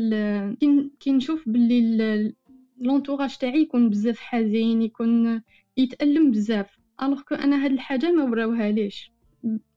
كي 1.00 1.12
نشوف 1.12 1.50
باللي 1.50 2.34
l'entourage 2.82 3.38
تاعي 3.38 3.62
يكون 3.62 3.90
بزاف 3.90 4.20
حزين 4.20 4.82
يكون 4.82 5.42
يتألم 5.78 6.32
بزاف. 6.32 6.78
alors 7.04 7.22
que 7.22 7.36
أنا 7.36 7.66
هاد 7.66 7.72
الحاجة 7.72 8.12
ما 8.12 8.24
وراوها 8.24 8.72
ليش؟ 8.72 9.12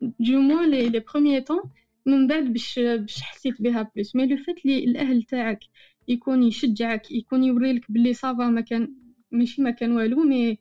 du 0.01 0.41
moins 0.41 0.61
les 0.62 0.88
les 0.88 1.01
premiers 1.01 1.41
temps 1.41 1.61
من 2.06 2.26
بعد 2.26 2.44
باش 2.44 2.78
باش 2.78 3.20
حسيت 3.22 3.62
بها 3.62 3.90
plus 3.95 4.16
mais 4.16 4.26
le 4.26 4.36
fait 4.36 4.66
لي 4.66 4.84
الأهل 4.84 5.22
تاعك 5.22 5.61
يكون 6.08 6.42
يشجعك 6.42 7.11
يكون 7.11 7.44
يوريلك 7.44 7.90
بلي 7.92 8.12
ça 8.12 8.30
va 8.30 8.47
ما 8.46 8.61
كان 8.61 8.94
ماشي 9.30 9.62
ما 9.62 9.70
كان 9.70 9.92
والو 9.92 10.22
mais 10.24 10.59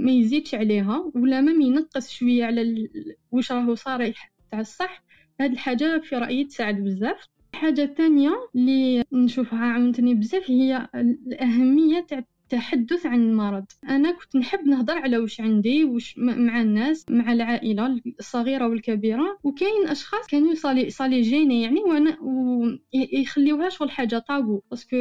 ما 0.00 0.10
يزيدش 0.12 0.54
عليها 0.54 1.12
ولا 1.14 1.40
ما 1.40 1.64
ينقص 1.64 2.10
شوية 2.10 2.44
على 2.44 2.88
واش 3.30 3.52
راهو 3.52 3.74
صريح 3.74 4.32
تاع 4.50 4.60
الصح. 4.60 5.04
هاد 5.40 5.52
الحاجة 5.52 5.98
في 6.04 6.16
رأيي 6.16 6.44
تساعد 6.44 6.84
بزاف. 6.84 7.28
الحاجة 7.54 7.82
الثانية 7.82 8.30
اللي 8.54 9.04
نشوفها 9.12 9.58
عاونتني 9.58 10.14
بزاف 10.14 10.50
هي 10.50 10.88
الأهمية 10.94 12.00
تاع 12.08 12.24
التحدث 12.54 13.06
عن 13.06 13.22
المرض 13.22 13.64
أنا 13.88 14.10
كنت 14.10 14.36
نحب 14.36 14.66
نهضر 14.66 14.98
على 14.98 15.18
واش 15.18 15.40
عندي 15.40 15.84
واش 15.84 16.14
مع 16.18 16.60
الناس 16.60 17.06
مع 17.10 17.32
العائلة 17.32 18.00
الصغيرة 18.18 18.68
والكبيرة. 18.68 19.38
وكاين 19.44 19.88
أشخاص 19.88 20.26
كانوا 20.26 20.52
ي 20.52 20.58
ça 20.58 20.71
les 20.71 20.90
ça 20.90 21.02
les 21.02 21.20
gênait 21.20 21.62
يعني 21.62 21.80
وأنا 21.80 22.16
ويخليوها 22.22 23.68
شغل 23.68 23.90
حاجة 23.90 24.18
tabou. 24.18 24.62
parce 24.70 24.86
que 24.86 24.96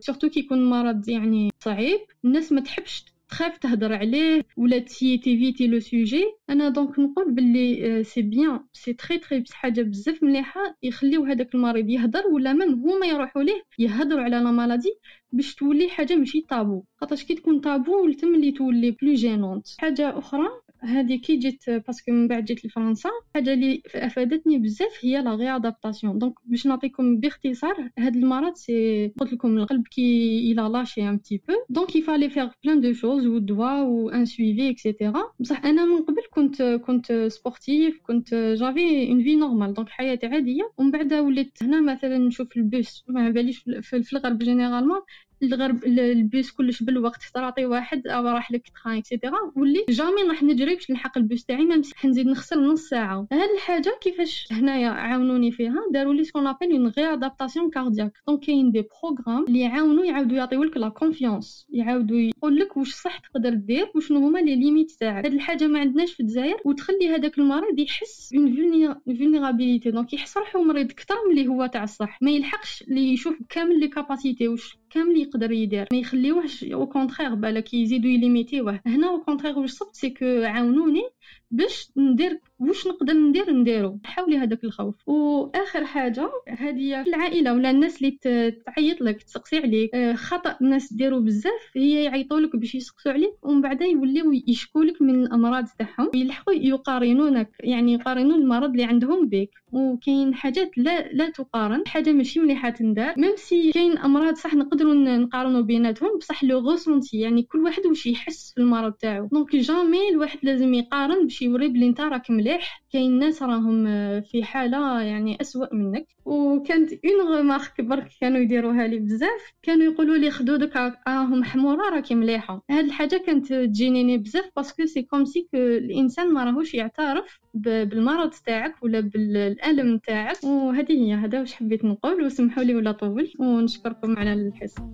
surtout 0.00 0.28
كي 0.28 0.40
يكون 0.40 0.70
مرض 0.70 1.08
يعني 1.08 1.50
صعيب 1.60 2.00
الناس 2.24 2.52
ما 2.52 2.60
تحبش 2.60 3.04
تخاف 3.30 3.58
تهضر 3.58 3.92
عليه 3.94 4.42
ولا 4.56 4.78
ت 4.78 4.91
éviter 4.91 5.66
le 5.66 5.80
sujet. 5.80 6.24
أنا 6.50 6.68
donc 6.68 6.98
نقول 6.98 7.34
باللي 7.34 8.04
c'est 8.04 8.22
bien 8.22 8.60
c'est 8.72 8.92
très 8.92 9.18
très 9.18 9.44
حاجة 9.52 9.82
بزاف 9.82 10.22
مليحة. 10.22 10.76
يخليو 10.82 11.24
هذاك 11.24 11.54
المريض 11.54 11.88
يهضر 11.88 12.26
ولا 12.26 12.52
même 12.52 12.72
هما 12.72 13.06
يروحوا 13.06 13.42
ليه 13.42 13.62
يهضروا 13.78 14.20
على 14.22 14.36
la 14.36 14.50
maladie. 14.50 14.94
باش 15.32 15.54
تولي 15.54 15.88
حاجة 15.90 16.14
ماشي 16.16 16.40
طابو 16.40 16.84
خاطرش 16.96 17.24
كي 17.24 17.34
تكون 17.34 17.60
طابو 17.60 18.12
تملي 18.12 18.52
تولي 18.52 18.90
plus 18.90 19.14
gênante 19.14 19.68
حاجة 19.78 20.18
أخرى؟ 20.18 20.48
هذه 20.82 21.16
كي 21.16 21.36
جيت 21.36 21.70
parce 21.70 21.96
que 21.96 22.12
من 22.12 22.28
بعد 22.28 22.44
جيت 22.44 22.64
لفرنسا 22.64 23.10
حاجة 23.34 23.52
اللي 23.52 23.82
أفادتني 23.94 24.58
بزاف 24.58 24.98
هي 25.02 25.22
la 25.22 25.30
réadaptation 25.30 26.18
donc 26.18 26.34
باش 26.44 26.66
نعطيكم 26.66 27.16
باختصار 27.20 27.90
هذا 27.98 28.18
المرض 28.18 28.54
si 28.54 29.08
قلت 29.18 29.32
لكم 29.32 29.58
القلب 29.58 29.88
كي 29.88 30.38
il 30.52 30.68
a 30.72 30.78
lâché 30.78 31.08
un 31.08 31.16
petit 31.16 31.42
peu 31.48 31.54
donc 31.68 31.96
il 31.96 32.04
fallait 32.04 32.30
faire 32.30 32.48
plein 32.64 32.80
de 32.80 32.92
choses 32.92 33.26
و 33.26 33.38
دوا 33.38 33.82
و 33.82 34.08
un 34.10 34.24
suivi 34.24 34.70
et 34.70 34.83
cetera 34.83 35.22
بصح 35.40 35.64
أنا 35.64 35.84
من 35.84 36.02
قبل 36.02 36.22
كنت 36.30 36.62
كنت 36.62 37.12
sportive 37.28 38.00
كنت 38.02 38.34
j'avais 38.34 39.08
une 39.08 39.22
vie 39.22 39.36
normale 39.36 39.74
donc 39.74 39.88
حياتي 39.88 40.26
عادية. 40.26 40.72
ومن 40.78 40.90
بعد 40.90 41.14
وليت 41.14 41.58
هنا 41.62 41.80
مثلا 41.80 42.18
نشوف 42.18 42.56
البوس. 42.56 43.04
ما 43.08 43.30
باليش 43.30 43.58
في 43.82 44.12
الغرب 44.12 44.38
généralement 44.38 45.00
الغرب 45.42 45.84
البيس 45.84 46.52
كلش 46.52 46.82
بالوقت 46.82 47.20
تعطي 47.34 47.66
واحد 47.66 48.06
أو 48.06 48.26
راح 48.26 48.52
لك 48.52 48.68
train 48.68 48.96
et 48.96 49.07
cetera 49.07 49.38
ولي 49.56 49.84
jamais 49.88 50.22
راح 50.28 50.42
نجري 50.42 50.74
باش 50.74 50.90
نلحق 50.90 51.18
البيس 51.18 51.44
تاعي 51.44 51.64
même 51.64 51.82
حنزيد 51.96 52.26
نخسر 52.26 52.60
نص 52.60 52.88
ساعة. 52.88 53.26
هاد 53.32 53.50
الحاجة 53.56 53.98
كيفاش 54.00 54.48
هنايا 54.50 54.88
عاونوني 54.88 55.52
فيها 55.52 55.74
داروا 55.92 56.14
لي 56.14 56.24
ce 56.24 56.46
qu'on 56.46 56.72
appelle 56.72 56.86
une 56.86 57.12
réadaptation 57.12 57.70
cardiaque 57.70 58.12
donc 58.28 58.40
كاين 58.40 58.70
des 58.72 58.84
programmes 59.02 59.44
اللي 59.48 59.60
يعاونوا 59.60 60.04
يعاودوا 60.04 60.36
يعطيو 60.36 60.62
لك 60.64 60.76
la 60.76 60.88
confiance 60.88 61.66
يعاودوا 61.70 62.16
يقول 62.18 62.56
لك 62.56 62.76
واش 62.76 62.94
صح 62.94 63.18
تقدر 63.18 63.54
دير 63.54 63.90
وشنو 63.94 64.18
هما 64.18 64.38
les 64.38 64.56
limites 64.56 64.90
تاعك. 64.90 65.24
هاد 65.24 65.32
الحاجة 65.32 65.66
ما 65.66 65.80
عندناش 65.80 66.12
في 66.12 66.20
الجزائر 66.20 66.56
وتخلي 66.64 67.08
هذاك 67.08 67.38
المريض 67.38 67.78
يحس 67.78 68.32
une 68.36 68.94
vulnérabilité 69.06 69.90
donc 69.90 70.12
يحس 70.12 70.36
روحو 70.36 70.62
مريض 70.62 70.90
أكثر 70.90 71.14
من 71.26 71.38
اللي 71.38 71.48
هو 71.48 71.66
تاع 71.66 71.84
الصح. 71.84 72.18
ما 72.22 72.30
يلحقش 72.30 72.82
اللي 72.82 73.12
يشوف 73.12 73.34
كامل 73.48 73.80
les 73.80 73.88
capacités 73.88 74.48
واش 74.48 74.79
كامل 74.90 75.16
يقدر 75.16 75.52
يدير. 75.52 75.86
ما 75.92 75.98
يخليوهش 75.98 76.64
au 76.64 76.86
contraire 76.86 77.34
بالك 77.34 77.74
يزيدوا 77.74 78.10
يليميتيوه. 78.10 78.80
هنا 78.86 79.08
au 79.10 79.24
contraire 79.24 79.58
واش 79.58 79.70
صبت 79.70 79.96
c'est 79.96 80.10
que 80.10 80.42
عاونوني 80.44 81.02
باش 81.50 81.92
ندير 81.96 82.40
واش 82.60 82.86
نقدر 82.86 83.12
ندير 83.12 83.50
نديرو. 83.52 83.98
حاولي 84.04 84.38
هذاك 84.38 84.64
الخوف. 84.64 84.94
وآخر 85.06 85.84
حاجة 85.84 86.30
هذه 86.48 87.00
العائلة 87.02 87.54
ولا 87.54 87.70
الناس 87.70 87.96
اللي 88.02 88.18
تعيط 88.66 89.00
لك 89.00 89.22
تسقسي 89.22 89.58
عليك. 89.58 89.94
آه، 89.94 90.14
خطأ 90.14 90.56
الناس 90.60 90.92
ديروا 90.92 91.20
بزاف 91.20 91.70
هي 91.76 92.04
يعيطوا 92.04 92.40
لك 92.40 92.56
باش 92.56 92.74
يسقسوا 92.74 93.12
عليك 93.12 93.30
ومن 93.42 93.60
بعد 93.60 93.80
يوليو 93.82 94.32
يشكوا 94.46 94.84
لك 94.84 95.02
من 95.02 95.14
الأمراض 95.22 95.64
تاعهم. 95.78 96.08
ويلحقوا 96.14 96.54
يقارنونك 96.54 97.48
يعني 97.60 97.92
يقارنون 97.92 98.42
المرض 98.42 98.70
اللي 98.70 98.84
عندهم 98.84 99.28
بك. 99.28 99.50
وكاين 99.72 100.34
حاجات 100.34 100.70
لا 100.78 101.08
لا 101.12 101.28
تقارن 101.28 101.82
حاجة 101.86 102.12
ماشي 102.12 102.40
مليحة 102.40 102.70
تندار. 102.70 103.14
même 103.16 103.36
si 103.36 103.70
كاين 103.72 103.98
أمراض 103.98 104.34
صح 104.36 104.54
نقدروا 104.54 104.94
نقارنوا 104.94 105.60
بيناتهم 105.60 106.18
بصح 106.18 106.44
le 106.44 106.58
ressenti 106.58 107.18
يعني 107.20 107.42
كل 107.42 107.58
واحد 107.58 107.86
واش 107.86 108.06
يحس 108.06 108.52
في 108.54 108.60
المرض 108.60 108.92
تاعو. 108.92 109.28
donc 109.32 109.56
jamais 109.56 110.08
الواحد 110.10 110.38
لازم 110.42 110.74
يقارن 110.74 111.22
باش 111.22 111.42
يوري 111.42 111.68
بلي 111.68 111.86
أنت 111.86 112.00
راك 112.00 112.30
مليح. 112.30 112.49
كاين 112.92 113.18
ناس 113.18 113.42
راهم 113.42 113.84
في 114.20 114.44
حالة 114.44 115.00
يعني 115.00 115.40
أسوأ 115.40 115.74
منك. 115.74 116.06
وكانت 116.24 116.92
une 116.92 117.36
remarque 117.36 117.80
برك 117.80 118.08
كانوا 118.20 118.40
يديروها 118.40 118.86
لي 118.86 118.98
بزاف. 118.98 119.52
كانوا 119.62 119.92
يقولوا 119.92 120.16
لي 120.16 120.30
خدودك 120.30 120.76
راهم 121.08 121.44
حمورة 121.44 121.90
راكي 121.90 122.14
مليحة. 122.14 122.62
هاد 122.70 122.84
الحاجة 122.84 123.22
كانت 123.26 123.52
تجينيني 123.52 124.18
بزاف 124.18 124.50
parce 124.56 124.75
que 124.75 124.86
c'est 124.86 125.02
comme 125.02 125.24
si 125.24 125.48
الإنسان 125.54 126.34
ما 126.34 126.44
راهوش 126.44 126.74
يعترف 126.74 127.38
بالمرض 127.54 128.30
تاعك 128.46 128.74
ولا 128.82 129.00
بالألم 129.00 129.98
تاعك. 129.98 130.44
وهذه 130.44 130.92
هي 130.92 131.14
هذا 131.14 131.40
واش 131.40 131.52
حبيت 131.54 131.84
نقول. 131.84 132.24
وسمحوا 132.24 132.62
لي 132.62 132.74
ولا 132.74 132.92
طول. 132.92 133.32
ونشكركم 133.38 134.18
على 134.18 134.32
الحصه 134.32 134.92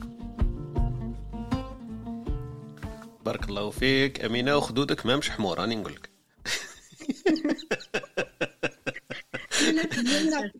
بارك 3.26 3.48
الله 3.48 3.70
فيك. 3.70 4.24
أمينة 4.24 4.56
وخدودك 4.56 5.06
ما 5.06 5.16
مش 5.16 5.30
حمور 5.30 5.58
راني 5.58 5.74
نقول 5.76 5.92
لك 5.92 6.15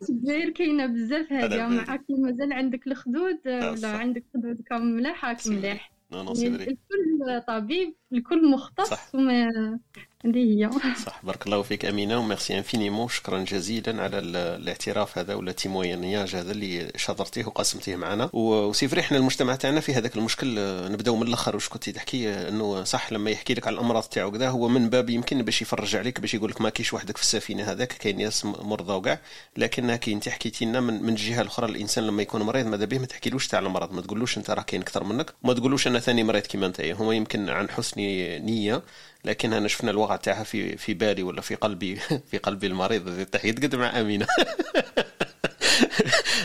الجزائر 0.09 0.49
كاينة 0.57 0.85
بزاف 0.85 1.33
هذه 1.33 1.67
معاك 1.67 2.03
مازال 2.09 2.53
عندك 2.53 2.87
الخدود 2.87 3.39
ولا 3.45 3.87
عندك 3.87 4.23
خدود 4.33 4.61
كم 4.61 4.81
ملاح 4.81 5.25
راك 5.25 5.47
مليح. 5.47 5.91
الكل 6.13 7.41
طبيب 7.47 7.95
الكل 8.13 8.51
مختص 8.51 9.15
وما 9.15 9.79
هذه 10.27 10.37
هي 10.37 10.69
صح 11.05 11.19
بارك 11.23 11.45
الله 11.45 11.61
فيك 11.61 11.85
أمينة 11.85 12.17
و 12.17 12.24
merci 12.24 12.57
infiniment. 12.57 13.07
شكرا 13.09 13.39
جزيلا 13.39 14.03
على 14.03 14.19
الاعتراف 14.19 15.17
هذا 15.17 15.35
ولا 15.35 15.51
témoignage 15.51 16.35
هذا 16.35 16.51
اللي 16.51 16.91
شاطرتيه 16.95 17.45
وقسمتيه 17.45 17.95
معنا. 17.95 18.29
و 18.33 18.42
c'est 18.42 18.87
vrai 18.87 19.01
إحنا 19.01 19.17
المجتمع 19.17 19.55
تاعنا 19.55 19.79
في 19.79 19.93
هذاك 19.93 20.15
المشكل 20.15 20.55
نبدأو 20.91 21.15
من 21.15 21.27
الأخر. 21.27 21.55
واش 21.55 21.69
كنتي 21.69 21.91
تحكي؟ 21.91 22.29
إنه 22.47 22.83
صح 22.83 23.11
لما 23.11 23.31
يحكي 23.31 23.53
لك 23.53 23.67
على 23.67 23.73
الأمراض 23.73 24.03
تاعو 24.03 24.31
كذا 24.31 24.49
هو 24.49 24.67
من 24.67 24.89
باب 24.89 25.09
يمكن 25.09 25.41
باش 25.41 25.61
يفرج 25.61 25.95
عليك 25.95 26.19
باش 26.19 26.33
يقول 26.33 26.51
لك 26.51 26.61
ما 26.61 26.69
كاينش 26.69 26.93
وحدك 26.93 27.17
في 27.17 27.23
السفينة 27.23 27.63
هذاك 27.63 27.93
كاين 27.93 28.17
ناس 28.17 28.45
مرضى 28.45 28.93
وكاع. 28.93 29.19
لكن 29.57 29.95
كي 29.95 30.13
انت 30.13 30.29
حكيتي 30.29 30.65
لنا 30.65 30.79
من, 30.81 31.03
من 31.03 31.09
الجهة 31.09 31.41
الأخرى 31.41 31.65
الإنسان 31.65 32.07
لما 32.07 32.21
يكون 32.21 32.41
مريض 32.41 32.65
ماذا 32.65 32.85
به 32.85 32.99
ما 32.99 33.05
تحكيلوش 33.05 33.47
تاع 33.47 33.59
المرض 33.59 33.93
ما 33.93 34.01
تقولوش 34.01 34.37
أنت 34.37 34.49
راه 34.49 34.61
كاين 34.61 34.81
أكثر 34.81 35.03
منك. 35.03 35.33
وما 35.43 35.53
تقولوش 35.53 35.87
أنا 35.87 35.99
ثاني 35.99 36.23
مريض 36.23 36.43
كيما 36.43 36.65
أنت. 36.65 36.81
هو 36.81 37.11
يمكن 37.11 37.49
عن 37.49 37.69
حسن 37.69 38.01
نية 38.01 38.83
لكن 39.25 39.53
أنا 39.53 39.67
شفنا 39.67 39.91
الوقع 39.91 40.15
تاعها 40.15 40.43
في 40.43 40.77
في 40.77 40.93
بالي 40.93 41.23
ولا 41.23 41.41
في 41.41 41.55
قلبي 41.55 41.95
في 42.31 42.37
قلبي 42.37 42.67
المريض. 42.67 43.25
تحية 43.25 43.51
قد 43.51 43.75
مع 43.75 43.99
أمينة. 43.99 44.27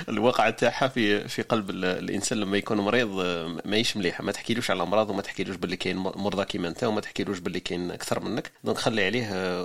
الواقع 0.09 0.51
تاعها 0.51 0.89
في 0.89 1.28
في 1.28 1.43
قلب 1.43 1.70
الإنسان 1.70 2.39
لما 2.39 2.56
يكون 2.56 2.81
مريض 2.81 3.09
ماهيش 3.64 3.97
مليحه 3.97 4.24
ما 4.24 4.32
تحكيلوش 4.32 4.70
على 4.70 4.77
الامراض 4.77 5.10
وما 5.10 5.23
تحكيلوش 5.23 5.56
باللي 5.56 5.77
كاين 5.77 5.97
مرضى 5.97 6.44
كيما 6.44 6.69
أنت 6.69 6.85
وما 6.85 7.01
تحكيلوش 7.01 7.39
باللي 7.39 7.60
كاين 7.60 7.90
أكثر 7.90 8.20
منك. 8.20 8.51
donc 8.64 8.78
خلي 8.78 9.06
عليه 9.06 9.23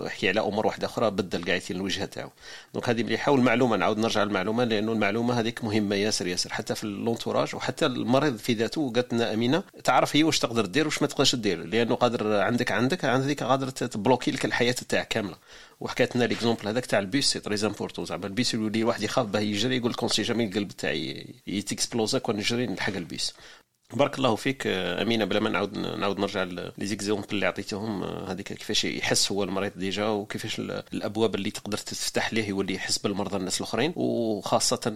احكي 0.07 0.29
على 0.29 0.39
أمور 0.39 0.67
واحدة 0.67 0.87
أخرى 0.87 1.11
بدل 1.11 1.45
قاعدين 1.45 1.77
الوجهه 1.77 2.05
تاعو. 2.05 2.29
donc 2.73 2.89
هذه 2.89 3.03
مليحة 3.03 3.31
والمعلومة 3.31 3.77
نعاود 3.77 3.97
نرجع 3.97 4.23
للمعلومة 4.23 4.63
لأنه 4.63 4.91
المعلومة 4.91 5.39
هذيك 5.39 5.63
مهمة 5.63 5.95
ياسر 5.95 6.27
ياسر. 6.27 6.53
حتى 6.53 6.75
في 6.75 6.83
l'entourage 6.83 7.55
وحتى 7.55 7.85
المريض 7.85 8.37
في 8.37 8.53
ذاته 8.53 8.91
قالت 8.95 9.13
لنا 9.13 9.33
أمينة 9.33 9.63
تعرف 9.83 10.15
هي 10.15 10.23
واش 10.23 10.39
تقدر 10.39 10.65
دير 10.65 10.85
واش 10.85 11.01
ما 11.01 11.07
تقدرش 11.07 11.35
دير 11.35 11.63
لأنه 11.65 11.95
قادر 11.95 12.41
عندك 12.41 12.71
عندك 12.71 13.05
عندك 13.05 13.43
قادر 13.43 13.69
تبلوكي 13.69 14.31
لك 14.31 14.45
الحياة 14.45 14.75
تاعك 14.89 15.07
كاملة. 15.07 15.35
وحكيت 15.79 16.15
لنا 16.15 16.23
l'exemple 16.25 16.67
هذاك 16.67 16.85
تاع 16.85 16.99
ال 16.99 17.06
bus 17.06 17.25
c'est 17.25 17.39
très 17.39 17.67
important 17.67 18.05
زعما 18.05 18.25
البيس 18.25 18.53
يولي 18.53 18.83
واحد 18.83 19.01
يخاف 19.01 19.25
باه 19.25 19.39
يجري 19.39 19.77
يقول 19.77 19.91
لك 19.91 20.03
si 20.17 20.23
jamais 20.23 20.45
القلب 20.45 20.67
تاعي 20.67 21.25
يتكسبلوزا 21.47 22.19
كون 22.19 22.35
نجري 22.35 22.67
نلحق 22.67 22.93
البيس. 22.93 23.33
بارك 23.93 24.17
الله 24.17 24.35
فيك 24.35 24.67
أمينة 24.67 25.25
بلا 25.25 25.39
ما 25.39 25.49
نعاود 25.49 25.77
نعاود 25.77 26.19
نرجع 26.19 26.43
les 26.43 26.71
exemples 26.81 27.27
اللي 27.31 27.45
عطيتهم 27.45 28.03
هذيك 28.03 28.53
كيفاش 28.53 28.85
يحس 28.85 29.31
هو 29.31 29.43
المريض 29.43 29.71
déjà 29.75 30.07
وكيفاش 30.07 30.59
الأبواب 30.59 31.35
اللي 31.35 31.51
تقدر 31.51 31.77
تفتح 31.77 32.33
ليه 32.33 32.47
يولي 32.47 32.73
يحس 32.73 32.97
بالمرضى 32.97 33.37
الناس 33.37 33.61
الأخرين. 33.61 33.93
وخاصة 33.95 34.89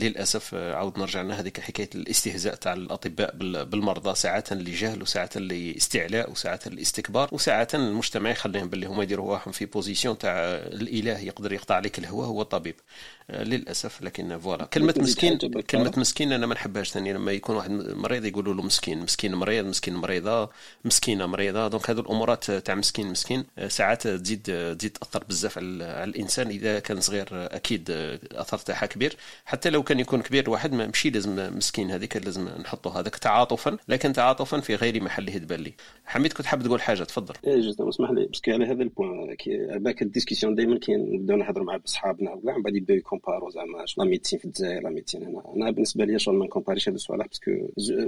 للأسف 0.00 0.54
عاود 0.54 0.98
نرجع 0.98 1.22
لنا 1.22 1.40
هذيك 1.40 1.60
حكاية 1.60 1.90
الاستهزاء 1.94 2.54
تاع 2.54 2.72
الأطباء 2.72 3.36
بالمرضى 3.64 4.14
ساعات 4.14 4.52
اللي 4.52 4.70
جهل 4.70 5.02
وساعات 5.02 5.36
اللي 5.36 5.76
استعلاء 5.76 6.30
وساعات 6.30 6.66
الاستكبار 6.66 7.28
وساعات 7.32 7.74
المجتمع 7.74 8.30
يخليهم 8.30 8.68
باللي 8.68 8.86
هما 8.86 9.02
يديروا 9.02 9.26
رواحهم 9.26 9.52
في 9.52 9.66
position 9.66 10.18
تاع 10.18 10.32
الإله 10.54 11.18
يقدر 11.18 11.52
يقطع 11.52 11.74
عليك 11.74 11.98
الهواء 11.98 12.26
هو 12.26 12.42
الطبيب 12.42 12.74
للأسف 13.30 14.02
لكن 14.02 14.38
voilà. 14.38 14.64
كلمة 14.64 14.94
مسكين 14.98 15.38
كلمة 15.70 15.92
مسكين 15.96 16.32
أنا 16.32 16.46
ما 16.46 16.54
نحبهاش 16.54 16.90
ثاني 16.90 17.12
لما 17.12 17.32
يكون 17.32 17.56
واحد 17.56 17.70
مريض 17.70 18.25
يقولوا 18.26 18.54
له 18.54 18.62
مسكين 18.62 19.02
مسكين 19.02 19.34
مريض 19.34 19.66
مسكين 19.66 19.94
مريضة 19.94 20.50
مسكينة 20.84 21.26
مريضة. 21.26 21.68
donc 21.68 21.90
هذو 21.90 22.00
الأمورات 22.00 22.50
تاع 22.50 22.74
مسكين 22.74 23.10
مسكين 23.10 23.44
ساعات 23.68 24.08
تزيد 24.08 24.42
تزيد 24.78 24.90
تأثر 24.90 25.24
بزاف 25.28 25.58
على 25.58 26.04
الإنسان. 26.04 26.46
إذا 26.46 26.78
كان 26.78 27.00
صغير 27.00 27.28
أكيد 27.32 27.90
الاثر 27.90 28.58
تاعها 28.58 28.86
كبير. 28.86 29.16
حتى 29.44 29.70
لو 29.70 29.82
كان 29.82 30.00
يكون 30.00 30.22
كبير 30.22 30.44
الواحد 30.44 30.72
ماشي 30.72 31.10
لازم 31.10 31.56
مسكين 31.56 31.90
هذيك 31.90 32.16
لازم 32.16 32.48
نحطه 32.48 33.00
هذاك 33.00 33.16
تعاطفا. 33.16 33.76
لكن 33.88 34.12
تعاطفا 34.12 34.60
في 34.60 34.74
غير 34.74 35.02
محله 35.02 35.38
تبان 35.38 35.60
لي 35.60 35.72
حميد 36.04 36.32
كنت 36.32 36.46
حاب 36.46 36.62
تقول 36.62 36.80
حاجة 36.80 37.04
تفضل. 37.04 37.34
إيه 37.46 37.60
juste 37.60 37.80
اسمح 37.80 38.10
لي 38.10 38.26
parce 38.26 38.41
que 38.41 38.50
على 38.50 38.64
هذا 38.64 38.82
ال 38.82 38.91
point 38.91 39.36
باك 39.78 40.02
ال 40.02 40.07
discussion 40.07 40.54
دائما 40.54 40.78
كي 40.78 40.94
نبداو 40.94 41.36
نهضروا 41.36 41.66
مع 41.66 41.80
صحابنا 41.84 42.32
وكاع 42.32 42.56
من 42.56 42.62
بعد 42.62 42.76
يبداو 42.76 42.96
يكومبارو 42.96 43.50
زعما 43.50 43.84
la 43.98 44.04
médecine 44.04 44.38
في 44.38 44.44
الجزائر 44.44 44.82
la 44.82 44.90
médecine 44.90 45.22
هنا. 45.22 45.42
أنا 45.56 45.70
بالنسبة 45.70 46.04
لي 46.04 46.18
شغل 46.18 46.34
ما 46.34 46.44
نكومباريش 46.44 46.88
هذا 46.88 46.96
الصوالح 46.96 47.26
parce 47.26 47.41
que 47.41 47.50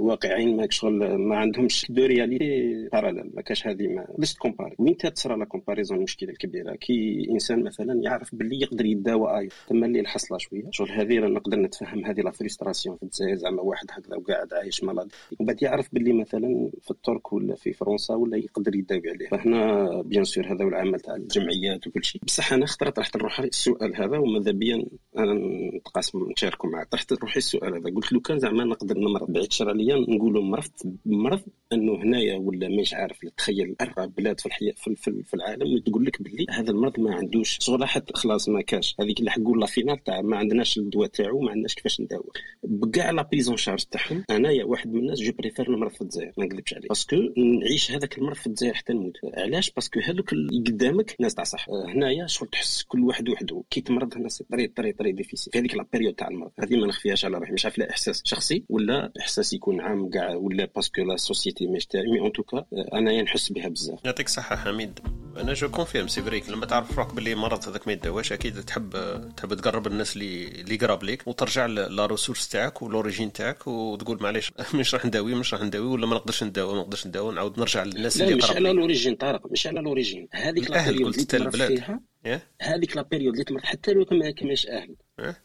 واقعين 0.09 0.57
ما 0.57 0.67
شغل 0.69 1.15
ما 1.15 1.37
عندهمش 1.37 1.85
deux 1.89 2.05
réalités 2.05 2.89
parallèles 2.91 3.31
ما 3.33 3.41
كاش 3.41 3.67
هذه 3.67 3.87
ما 3.87 4.07
باش 4.17 4.33
تكومباري 4.33 4.75
وين 4.79 4.97
تصرى 4.97 5.37
la 5.37 5.45
comparaison 5.45 5.97
المشكلة 5.97 6.29
الكبيرة؟ 6.29 6.75
كي 6.75 7.27
إنسان 7.31 7.63
مثلا 7.63 8.01
يعرف 8.03 8.35
باللي 8.35 8.61
يقدر 8.61 8.85
يداوى 8.85 9.39
اي 9.39 9.49
تما 9.67 9.85
اللي 9.85 9.99
الحصلة 9.99 10.37
شوية. 10.37 10.63
شغل 10.71 10.91
هذه 10.91 11.19
نقدر 11.19 11.59
نتفهم 11.59 12.05
هذه 12.05 12.21
la 12.21 12.31
frustration 12.31 12.97
في 12.97 13.03
الجزائر. 13.03 13.35
زعما 13.35 13.61
واحد 13.61 13.85
هكذا 13.91 14.15
وقاعد 14.15 14.53
عايش 14.53 14.83
مرض 14.83 15.11
ومن 15.39 15.47
بعد 15.47 15.63
يعرف 15.63 15.89
باللي 15.93 16.13
مثلا 16.13 16.69
في 16.81 16.91
الترك 16.91 17.33
ولا 17.33 17.55
في 17.55 17.73
فرنسا 17.73 18.13
ولا 18.13 18.37
يقدر 18.37 18.75
يداوي 18.75 19.09
عليه. 19.09 19.27
فهنا 19.27 20.01
bien 20.01 20.23
sûr 20.23 20.45
هذا 20.45 20.63
العمل 20.63 20.99
تاع 20.99 21.15
الجمعيات 21.15 21.87
وكل 21.87 22.03
شيء. 22.03 22.21
بصح 22.25 22.53
أنا 22.53 22.65
خطرت 22.65 22.95
طرحت 22.95 23.17
نروح 23.17 23.39
السؤال 23.39 23.95
هذا. 23.95 24.17
وماذا 24.17 24.51
بيا 24.51 24.85
أنا 25.17 25.33
نتقاسم 25.77 26.31
نشاركوا 26.31 26.69
معك. 26.69 26.87
طرحت 26.87 27.13
روحي 27.13 27.37
السؤال 27.37 27.75
هذا. 27.75 27.95
قلت 27.95 28.13
لو 28.13 28.19
كان 28.19 28.39
زعما 28.39 28.63
نقدر 28.63 28.97
نمرض 28.97 29.31
بعيد 29.31 29.51
شر 29.51 29.69
عليا 29.69 29.98
نقولوا 30.07 30.43
مرضت 30.43 30.87
مرض 31.05 31.41
إنه 31.73 31.95
هنايا 31.95 32.37
ولا 32.37 32.69
مش 32.81 32.93
عارف 32.93 33.19
تخيل 33.37 33.75
أربع 33.81 34.05
بلاد 34.05 34.39
في 34.39 34.45
الحياة 34.45 34.73
في, 34.77 34.95
في, 34.95 35.23
في 35.23 35.33
العالم 35.33 35.79
تقول 35.79 36.05
لك 36.05 36.21
باللي 36.21 36.45
هذا 36.49 36.71
المرض 36.71 36.99
ما 36.99 37.15
عندوش 37.15 37.59
حتى 37.81 38.13
خلاص 38.15 38.49
ما 38.49 38.61
كاش. 38.61 38.95
هذيك 38.99 39.19
اللي 39.19 39.31
حقول 39.31 39.59
la 39.59 39.65
finale 39.65 40.03
تاع 40.03 40.21
ما 40.21 40.37
عندناش 40.37 40.77
الدواء 40.77 41.07
تاعو 41.07 41.39
ما 41.41 41.51
عندناش 41.51 41.75
كيفاش 41.75 42.01
نداوي 42.01 42.29
بكاع 42.63 43.11
la 43.11 43.21
prise 43.21 43.47
en 43.47 43.57
charge 43.57 43.83
تاعهم 43.83 44.23
أنايا 44.29 44.63
واحد 44.65 44.93
من 44.93 44.99
الناس 44.99 45.19
je 45.19 45.31
préfère 45.31 45.71
نمرض 45.71 45.91
في 45.91 46.01
الجزائر 46.01 46.31
ما 46.37 46.45
نكذبش 46.45 46.73
عليك 46.73 46.89
parce 46.89 47.05
que 47.05 47.15
نعيش 47.37 47.91
هذاك 47.91 48.17
المرض 48.17 48.35
في 48.35 48.47
الجزائر 48.47 48.73
حتى 48.73 48.93
نموت. 48.93 49.17
علاش؟ 49.37 49.71
parce 49.71 49.89
que 49.89 49.99
هذوك 49.99 50.33
اللي 50.33 50.63
قدامك 50.67 51.15
ناس 51.19 51.35
تاع 51.35 51.43
صح. 51.43 51.69
هنايا 51.69 52.27
شغل 52.27 52.49
تحس 52.49 52.83
كل 52.83 52.99
واحد 52.99 53.29
وحده 53.29 53.63
كي 53.69 53.81
تمرض 53.81 54.17
هنا 54.17 54.29
c'est 54.29 54.43
très 54.43 54.67
très 54.67 54.91
très 54.91 55.11
difficile 55.11 55.53
في 55.53 55.59
هذيك 55.59 55.75
la 55.75 55.85
période 55.93 56.13
تاع 56.13 56.27
المرض. 56.27 56.51
هذه 56.59 56.75
ما 56.75 56.87
نخفيهاش 56.87 57.25
على 57.25 57.37
روحي. 57.37 57.53
مش 57.53 57.65
عارف 57.65 57.77
لا 57.77 57.89
إحساس 57.89 58.21
شخصي 58.25 58.63
ولا 58.69 59.11
إحساس 59.19 59.53
يكون 59.53 59.81
عام 59.89 60.09
كاع 60.09 60.35
ولا 60.35 60.69
parce 60.75 60.91
que 60.91 61.01
la 61.01 61.17
société 61.17 61.67
مش 61.67 61.85
تاعي 61.85 62.11
mais 62.11 62.19
en 62.19 62.31
tout 62.31 62.50
cas 62.50 62.65
انايا 62.93 63.21
نحس 63.21 63.51
بها 63.51 63.67
بزاف. 63.67 63.99
يعطيك 64.05 64.25
الصحة 64.25 64.55
حميد. 64.55 64.99
أنا 65.37 65.53
je 65.53 65.69
confirme 65.69 66.07
c'est 66.07 66.21
vrai 66.21 66.37
que 66.37 66.49
لما 66.49 66.65
تعرف 66.65 66.97
روحك 66.97 67.13
باللي 67.13 67.35
مرض 67.35 67.69
هذاك 67.69 67.87
ما 67.87 67.93
يدواش 67.93 68.33
أكيد 68.33 68.63
تحب 68.63 68.89
تحب 69.37 69.53
تقرب 69.53 69.87
الناس 69.87 70.15
اللي 70.15 70.47
اللي 70.47 70.75
قراب 70.75 71.03
ليك 71.03 71.27
وترجع 71.27 71.65
la 71.65 72.05
ressource 72.05 72.49
تاعك 72.49 72.81
و 72.81 72.86
l'origine 72.86 73.33
تاعك 73.33 73.67
وتقول 73.67 74.17
معليش 74.21 74.51
مش 74.75 74.95
راح 74.95 75.05
نداوي 75.05 75.35
مش 75.35 75.53
راح 75.53 75.63
نداوي 75.63 75.87
ولا 75.87 76.07
ما 76.07 76.15
نقدرش 76.15 76.43
نداوي 76.43 76.73
ما 76.73 76.79
نقدرش 76.79 77.07
نداوي 77.07 77.35
نعاود 77.35 77.59
نرجع 77.59 77.83
للناس 77.83 78.21
اللي 78.21 78.33
قراب 78.33 78.43
مش 78.43 78.51
على 78.55 78.73
لوريجين 78.73 79.15
طارق 79.15 79.51
مش 79.51 79.67
على 79.67 79.81
لوريجين 79.81 80.27
هذيك 80.31 80.71
لا 80.71 80.87
قلت 80.87 81.35
البلاد. 81.35 81.75
فيها 81.75 82.01
إيه؟ 82.25 82.43
هذيك 82.61 82.95
la 82.95 83.01
période 83.01 83.33
اللي 83.33 83.43
تمرض 83.43 83.63
حتى 83.63 83.93
لو 83.93 84.05
ما 84.11 84.31
كماش 84.31 84.67
أهل؟ 84.67 84.95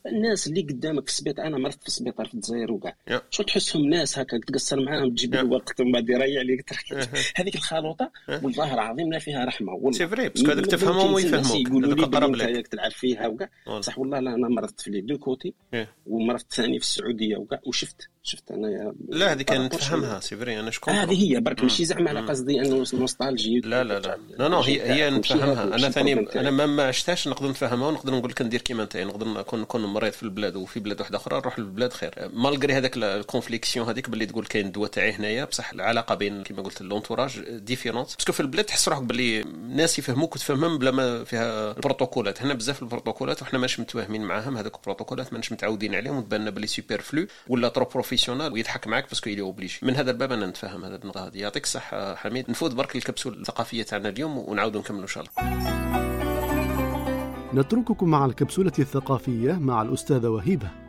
الناس 0.07 0.47
اللي 0.47 0.61
قدامك 0.61 1.03
في 1.03 1.11
السبيطار 1.11 1.47
أنا 1.47 1.59
مرضت 1.59 1.81
في 1.81 1.87
السبيطار 1.87 2.27
في 2.27 2.35
الجزائر 2.35 2.73
وكاع 2.73 2.97
شو 3.31 3.43
تحسهم 3.43 3.85
ناس 3.85 4.19
هكا 4.19 4.39
تقصر 4.39 4.81
معاهم 4.85 5.11
تجيب 5.11 5.35
له 5.35 5.45
وقت 5.45 5.81
ومن 5.81 5.93
بعد 5.93 6.09
يريح 6.09 6.39
عليك 6.39 6.73
هذيك 7.37 7.55
الخلوطة 7.55 8.11
والله 8.29 8.75
العظيم 8.75 9.13
لا 9.13 9.19
فيها 9.19 9.45
رحمة 9.45 9.93
c'est 9.93 10.09
vrai 10.09 10.29
parce 10.29 10.43
que 10.43 10.51
هذاك 10.51 10.67
تفهمهم 10.67 11.13
ويفهموك. 11.13 11.69
يقولوا 11.69 11.95
لي 11.95 12.03
قرب 12.03 12.35
لك 12.35 12.67
تلعب 12.67 12.91
فيها 12.91 13.27
وكاع 13.27 13.51
صح 13.81 13.99
والله 13.99 14.21
لا 14.21 14.35
أنا 14.35 14.49
مرضت 14.49 14.81
في 14.81 14.91
les 14.91 15.01
deux 15.01 15.19
côtés 15.19 15.55
إيه؟ 15.75 15.89
ومرضت 16.07 16.53
ثاني 16.53 16.79
في 16.79 16.85
السعودية 16.85 17.37
وكاع 17.37 17.61
وشفت 17.67 18.09
شفت 18.27 18.51
أنا 18.51 18.95
لا 19.09 19.33
هذه 19.33 19.43
كان 19.43 19.65
نتفهمها 19.65 20.21
c'est 20.21 20.37
vrai 20.37 20.61
أنا 20.61 20.71
شكون؟ 20.71 20.95
هذه 20.95 21.23
هي 21.23 21.41
برك 21.41 21.63
ماشي 21.63 21.85
زعما 21.85 22.11
على 22.11 22.21
قصدي 22.21 22.61
إنه 22.61 22.85
nostalgie. 22.95 23.61
لا 23.61 23.85
لا 23.85 24.01
لا. 24.01 24.19
لا 24.39 24.49
non 24.49 24.61
هي 24.61 24.93
هي 24.93 25.11
نتفهمها 25.11 25.63
أنا 25.63 25.91
ثاني 25.91 26.13
أنا 26.13 26.67
ما 26.67 26.89
عشتهاش 26.89 27.29
نقدر 27.29 27.49
نفهمها 27.49 27.89
ونقدر 27.89 28.15
نقول 28.15 28.31
لك 28.31 28.43
ندير 28.43 28.61
كيما 28.61 28.83
انت 28.83 28.97
نقدر 28.97 29.29
نكون 29.29 29.61
نكون 29.61 29.85
مريض 29.85 30.13
في 30.13 30.23
البلاد 30.23 30.57
وفي 30.57 30.81
بلاد 30.81 31.01
واحدة 31.01 31.17
أخرى 31.17 31.39
نروح 31.39 31.59
للبلاد 31.59 31.93
خير. 31.93 32.31
malgré 32.33 32.73
هذاك 32.73 32.97
ال 32.97 33.05
conviction 33.05 33.89
هذيك 33.89 34.11
باللي 34.11 34.27
تقول 34.27 34.47
كاين 34.47 34.67
الدواء 34.67 34.91
تاعي 34.91 35.13
هنايا 35.13 35.45
بصح 35.45 35.73
العلاقة 35.73 36.15
بين 36.15 36.43
كيما 36.43 36.63
قلت 36.63 36.83
l'entourage 36.83 37.41
différente 37.41 38.09
parce 38.17 38.27
que 38.27 38.33
في 38.33 38.41
البلاد 38.41 38.65
تحس 38.65 38.89
روحك 38.89 39.03
باللي 39.03 39.41
الناس 39.41 39.99
يفهموك 39.99 40.35
وتفهمهم 40.37 40.79
بلا 40.79 40.91
ما 40.91 41.25
فيها 41.25 41.71
البروتوكولات. 41.71 42.43
هنا 42.43 42.55
بزاف 42.55 42.83
البروتوكولات 42.83 43.43
وحنا 43.43 43.59
ماش 43.59 43.81
متفاهمين 43.81 44.23
معاهم. 44.23 44.57
هذوك 44.57 44.77
البروتوكولات 44.77 45.33
ماناش 45.33 45.53
متعودين 45.53 45.95
عليهم 45.95 46.17
وتبان 46.17 46.51
باللي 46.51 46.67
superflu 46.67 47.27
ولا 47.49 47.69
trop 47.69 47.85
professionnel 48.15 48.53
ويضحك 48.53 48.87
معاك 48.87 49.09
parce 49.09 49.23
que 49.23 49.31
il 49.31 49.43
est 49.43 49.55
obligé 49.55 49.79
من 49.83 49.97
هذا 49.97 50.11
الباب 50.11 50.33
أنا 50.33 50.47
نتفهم 50.47 50.85
هذا 50.85 50.97
النقطه 50.97 51.27
هذه 51.27 51.39
يعطيك 51.39 51.65
الصحة 51.65 52.15
حميد. 52.15 52.51
نفوت 52.51 52.75
برك 52.75 52.97
الكبسول 52.97 53.41
الثقافية 53.41 53.83
تاعنا 53.83 54.09
اليوم 54.09 54.39
ونعاودوا 54.39 54.81
نكملوا 54.81 55.03
إن 55.03 55.09
شاء 55.09 55.25
الله. 55.25 55.33
نترككم 57.55 58.09
مع 58.09 58.25
الكبسولة 58.25 58.73
الثقافية 58.79 59.53
مع 59.53 59.83
الأستاذة 59.83 60.29
وهيبة. 60.29 60.84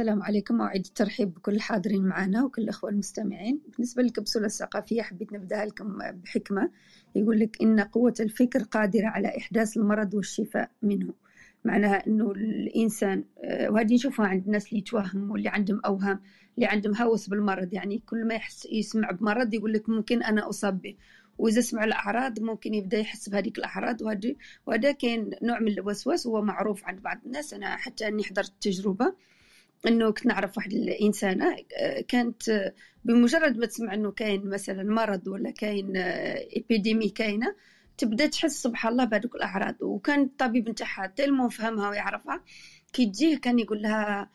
السلام 0.00 0.22
عليكم. 0.22 0.54
موعد 0.54 0.84
الترحيب 0.86 1.34
بكل 1.34 1.54
الحاضرين 1.54 2.02
معنا 2.02 2.44
وكل 2.44 2.62
الأخوة 2.62 2.90
المستمعين. 2.90 3.60
بالنسبة 3.72 4.02
للكبسولة 4.02 4.46
الثقافية 4.46 5.02
حبيت 5.02 5.32
نبدأ 5.32 5.64
لكم 5.64 5.98
بحكمة. 6.12 6.70
يقول 7.14 7.40
لك 7.40 7.62
إن 7.62 7.80
قوة 7.80 8.14
الفكر 8.20 8.62
قادرة 8.62 9.06
على 9.06 9.36
إحداث 9.38 9.76
المرض 9.76 10.14
والشفاء 10.14 10.70
منه. 10.82 11.14
معناها 11.64 12.06
إنه 12.06 12.30
الإنسان 12.30 13.24
آه، 13.44 13.70
وهذه 13.70 13.94
نشوفها 13.94 14.26
عند 14.26 14.46
الناس 14.46 14.68
اللي 14.68 14.78
يتوهم 14.78 15.30
واللي 15.30 15.48
عندهم 15.48 15.80
أوهام 15.84 16.20
اللي 16.54 16.66
عندهم 16.66 16.94
هوس 16.96 17.28
بالمرض. 17.28 17.74
يعني 17.74 17.98
كل 17.98 18.26
ما 18.26 18.34
يحس 18.34 18.66
يسمع 18.72 19.10
بمرض 19.10 19.54
يقول 19.54 19.72
لك 19.72 19.88
ممكن 19.88 20.22
أنا 20.22 20.48
اصاب 20.48 20.82
به 20.82 20.96
وإذا 21.38 21.60
سمع 21.60 21.84
الأعراض 21.84 22.40
ممكن 22.40 22.74
يبدأ 22.74 22.98
يحس 22.98 23.28
بهذيك 23.28 23.58
الأعراض. 23.58 23.98
وهذا 24.66 24.92
كاين 24.92 25.30
نوع 25.42 25.60
من 25.60 25.68
الوسواس 25.68 26.26
هو 26.26 26.42
معروف 26.42 26.84
عند 26.84 27.02
بعض 27.02 27.20
الناس. 27.26 27.54
أنا 27.54 27.76
حتى 27.76 28.08
أني 28.08 28.24
حضرت 28.24 28.52
تجربة 28.60 29.14
إنه 29.86 30.10
كنت 30.10 30.26
نعرف 30.26 30.56
واحد 30.56 30.72
الانسانه 30.72 31.56
آه، 31.76 32.00
كانت 32.00 32.48
آه، 32.48 32.74
بمجرد 33.04 33.56
ما 33.56 33.66
تسمع 33.66 33.94
إنه 33.94 34.10
كاين 34.10 34.50
مثلا 34.50 34.82
مرض 34.82 35.28
ولا 35.28 35.50
كاين 35.50 35.96
épidémie 35.96 37.08
كاينة 37.08 37.54
تبدأ 37.98 38.26
تحس 38.26 38.62
سبحان 38.62 38.92
الله 38.92 39.04
بهذوك 39.04 39.34
الأعراض. 39.34 39.82
وكان 39.82 40.22
الطبيب 40.22 40.68
نتاعها 40.68 41.06
تلمو 41.06 41.48
فهمها 41.48 41.90
ويعرفها 41.90 42.42
كي 42.92 43.06
تجيه 43.06 43.38
كان 43.38 43.58
يقول 43.58 43.82
لها 43.82 44.30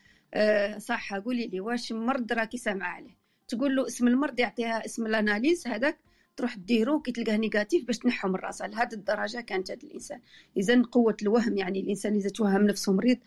صح 0.78 1.14
قولي 1.14 1.48
لي 1.48 1.60
واش 1.60 1.92
مرض 1.92 2.34
راكي 2.34 2.58
سامعة 2.58 2.88
عليه؟ 2.88 3.18
تقول 3.48 3.76
له 3.76 3.88
اسم 3.88 4.08
المرض 4.08 4.40
يعطيها 4.40 4.86
اسم 4.86 5.06
ال 5.06 5.13
analyse 5.14 5.68
هذاك 5.68 5.98
تروح 6.38 6.58
ديرو 6.58 7.02
كي 7.02 7.12
تلقاه 7.12 7.38
négatif 7.38 7.86
باش 7.86 7.98
تنحو 7.98 8.28
من 8.30 8.36
راسها. 8.36 8.68
لهذه 8.68 8.94
الدرجة 8.94 9.42
كانت 9.42 9.72
هذا 9.72 9.80
الإنسان. 9.84 10.20
إذا 10.58 10.82
قوة 10.82 11.18
الوهم 11.22 11.58
يعني 11.58 11.80
الإنسان 11.80 12.16
إذا 12.16 12.30
توهم 12.30 12.62
نفسه 12.62 12.94
مريض 12.94 13.18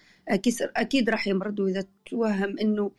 أكيد 0.60 1.10
راح 1.10 1.28
يمرض. 1.28 1.60
وإذا 1.60 1.84
توهم 2.06 2.58
إنه 2.58 2.90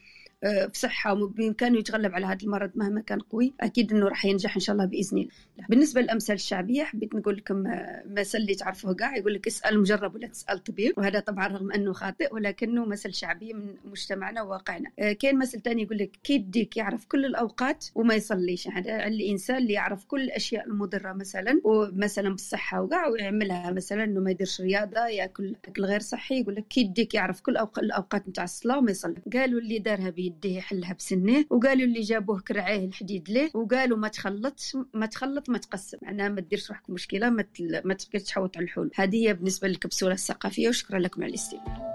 بصحة 0.74 1.14
وبإمكانه 1.14 1.78
يتغلب 1.80 2.14
على 2.14 2.26
هذا 2.26 2.38
المرض 2.44 2.72
مهما 2.76 3.02
كان 3.02 3.20
قوي 3.20 3.54
أكيد 3.62 3.94
أنه 3.94 4.08
راح 4.08 4.26
ينجح 4.26 4.56
إن 4.56 4.62
شاء 4.62 4.74
الله 4.74 4.86
بإذن 4.86 5.18
الله. 5.18 5.30
بالنسبة 5.70 6.02
للأمثال 6.02 6.36
الشعبية 6.36 6.84
حبيت 6.84 7.16
نقول 7.16 7.38
لكم 7.38 7.68
آه، 7.68 8.04
مثل 8.06 8.38
اللي 8.38 8.56
تعرفوه 8.56 8.94
كاع 8.94 9.18
يقول 9.18 9.34
لك 9.34 9.48
اسأل 9.48 9.80
مجرب 9.80 10.16
ولا 10.16 10.28
تسأل 10.28 10.64
طبيب 10.64 10.94
وهذا 10.98 11.20
طبعا 11.20 11.48
رغم 11.48 11.72
أنه 11.72 11.94
خاطئ 11.94 12.34
ولكنه 12.34 12.86
مثل 12.86 13.14
شعبي 13.14 13.54
من 13.54 13.76
مجتمعنا 13.86 14.42
وواقعنا. 14.42 14.92
آه، 15.00 15.12
كاين 15.12 15.40
مثل 15.40 15.62
ثاني 15.62 15.84
يقول 15.84 15.98
لك 15.98 16.12
كي 16.24 16.34
يديك 16.34 16.78
يعرف 16.78 17.06
كل 17.06 17.26
الأوقات 17.26 17.86
وما 17.96 18.16
يصليش. 18.16 18.68
هذا 18.68 19.08
الإنسان 19.08 19.58
اللي 19.58 19.74
يعرف 19.74 20.06
كل 20.06 20.22
الأشياء 20.22 20.68
المضرة 20.68 21.14
مثلا 21.14 21.62
ومثلا 21.64 22.30
بالصحة 22.30 22.82
وكاع 22.82 23.08
ويعملها 23.08 23.72
مثلا 23.72 24.04
أنه 24.04 24.20
ما 24.20 24.32
يديرش 24.32 24.62
رياضة 24.62 25.06
يأكل 25.08 25.56
أكل 25.68 25.86
غير 25.86 26.00
صحي 26.00 26.42
يقول 26.42 26.56
لك 26.56 26.68
كي 26.68 26.82
يديك 26.82 27.14
يعرف 27.16 27.42
كل 27.42 27.58
الأوقات 27.78 28.30
نتاع 28.30 28.44
الصلاة 28.44 28.78
وما 28.78 28.92
يصلي. 28.92 29.16
قالوا 29.34 29.60
اللي 29.60 29.80
دارها 29.80 30.10
بيديه 30.30 30.58
يحلها 30.58 30.94
بسنه 30.94 31.46
وقالوا 31.50 31.88
اللي 31.88 32.02
جابوه 32.02 32.40
كرعيه 32.40 32.86
الحديد 32.86 33.30
ليه 33.30 33.50
وقالوا 33.54 33.98
ما 33.98 34.08
تخلطش 34.08 34.78
ما 34.94 35.06
تخلط 35.06 35.50
ما 35.50 35.58
تقسم. 35.58 35.98
معناها 36.02 36.30
ما 36.30 36.42
تديرش 36.42 36.70
روحك 36.70 36.90
مشكلة 36.90 37.30
ما 37.30 37.46
ما 37.86 37.94
تبقاش 37.94 38.24
تحوط 38.24 38.58
على 38.58 38.64
الحلول. 38.64 38.92
هذه 38.96 39.28
هي 39.28 39.34
بالنسبة 39.34 39.68
للكبسولة 39.68 40.14
الثقافيه 40.14 40.70
وشكرا 40.70 41.00
لكم 41.00 41.24
على 41.24 41.30
الاستماع. 41.30 41.90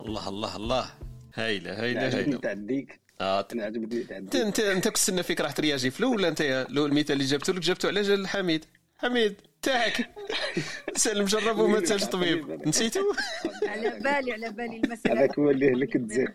الله 0.00 0.28
الله 0.28 0.56
الله. 0.56 0.90
هايلة 1.34 1.82
هايلة 1.82 2.16
هايلة. 2.16 2.38
تعديك. 2.38 3.00
آه 3.20 3.48
أنا 3.52 3.66
انت 3.66 4.34
انت 4.34 4.60
انت 4.60 4.88
كنت 4.88 5.20
فيك 5.20 5.40
راح 5.40 5.52
ترياجي 5.52 5.90
فلو 5.90 6.12
ولا 6.12 6.28
انت 6.28 6.40
المثال 6.70 7.12
اللي 7.12 7.24
جبته 7.24 7.52
لك 7.52 7.60
جبته 7.60 7.88
على 7.88 8.02
جال 8.02 8.26
حميد. 8.28 8.64
حميد. 8.96 9.34
تاعك. 9.64 10.10
سالم 10.96 11.24
جرب 11.24 11.58
وما 11.58 11.80
تسالش 11.80 12.04
طبيب. 12.04 12.68
نسيتو؟ 12.68 13.00
على 13.68 13.90
بالي 13.90 14.32
على 14.32 14.50
بالي 14.50 14.76
المسألة. 14.76 15.20
هذاك 15.20 15.38
هو 15.38 15.50
اللي 15.50 15.72
هلك 15.72 15.96
الزين 15.96 16.28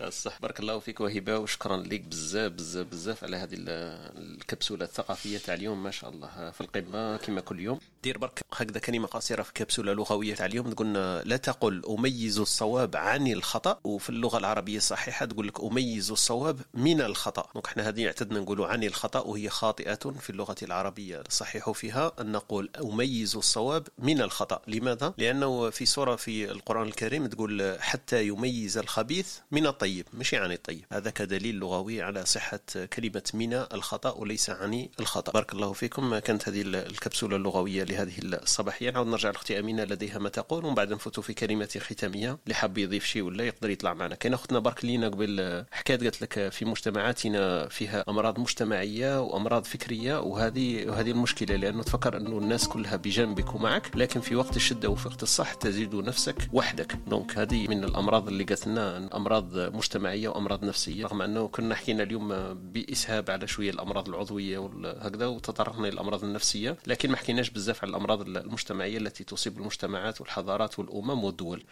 الصح. 0.00 0.40
بارك 0.40 0.60
الله 0.60 0.78
فيك 0.78 1.00
وهبة 1.00 1.38
وشكرا 1.38 1.76
لك 1.76 2.00
بزاف 2.00 2.52
بزاف 2.52 2.86
بزاف 2.86 3.24
على 3.24 3.36
هذه 3.36 3.54
الكبسولة 3.58 4.84
الثقافية 4.84 5.38
تاع 5.38 5.54
اليوم. 5.54 5.82
ما 5.82 5.90
شاء 5.90 6.10
الله 6.10 6.50
في 6.50 6.60
القمة 6.60 7.16
كما 7.16 7.40
كل 7.40 7.60
يوم. 7.60 7.78
دير 8.02 8.18
برك 8.18 8.40
هكذا 8.52 8.80
كلمة 8.80 9.06
قصيرة 9.06 9.42
في 9.42 9.52
كبسولة 9.52 9.92
لغوية 9.92 10.34
تاع 10.34 10.46
اليوم. 10.46 10.70
تقولنا 10.70 11.22
لا 11.24 11.36
تقل 11.36 11.82
أميز 11.88 12.38
الصواب 12.38 12.96
عن 12.96 13.26
الخطأ. 13.26 13.80
وفي 13.84 14.10
اللغة 14.10 14.38
العربية 14.38 14.76
الصحيحة 14.76 15.26
تقول 15.26 15.48
لك 15.48 15.60
أميز 15.60 16.10
الصواب 16.10 16.60
من 16.74 17.00
الخطأ. 17.00 17.48
donc 17.54 17.66
إحنا 17.66 17.88
هذه 17.88 18.06
اعتدنا 18.06 18.40
نقولوا 18.40 18.66
عن 18.66 18.84
الخطأ 18.84 19.20
وهي 19.20 19.48
خاطئة 19.48 19.94
في 19.94 20.30
اللغة 20.30 20.56
العربية. 20.62 21.20
الصحيح 21.20 21.70
فيها 21.70 22.12
أن 22.20 22.32
نقول 22.32 22.61
أميز 22.82 23.36
الصواب 23.36 23.88
من 23.98 24.22
الخطأ. 24.22 24.62
لماذا؟ 24.66 25.14
لأنه 25.18 25.70
في 25.70 25.86
سورة 25.86 26.16
في 26.16 26.50
القرآن 26.50 26.86
الكريم 26.86 27.26
تقول 27.26 27.76
حتى 27.80 28.26
يميز 28.26 28.78
الخبيث 28.78 29.38
من 29.50 29.66
الطيب 29.66 30.06
مش 30.14 30.32
عن 30.32 30.54
الطيب. 30.54 30.84
هذا 30.92 31.10
كدليل 31.10 31.54
لغوي 31.54 32.02
على 32.02 32.26
صحة 32.26 32.60
كلمة 32.92 33.22
من 33.34 33.54
الخطأ 33.54 34.10
وليس 34.10 34.50
عن 34.50 34.88
الخطأ. 35.00 35.32
بارك 35.32 35.52
الله 35.52 35.72
فيكم. 35.72 36.18
كانت 36.18 36.48
هذه 36.48 36.62
الكبسولة 36.62 37.36
اللغوية 37.36 37.84
لهذه 37.84 38.12
الصباحية. 38.18 38.90
نعود 38.90 39.06
نرجع 39.06 39.30
لأختي 39.30 39.58
أمينة 39.58 39.84
لديها 39.84 40.18
ما 40.18 40.28
تقول 40.28 40.64
ومن 40.64 40.74
بعد 40.74 40.92
نفوتوا 40.92 41.22
في 41.22 41.34
كلمات 41.34 41.78
ختامية. 41.78 42.38
اللي 42.44 42.54
حاب 42.54 42.78
يضيف 42.78 43.04
شيء 43.04 43.22
ولا 43.22 43.44
يقدر 43.44 43.70
يطلع 43.70 43.94
معنا. 43.94 44.14
كاين 44.14 44.34
أختنا 44.34 44.58
بارك 44.58 44.84
لينا 44.84 45.08
قبل 45.08 45.64
حكاية 45.72 45.98
قالت 45.98 46.22
لك 46.22 46.48
في 46.48 46.64
مجتمعاتنا 46.64 47.68
فيها 47.68 48.04
أمراض 48.08 48.38
مجتمعية 48.40 49.20
وأمراض 49.20 49.64
فكرية 49.64 50.20
وهذه 50.20 50.86
وهذه 50.86 51.10
المشكلة 51.10 51.56
لأنه 51.56 51.82
تفكر 51.82 52.16
أنه 52.16 52.38
الناس 52.52 52.68
كلها 52.68 52.96
بجنبك 52.96 53.54
ومعك 53.54 53.96
لكن 53.96 54.20
في 54.20 54.36
وقت 54.36 54.56
الشدة 54.56 54.88
وفي 54.88 55.08
وقت 55.08 55.22
الصح 55.22 55.54
تجد 55.54 55.94
نفسك 55.94 56.48
وحدك. 56.52 56.98
دونك 57.06 57.38
هذه 57.38 57.68
من 57.68 57.84
الأمراض 57.84 58.28
اللي 58.28 58.44
قالت 58.44 58.66
لنا 58.66 59.08
أمراض 59.16 59.58
مجتمعية 59.58 60.28
وأمراض 60.28 60.64
نفسية. 60.64 61.04
رغم 61.04 61.22
أنه 61.22 61.48
كنا 61.48 61.74
حكينا 61.74 62.02
اليوم 62.02 62.54
بإسهاب 62.54 63.30
على 63.30 63.46
شوية 63.46 63.70
الأمراض 63.70 64.08
العضوية 64.08 64.58
وهكذا 64.58 65.26
وتطرقنا 65.26 65.88
إلى 65.88 65.94
الأمراض 65.94 66.24
النفسية. 66.24 66.76
لكن 66.86 67.10
ما 67.10 67.16
حكيناش 67.16 67.50
بزاف 67.50 67.84
على 67.84 67.90
الأمراض 67.90 68.20
المجتمعية 68.20 68.98
التي 68.98 69.24
تصيب 69.24 69.58
المجتمعات 69.58 70.20
والحضارات 70.20 70.78
والأمم 70.78 71.24
والدول. 71.24 71.64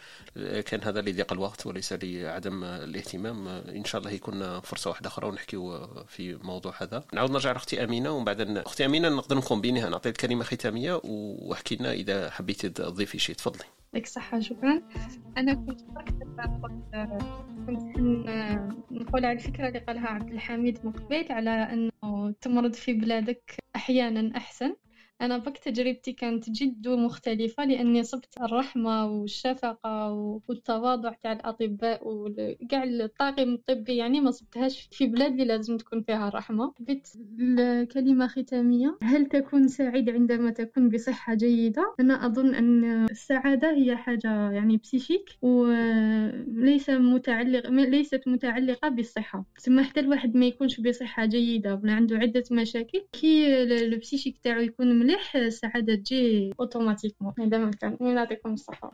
كان 0.65 0.81
هذا 0.83 1.01
لضيق 1.01 1.33
الوقت 1.33 1.65
وليس 1.65 1.93
لعدم 1.93 2.63
الاهتمام. 2.63 3.47
إن 3.47 3.85
شاء 3.85 4.01
الله 4.01 4.11
يكون 4.11 4.59
فرصة 4.59 4.89
واحدة 4.89 5.07
أخرى 5.07 5.27
ونحكيو 5.27 5.87
في 6.07 6.35
موضوع 6.35 6.73
هذا. 6.77 7.03
نعود 7.13 7.31
نرجع 7.31 7.51
لأختي 7.51 7.83
أمينة 7.83 8.11
ومن 8.11 8.25
بعد 8.25 8.57
أختي 8.57 8.85
أمينة 8.85 9.09
نقدر 9.09 9.37
نكون 9.37 9.61
بينها. 9.61 9.89
نعطيك 9.89 10.17
كلمه 10.17 10.43
ختامية. 10.43 10.70
وأحكي 11.03 11.75
لنا 11.75 11.91
إذا 11.91 12.29
حبيتي 12.29 12.69
تضيفي 12.69 13.19
شيء. 13.19 13.35
تفضلي. 13.35 13.63
يعطيك 13.93 14.07
الصحة 14.07 14.39
شكرا. 14.39 14.81
أنا 15.37 15.53
كنت 15.53 15.81
كنت 17.67 17.97
نقول 18.91 19.25
على 19.25 19.31
الفكرة 19.31 19.67
اللي 19.67 19.79
قالها 19.79 20.07
عبد 20.07 20.31
الحميد 20.31 20.85
مقبل 20.85 21.25
على 21.29 21.49
أنه 21.49 22.31
تمرض 22.41 22.73
في 22.73 22.93
بلادك 22.93 23.55
أحيانا 23.75 24.37
أحسن. 24.37 24.75
أنا 25.21 25.37
بك 25.37 25.57
تجربتي 25.57 26.13
كانت 26.13 26.49
جد 26.49 26.87
مختلفة 26.87 27.65
لأني 27.65 28.03
صبت 28.03 28.35
الرحمة 28.41 29.05
والشفقة 29.05 30.11
والتواضع 30.47 31.13
تاع 31.23 31.31
الأطباء 31.31 32.01
وكاع 32.03 32.83
الطاقم 32.83 33.53
الطبي 33.53 33.95
يعني 33.95 34.21
ما 34.21 34.31
صبتهاش 34.31 34.89
في 34.91 35.07
بلاد 35.07 35.31
اللي 35.31 35.45
لازم 35.45 35.77
تكون 35.77 36.01
فيها 36.01 36.27
الرحمة 36.27 36.73
بيت 36.79 37.07
الكلمة 37.39 38.27
ختامية 38.27 38.97
هل 39.03 39.25
تكون 39.25 39.67
سعيد 39.67 40.09
عندما 40.09 40.51
تكون 40.51 40.89
بصحة 40.89 41.33
جيدة؟ 41.33 41.93
أنا 41.99 42.25
أظن 42.25 42.55
أن 42.55 43.05
السعادة 43.11 43.71
هي 43.75 43.95
حاجة 43.97 44.51
يعني 44.51 44.77
بسيشيك 44.77 45.29
وليس 45.41 46.89
متعلق 46.89 47.69
ليست 47.69 48.27
متعلقة 48.27 48.89
بالصحة 48.89 49.45
ثم 49.59 49.81
حتى 49.81 49.99
الواحد 49.99 50.35
ما 50.35 50.45
يكونش 50.45 50.79
بصحة 50.79 51.25
جيدة 51.25 51.75
ولا 51.75 51.93
عنده 51.93 52.17
عدة 52.17 52.43
مشاكل 52.51 53.01
كي 53.13 53.63
البسيشيك 53.63 54.37
تاعو 54.43 54.61
يكون 54.61 54.99
مليح 54.99 55.10
مليح 55.11 55.35
السعادة 55.35 55.95
تجي 55.95 56.53
اوتوماتيكمون 56.59 57.33
هذا 57.39 57.57
ما 57.57 57.71
كان 57.71 57.97
يعطيكم 58.01 58.53
الصحة. 58.53 58.93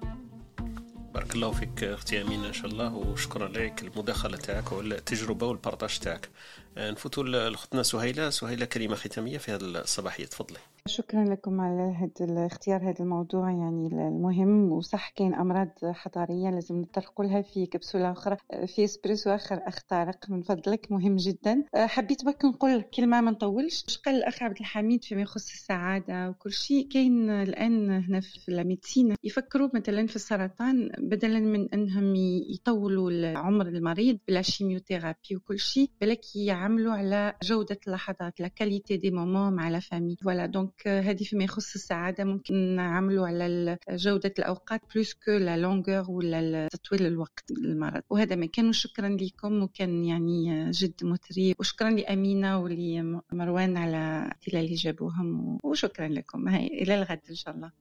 بارك 1.13 1.35
الله 1.35 1.51
فيك 1.51 1.83
أختي 1.83 2.21
أمينة 2.21 2.47
إن 2.47 2.53
شاء 2.53 2.71
الله 2.71 2.95
وشكرا 2.95 3.47
لك. 3.47 3.83
المداخلة 3.83 4.37
تاعك 4.37 4.71
والتجربة 4.71 5.47
وال 5.47 5.59
partage 5.59 5.99
تاعك. 5.99 6.29
نفوتوا 6.77 7.23
لاختنا 7.23 7.83
سهيلة 7.83 8.29
سهيلة 8.29 8.65
كلمه 8.65 8.95
ختامية 8.95 9.37
في 9.37 9.51
هذه 9.51 9.61
الصباحية. 9.61 10.25
تفضلي. 10.25 10.57
شكرا 10.87 11.25
لكم 11.25 11.61
على 11.61 11.95
هذا 11.95 12.31
الاختيار 12.31 12.89
هذا 12.89 12.99
الموضوع 12.99 13.51
يعني 13.51 13.87
المهم. 13.87 14.71
وصح 14.71 15.09
كاين 15.09 15.33
أمراض 15.33 15.69
حضارية 15.85 16.49
لازم 16.49 16.81
نطرقوا 16.81 17.25
لها 17.25 17.41
في 17.41 17.65
كبسولة 17.65 18.11
أخرى 18.11 18.37
في 18.67 18.83
إسبريسو 18.83 19.29
آخر 19.29 19.59
اخ 19.65 19.79
طارق 19.89 20.29
من 20.29 20.41
فضلك 20.41 20.91
مهم 20.91 21.15
جدا. 21.15 21.63
حبيت 21.75 22.25
بك 22.25 22.45
نقول 22.45 22.81
كلمة 22.81 23.21
ما 23.21 23.31
نطولش. 23.31 23.83
قال 24.05 24.15
الأخ 24.15 24.43
عبد 24.43 24.57
الحميد 24.59 25.03
فيما 25.03 25.21
يخص 25.21 25.51
السعادة 25.51 26.29
وكل 26.29 26.51
شيء. 26.51 26.87
كاين 26.87 27.29
الآن 27.29 27.91
هنا 27.91 28.19
في 28.19 28.49
ال 28.49 28.57
médecine 28.57 29.15
يفكروا 29.23 29.69
مثلا 29.73 30.07
في 30.07 30.15
السرطان 30.15 30.91
بدلا 30.97 31.39
من 31.39 31.73
أنهم 31.73 32.15
يطولوا 32.49 33.37
عمر 33.37 33.67
المريض 33.67 34.17
بلا 34.27 34.41
chimiothérapie 34.41 35.35
وكل 35.35 35.59
شيء 35.59 35.89
بالك 36.01 36.35
يعملوا 36.67 36.93
على 36.93 37.33
جودة 37.43 37.79
اللحظات 37.87 38.39
la 38.39 38.47
qualité 38.47 38.97
des 38.97 39.11
moments 39.11 39.53
مع 39.53 39.69
la 39.69 39.79
famille 39.79 40.15
voilà 40.15 40.45
donc 40.45 40.87
هذه 40.87 41.23
فيما 41.23 41.43
يخص 41.43 41.75
السعادة. 41.75 42.23
ممكن 42.23 42.55
نعملوا 42.75 43.27
على 43.27 43.77
جودة 43.89 44.33
الأوقات 44.39 44.81
plus 44.95 45.13
que 45.13 45.31
la 45.31 45.57
longueur 45.57 46.11
ولا 46.11 46.67
تطويل 46.67 47.05
الوقت 47.05 47.51
للمرض. 47.51 48.01
وهذا 48.09 48.35
ما 48.35 48.45
كان. 48.45 48.69
وشكرا 48.69 49.09
لكم. 49.09 49.63
وكان 49.63 50.05
يعني 50.05 50.71
جد 50.71 51.03
مثري. 51.03 51.55
وشكرا 51.59 51.89
لأمينة 51.89 52.59
ولمروان 52.59 53.77
على 53.77 54.31
اللي 54.47 54.75
جابوهم. 54.75 55.59
وشكرا 55.63 56.07
لكم. 56.07 56.47
هاي 56.47 56.67
إلى 56.67 56.95
الغد 56.95 57.21
إن 57.29 57.35
شاء 57.35 57.55
الله. 57.55 57.71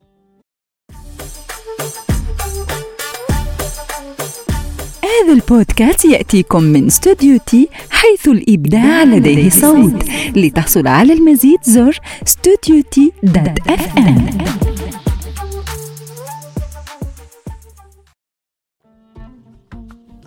هذا 5.24 5.32
البودكاست 5.32 6.04
يأتيكم 6.04 6.62
من 6.62 6.86
استوديو 6.86 7.38
تي 7.46 7.68
حيث 7.90 8.28
الإبداع 8.28 9.04
لديه 9.04 9.48
صوت. 9.48 10.04
لتحصل 10.36 10.86
على 10.86 11.12
المزيد 11.12 11.62
زر 11.62 12.00
استوديو 12.26 12.82
تي 12.82 13.12
dot 13.22 13.68
FM 13.68 14.26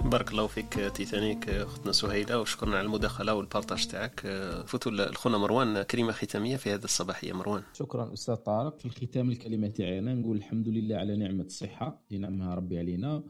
بارك 0.10 0.32
الله 0.32 0.48
فيك 0.48 0.92
تيتانيك 0.96 1.50
أختنا 1.50 1.92
سهيلة 1.92 2.40
وشكرا 2.40 2.70
على 2.70 2.82
المداخلة 2.82 3.34
وال 3.34 3.46
partage 3.46 3.88
تاعك. 3.88 4.22
فوتوا 4.66 4.92
لخونا 4.92 5.38
مروان 5.38 5.82
كلمه 5.82 6.12
ختامية 6.12 6.56
في 6.56 6.74
هذه 6.74 6.84
الصباحيه 6.84 7.34
مروان. 7.34 7.62
شكرا 7.74 8.14
أستاذ 8.14 8.36
طارق. 8.36 8.80
في 8.80 8.86
الختام 8.86 9.30
الكلمة 9.30 9.68
تاعي 9.68 10.00
أنا 10.00 10.14
نقول 10.14 10.38
الحمد 10.38 10.68
لله 10.68 10.96
على 10.96 11.18
نعمة 11.18 11.44
الصحة. 11.44 12.02
اللي 12.12 12.22
نعمها 12.22 12.56
ربي 12.56 12.80
علينا. 12.80 13.24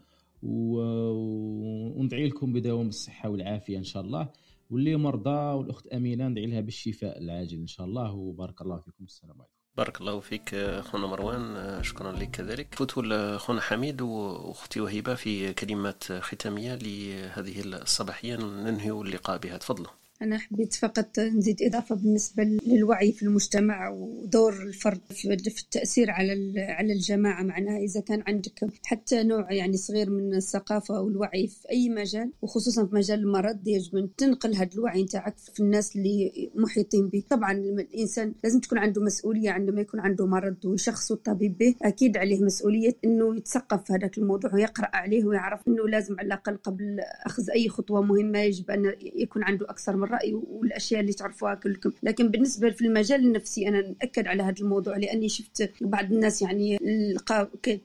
وندعي 0.43 2.27
لكم 2.27 2.53
بدوام 2.53 2.87
الصحة 2.87 3.29
والعافية 3.29 3.77
إن 3.77 3.83
شاء 3.83 4.03
الله. 4.03 4.29
واللي 4.69 4.95
مرضى 4.95 5.29
والأخت 5.29 5.87
أمينة 5.87 6.27
ندعي 6.27 6.45
لها 6.45 6.61
بالشفاء 6.61 7.17
العاجل 7.17 7.57
إن 7.57 7.67
شاء 7.67 7.85
الله. 7.85 8.13
وبارك 8.13 8.61
الله 8.61 8.77
فيكم. 8.77 9.03
السلام 9.03 9.35
عليكم. 9.35 9.53
بارك 9.77 10.01
الله 10.01 10.19
فيك 10.19 10.53
اخونا 10.53 11.07
مروان. 11.07 11.83
شكرا 11.83 12.11
لك 12.11 12.31
كذلك. 12.31 12.75
فوتوا 12.75 13.03
لاخونا 13.03 13.61
حميد 13.61 14.01
وأختي 14.01 14.79
وهبه 14.79 15.15
في 15.15 15.53
كلمات 15.53 16.03
ختامية 16.03 16.75
لهذه 16.75 17.61
الصباحية. 17.61 18.35
ننهي 18.35 18.91
اللقاء 18.91 19.37
بها. 19.37 19.57
تفضلوا. 19.57 19.91
أنا 20.21 20.37
حبيت 20.37 20.73
فقط 20.73 21.19
نزيد 21.19 21.63
إضافة 21.63 21.95
بالنسبة 21.95 22.43
للوعي 22.43 23.11
في 23.11 23.23
المجتمع 23.23 23.89
ودور 23.89 24.53
الفرد 24.63 24.99
في 25.11 25.33
التأثير 25.47 26.11
على 26.11 26.53
على 26.57 26.93
الجماعة. 26.93 27.43
معناها 27.43 27.77
إذا 27.77 27.99
كان 27.99 28.23
عندك 28.27 28.69
حتى 28.85 29.23
نوع 29.23 29.53
يعني 29.53 29.77
صغير 29.77 30.09
من 30.09 30.33
الثقافة 30.33 31.01
والوعي 31.01 31.47
في 31.47 31.69
أي 31.71 31.89
مجال 31.89 32.31
وخصوصا 32.41 32.85
في 32.85 32.95
مجال 32.95 33.19
المرض 33.19 33.67
يجب 33.67 33.97
أن 33.97 34.15
تنقل 34.15 34.55
هذا 34.55 34.69
الوعي 34.73 35.03
نتاعك 35.03 35.37
في 35.37 35.59
الناس 35.59 35.95
اللي 35.95 36.49
محيطين 36.55 37.07
بك. 37.07 37.25
طبعا 37.29 37.51
الإنسان 37.51 38.33
لازم 38.43 38.59
تكون 38.59 38.77
عنده 38.77 39.01
مسؤولية 39.01 39.51
عندما 39.51 39.81
يكون 39.81 39.99
عنده 39.99 40.25
مرض 40.25 40.65
ويشخص 40.65 41.11
الطبيب 41.11 41.57
به 41.57 41.75
أكيد 41.81 42.17
عليه 42.17 42.43
مسؤولية 42.43 42.95
أنه 43.05 43.35
يتثقف 43.35 43.83
في 43.83 43.93
هذاك 43.93 44.17
الموضوع 44.17 44.53
ويقرأ 44.53 44.89
عليه 44.93 45.25
ويعرف 45.25 45.67
أنه 45.67 45.87
لازم 45.87 46.15
على 46.19 46.27
الأقل 46.27 46.57
قبل 46.57 46.99
أخذ 47.25 47.49
أي 47.49 47.69
خطوة 47.69 48.01
مهمة 48.01 48.39
يجب 48.39 48.71
أن 48.71 48.93
يكون 49.15 49.43
عنده 49.43 49.65
أكثر 49.69 49.95
من 49.95 50.08
الرأي 50.09 50.33
والأشياء 50.33 51.01
اللي 51.01 51.13
تعرفوها 51.13 51.55
كلكم. 51.55 51.91
لكن 52.03 52.27
بالنسبة 52.27 52.69
في 52.69 52.85
المجال 52.85 53.25
النفسي 53.25 53.67
أنا 53.67 53.81
نأكد 53.81 54.27
على 54.27 54.43
هذا 54.43 54.55
الموضوع 54.61 54.97
لأني 54.97 55.29
شفت 55.29 55.71
بعض 55.81 56.11
الناس 56.13 56.41
يعني 56.41 56.77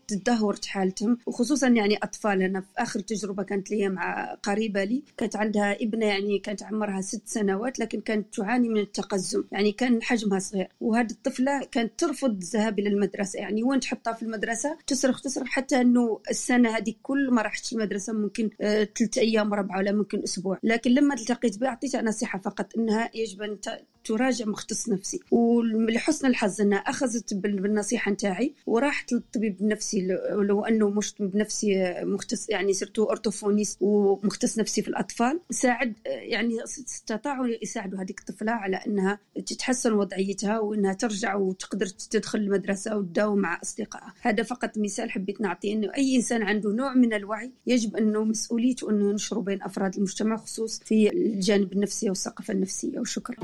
تدهورت 0.09 0.65
حالتهم 0.65 1.19
وخصوصا 1.27 1.69
يعني 1.69 1.97
أطفال. 1.97 2.43
أنا 2.43 2.61
في 2.61 2.67
آخر 2.79 3.01
تجربة 3.01 3.43
كانت 3.43 3.71
لي 3.71 3.89
مع 3.89 4.35
قريبة 4.43 4.85
لي 4.85 5.03
كانت 5.17 5.37
عندها 5.37 5.83
ابنة 5.83 6.07
يعني 6.07 6.39
كانت 6.39 6.63
عمرها 6.63 7.01
ست 7.01 7.23
سنوات 7.29 7.79
لكن 7.79 8.01
كانت 8.01 8.35
تعاني 8.35 8.69
من 8.69 8.81
التقزم. 8.81 9.45
يعني 9.53 9.73
كان 9.73 10.03
حجمها 10.03 10.39
صغير. 10.39 10.69
وهذه 10.81 11.11
الطفلة 11.11 11.65
كانت 11.73 11.93
ترفض 11.99 12.31
الذهاب 12.31 12.79
إلى 12.79 12.89
المدرسة. 12.89 13.39
يعني 13.39 13.63
وين 13.63 13.81
تحطها 13.81 14.13
في 14.13 14.23
المدرسة؟ 14.23 14.79
تصرخ 14.87 15.21
تصرخ 15.21 15.47
حتى 15.47 15.81
إنه 15.81 16.21
السنة 16.31 16.77
هذه 16.77 16.95
كل 17.03 17.31
ما 17.31 17.43
رحت 17.43 17.73
المدرسة 17.73 18.13
ممكن 18.13 18.51
ثلاث 18.59 19.19
أيام 19.19 19.55
ربعه 19.55 19.79
ولا 19.79 19.93
ممكن 19.93 20.23
أسبوع. 20.23 20.59
لكن 20.63 20.91
لما 20.91 21.15
التقيت 21.15 21.59
بها 21.59 21.69
أعطيتها 21.69 22.03
نصيحة 22.15 22.39
فقط 22.39 22.77
إنها 22.79 23.11
يجب 23.15 23.43
أن 23.43 23.59
تراجع 24.05 24.47
مختص 24.47 24.89
نفسي. 24.89 25.21
ولحسن 25.31 26.27
الحظ 26.27 26.61
إنها 26.61 26.79
أخذت 26.79 27.35
بالنصيحة 27.35 28.11
نتاعي 28.13 28.55
وراحت 28.67 29.13
للطبيب 29.13 29.61
النفسي 29.61 30.07
لو 30.31 30.65
أنه 30.65 30.91
مش 30.91 31.15
طبيب 31.15 31.37
نفسي 31.37 31.95
مختص 32.03 32.51
يعني 32.51 32.73
صرت 32.73 32.99
أورتوفونيست 32.99 33.79
ومختص 33.81 34.59
نفسي 34.59 34.83
في 34.83 34.89
الأطفال 34.89 35.41
ساعد 35.51 35.95
يعني 36.07 36.65
استطاعوا 36.65 37.47
يساعدوا 37.63 38.03
هذيك 38.03 38.21
الطفلة 38.21 38.53
على 38.53 38.77
إنها 38.77 39.19
تتحسن 39.47 39.93
وضعيتها 39.93 40.59
وإنها 40.59 40.93
ترجع 40.93 41.35
وتقدر 41.35 41.87
تدخل 41.87 42.39
المدرسة 42.39 42.97
وتداوم 42.97 43.39
مع 43.39 43.61
أصدقائها. 43.63 44.15
هذا 44.21 44.43
فقط 44.43 44.79
مثال 44.79 45.11
حبيت 45.11 45.41
نعطيه 45.41 45.73
إنه 45.73 45.91
أي 45.97 46.17
إنسان 46.17 46.43
عنده 46.43 46.73
نوع 46.73 46.95
من 46.95 47.13
الوعي 47.13 47.53
يجب 47.67 47.97
أنه 47.97 48.25
مسؤوليته 48.25 48.91
أنه 48.91 49.11
ينشره 49.11 49.41
بين 49.41 49.63
أفراد 49.63 49.97
المجتمع 49.97 50.37
خصوص 50.37 50.81
في 50.85 51.13
الجانب 51.13 51.73
النفسي 51.73 52.04
والثقافة 52.09 52.55
النفسية 52.55 52.99
وشكرا. 52.99 53.37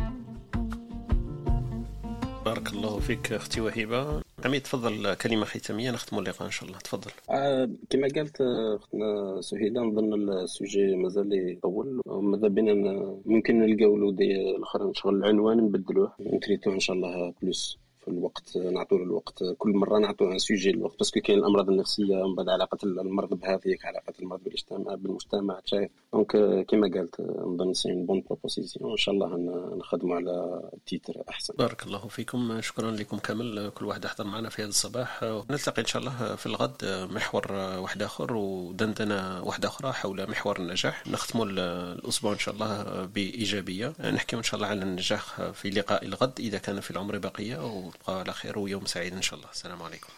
بارك 2.45 2.73
الله 2.73 2.99
فيك 2.99 3.33
أختي 3.33 3.61
وهبه 3.61 4.23
عمي 4.45 4.61
تفضل 4.61 5.15
كلمة 5.15 5.45
ختامية 5.45 5.91
نختم 5.91 6.19
اللقاء 6.19 6.47
إن 6.47 6.51
شاء 6.51 6.69
الله. 6.69 6.79
تفضل. 6.79 7.11
آه 7.31 7.71
كما 7.91 8.09
قالت 8.17 8.41
أختنا 8.81 9.41
سهيلة 9.41 9.83
نظن 9.83 10.15
السوجي 10.15 10.97
مازال 10.97 11.53
يطول. 11.53 12.01
وماذا 12.07 12.49
بينا 12.49 12.73
ممكن 13.27 13.59
نلقاو 13.61 13.97
له 13.97 14.13
دي 14.13 14.57
الأخر 14.57 14.91
نشغل 14.91 15.15
العنوان 15.15 15.57
نبدلوه 15.57 16.13
نتريتوه 16.21 16.75
إن 16.75 16.81
شاء 16.81 16.97
الله 16.97 17.35
بلوس. 17.43 17.79
في 18.01 18.09
الوقت 18.09 18.57
نعطوا 18.57 18.99
الوقت 18.99 19.45
كل 19.59 19.71
مرة 19.71 19.99
نعطوا 19.99 20.33
ان 20.33 20.39
سوجي 20.39 20.71
الوقت 20.71 20.99
باسكو 20.99 21.21
كاين 21.21 21.39
الأمراض 21.39 21.71
النفسية 21.71 22.17
ومن 22.17 22.35
بعد 22.35 22.49
علاقة 22.49 22.79
المرض 22.85 23.35
بهذيك 23.35 23.85
علاقة 23.85 24.13
المرض 24.21 24.41
بالاجتماع 24.45 24.95
بالمجتمع 24.95 25.61
شايف 25.65 25.91
دونك 26.13 26.67
كيما 26.67 26.91
قالت 26.95 27.21
نظن 27.21 27.75
سي 27.75 27.93
بون 27.93 28.23
بروبوزيسيون 28.27 28.91
ان 28.91 28.97
شاء 28.97 29.15
الله 29.15 29.37
نخدموا 29.77 30.17
على 30.17 30.63
تيتر 30.87 31.23
أحسن. 31.29 31.55
بارك 31.59 31.83
الله 31.83 32.09
فيكم. 32.09 32.61
شكرا 32.61 32.91
لكم 32.91 33.19
كامل. 33.19 33.71
كل 33.75 33.85
واحد 33.85 34.07
حضر 34.07 34.25
معنا 34.25 34.49
في 34.49 34.63
هذا 34.63 34.69
الصباح. 34.69 35.23
نلتقي 35.51 35.83
إن 35.83 35.87
شاء 35.87 36.03
الله 36.03 36.37
في 36.37 36.47
الغد 36.47 37.09
محور 37.11 37.53
واحد 37.53 38.03
آخر 38.03 38.33
ودندنة 38.35 39.43
واحدة 39.43 39.69
أخرى 39.69 39.93
حول 39.93 40.31
محور 40.31 40.59
النجاح. 40.59 41.07
نختموا 41.07 41.47
الأسبوع 41.47 42.33
إن 42.33 42.39
شاء 42.39 42.55
الله 42.55 43.05
بإيجابية. 43.05 43.93
نحكي 44.01 44.37
إن 44.37 44.43
شاء 44.43 44.55
الله 44.55 44.67
على 44.67 44.83
النجاح 44.83 45.51
في 45.51 45.71
لقاء 45.71 46.05
الغد 46.05 46.41
إذا 46.41 46.59
كان 46.59 46.81
في 46.81 46.91
العمر 46.91 47.19
بقية 47.19 47.90
وبقى 47.91 48.21
على 48.21 48.33
خير 48.33 48.59
ويوم 48.59 48.87
سعيد 48.87 49.13
إن 49.15 49.23
شاء 49.23 49.39
الله. 49.39 49.51
السلام 49.51 49.83
عليكم. 49.83 50.09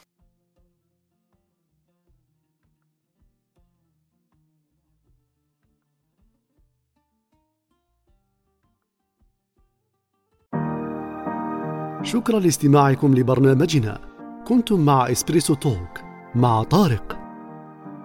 شكرا 12.04 12.40
لاستماعكم 12.40 13.14
لبرنامجنا. 13.14 14.00
كنتم 14.48 14.80
مع 14.80 15.10
إسبريسو 15.10 15.54
توك 15.54 16.00
مع 16.34 16.62
طارق. 16.62 17.18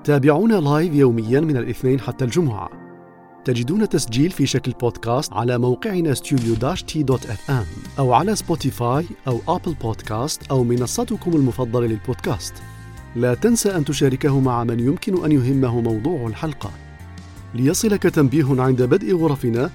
تابعونا 0.04 0.54
live 0.54 0.94
يوميا 0.94 1.40
من 1.40 1.58
الاثنين 1.58 2.00
حتى 2.00 2.26
الجمعة. 2.26 2.87
تجدون 3.48 3.90
تسجيل 3.90 4.32
في 4.32 4.46
شكل 4.46 4.72
بودكاست 4.72 5.34
على 5.34 5.58
موقعنا 5.58 6.14
ام 7.50 7.66
أو 8.00 8.14
على 8.14 8.36
سبوتيفاي 8.36 9.06
أو 9.28 9.42
أبل 9.48 9.74
بودكاست 9.74 10.48
أو 10.52 10.64
منصتكم 10.64 11.36
المفضلة 11.36 11.88
للبودكاست. 11.88 12.54
لا 13.16 13.34
تنسى 13.34 13.76
أن 13.76 13.86
تشاركه 13.86 14.40
مع 14.40 14.64
من 14.64 14.80
يمكن 14.80 15.26
أن 15.26 15.32
يهمه 15.32 15.82
موضوع 15.82 16.28
الحلقة. 16.28 16.72
ليصلك 17.54 18.04
تنبيه 18.04 18.62
عند 18.62 18.82
بدء 18.82 19.16
غرفنا 19.16 19.70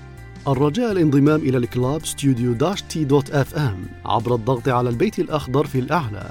الرجاء 0.48 0.92
الانضمام 0.92 1.40
إلى 1.40 1.56
ال 1.56 1.66
club 1.66 2.06
ستوديو 2.06 2.54
تي 2.88 3.04
dot 3.04 3.30
FM 3.30 3.86
عبر 4.04 4.34
الضغط 4.34 4.68
على 4.68 4.88
البيت 4.88 5.18
الأخضر 5.18 5.66
في 5.66 5.78
الأعلى. 5.78 6.30